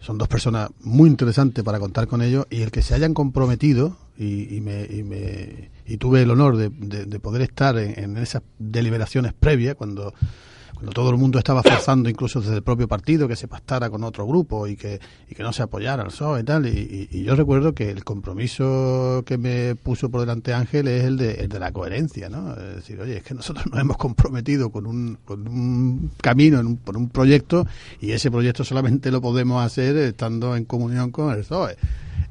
Son 0.04 0.18
dos 0.18 0.28
personas 0.28 0.70
muy 0.82 1.10
interesantes 1.10 1.64
para 1.64 1.80
contar 1.80 2.08
con 2.08 2.22
ellos, 2.22 2.46
y 2.50 2.62
el 2.62 2.72
que 2.72 2.82
se 2.82 2.94
hayan 2.94 3.14
comprometido, 3.14 3.96
y, 4.18 4.54
y 4.54 4.60
me, 4.60 4.84
y, 4.84 5.02
me, 5.02 5.72
y 5.86 5.96
tuve 5.96 6.24
el 6.24 6.30
honor 6.30 6.58
de, 6.58 6.70
de, 6.70 7.06
de 7.06 7.20
poder 7.22 7.42
estar 7.42 7.78
en, 7.78 8.18
esas 8.18 8.44
deliberaciones 8.60 9.32
previas, 9.32 9.76
cuando, 9.76 10.14
cuando 10.84 10.92
todo 10.92 11.12
el 11.12 11.18
mundo 11.18 11.40
estaba 11.40 11.64
forzando, 11.64 12.10
incluso 12.10 12.42
desde 12.42 12.56
el 12.56 12.62
propio 12.62 12.90
partido, 12.90 13.26
que 13.26 13.38
se 13.38 13.48
pactara 13.48 13.90
con 13.90 14.04
otro 14.04 14.28
grupo 14.28 14.68
y 14.68 14.76
que, 14.76 15.00
y 15.30 15.34
que 15.34 15.42
no 15.42 15.54
se 15.54 15.64
apoyara 15.64 16.04
al 16.04 16.10
PSOE 16.10 16.42
y 16.42 16.44
tal. 16.44 16.68
Y, 16.68 17.24
yo 17.24 17.38
recuerdo 17.38 17.74
que 17.74 17.90
el 17.90 18.04
compromiso 18.04 19.24
que 19.26 19.38
me 19.38 19.76
puso 19.76 20.10
por 20.10 20.20
delante 20.20 20.54
Ángel 20.54 20.90
es 20.90 21.06
el 21.06 21.16
de, 21.16 21.36
el 21.36 21.48
de 21.48 21.58
la 21.58 21.72
coherencia, 21.72 22.28
¿no? 22.28 22.52
Es 22.56 22.76
decir, 22.76 23.00
oye, 23.00 23.16
es 23.16 23.24
que 23.24 23.34
nosotros 23.34 23.66
nos 23.72 23.80
hemos 23.80 23.96
comprometido 23.96 24.72
con 24.72 24.86
un, 24.86 25.20
con 25.24 25.48
un 25.48 26.12
camino, 26.20 26.60
en 26.60 26.68
un, 26.68 26.76
por 26.76 26.98
un 26.98 27.08
proyecto, 27.08 27.66
y 28.02 28.12
ese 28.12 28.30
proyecto 28.30 28.66
solamente 28.66 29.10
lo 29.10 29.22
podemos 29.22 29.66
hacer 29.66 29.96
estando 29.96 30.54
en 30.58 30.66
comunión 30.66 31.12
con 31.12 31.32
el 31.32 31.46
PSOE. 31.46 31.78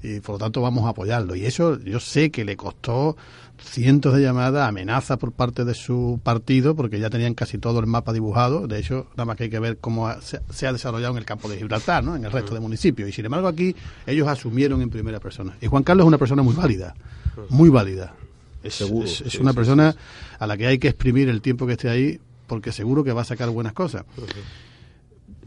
y 0.02 0.20
por 0.20 0.34
lo 0.34 0.38
tanto 0.40 0.60
vamos 0.60 0.84
a 0.84 0.90
apoyarlo. 0.90 1.34
Y 1.34 1.46
eso 1.46 1.80
yo 1.80 1.98
sé 2.00 2.30
que 2.30 2.44
le 2.44 2.54
costó 2.54 3.16
cientos 3.64 4.14
de 4.14 4.22
llamadas, 4.22 4.68
amenazas 4.68 5.18
por 5.18 5.32
parte 5.32 5.64
de 5.64 5.74
su 5.74 6.20
partido, 6.22 6.74
porque 6.76 6.98
ya 7.00 7.08
tenían 7.10 7.34
casi 7.34 7.58
todo 7.58 7.80
el 7.80 7.86
mapa 7.86 8.12
dibujado. 8.12 8.66
De 8.66 8.78
hecho, 8.78 9.06
nada 9.12 9.24
más 9.24 9.36
que 9.36 9.44
hay 9.44 9.50
que 9.50 9.58
ver 9.58 9.78
cómo 9.78 10.08
ha- 10.08 10.20
se, 10.20 10.40
se 10.50 10.66
ha 10.66 10.72
desarrollado 10.72 11.12
en 11.12 11.18
el 11.18 11.24
campo 11.24 11.48
de 11.48 11.56
Gibraltar, 11.56 12.04
¿no? 12.04 12.14
en 12.16 12.24
el 12.24 12.32
resto 12.32 12.54
de 12.54 12.60
municipios. 12.60 13.08
Y 13.08 13.12
sin 13.12 13.24
embargo, 13.24 13.48
aquí 13.48 13.74
ellos 14.06 14.28
asumieron 14.28 14.82
en 14.82 14.90
primera 14.90 15.20
persona. 15.20 15.56
Y 15.60 15.66
Juan 15.66 15.82
Carlos 15.84 16.04
es 16.04 16.08
una 16.08 16.18
persona 16.18 16.42
muy 16.42 16.54
válida, 16.54 16.94
muy 17.48 17.68
válida. 17.70 18.14
Es, 18.62 18.74
Seguro, 18.74 19.06
es- 19.06 19.20
es 19.22 19.32
sí, 19.32 19.38
una 19.38 19.50
sí, 19.52 19.56
persona 19.56 19.94
a 20.38 20.46
la 20.46 20.56
que 20.56 20.66
hay 20.66 20.78
que 20.78 20.88
exprimir 20.88 21.28
el 21.28 21.40
tiempo 21.40 21.66
que 21.66 21.72
esté 21.72 21.88
ahí, 21.88 22.20
porque 22.46 22.70
seguro 22.72 23.02
que 23.04 23.12
va 23.12 23.22
a 23.22 23.24
sacar 23.24 23.48
buenas 23.50 23.72
cosas. 23.72 24.04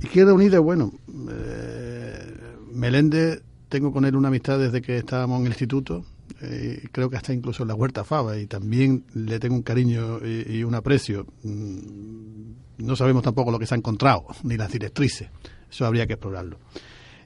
Izquierda 0.02 0.34
Unida, 0.34 0.60
bueno, 0.60 0.92
eh, 1.30 2.34
Meléndez, 2.74 3.42
tengo 3.70 3.92
con 3.94 4.06
él 4.06 4.16
una 4.16 4.28
amistad 4.28 4.60
desde 4.60 4.82
que 4.82 4.98
estábamos 4.98 5.40
en 5.40 5.46
el 5.48 5.52
instituto, 5.54 6.04
eh, 6.42 6.88
creo 6.92 7.10
que 7.10 7.18
hasta 7.18 7.34
incluso 7.34 7.64
en 7.64 7.70
la 7.70 7.76
Huerta 7.76 8.04
Fava, 8.04 8.38
y 8.38 8.48
también 8.48 9.06
le 9.14 9.40
tengo 9.40 9.56
un 9.56 9.64
cariño 9.64 10.20
y, 10.26 10.58
y 10.58 10.64
un 10.64 10.76
aprecio. 10.76 11.26
Mm, 11.44 12.52
No 12.80 12.96
sabemos 12.96 13.24
tampoco 13.24 13.52
lo 13.52 13.60
que 13.60 13.66
se 13.68 13.76
ha 13.76 13.78
encontrado, 13.78 14.28
ni 14.44 14.58
las 14.58 14.72
directrices, 14.72 15.30
eso 15.70 15.86
habría 15.86 16.06
que 16.08 16.14
explorarlo. 16.14 16.60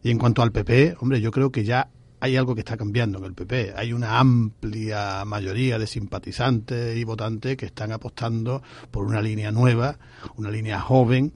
Y 0.04 0.12
en 0.12 0.18
cuanto 0.18 0.42
al 0.42 0.52
PP, 0.52 0.96
hombre, 1.02 1.20
yo 1.22 1.32
creo 1.32 1.52
que 1.52 1.64
ya 1.64 1.90
hay 2.22 2.36
algo 2.36 2.54
que 2.54 2.62
está 2.62 2.76
cambiando 2.78 3.18
en 3.20 3.26
el 3.26 3.34
PP. 3.34 3.74
Hay 3.76 3.94
una 3.94 4.20
amplia 4.20 5.24
mayoría 5.26 5.80
de 5.80 5.88
simpatizantes 5.88 6.98
y 6.98 7.04
votantes 7.06 7.56
que 7.58 7.66
están 7.66 7.92
apostando 7.92 8.62
por 8.92 9.06
una 9.06 9.22
línea 9.22 9.52
nueva, 9.52 9.98
una 10.36 10.52
línea 10.52 10.80
joven, 10.82 11.34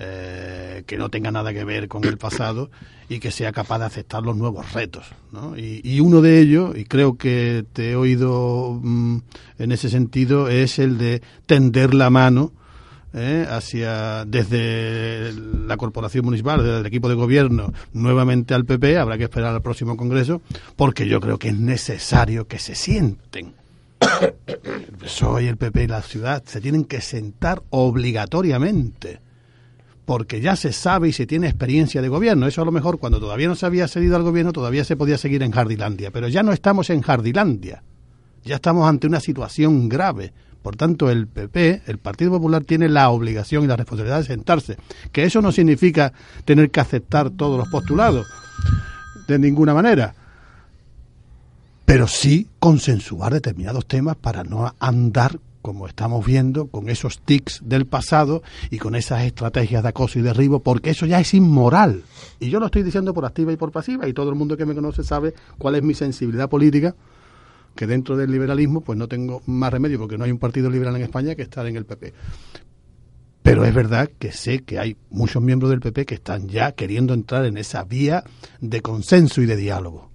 eh, 0.00 0.84
que 0.86 0.96
no 0.96 1.10
tenga 1.10 1.32
nada 1.32 1.52
que 1.52 1.64
ver 1.64 1.88
con 1.88 2.04
el 2.04 2.18
pasado 2.18 2.70
y 3.08 3.18
que 3.18 3.32
sea 3.32 3.50
capaz 3.50 3.80
de 3.80 3.86
aceptar 3.86 4.22
los 4.22 4.36
nuevos 4.36 4.72
retos. 4.72 5.06
¿no? 5.32 5.58
Y, 5.58 5.98
uno 5.98 6.20
de 6.20 6.38
ellos, 6.38 6.78
y 6.78 6.84
creo 6.84 7.16
que 7.16 7.64
te 7.72 7.90
he 7.90 7.96
oído 7.96 8.78
mm, 8.80 9.18
en 9.58 9.72
ese 9.72 9.88
sentido, 9.88 10.48
es 10.48 10.78
el 10.78 10.98
de 10.98 11.20
tender 11.46 11.94
la 11.94 12.10
mano 12.10 12.52
¿eh? 13.12 13.44
hacia 13.50 14.24
desde 14.24 15.32
la 15.32 15.76
corporación 15.76 16.24
municipal, 16.24 16.62
desde 16.62 16.78
el 16.78 16.86
equipo 16.86 17.08
de 17.08 17.16
gobierno, 17.16 17.72
nuevamente 17.92 18.54
al 18.54 18.66
PP, 18.66 18.98
habrá 18.98 19.18
que 19.18 19.24
esperar 19.24 19.52
al 19.52 19.62
próximo 19.62 19.96
Congreso, 19.96 20.42
porque 20.76 21.08
yo 21.08 21.20
creo 21.20 21.40
que 21.40 21.48
es 21.48 21.58
necesario 21.58 22.46
que 22.46 22.60
se 22.60 22.76
sienten. 22.76 23.54
El 24.54 24.96
PSOE 24.96 25.48
el 25.48 25.56
PP 25.56 25.82
y 25.82 25.86
la 25.88 26.02
ciudad 26.02 26.44
se 26.46 26.60
tienen 26.60 26.84
que 26.84 27.00
sentar 27.00 27.62
obligatoriamente 27.70 29.18
porque 30.08 30.40
ya 30.40 30.56
se 30.56 30.72
sabe 30.72 31.10
y 31.10 31.12
se 31.12 31.26
tiene 31.26 31.48
experiencia 31.48 32.00
de 32.00 32.08
gobierno. 32.08 32.46
Eso 32.46 32.62
a 32.62 32.64
lo 32.64 32.72
mejor 32.72 32.98
cuando 32.98 33.20
todavía 33.20 33.46
no 33.46 33.54
se 33.54 33.66
había 33.66 33.86
cedido 33.86 34.16
al 34.16 34.22
gobierno 34.22 34.54
todavía 34.54 34.82
se 34.82 34.96
podía 34.96 35.18
seguir 35.18 35.42
en 35.42 35.50
Jardilandia, 35.50 36.10
pero 36.10 36.28
ya 36.28 36.42
no 36.42 36.54
estamos 36.54 36.88
en 36.88 37.02
Jardilandia. 37.02 37.82
Ya 38.42 38.54
estamos 38.54 38.88
ante 38.88 39.06
una 39.06 39.20
situación 39.20 39.86
grave. 39.86 40.32
Por 40.62 40.76
tanto, 40.76 41.10
el 41.10 41.26
PP, 41.26 41.82
el 41.84 41.98
Partido 41.98 42.30
Popular, 42.30 42.64
tiene 42.64 42.88
la 42.88 43.10
obligación 43.10 43.64
y 43.64 43.66
la 43.66 43.76
responsabilidad 43.76 44.20
de 44.20 44.24
sentarse. 44.24 44.78
Que 45.12 45.24
eso 45.24 45.42
no 45.42 45.52
significa 45.52 46.14
tener 46.46 46.70
que 46.70 46.80
aceptar 46.80 47.28
todos 47.28 47.58
los 47.58 47.68
postulados, 47.68 48.26
de 49.26 49.38
ninguna 49.38 49.74
manera. 49.74 50.14
Pero 51.84 52.08
sí 52.08 52.48
consensuar 52.58 53.34
determinados 53.34 53.84
temas 53.84 54.16
para 54.16 54.42
no 54.42 54.74
andar, 54.80 55.38
como 55.68 55.86
estamos 55.86 56.24
viendo, 56.24 56.68
con 56.68 56.88
esos 56.88 57.20
tics 57.20 57.60
del 57.62 57.84
pasado 57.84 58.42
y 58.70 58.78
con 58.78 58.94
esas 58.94 59.24
estrategias 59.24 59.82
de 59.82 59.90
acoso 59.90 60.18
y 60.18 60.22
derribo, 60.22 60.60
porque 60.60 60.88
eso 60.88 61.04
ya 61.04 61.20
es 61.20 61.34
inmoral. 61.34 62.04
Y 62.40 62.48
yo 62.48 62.58
lo 62.58 62.64
estoy 62.64 62.82
diciendo 62.82 63.12
por 63.12 63.26
activa 63.26 63.52
y 63.52 63.58
por 63.58 63.70
pasiva, 63.70 64.08
y 64.08 64.14
todo 64.14 64.30
el 64.30 64.34
mundo 64.34 64.56
que 64.56 64.64
me 64.64 64.74
conoce 64.74 65.04
sabe 65.04 65.34
cuál 65.58 65.74
es 65.74 65.82
mi 65.82 65.92
sensibilidad 65.92 66.48
política 66.48 66.96
que 67.74 67.86
dentro 67.86 68.16
del 68.16 68.32
liberalismo 68.32 68.80
pues 68.80 68.96
no 68.98 69.08
tengo 69.08 69.42
más 69.44 69.70
remedio 69.70 69.98
porque 69.98 70.16
no 70.16 70.24
hay 70.24 70.30
un 70.30 70.38
partido 70.38 70.70
liberal 70.70 70.96
en 70.96 71.02
España 71.02 71.34
que 71.34 71.42
estar 71.42 71.66
en 71.66 71.76
el 71.76 71.84
PP. 71.84 72.14
Pero 73.42 73.66
es 73.66 73.74
verdad 73.74 74.08
que 74.18 74.32
sé 74.32 74.60
que 74.60 74.78
hay 74.78 74.96
muchos 75.10 75.42
miembros 75.42 75.70
del 75.70 75.80
PP 75.80 76.06
que 76.06 76.14
están 76.14 76.48
ya 76.48 76.72
queriendo 76.72 77.12
entrar 77.12 77.44
en 77.44 77.58
esa 77.58 77.84
vía 77.84 78.24
de 78.62 78.80
consenso 78.80 79.42
y 79.42 79.46
de 79.46 79.56
diálogo. 79.56 80.07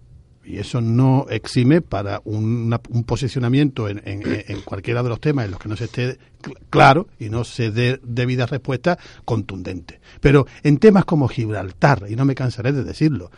Y 0.45 0.57
eso 0.57 0.82
no 0.82 1.26
exime 1.30 1.82
para 1.82 2.22
una- 2.26 2.82
un 2.90 3.03
posicionamiento 3.06 3.88
en, 3.88 4.02
en- 4.06 4.61
cualquiera 4.65 5.02
de 5.02 5.10
los 5.10 5.20
temas 5.22 5.45
en 5.45 5.52
los 5.52 5.60
que 5.60 5.70
no 5.70 5.78
se 5.78 5.86
esté 5.86 6.18
cl- 6.41 6.57
claro 6.70 7.07
y 7.20 7.30
no 7.30 7.44
se 7.45 7.72
dé 7.72 7.99
debida 8.03 8.45
respuesta 8.45 8.98
contundente. 9.24 9.99
Pero 10.20 10.45
en 10.64 10.78
temas 10.80 11.06
como 11.06 11.28
Gibraltar, 11.30 12.06
y 12.10 12.15
no 12.18 12.26
me 12.26 12.36
cansaré 12.36 12.74
de 12.74 12.84
decirlo, 12.84 13.32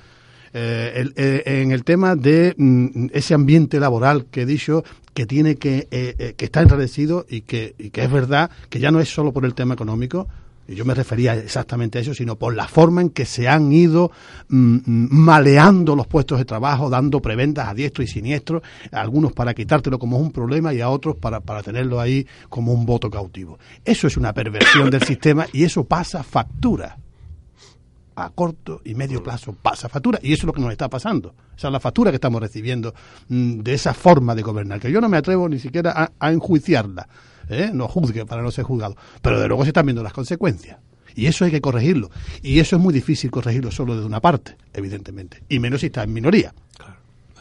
eh, 0.53 0.93
el- 0.95 1.13
eh, 1.15 1.43
en 1.61 1.71
el 1.71 1.83
tema 1.83 2.15
de 2.15 2.55
mm, 2.57 3.07
ese 3.13 3.33
ambiente 3.33 3.79
laboral 3.79 4.25
que 4.31 4.41
he 4.43 4.45
dicho 4.45 4.83
que 5.13 5.25
tiene 5.25 5.57
que 5.57 5.87
eh, 5.91 6.15
eh, 6.17 6.33
que 6.35 6.45
está 6.45 6.61
enrarecido 6.61 7.25
y 7.29 7.41
que, 7.41 7.75
y 7.77 7.89
que 7.91 8.03
es 8.03 8.11
verdad 8.11 8.49
que 8.69 8.79
ya 8.79 8.89
no 8.91 8.99
es 8.99 9.09
solo 9.09 9.31
por 9.31 9.45
el 9.45 9.53
tema 9.53 9.73
económico 9.75 10.27
yo 10.67 10.85
me 10.85 10.93
refería 10.93 11.35
exactamente 11.35 11.99
a 11.99 12.01
eso, 12.01 12.13
sino 12.13 12.37
por 12.37 12.55
la 12.55 12.67
forma 12.67 13.01
en 13.01 13.09
que 13.09 13.25
se 13.25 13.47
han 13.47 13.71
ido 13.71 14.11
mm, 14.49 14.75
mm, 14.85 15.07
maleando 15.11 15.95
los 15.95 16.07
puestos 16.07 16.39
de 16.39 16.45
trabajo, 16.45 16.89
dando 16.89 17.21
prebendas 17.21 17.67
a 17.67 17.73
diestro 17.73 18.03
y 18.03 18.07
siniestro, 18.07 18.63
algunos 18.91 19.33
para 19.33 19.53
quitártelo 19.53 19.99
como 19.99 20.17
un 20.17 20.31
problema 20.31 20.73
y 20.73 20.81
a 20.81 20.89
otros 20.89 21.17
para, 21.17 21.39
para 21.39 21.61
tenerlo 21.61 21.99
ahí 21.99 22.25
como 22.49 22.73
un 22.73 22.85
voto 22.85 23.09
cautivo. 23.09 23.59
Eso 23.83 24.07
es 24.07 24.17
una 24.17 24.33
perversión 24.33 24.89
del 24.89 25.03
sistema 25.03 25.45
y 25.53 25.63
eso 25.63 25.83
pasa 25.83 26.23
factura 26.23 26.97
a 28.17 28.29
corto 28.29 28.81
y 28.85 28.95
medio 28.95 29.21
plazo 29.21 29.53
pasa 29.53 29.89
factura 29.89 30.19
y 30.21 30.31
eso 30.31 30.43
es 30.43 30.45
lo 30.45 30.53
que 30.53 30.61
nos 30.61 30.71
está 30.71 30.89
pasando. 30.89 31.35
Esa 31.55 31.67
es 31.67 31.73
la 31.73 31.79
factura 31.79 32.11
que 32.11 32.15
estamos 32.15 32.41
recibiendo 32.41 32.93
mm, 33.27 33.59
de 33.59 33.73
esa 33.73 33.93
forma 33.93 34.33
de 34.33 34.41
gobernar, 34.41 34.79
que 34.79 34.91
yo 34.91 35.01
no 35.01 35.09
me 35.09 35.17
atrevo 35.17 35.47
ni 35.47 35.59
siquiera 35.59 36.11
a 36.17 36.31
enjuiciarla, 36.31 37.07
¿eh? 37.49 37.71
no 37.73 37.87
juzgue 37.87 38.25
para 38.25 38.41
no 38.41 38.51
ser 38.51 38.65
juzgado, 38.65 38.95
pero 39.21 39.39
de 39.39 39.47
luego 39.47 39.63
se 39.63 39.69
están 39.69 39.85
viendo 39.85 40.03
las 40.03 40.13
consecuencias. 40.13 40.77
Y 41.15 41.27
eso 41.27 41.45
hay 41.45 41.51
que 41.51 41.61
corregirlo. 41.61 42.11
Y 42.41 42.59
eso 42.59 42.75
es 42.75 42.81
muy 42.81 42.93
difícil 42.93 43.31
corregirlo 43.31 43.71
solo 43.71 43.97
de 43.97 44.05
una 44.05 44.19
parte, 44.19 44.57
evidentemente, 44.73 45.43
y 45.47 45.59
menos 45.59 45.81
si 45.81 45.87
está 45.87 46.03
en 46.03 46.13
minoría. 46.13 46.53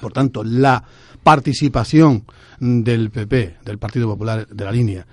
Por 0.00 0.12
tanto, 0.12 0.44
la 0.44 0.82
participación 1.22 2.24
del 2.60 3.10
PP, 3.10 3.56
del 3.64 3.78
Partido 3.78 4.06
Popular 4.08 4.46
de 4.46 4.64
la 4.64 4.70
línea, 4.70 5.06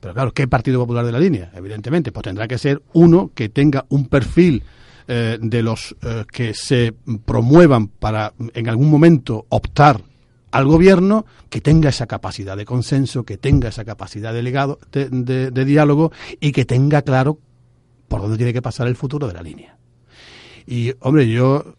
pero 0.00 0.14
claro, 0.14 0.32
¿qué 0.32 0.46
Partido 0.46 0.80
Popular 0.80 1.04
de 1.04 1.12
la 1.12 1.18
línea? 1.18 1.50
Evidentemente, 1.54 2.12
pues 2.12 2.24
tendrá 2.24 2.46
que 2.46 2.58
ser 2.58 2.82
uno 2.92 3.30
que 3.34 3.48
tenga 3.48 3.84
un 3.88 4.06
perfil 4.06 4.62
eh, 5.08 5.38
de 5.40 5.62
los 5.62 5.96
eh, 6.02 6.24
que 6.30 6.54
se 6.54 6.94
promuevan 7.24 7.88
para 7.88 8.32
en 8.54 8.68
algún 8.68 8.90
momento 8.90 9.46
optar 9.48 10.02
al 10.50 10.66
gobierno 10.66 11.26
que 11.50 11.60
tenga 11.60 11.90
esa 11.90 12.06
capacidad 12.06 12.56
de 12.56 12.64
consenso, 12.64 13.24
que 13.24 13.36
tenga 13.36 13.68
esa 13.68 13.84
capacidad 13.84 14.32
de, 14.32 14.42
legado, 14.42 14.78
de, 14.92 15.08
de- 15.50 15.64
diálogo 15.64 16.12
y 16.40 16.52
que 16.52 16.64
tenga 16.64 17.02
claro 17.02 17.38
por 18.08 18.22
dónde 18.22 18.36
tiene 18.38 18.52
que 18.52 18.62
pasar 18.62 18.88
el 18.88 18.96
futuro 18.96 19.28
de 19.28 19.34
la 19.34 19.42
línea. 19.42 19.76
Y, 20.66 20.92
hombre, 21.00 21.28
yo 21.28 21.74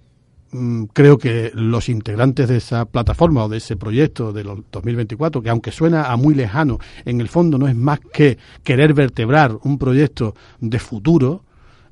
mm, 0.52 0.84
creo 0.94 1.18
que 1.18 1.52
los 1.54 1.90
integrantes 1.90 2.48
de 2.48 2.58
esa 2.58 2.86
plataforma 2.86 3.44
o 3.46 3.50
de 3.50 3.58
ese 3.58 3.76
proyecto 3.76 4.32
de 4.34 4.44
los 4.44 4.60
2024, 4.72 5.41
que 5.41 5.50
aunque 5.50 5.72
suena 5.72 6.12
a 6.12 6.16
muy 6.18 6.36
lejano, 6.36 6.78
en 7.06 7.22
el 7.22 7.28
fondo 7.30 7.58
no 7.58 7.68
es 7.68 7.76
más 7.76 8.00
que 8.14 8.38
querer 8.64 8.94
vertebrar 8.94 9.58
un 9.64 9.78
proyecto 9.80 10.36
de 10.60 10.80
futuro, 10.80 11.44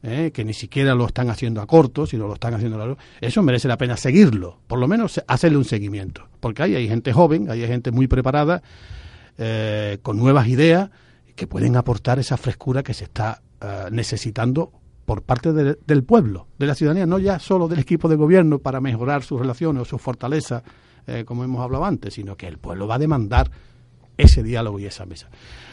¿eh? 0.04 0.32
que 0.34 0.44
ni 0.46 0.54
siquiera 0.54 0.94
lo 0.96 1.06
están 1.06 1.30
haciendo 1.30 1.62
a 1.62 1.66
corto, 1.68 2.06
sino 2.06 2.28
lo 2.28 2.34
están 2.34 2.54
haciendo 2.54 2.76
a 2.76 2.80
largo, 2.80 2.98
eso 3.22 3.42
merece 3.44 3.68
la 3.68 3.78
pena 3.78 3.98
seguirlo, 3.98 4.60
por 4.68 4.80
lo 4.80 4.88
menos 4.88 5.22
hacerle 5.28 5.58
un 5.58 5.66
seguimiento, 5.66 6.28
porque 6.40 6.64
ahí 6.64 6.76
hay 6.76 6.88
gente 6.88 7.12
joven, 7.14 7.50
ahí 7.50 7.62
hay 7.64 7.68
gente 7.68 7.92
muy 7.92 8.08
preparada, 8.08 8.62
eh, 9.38 10.00
con 10.02 10.18
nuevas 10.18 10.48
ideas, 10.48 10.90
que 11.36 11.46
pueden 11.48 11.76
aportar 11.76 12.18
esa 12.20 12.38
frescura 12.38 12.82
que 12.84 12.94
se 12.94 13.04
está 13.04 13.42
eh, 13.62 13.86
necesitando 13.92 14.72
por 15.06 15.22
parte 15.22 15.54
de- 15.54 15.78
del 15.86 16.04
pueblo, 16.04 16.48
de 16.58 16.66
la 16.68 16.76
ciudadanía, 16.76 17.06
no 17.06 17.20
ya 17.20 17.40
solo 17.40 17.68
del 17.68 17.80
equipo 17.80 18.10
de 18.10 18.16
gobierno 18.16 18.60
para 18.60 18.82
mejorar 18.82 19.24
sus 19.24 19.40
relaciones 19.40 19.82
o 19.84 19.86
sus 19.86 20.02
fortalezas, 20.02 20.64
eh, 21.06 21.24
como 21.26 21.44
hemos 21.44 21.62
hablado 21.64 21.86
antes, 21.86 22.16
sino 22.16 22.36
que 22.36 22.48
el 22.48 22.58
pueblo 22.58 22.88
va 22.88 22.96
a 22.96 23.00
demandar 23.00 23.50
ese 24.18 24.44
diálogo 24.44 24.80
y 24.80 24.86
esa 24.86 25.06
mesa. 25.06 25.30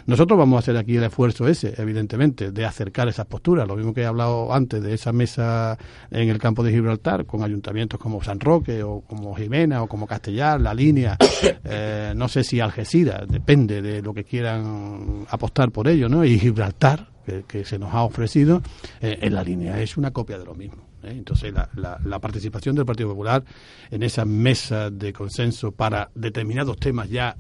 Nosotros 0.07 0.39
vamos 0.39 0.57
a 0.57 0.59
hacer 0.61 0.77
aquí 0.77 0.97
el 0.97 1.05
esfuerzo 1.05 1.49
ese, 1.49 1.75
evidentemente, 1.79 2.51
de 2.53 2.65
acercar 2.67 3.09
esas 3.09 3.25
posturas, 3.27 3.67
lo 3.67 3.75
mismo 3.77 3.95
que 3.95 4.03
he 4.03 4.07
hablado 4.07 4.53
antes 4.53 4.83
de 4.83 4.93
esa 4.95 5.13
mesa 5.13 5.79
en 6.11 6.29
el 6.29 6.39
campo 6.39 6.63
de 6.63 6.73
Gibraltar, 6.73 7.25
con 7.25 7.43
ayuntamientos 7.43 7.99
como 7.99 8.23
San 8.23 8.39
Roque 8.41 8.83
o 8.83 9.01
como 9.01 9.35
Jimena 9.35 9.83
o 9.83 9.87
como 9.89 10.07
Castellar, 10.07 10.61
La 10.61 10.75
Línea, 10.75 11.17
eh, 11.65 12.13
no 12.15 12.29
sé 12.29 12.45
si 12.45 12.61
Algeciras, 12.61 13.27
depende 13.29 13.81
de 13.81 14.03
lo 14.03 14.13
que 14.13 14.25
quieran 14.25 15.25
apostar 15.31 15.71
por 15.71 15.89
ello, 15.89 16.09
¿no? 16.11 16.25
Y 16.25 16.39
Gibraltar, 16.39 17.09
que, 17.49 17.65
se 17.65 17.79
nos 17.79 17.95
ha 17.95 18.03
ofrecido, 18.03 18.61
eh, 19.01 19.19
en 19.23 19.35
La 19.35 19.43
Línea 19.43 19.81
es 19.81 19.97
una 19.97 20.11
copia 20.11 20.37
de 20.39 20.45
lo 20.45 20.55
mismo. 20.55 20.83
¿eh? 21.03 21.13
Entonces, 21.17 21.55
la, 21.55 21.71
la- 21.77 21.99
la 22.05 22.19
participación 22.19 22.77
del 22.77 22.85
Partido 22.85 23.09
Popular 23.09 23.43
en 23.91 24.03
esa 24.03 24.27
mesa 24.27 24.91
de 24.91 25.15
consenso 25.15 25.73
para 25.73 26.11
determinados 26.15 26.77
temas 26.77 27.09
ya 27.09 27.35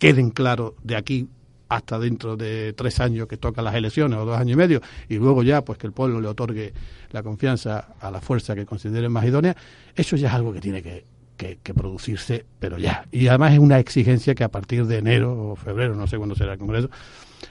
queden 0.00 0.30
claros 0.30 0.72
de 0.82 0.96
aquí 0.96 1.28
hasta 1.68 2.00
dentro 2.00 2.36
de 2.36 2.72
tres 2.72 2.98
años 2.98 3.28
que 3.28 3.36
tocan 3.36 3.64
las 3.64 3.76
elecciones 3.76 4.18
o 4.18 4.24
dos 4.24 4.36
años 4.36 4.54
y 4.54 4.56
medio 4.56 4.80
y 5.08 5.16
luego 5.16 5.44
ya 5.44 5.62
pues 5.64 5.78
que 5.78 5.86
el 5.86 5.92
pueblo 5.92 6.20
le 6.20 6.26
otorgue 6.26 6.72
la 7.12 7.22
confianza 7.22 7.94
a 8.00 8.10
la 8.10 8.20
fuerza 8.20 8.56
que 8.56 8.66
considere 8.66 9.08
más 9.08 9.24
idónea, 9.24 9.56
eso 9.94 10.16
ya 10.16 10.28
es 10.28 10.34
algo 10.34 10.52
que 10.52 10.60
tiene 10.60 10.82
que, 10.82 11.04
que, 11.36 11.74
producirse, 11.74 12.44
pero 12.58 12.76
ya. 12.76 13.06
Y 13.12 13.28
además 13.28 13.52
es 13.52 13.60
una 13.60 13.78
exigencia 13.78 14.34
que 14.34 14.44
a 14.44 14.48
partir 14.48 14.86
de 14.86 14.98
enero 14.98 15.52
o 15.52 15.56
febrero, 15.56 15.94
no 15.94 16.06
sé 16.06 16.18
cuándo 16.18 16.34
será 16.34 16.54
el 16.54 16.58
Congreso, 16.58 16.90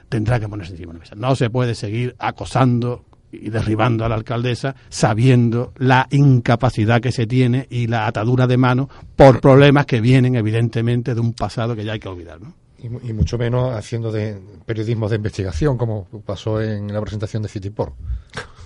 tendrá 0.09 0.39
que 0.39 0.47
ponerse 0.47 0.73
encima 0.73 0.93
de 0.93 0.99
la 0.99 0.99
mesa. 0.99 1.15
No 1.15 1.35
se 1.35 1.49
puede 1.49 1.73
seguir 1.73 2.15
acosando 2.19 3.05
y 3.31 3.49
derribando 3.49 4.05
a 4.05 4.09
la 4.09 4.15
alcaldesa 4.15 4.75
sabiendo 4.89 5.73
la 5.77 6.07
incapacidad 6.11 7.01
que 7.01 7.11
se 7.11 7.27
tiene 7.27 7.67
y 7.69 7.87
la 7.87 8.07
atadura 8.07 8.47
de 8.47 8.57
mano 8.57 8.89
por 9.15 9.39
problemas 9.39 9.85
que 9.85 10.01
vienen 10.01 10.35
evidentemente 10.35 11.13
de 11.13 11.21
un 11.21 11.33
pasado 11.33 11.75
que 11.75 11.85
ya 11.85 11.93
hay 11.93 11.99
que 11.99 12.09
olvidar. 12.09 12.41
¿no? 12.41 12.53
Y, 12.81 13.13
mucho 13.13 13.37
menos 13.37 13.73
haciendo 13.73 14.11
de 14.11 14.39
periodismo 14.65 15.09
de 15.09 15.17
investigación 15.17 15.77
como 15.77 16.05
pasó 16.25 16.61
en 16.61 16.91
la 16.91 17.01
presentación 17.01 17.43
de 17.43 17.49
Citiport. 17.49 17.93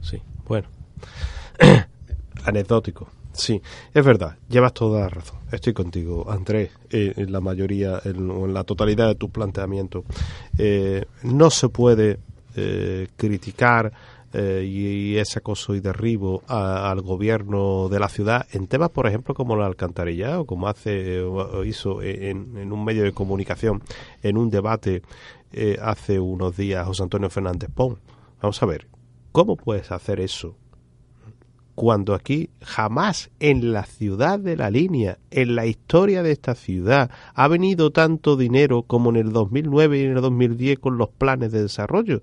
Sí, 0.00 0.22
bueno. 0.46 0.68
Anecdótico. 2.44 3.08
Sí, 3.32 3.60
es 3.92 4.04
verdad, 4.04 4.36
llevas 4.48 4.72
toda 4.72 5.00
la 5.00 5.08
razón. 5.08 5.38
Estoy 5.50 5.72
contigo, 5.72 6.30
Andrés, 6.30 6.70
eh, 6.90 7.12
en 7.16 7.32
la 7.32 7.40
mayoría, 7.40 8.00
en, 8.04 8.30
en, 8.30 8.54
la 8.54 8.64
totalidad 8.64 9.08
de 9.08 9.16
tus 9.16 9.30
planteamientos. 9.30 10.04
Eh, 10.56 11.04
no 11.24 11.50
se 11.50 11.68
puede 11.68 12.20
eh, 12.56 13.08
criticar 13.16 13.92
y, 14.34 15.16
ese 15.16 15.38
acoso 15.38 15.74
y 15.74 15.80
derribo 15.80 16.42
al 16.48 17.00
gobierno 17.00 17.88
de 17.88 17.98
la 17.98 18.10
ciudad 18.10 18.46
en 18.52 18.66
temas, 18.66 18.90
por 18.90 19.06
ejemplo, 19.06 19.34
como 19.34 19.56
la 19.56 19.64
alcantarilla 19.64 20.38
o 20.38 20.44
como 20.44 20.68
hace 20.68 21.24
hizo 21.64 22.02
en, 22.02 22.70
un 22.70 22.84
medio 22.84 23.04
de 23.04 23.12
comunicación 23.12 23.82
en 24.22 24.36
un 24.36 24.50
debate 24.50 25.00
hace 25.80 26.20
unos 26.20 26.58
días 26.58 26.86
José 26.86 27.04
Antonio 27.04 27.30
Fernández 27.30 27.70
Pon. 27.74 27.98
Vamos 28.42 28.62
a 28.62 28.66
ver, 28.66 28.86
¿cómo 29.32 29.56
puedes 29.56 29.90
hacer 29.92 30.20
eso 30.20 30.54
cuando 31.78 32.12
aquí 32.12 32.50
jamás 32.60 33.30
en 33.38 33.72
la 33.72 33.84
ciudad 33.84 34.40
de 34.40 34.56
la 34.56 34.68
línea, 34.68 35.18
en 35.30 35.54
la 35.54 35.64
historia 35.64 36.24
de 36.24 36.32
esta 36.32 36.56
ciudad, 36.56 37.08
ha 37.34 37.46
venido 37.46 37.92
tanto 37.92 38.36
dinero 38.36 38.82
como 38.82 39.10
en 39.10 39.16
el 39.16 39.32
2009 39.32 40.00
y 40.00 40.02
en 40.02 40.16
el 40.16 40.20
2010 40.20 40.80
con 40.80 40.98
los 40.98 41.08
planes 41.10 41.52
de 41.52 41.62
desarrollo, 41.62 42.20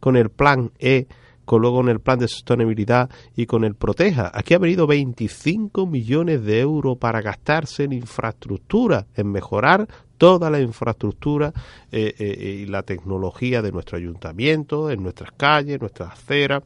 con 0.00 0.16
el 0.16 0.30
plan 0.30 0.70
E, 0.78 1.06
con 1.44 1.60
luego 1.60 1.82
en 1.82 1.90
el 1.90 2.00
plan 2.00 2.18
de 2.18 2.28
sostenibilidad 2.28 3.10
y 3.36 3.44
con 3.44 3.64
el 3.64 3.74
Proteja. 3.74 4.30
Aquí 4.32 4.54
ha 4.54 4.58
venido 4.58 4.86
25 4.86 5.86
millones 5.86 6.42
de 6.42 6.60
euros 6.60 6.96
para 6.96 7.20
gastarse 7.20 7.84
en 7.84 7.92
infraestructura, 7.92 9.06
en 9.16 9.30
mejorar 9.30 9.86
toda 10.16 10.48
la 10.48 10.62
infraestructura 10.62 11.52
eh, 11.92 12.14
eh, 12.18 12.60
y 12.62 12.64
la 12.64 12.82
tecnología 12.84 13.60
de 13.60 13.70
nuestro 13.70 13.98
ayuntamiento, 13.98 14.90
en 14.90 15.02
nuestras 15.02 15.32
calles, 15.32 15.78
nuestras 15.78 16.14
aceras, 16.14 16.62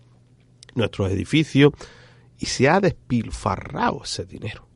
nuestros 0.76 1.10
edificios 1.10 1.72
y 2.38 2.46
se 2.46 2.68
ha 2.68 2.80
despilfarrado 2.80 4.02
ese 4.04 4.24
dinero. 4.24 4.66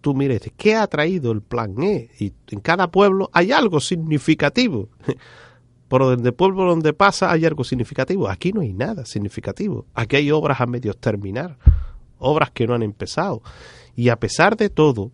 Tú 0.00 0.14
mires, 0.14 0.42
¿qué 0.56 0.74
ha 0.74 0.86
traído 0.86 1.32
el 1.32 1.40
plan 1.40 1.82
E? 1.82 2.10
Y 2.18 2.34
en 2.50 2.60
cada 2.60 2.90
pueblo 2.90 3.30
hay 3.32 3.52
algo 3.52 3.80
significativo. 3.80 4.88
Por 5.88 6.02
donde 6.02 6.32
pueblo 6.32 6.64
donde 6.64 6.92
pasa 6.92 7.30
hay 7.30 7.46
algo 7.46 7.64
significativo. 7.64 8.28
Aquí 8.28 8.52
no 8.52 8.60
hay 8.60 8.72
nada 8.72 9.06
significativo. 9.06 9.86
Aquí 9.94 10.16
hay 10.16 10.30
obras 10.30 10.60
a 10.60 10.66
medios 10.66 10.98
terminar, 10.98 11.56
obras 12.18 12.50
que 12.50 12.66
no 12.66 12.74
han 12.74 12.82
empezado. 12.82 13.42
Y 13.94 14.08
a 14.08 14.18
pesar 14.18 14.56
de 14.56 14.68
todo, 14.68 15.12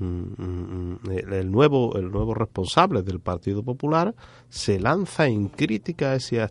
el 0.00 1.50
nuevo, 1.50 1.96
el 1.96 2.10
nuevo 2.10 2.34
responsable 2.34 3.02
del 3.02 3.20
Partido 3.20 3.62
Popular 3.62 4.14
se 4.48 4.78
lanza 4.78 5.26
en 5.26 5.48
crítica 5.48 6.12
hacia, 6.12 6.44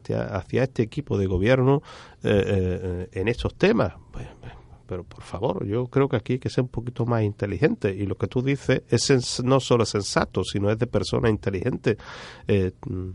este 0.51 0.83
equipo 0.83 1.17
de 1.17 1.27
gobierno 1.27 1.81
eh, 2.23 2.43
eh, 2.45 3.09
en 3.13 3.27
estos 3.27 3.55
temas. 3.55 3.93
Pero 4.87 5.03
por 5.03 5.21
favor, 5.21 5.65
yo 5.65 5.87
creo 5.87 6.07
que 6.07 6.15
aquí 6.15 6.33
hay 6.33 6.39
que 6.39 6.49
ser 6.49 6.63
un 6.63 6.69
poquito 6.69 7.05
más 7.05 7.23
inteligente 7.23 7.93
y 7.93 8.05
lo 8.05 8.15
que 8.15 8.27
tú 8.27 8.41
dices 8.41 8.83
es 8.89 9.43
no 9.43 9.59
solo 9.59 9.85
sensato, 9.85 10.43
sino 10.43 10.71
es 10.71 10.79
de 10.79 10.87
persona 10.87 11.29
inteligente. 11.29 11.97
Eh, 12.47 12.71
mm, 12.87 13.09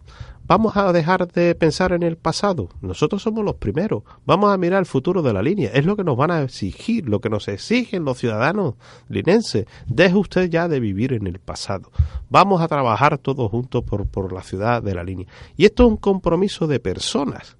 vamos 0.45 0.77
a 0.77 0.93
dejar 0.93 1.27
de 1.33 1.55
pensar 1.55 1.93
en 1.93 2.03
el 2.03 2.17
pasado. 2.17 2.69
Nosotros 2.83 3.23
somos 3.23 3.45
los 3.45 3.57
primeros. 3.57 4.03
Vamos 4.27 4.53
a 4.53 4.59
mirar 4.59 4.81
el 4.81 4.87
futuro 4.87 5.23
de 5.23 5.33
la 5.33 5.43
línea. 5.43 5.71
Es 5.73 5.87
lo 5.87 5.97
que 5.97 6.05
nos 6.05 6.17
van 6.17 6.31
a 6.31 6.43
exigir, 6.43 7.09
lo 7.09 7.21
que 7.21 7.31
nos 7.31 7.49
exigen 7.49 8.05
los 8.05 8.19
ciudadanos 8.19 8.75
linenses. 9.09 9.67
Deje 9.87 10.17
usted 10.17 10.51
ya 10.51 10.69
de 10.69 10.79
vivir 10.79 11.15
en 11.15 11.27
el 11.27 11.39
pasado. 11.39 11.91
Vamos 12.29 12.61
a 12.61 12.69
trabajar 12.69 13.19
todos 13.19 13.51
juntos 13.51 13.83
por, 13.85 14.07
por 14.07 14.33
la 14.33 14.43
ciudad 14.43 14.83
de 14.83 14.95
la 14.95 15.03
línea. 15.03 15.27
Y 15.57 15.65
esto 15.65 15.85
es 15.85 15.91
un 15.91 15.97
compromiso 15.97 16.67
de 16.67 16.81
personas 16.81 17.57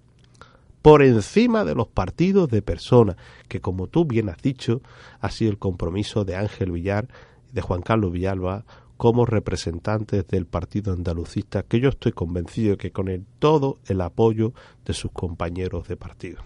por 0.83 1.03
encima 1.03 1.65
de 1.65 1.75
los 1.75 1.87
partidos 1.87 2.49
de 2.51 2.61
personas, 2.61 3.17
que 3.49 3.61
como 3.61 3.87
tú 3.87 4.05
bien 4.05 4.29
has 4.29 4.43
dicho, 4.43 4.83
ha 5.21 5.31
sido 5.31 5.53
el 5.53 5.59
compromiso 5.59 6.25
de 6.25 6.37
Ángel 6.37 6.73
Villar 6.73 7.09
de 7.53 7.61
Juan 7.61 7.83
Carlos 7.83 8.13
Villalba 8.13 8.65
como 8.97 9.27
representantes 9.27 10.27
del 10.29 10.47
Partido 10.47 10.93
Andalucista, 10.93 11.63
que 11.65 11.81
yo 11.81 11.89
estoy 11.89 12.13
convencido 12.13 12.77
que 12.77 12.93
con 12.93 13.27
todo 13.39 13.79
el 13.87 14.01
apoyo 14.01 14.53
de 14.85 14.93
sus 14.93 15.11
compañeros 15.11 15.89
de 15.89 15.97
partido. 15.97 16.43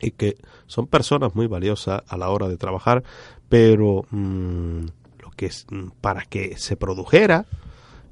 Y 0.00 0.10
que 0.10 0.36
son 0.66 0.88
personas 0.88 1.34
muy 1.34 1.46
valiosas 1.46 2.02
a 2.06 2.16
la 2.16 2.28
hora 2.30 2.48
de 2.48 2.56
trabajar, 2.56 3.04
pero 3.48 4.04
mm, 4.10 4.80
lo 5.22 5.30
que 5.36 5.46
es, 5.46 5.66
mm, 5.70 5.90
para 6.00 6.22
que 6.22 6.56
se 6.56 6.76
produjera 6.76 7.46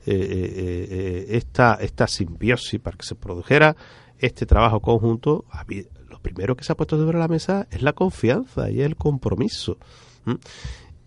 eh, 0.07 0.15
eh, 0.15 0.87
eh, 0.91 1.27
esta, 1.31 1.75
esta 1.75 2.07
simbiosis, 2.07 2.79
para 2.79 2.97
que 2.97 3.07
se 3.07 3.15
produjera 3.15 3.75
este 4.25 4.47
trabajo 4.47 4.81
conjunto, 4.81 5.45
lo 6.09 6.19
primero 6.21 6.57
que 6.57 6.65
se 6.65 6.73
ha 6.73 6.77
puesto 6.77 6.97
sobre 6.99 7.19
la 7.19 7.29
mesa 7.29 7.67
es 7.71 7.83
la 7.83 7.93
confianza 7.93 8.71
y 8.71 8.81
el 8.81 8.97
compromiso. 8.97 9.79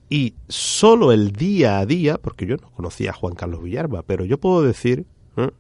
Y 0.09 0.35
solo 0.47 1.11
el 1.11 1.31
día 1.31 1.79
a 1.79 1.85
día, 1.85 2.17
porque 2.17 2.45
yo 2.45 2.55
no 2.57 2.69
conocía 2.71 3.09
a 3.09 3.13
Juan 3.13 3.35
Carlos 3.35 3.61
Villarba, 3.63 4.03
pero 4.03 4.23
yo 4.23 4.37
puedo 4.37 4.61
decir, 4.61 5.05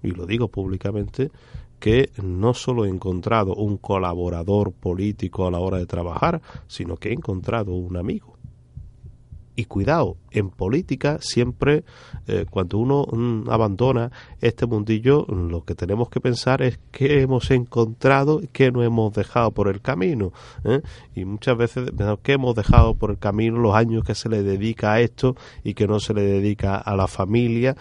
y 0.03 0.11
lo 0.11 0.25
digo 0.25 0.47
públicamente, 0.47 1.31
que 1.79 2.11
no 2.23 2.53
solo 2.53 2.85
he 2.85 2.89
encontrado 2.89 3.55
un 3.55 3.77
colaborador 3.77 4.71
político 4.71 5.47
a 5.47 5.51
la 5.51 5.59
hora 5.59 5.77
de 5.77 5.85
trabajar, 5.85 6.41
sino 6.67 6.97
que 6.97 7.09
he 7.09 7.13
encontrado 7.13 7.73
un 7.73 7.97
amigo. 7.97 8.36
Y 9.59 9.65
cuidado, 9.65 10.17
en 10.29 10.51
política 10.51 11.17
siempre 11.19 11.83
eh, 12.27 12.45
cuando 12.47 12.77
uno 12.77 13.07
mm, 13.11 13.49
abandona 13.49 14.11
este 14.39 14.67
mundillo, 14.67 15.25
lo 15.25 15.65
que 15.65 15.73
tenemos 15.73 16.09
que 16.09 16.21
pensar 16.21 16.61
es 16.61 16.79
qué 16.91 17.21
hemos 17.21 17.49
encontrado 17.49 18.39
y 18.39 18.49
qué 18.49 18.71
no 18.71 18.83
hemos 18.83 19.15
dejado 19.15 19.49
por 19.49 19.67
el 19.67 19.81
camino. 19.81 20.31
¿eh? 20.63 20.83
Y 21.15 21.25
muchas 21.25 21.57
veces 21.57 21.89
qué 22.21 22.33
hemos 22.33 22.53
dejado 22.53 22.93
por 22.93 23.09
el 23.09 23.17
camino, 23.17 23.57
los 23.57 23.73
años 23.73 24.03
que 24.03 24.13
se 24.13 24.29
le 24.29 24.43
dedica 24.43 24.93
a 24.93 25.01
esto 25.01 25.35
y 25.63 25.73
que 25.73 25.87
no 25.87 25.99
se 25.99 26.13
le 26.13 26.21
dedica 26.21 26.77
a 26.77 26.95
la 26.95 27.07
familia, 27.07 27.75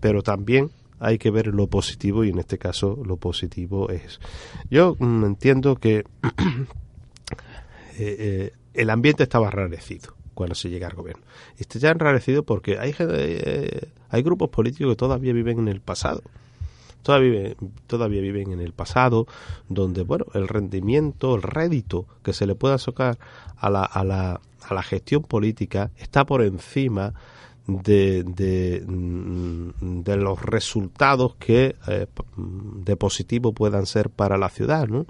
pero 0.00 0.22
también 0.22 0.70
hay 0.98 1.16
que 1.16 1.30
ver 1.30 1.46
lo 1.46 1.66
positivo 1.66 2.24
y 2.24 2.28
en 2.28 2.40
este 2.40 2.58
caso 2.58 3.00
lo 3.06 3.16
positivo 3.16 3.88
es. 3.88 4.20
Yo 4.70 4.96
mm, 4.98 5.24
entiendo 5.24 5.76
que 5.76 6.04
eh, 7.98 8.52
el 8.74 8.90
ambiente 8.90 9.22
estaba 9.22 9.50
rarecido 9.50 10.19
cuando 10.40 10.54
se 10.54 10.70
llega 10.70 10.86
al 10.86 10.94
gobierno. 10.94 11.22
Este 11.58 11.78
ya 11.78 11.90
enrarecido 11.90 12.44
porque 12.44 12.78
hay, 12.78 12.94
eh, 12.98 13.88
hay 14.08 14.22
grupos 14.22 14.48
políticos 14.48 14.92
que 14.92 14.96
todavía 14.96 15.34
viven 15.34 15.58
en 15.58 15.68
el 15.68 15.82
pasado. 15.82 16.22
Todavía, 17.02 17.54
todavía 17.86 18.22
viven 18.22 18.52
en 18.52 18.60
el 18.60 18.72
pasado, 18.72 19.26
donde 19.68 20.02
bueno, 20.02 20.24
el 20.32 20.48
rendimiento, 20.48 21.34
el 21.34 21.42
rédito 21.42 22.06
que 22.22 22.32
se 22.32 22.46
le 22.46 22.54
pueda 22.54 22.78
sacar 22.78 23.18
a 23.58 23.68
la, 23.68 23.84
a 23.84 24.02
la, 24.02 24.40
a 24.62 24.74
la 24.74 24.82
gestión 24.82 25.24
política 25.24 25.90
está 25.98 26.24
por 26.24 26.42
encima 26.42 27.12
de, 27.78 28.24
de, 28.24 28.84
mm, 28.86 30.02
de, 30.02 30.16
los 30.16 30.42
resultados 30.42 31.36
que 31.36 31.76
eh, 31.86 32.06
de 32.36 32.96
positivo 32.96 33.52
puedan 33.52 33.86
ser 33.86 34.10
para 34.10 34.36
la 34.36 34.48
ciudad, 34.48 34.88
¿no? 34.88 35.06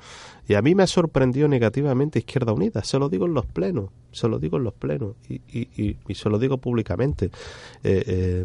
Y 0.46 0.54
a 0.54 0.62
mí 0.62 0.74
me 0.74 0.82
ha 0.82 0.86
sorprendido 0.86 1.48
negativamente 1.48 2.18
Izquierda 2.18 2.52
Unida, 2.52 2.82
se 2.84 2.98
lo 2.98 3.08
digo 3.08 3.26
en 3.26 3.34
los 3.34 3.46
plenos, 3.46 3.90
se 4.12 4.28
lo 4.28 4.38
digo 4.38 4.56
en 4.56 4.64
los 4.64 4.74
plenos 4.74 5.14
y, 5.28 5.40
y, 5.48 5.96
y, 6.06 6.14
se 6.14 6.28
lo 6.28 6.38
digo 6.38 6.58
públicamente. 6.58 7.30
Eh, 7.84 8.04
eh, 8.06 8.44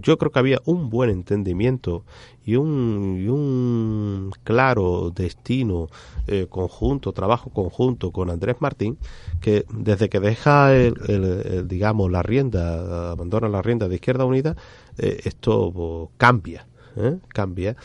yo 0.00 0.18
creo 0.18 0.30
que 0.30 0.38
había 0.38 0.60
un 0.64 0.90
buen 0.90 1.10
entendimiento 1.10 2.04
y 2.44 2.56
un, 2.56 4.32
claro 4.44 5.10
destino 5.14 5.88
eh, 6.26 6.46
conjunto, 6.48 7.12
trabajo 7.12 7.50
conjunto 7.50 8.10
con 8.10 8.30
Andrés 8.30 8.56
Martín, 8.60 8.98
que 9.40 9.64
desde 9.72 10.08
que 10.08 10.20
deja, 10.20 10.74
el, 10.74 11.66
digamos, 11.68 12.10
la 12.10 12.22
rienda, 12.22 13.12
abandona 13.12 13.48
la 13.48 13.62
rienda 13.62 13.88
de 13.88 13.96
Izquierda 13.96 14.24
Unida, 14.24 14.56
eh, 14.98 15.20
esto 15.24 16.10
cambia, 16.16 16.66
¿eh? 16.96 17.18
cambia. 17.28 17.76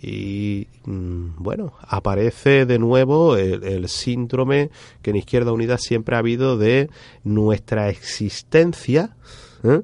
Y 0.00 0.68
mm, 0.84 1.36
bueno, 1.38 1.72
aparece 1.80 2.66
de 2.66 2.78
nuevo 2.78 3.36
el, 3.36 3.64
el, 3.64 3.88
síndrome 3.88 4.70
que 5.00 5.10
en 5.10 5.16
Izquierda 5.16 5.52
Unida 5.52 5.78
siempre 5.78 6.16
ha 6.16 6.18
habido 6.18 6.58
de 6.58 6.90
nuestra 7.24 7.88
existencia 7.88 9.16
eh, 9.64 9.80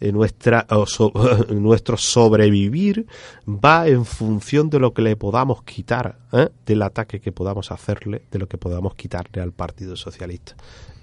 nuestra, 0.00 0.66
nuestro 1.50 1.96
sobrevivir 1.96 3.06
va 3.46 3.88
en 3.88 4.04
función 4.04 4.70
de 4.70 4.78
lo 4.78 4.92
que 4.92 5.02
le 5.02 5.16
podamos 5.16 5.62
quitar, 5.62 6.18
¿eh? 6.32 6.48
del 6.64 6.82
ataque 6.82 7.20
que 7.20 7.32
podamos 7.32 7.70
hacerle, 7.72 8.22
de 8.30 8.38
lo 8.38 8.46
que 8.46 8.58
podamos 8.58 8.94
quitarle 8.94 9.42
al 9.42 9.52
Partido 9.52 9.96
Socialista. 9.96 10.56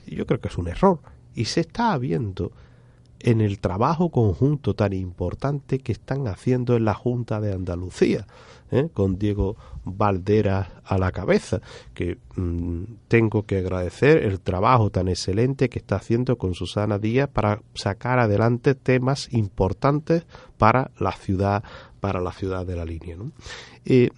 Yo 0.08 0.26
creo 0.26 0.40
que 0.40 0.48
es 0.48 0.58
un 0.58 0.68
error. 0.68 1.00
Y 1.34 1.46
se 1.46 1.62
está 1.62 1.98
viendo 1.98 2.52
en 3.20 3.42
el 3.42 3.60
trabajo 3.60 4.10
conjunto 4.10 4.76
tan 4.76 4.94
importante 4.94 5.80
que 5.80 5.92
están 5.92 6.28
haciendo 6.28 6.76
en 6.76 6.86
la 6.86 6.94
Junta 6.94 7.42
de 7.42 7.54
Andalucía, 7.54 8.28
¿eh? 8.72 8.90
con 8.94 9.18
Diego 9.18 9.56
Valdera 9.84 10.82
a 10.84 10.98
la 10.98 11.12
cabeza, 11.12 11.62
que 11.94 12.18
mm, 12.36 12.84
tengo 13.08 13.44
que 13.44 13.60
agradecer 13.60 14.18
el 14.24 14.40
trabajo 14.40 14.90
tan 14.90 15.08
excelente 15.08 15.70
que 15.70 15.80
está 15.80 15.98
haciendo 15.98 16.38
con 16.38 16.54
Susana 16.54 17.00
Díaz 17.00 17.30
para 17.30 17.62
sacar 17.74 18.20
adelante 18.20 18.76
temas 18.76 19.32
importantes 19.32 20.26
para 20.58 20.92
la 21.00 21.12
ciudad, 21.12 21.64
para 22.00 22.22
la 22.22 22.32
ciudad 22.32 22.66
de 22.66 22.76
la 22.76 22.86
línea. 22.86 23.18
Eh, 23.86 24.10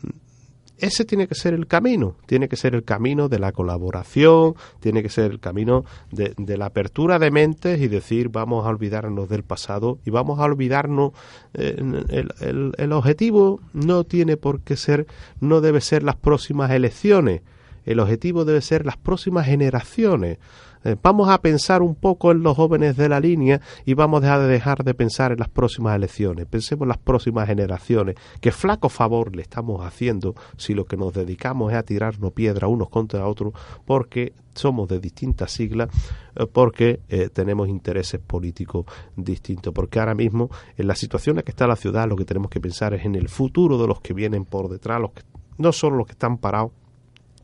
ese 0.80 1.06
tiene 1.06 1.28
que 1.28 1.36
ser 1.36 1.54
el 1.54 1.68
camino, 1.68 2.16
tiene 2.26 2.48
que 2.48 2.56
ser 2.56 2.76
el 2.76 2.84
camino 2.84 3.30
de 3.30 3.40
la 3.40 3.52
colaboración, 3.52 4.56
tiene 4.80 5.02
que 5.02 5.10
ser 5.10 5.32
el 5.32 5.40
camino 5.40 5.86
de, 6.12 6.58
la 6.58 6.68
apertura 6.68 7.20
de 7.20 7.32
mentes 7.32 7.82
y 7.82 7.88
decir 7.88 8.30
vamos 8.30 8.66
a 8.66 8.70
olvidarnos 8.70 9.30
del 9.30 9.44
pasado 9.44 10.00
y 10.06 10.10
vamos 10.10 10.40
a 10.40 10.44
olvidarnos, 10.44 11.12
eh, 11.54 11.76
el, 12.10 12.74
el 12.78 12.92
objetivo 12.92 13.62
no 13.74 14.04
tiene 14.04 14.38
por 14.38 14.62
qué 14.62 14.76
ser, 14.76 15.08
no 15.40 15.62
debe 15.62 15.82
ser 15.82 16.04
las 16.04 16.16
próximas 16.16 16.72
elecciones, 16.72 17.42
el 17.88 18.02
objetivo 18.02 18.46
debe 18.46 18.62
ser 18.62 18.86
las 18.86 18.98
próximas 18.98 19.46
generaciones. 19.46 20.38
Eh, 20.84 20.96
vamos 21.02 21.30
a 21.30 21.42
pensar 21.42 21.82
un 21.82 21.96
poco 21.96 22.32
en 22.32 22.44
los 22.44 22.56
jóvenes 22.56 22.98
de 22.98 23.10
la 23.10 23.20
línea 23.20 23.62
y 23.86 23.94
vamos 23.94 24.24
a 24.26 24.38
dejar 24.40 24.84
de 24.84 24.94
pensar 24.94 25.32
en 25.32 25.40
las 25.40 25.48
próximas 25.48 25.96
elecciones. 25.96 26.46
Pensemos 26.48 26.84
en 26.84 26.90
las 26.90 26.98
próximas 26.98 27.48
generaciones. 27.48 28.16
Que 28.42 28.52
flaco 28.52 28.90
favor 28.90 29.36
le 29.36 29.42
estamos 29.42 29.86
haciendo 29.86 30.36
si 30.58 30.74
lo 30.74 30.86
que 30.86 30.98
nos 30.98 31.14
dedicamos 31.14 31.72
es 31.72 31.80
a 31.80 31.84
tirarnos 31.84 32.34
piedra 32.34 32.68
unos 32.68 32.90
contra 32.90 33.26
otros 33.26 33.54
porque 33.86 34.34
somos 34.54 34.90
de 34.90 35.00
distintas 35.00 35.52
siglas, 35.52 35.90
eh, 36.36 36.46
porque 36.46 37.00
eh, 37.08 37.30
tenemos 37.30 37.70
intereses 37.70 38.20
políticos 38.20 38.86
distintos. 39.16 39.74
Porque 39.74 40.00
ahora 40.00 40.14
mismo, 40.14 40.50
en 40.76 40.88
la 40.88 40.96
situación 40.96 41.36
en 41.36 41.38
la 41.38 41.44
que 41.44 41.52
está 41.52 41.68
la 41.68 41.78
ciudad, 41.78 42.06
lo 42.08 42.18
que 42.18 42.26
tenemos 42.26 42.50
que 42.50 42.60
pensar 42.60 42.94
es 42.94 43.06
en 43.06 43.16
el 43.16 43.30
futuro 43.30 43.78
de 43.78 43.88
los 43.88 44.02
que 44.02 44.14
vienen 44.14 44.44
por 44.44 44.68
detrás, 44.68 45.00
los 45.00 45.12
que, 45.12 45.22
no 45.58 45.72
solo 45.72 45.96
los 45.96 46.06
que 46.06 46.14
están 46.14 46.38
parados, 46.38 46.72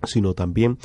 sino 0.06 0.34
también 0.34 0.78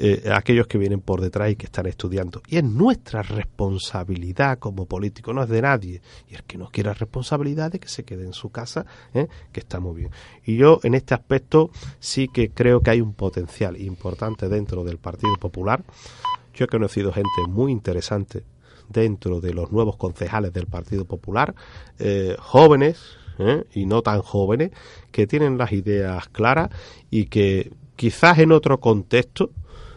eh, 0.00 0.30
aquellos 0.32 0.68
que 0.68 0.78
vienen 0.78 1.00
por 1.00 1.20
detrás 1.20 1.50
y 1.50 1.56
que 1.56 1.66
están 1.66 1.86
estudiando. 1.86 2.40
Y 2.46 2.58
es 2.58 2.64
nuestra 2.64 3.22
responsabilidad 3.22 4.60
como 4.60 4.86
político, 4.86 5.32
no 5.32 5.42
es 5.42 5.48
de 5.48 5.60
nadie. 5.60 6.02
Y 6.28 6.36
el 6.36 6.44
que 6.44 6.56
no 6.56 6.68
quiera 6.68 6.94
responsabilidad 6.94 7.72
de 7.72 7.80
que 7.80 7.88
se 7.88 8.04
quede 8.04 8.24
en 8.24 8.32
su 8.32 8.50
casa, 8.50 8.86
¿eh? 9.12 9.26
que 9.50 9.58
está 9.58 9.80
muy 9.80 9.96
bien. 9.96 10.10
Y 10.44 10.56
yo 10.56 10.78
en 10.84 10.94
este 10.94 11.14
aspecto 11.14 11.70
sí 11.98 12.28
que 12.28 12.50
creo 12.50 12.80
que 12.80 12.90
hay 12.90 13.00
un 13.00 13.12
potencial 13.12 13.76
importante 13.80 14.48
dentro 14.48 14.84
del 14.84 14.98
Partido 14.98 15.34
Popular. 15.36 15.82
Yo 16.54 16.66
he 16.66 16.68
conocido 16.68 17.12
gente 17.12 17.42
muy 17.48 17.72
interesante 17.72 18.44
dentro 18.88 19.40
de 19.40 19.52
los 19.52 19.72
nuevos 19.72 19.96
concejales 19.96 20.52
del 20.52 20.66
Partido 20.66 21.06
Popular, 21.06 21.56
eh, 21.98 22.36
jóvenes, 22.38 23.00
y 23.72 23.86
no 23.86 24.02
tan 24.02 24.20
jóvenes, 24.20 24.72
que 25.12 25.28
tienen 25.28 25.58
las 25.58 25.70
ideas 25.70 26.28
claras 26.28 26.70
y 27.08 27.26
que 27.26 27.70
quizás 27.98 28.38
en 28.38 28.52
otro 28.52 28.78
contexto, 28.78 29.50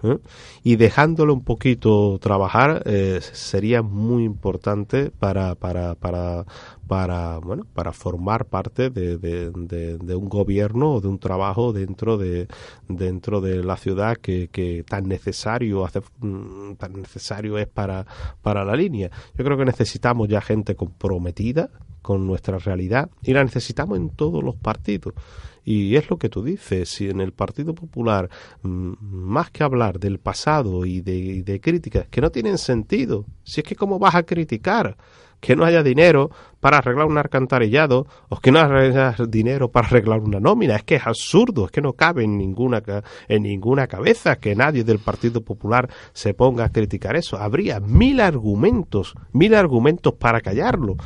¿eh? 0.04 0.18
y 0.64 0.76
dejándolo 0.76 1.34
un 1.34 1.44
poquito 1.44 2.18
trabajar 2.20 2.82
eh, 2.86 3.20
sería 3.22 3.84
muy 3.84 4.24
importante 4.24 5.12
para 5.12 5.54
para 5.54 5.94
para 5.96 6.46
para 6.88 7.38
bueno 7.38 7.66
para 7.74 7.94
formar 7.94 8.46
parte 8.46 8.90
de, 8.90 9.18
de, 9.18 10.16
un 10.16 10.30
gobierno 10.30 10.94
o 10.96 11.02
de 11.02 11.08
un 11.08 11.20
trabajo 11.20 11.74
dentro 11.74 12.18
de 12.18 12.48
dentro 12.88 13.40
de 13.40 13.64
la 13.64 13.78
ciudad 13.78 14.18
que, 14.18 14.50
que 14.50 14.84
tan 14.84 15.08
necesario 15.08 15.86
hace, 15.86 16.02
mm, 16.20 16.74
tan 16.80 16.94
necesario 16.94 17.60
es 17.60 17.68
para 17.68 18.06
para 18.42 18.66
la 18.66 18.76
línea 18.76 19.12
yo 19.38 19.46
creo 19.46 19.58
que 19.58 19.66
necesitamos 19.66 20.28
ya 20.28 20.42
gente 20.42 20.76
comprometida 20.76 21.70
con 22.02 22.26
nuestra 22.28 22.58
realidad 22.58 23.10
y 23.22 23.34
la 23.34 23.44
necesitamos 23.44 23.98
en 23.98 24.10
todos 24.10 24.44
los 24.44 24.56
partidos 24.56 25.14
y 25.64 25.96
es 25.96 26.10
lo 26.10 26.18
que 26.18 26.30
tú 26.30 26.44
dices, 26.44 26.90
si 26.90 27.10
en 27.10 27.22
el 27.22 27.34
Partido 27.34 27.76
Popular, 27.76 28.30
mm, 28.64 28.94
más 29.00 29.52
que 29.52 29.64
hablar 29.64 30.00
del 30.00 30.20
pasado 30.20 30.86
y 30.86 31.02
de, 31.02 31.60
críticas 31.62 32.08
que 32.08 32.22
no 32.22 32.32
tienen 32.32 32.58
sentido, 32.58 33.26
si 33.44 33.62
es 33.62 33.68
que 33.68 33.76
cómo 33.76 34.00
vas 34.00 34.16
a 34.16 34.24
criticar 34.24 34.98
que 35.40 35.56
no 35.56 35.66
haya 35.66 35.82
dinero 35.82 36.30
para 36.60 36.78
arreglar 36.78 37.08
un 37.08 37.18
alcantarillado 37.18 38.06
o 38.30 38.40
que 38.40 38.52
no 38.52 38.60
haya 38.60 39.16
dinero 39.28 39.72
para 39.72 39.88
arreglar 39.88 40.20
una 40.20 40.40
nómina. 40.40 40.76
Es 40.76 40.84
que 40.84 40.96
es 40.96 41.08
absurdo, 41.08 41.66
es 41.66 41.72
que 41.72 41.82
no 41.82 41.94
cabe 41.94 42.24
en 42.24 42.38
ninguna, 42.38 42.84
en 43.28 43.42
ninguna 43.42 43.88
cabeza 43.88 44.36
que 44.36 44.56
nadie 44.56 44.84
del 44.84 45.00
Partido 45.00 45.42
Popular 45.42 45.90
se 46.14 46.36
ponga 46.36 46.66
a 46.66 46.70
criticar 46.70 47.16
eso. 47.16 47.38
Habría 47.38 47.80
mil 47.80 48.20
argumentos, 48.20 49.16
mil 49.34 49.56
argumentos 49.56 50.14
para 50.14 50.42
callarlo. 50.42 50.98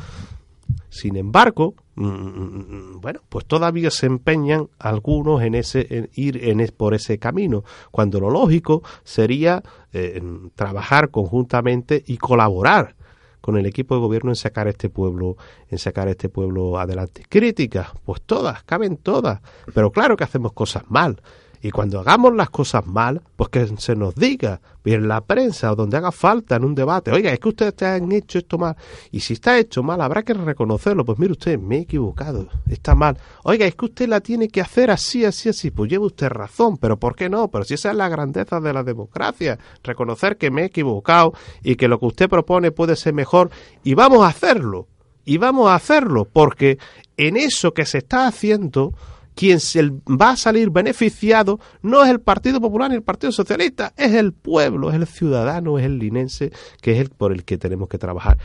Sin 0.96 1.18
embargo, 1.18 1.74
mm, 1.96 2.06
mm, 2.06 2.94
mm, 2.94 3.02
bueno, 3.02 3.20
pues 3.28 3.46
todavía 3.46 3.92
se 3.92 4.06
empeñan 4.06 4.70
algunos 4.80 5.42
en 5.42 5.54
ese 5.54 6.10
ir 6.14 6.42
en 6.42 6.66
por 6.78 6.94
ese 6.94 7.20
camino, 7.20 7.66
cuando 7.92 8.22
lo 8.22 8.30
lógico 8.30 8.82
sería 9.04 9.62
eh, 9.92 10.22
trabajar 10.56 11.10
conjuntamente 11.10 12.02
y 12.08 12.16
colaborar 12.16 12.96
con 13.42 13.58
el 13.58 13.66
equipo 13.66 13.94
de 13.96 14.02
gobierno 14.02 14.32
en 14.32 14.38
sacar 14.38 14.70
este 14.70 14.90
pueblo, 14.90 15.36
en 15.70 15.80
sacar 15.80 16.08
este 16.08 16.30
pueblo 16.30 16.80
adelante. 16.80 17.26
Críticas, 17.28 17.90
pues 18.06 18.22
todas, 18.22 18.64
caben 18.64 18.96
todas, 18.96 19.42
pero 19.74 19.92
claro 19.92 20.16
que 20.16 20.24
hacemos 20.24 20.54
cosas 20.54 20.84
mal. 20.88 21.22
Y 21.66 21.72
cuando 21.72 22.00
hagamos 22.00 22.36
las 22.36 22.52
cosas 22.52 22.86
mal, 22.86 23.24
pues 23.36 23.50
que 23.50 23.66
se 23.78 23.96
nos 23.96 24.14
diga, 24.14 24.62
en 24.84 25.08
la 25.08 25.22
prensa 25.22 25.72
o 25.72 25.76
donde 25.76 25.98
haga 25.98 26.12
falta 26.12 26.58
en 26.58 26.64
un 26.64 26.76
debate, 26.76 27.10
oiga, 27.10 27.32
es 27.32 27.40
que 27.40 27.50
ustedes 27.50 27.82
han 27.82 28.12
hecho 28.12 28.38
esto 28.38 28.60
mal. 28.60 28.76
Y 29.10 29.22
si 29.22 29.34
está 29.34 29.58
hecho 29.58 29.82
mal, 29.82 30.00
habrá 30.00 30.22
que 30.22 30.36
reconocerlo. 30.36 31.04
Pues 31.04 31.18
mire 31.18 31.32
usted, 31.32 31.58
me 31.58 31.78
he 31.78 31.80
equivocado, 31.80 32.48
está 32.70 32.94
mal. 32.94 33.18
Oiga, 33.42 33.66
es 33.66 33.74
que 33.74 33.86
usted 33.86 34.08
la 34.08 34.22
tiene 34.22 34.48
que 34.50 34.62
hacer 34.62 34.92
así, 34.92 35.26
así, 35.26 35.50
así. 35.50 35.72
Pues 35.72 35.90
lleva 35.90 36.06
usted 36.06 36.30
razón, 36.30 36.78
pero 36.78 37.00
¿por 37.00 37.16
qué 37.16 37.30
no? 37.30 37.48
Pero 37.48 37.66
si 37.66 37.74
esa 37.74 37.90
es 37.90 37.98
la 37.98 38.10
grandeza 38.10 38.60
de 38.60 38.72
la 38.72 38.84
democracia, 38.84 39.58
reconocer 39.82 40.38
que 40.38 40.52
me 40.52 40.62
he 40.62 40.66
equivocado 40.66 41.34
y 41.64 41.78
que 41.78 41.88
lo 41.88 42.00
que 42.00 42.06
usted 42.06 42.30
propone 42.30 42.70
puede 42.70 42.96
ser 42.96 43.16
mejor. 43.16 43.50
Y 43.84 43.96
vamos 43.96 44.22
a 44.22 44.28
hacerlo. 44.28 44.88
Y 45.28 45.40
vamos 45.40 45.68
a 45.72 45.74
hacerlo, 45.74 46.26
porque 46.32 46.78
en 47.18 47.38
eso 47.38 47.74
que 47.74 47.88
se 47.88 47.98
está 47.98 48.28
haciendo, 48.28 48.94
quien 49.36 49.60
se 49.60 49.91
va 50.07 50.32
a 50.32 50.38
salir 50.38 50.70
beneficiado 50.70 51.60
no 51.82 52.03
es 52.03 52.10
el 52.10 52.22
Partido 52.22 52.60
Popular 52.60 52.90
ni 52.90 52.95
el 52.95 53.03
Partido 53.03 53.32
Socialista, 53.32 53.94
es 53.98 54.14
el 54.14 54.34
pueblo, 54.34 54.90
es 54.90 54.95
el 54.95 55.06
ciudadano, 55.06 55.78
es 55.78 55.86
el 55.86 55.99
linense, 55.99 56.52
que 56.82 56.94
es 56.94 56.99
el 56.99 57.10
por 57.10 57.32
el 57.32 57.44
que 57.44 57.57
tenemos 57.57 57.90
que 57.90 57.98
trabajar. 57.98 58.38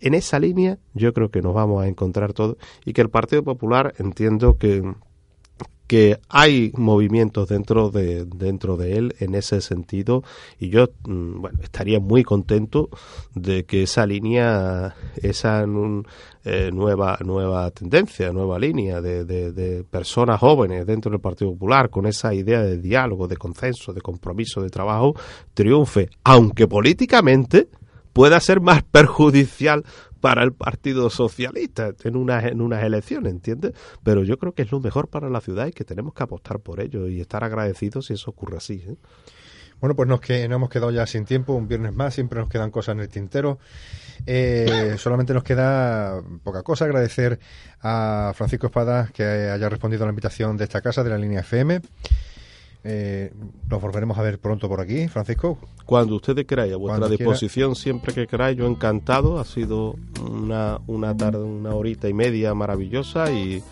En 0.00 0.14
esa 0.14 0.38
línea 0.38 0.78
yo 0.94 1.12
creo 1.12 1.30
que 1.30 1.42
nos 1.42 1.54
vamos 1.54 1.82
a 1.82 1.88
encontrar 1.88 2.32
todos 2.32 2.56
y 2.84 2.92
que 2.92 3.02
el 3.02 3.10
Partido 3.10 3.44
Popular 3.44 3.94
entiendo 3.98 4.56
que 4.58 4.82
que 5.88 6.20
hay 6.28 6.70
movimientos 6.76 7.48
dentro 7.48 7.90
de 7.90 8.26
dentro 8.26 8.76
de 8.76 8.98
él 8.98 9.14
en 9.20 9.34
ese 9.34 9.62
sentido 9.62 10.22
y 10.60 10.68
yo 10.68 10.90
mm, 11.06 11.40
bueno 11.40 11.58
estaría 11.62 11.98
muy 11.98 12.22
contento 12.24 12.90
de 13.34 13.64
que 13.64 13.84
esa 13.84 14.06
línea 14.06 14.94
esa 15.22 15.66
eh, 16.48 16.70
nueva 16.72 17.18
nueva 17.24 17.70
tendencia 17.70 18.32
nueva 18.32 18.58
línea 18.58 19.00
de, 19.00 19.24
de, 19.24 19.84
personas 19.84 20.40
jóvenes 20.40 20.86
dentro 20.86 21.10
del 21.10 21.20
Partido 21.20 21.52
Popular 21.52 21.90
con 21.90 22.06
esa 22.06 22.32
idea 22.32 22.62
de 22.62 22.78
diálogo 22.78 23.28
de 23.28 23.36
consenso 23.36 23.92
de 23.92 24.00
compromiso 24.00 24.62
de 24.62 24.70
trabajo 24.70 25.14
triunfe 25.52 26.08
aunque 26.24 26.66
políticamente 26.66 27.68
pueda 28.12 28.40
ser 28.40 28.60
más 28.60 28.82
perjudicial 28.90 29.84
para 30.20 30.42
el 30.42 30.52
Partido 30.52 31.10
Socialista 31.10 31.92
en 32.02 32.16
unas, 32.16 32.44
en 32.44 32.60
unas 32.60 32.82
elecciones, 32.82 33.32
¿entiendes? 33.32 33.72
Pero 34.02 34.24
yo 34.24 34.36
creo 34.38 34.52
que 34.52 34.62
es 34.62 34.72
lo 34.72 34.80
mejor 34.80 35.08
para 35.08 35.30
la 35.30 35.40
ciudad 35.40 35.66
y 35.66 35.72
que 35.72 35.84
tenemos 35.84 36.14
que 36.14 36.22
apostar 36.22 36.60
por 36.60 36.80
ello 36.80 37.06
y 37.08 37.20
estar 37.20 37.44
agradecidos 37.44 38.06
si 38.06 38.14
eso 38.14 38.30
ocurre 38.30 38.56
así. 38.56 38.82
¿eh? 38.86 38.96
Bueno, 39.80 39.94
pues 39.94 40.08
nos, 40.08 40.20
que, 40.20 40.48
nos 40.48 40.56
hemos 40.56 40.70
quedado 40.70 40.90
ya 40.90 41.06
sin 41.06 41.24
tiempo, 41.24 41.52
un 41.52 41.68
viernes 41.68 41.92
más, 41.94 42.14
siempre 42.14 42.40
nos 42.40 42.48
quedan 42.48 42.70
cosas 42.70 42.94
en 42.94 43.00
el 43.00 43.08
tintero. 43.08 43.58
Eh, 44.26 44.94
solamente 44.98 45.32
nos 45.32 45.44
queda 45.44 46.20
poca 46.42 46.62
cosa, 46.62 46.84
agradecer 46.84 47.38
a 47.80 48.32
Francisco 48.34 48.66
Espada 48.66 49.10
que 49.12 49.24
haya 49.24 49.68
respondido 49.68 50.04
a 50.04 50.06
la 50.06 50.10
invitación 50.10 50.56
de 50.56 50.64
esta 50.64 50.80
casa, 50.80 51.04
de 51.04 51.10
la 51.10 51.18
línea 51.18 51.40
FM. 51.40 51.80
Eh, 52.84 53.32
nos 53.68 53.82
volveremos 53.82 54.16
a 54.18 54.22
ver 54.22 54.38
pronto 54.38 54.68
por 54.68 54.80
aquí, 54.80 55.08
Francisco. 55.08 55.58
Cuando 55.84 56.16
ustedes 56.16 56.46
queráis, 56.46 56.72
a 56.72 56.76
vuestra 56.76 57.08
disposición, 57.08 57.74
siempre 57.74 58.14
que 58.14 58.26
queráis, 58.26 58.56
yo 58.56 58.66
encantado. 58.66 59.38
Ha 59.38 59.44
sido 59.44 59.96
una, 60.20 60.78
una 60.86 61.16
tarde, 61.16 61.38
una 61.38 61.74
horita 61.74 62.08
y 62.08 62.14
media 62.14 62.54
maravillosa 62.54 63.30
y 63.32 63.62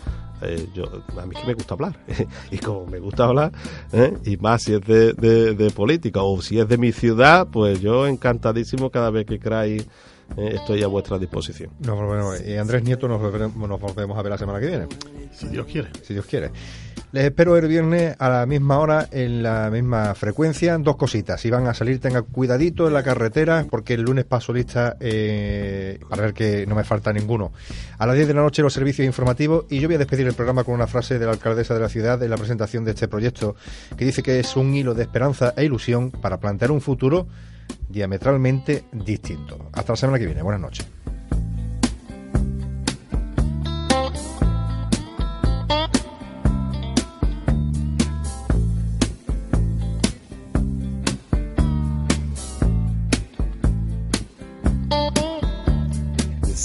eh, 0.41 0.67
yo 0.73 0.85
a 1.19 1.25
mí 1.25 1.35
que 1.35 1.47
me 1.47 1.53
gusta 1.53 1.73
hablar. 1.73 1.97
y 2.51 2.57
como 2.57 2.85
me 2.85 2.99
gusta 2.99 3.25
hablar, 3.25 3.51
¿eh? 3.91 4.17
y 4.25 4.37
más 4.37 4.63
si 4.63 4.73
es 4.73 4.81
de, 4.81 5.13
de, 5.13 5.71
política 5.71 6.21
o 6.21 6.41
si 6.41 6.59
es 6.59 6.67
de 6.67 6.77
mi 6.77 6.91
ciudad, 6.91 7.47
pues 7.51 7.81
yo 7.81 8.07
encantadísimo 8.07 8.89
cada 8.89 9.09
vez 9.09 9.25
que 9.25 9.39
queráis. 9.39 9.87
Eh, 10.35 10.53
estoy 10.55 10.83
a 10.83 10.87
vuestra 10.87 11.17
disposición. 11.17 11.71
No, 11.79 11.95
bueno, 11.95 12.31
y 12.35 12.55
Andrés 12.55 12.83
Nieto 12.83 13.07
nos, 13.07 13.21
nos 13.21 13.79
volvemos 13.79 14.17
a 14.17 14.21
ver 14.21 14.31
la 14.31 14.37
semana 14.37 14.59
que 14.59 14.67
viene. 14.67 14.87
Si 15.31 15.47
Dios 15.47 15.65
quiere. 15.65 15.89
Si 16.03 16.13
Dios 16.13 16.25
quiere. 16.25 16.51
Les 17.13 17.23
espero 17.23 17.55
el 17.55 17.67
viernes 17.69 18.17
a 18.19 18.27
la 18.27 18.45
misma 18.45 18.79
hora, 18.79 19.07
en 19.11 19.41
la 19.41 19.69
misma 19.71 20.13
frecuencia. 20.13 20.77
Dos 20.77 20.97
cositas. 20.97 21.39
Si 21.39 21.49
van 21.49 21.65
a 21.65 21.73
salir, 21.73 22.01
tengan 22.01 22.25
cuidadito 22.25 22.85
en 22.85 22.93
la 22.93 23.01
carretera, 23.01 23.65
porque 23.69 23.93
el 23.93 24.01
lunes 24.01 24.25
paso 24.25 24.51
lista 24.51 24.97
eh, 24.99 25.99
para 26.09 26.23
ver 26.23 26.33
que 26.33 26.67
no 26.67 26.75
me 26.75 26.83
falta 26.83 27.13
ninguno. 27.13 27.53
A 27.97 28.05
las 28.05 28.15
10 28.15 28.27
de 28.27 28.33
la 28.33 28.41
noche 28.41 28.61
los 28.61 28.73
servicios 28.73 29.05
informativos 29.05 29.65
y 29.69 29.79
yo 29.79 29.87
voy 29.87 29.95
a 29.95 29.99
despedir 29.99 30.27
el 30.27 30.33
programa 30.33 30.65
con 30.65 30.73
una 30.73 30.85
frase 30.85 31.17
de 31.17 31.25
la 31.25 31.31
alcaldesa 31.31 31.73
de 31.73 31.79
la 31.79 31.89
ciudad 31.89 32.21
en 32.21 32.29
la 32.29 32.37
presentación 32.37 32.83
de 32.83 32.91
este 32.91 33.07
proyecto, 33.07 33.55
que 33.95 34.03
dice 34.03 34.21
que 34.21 34.39
es 34.41 34.57
un 34.57 34.75
hilo 34.75 34.93
de 34.93 35.03
esperanza 35.03 35.53
e 35.55 35.63
ilusión 35.63 36.11
para 36.11 36.41
plantear 36.41 36.71
un 36.71 36.81
futuro 36.81 37.27
diametralmente 37.89 38.85
distinto. 38.91 39.69
Hasta 39.73 39.93
la 39.93 39.97
semana 39.97 40.19
que 40.19 40.25
viene. 40.25 40.41
Buenas 40.41 40.61
noches. 40.61 40.87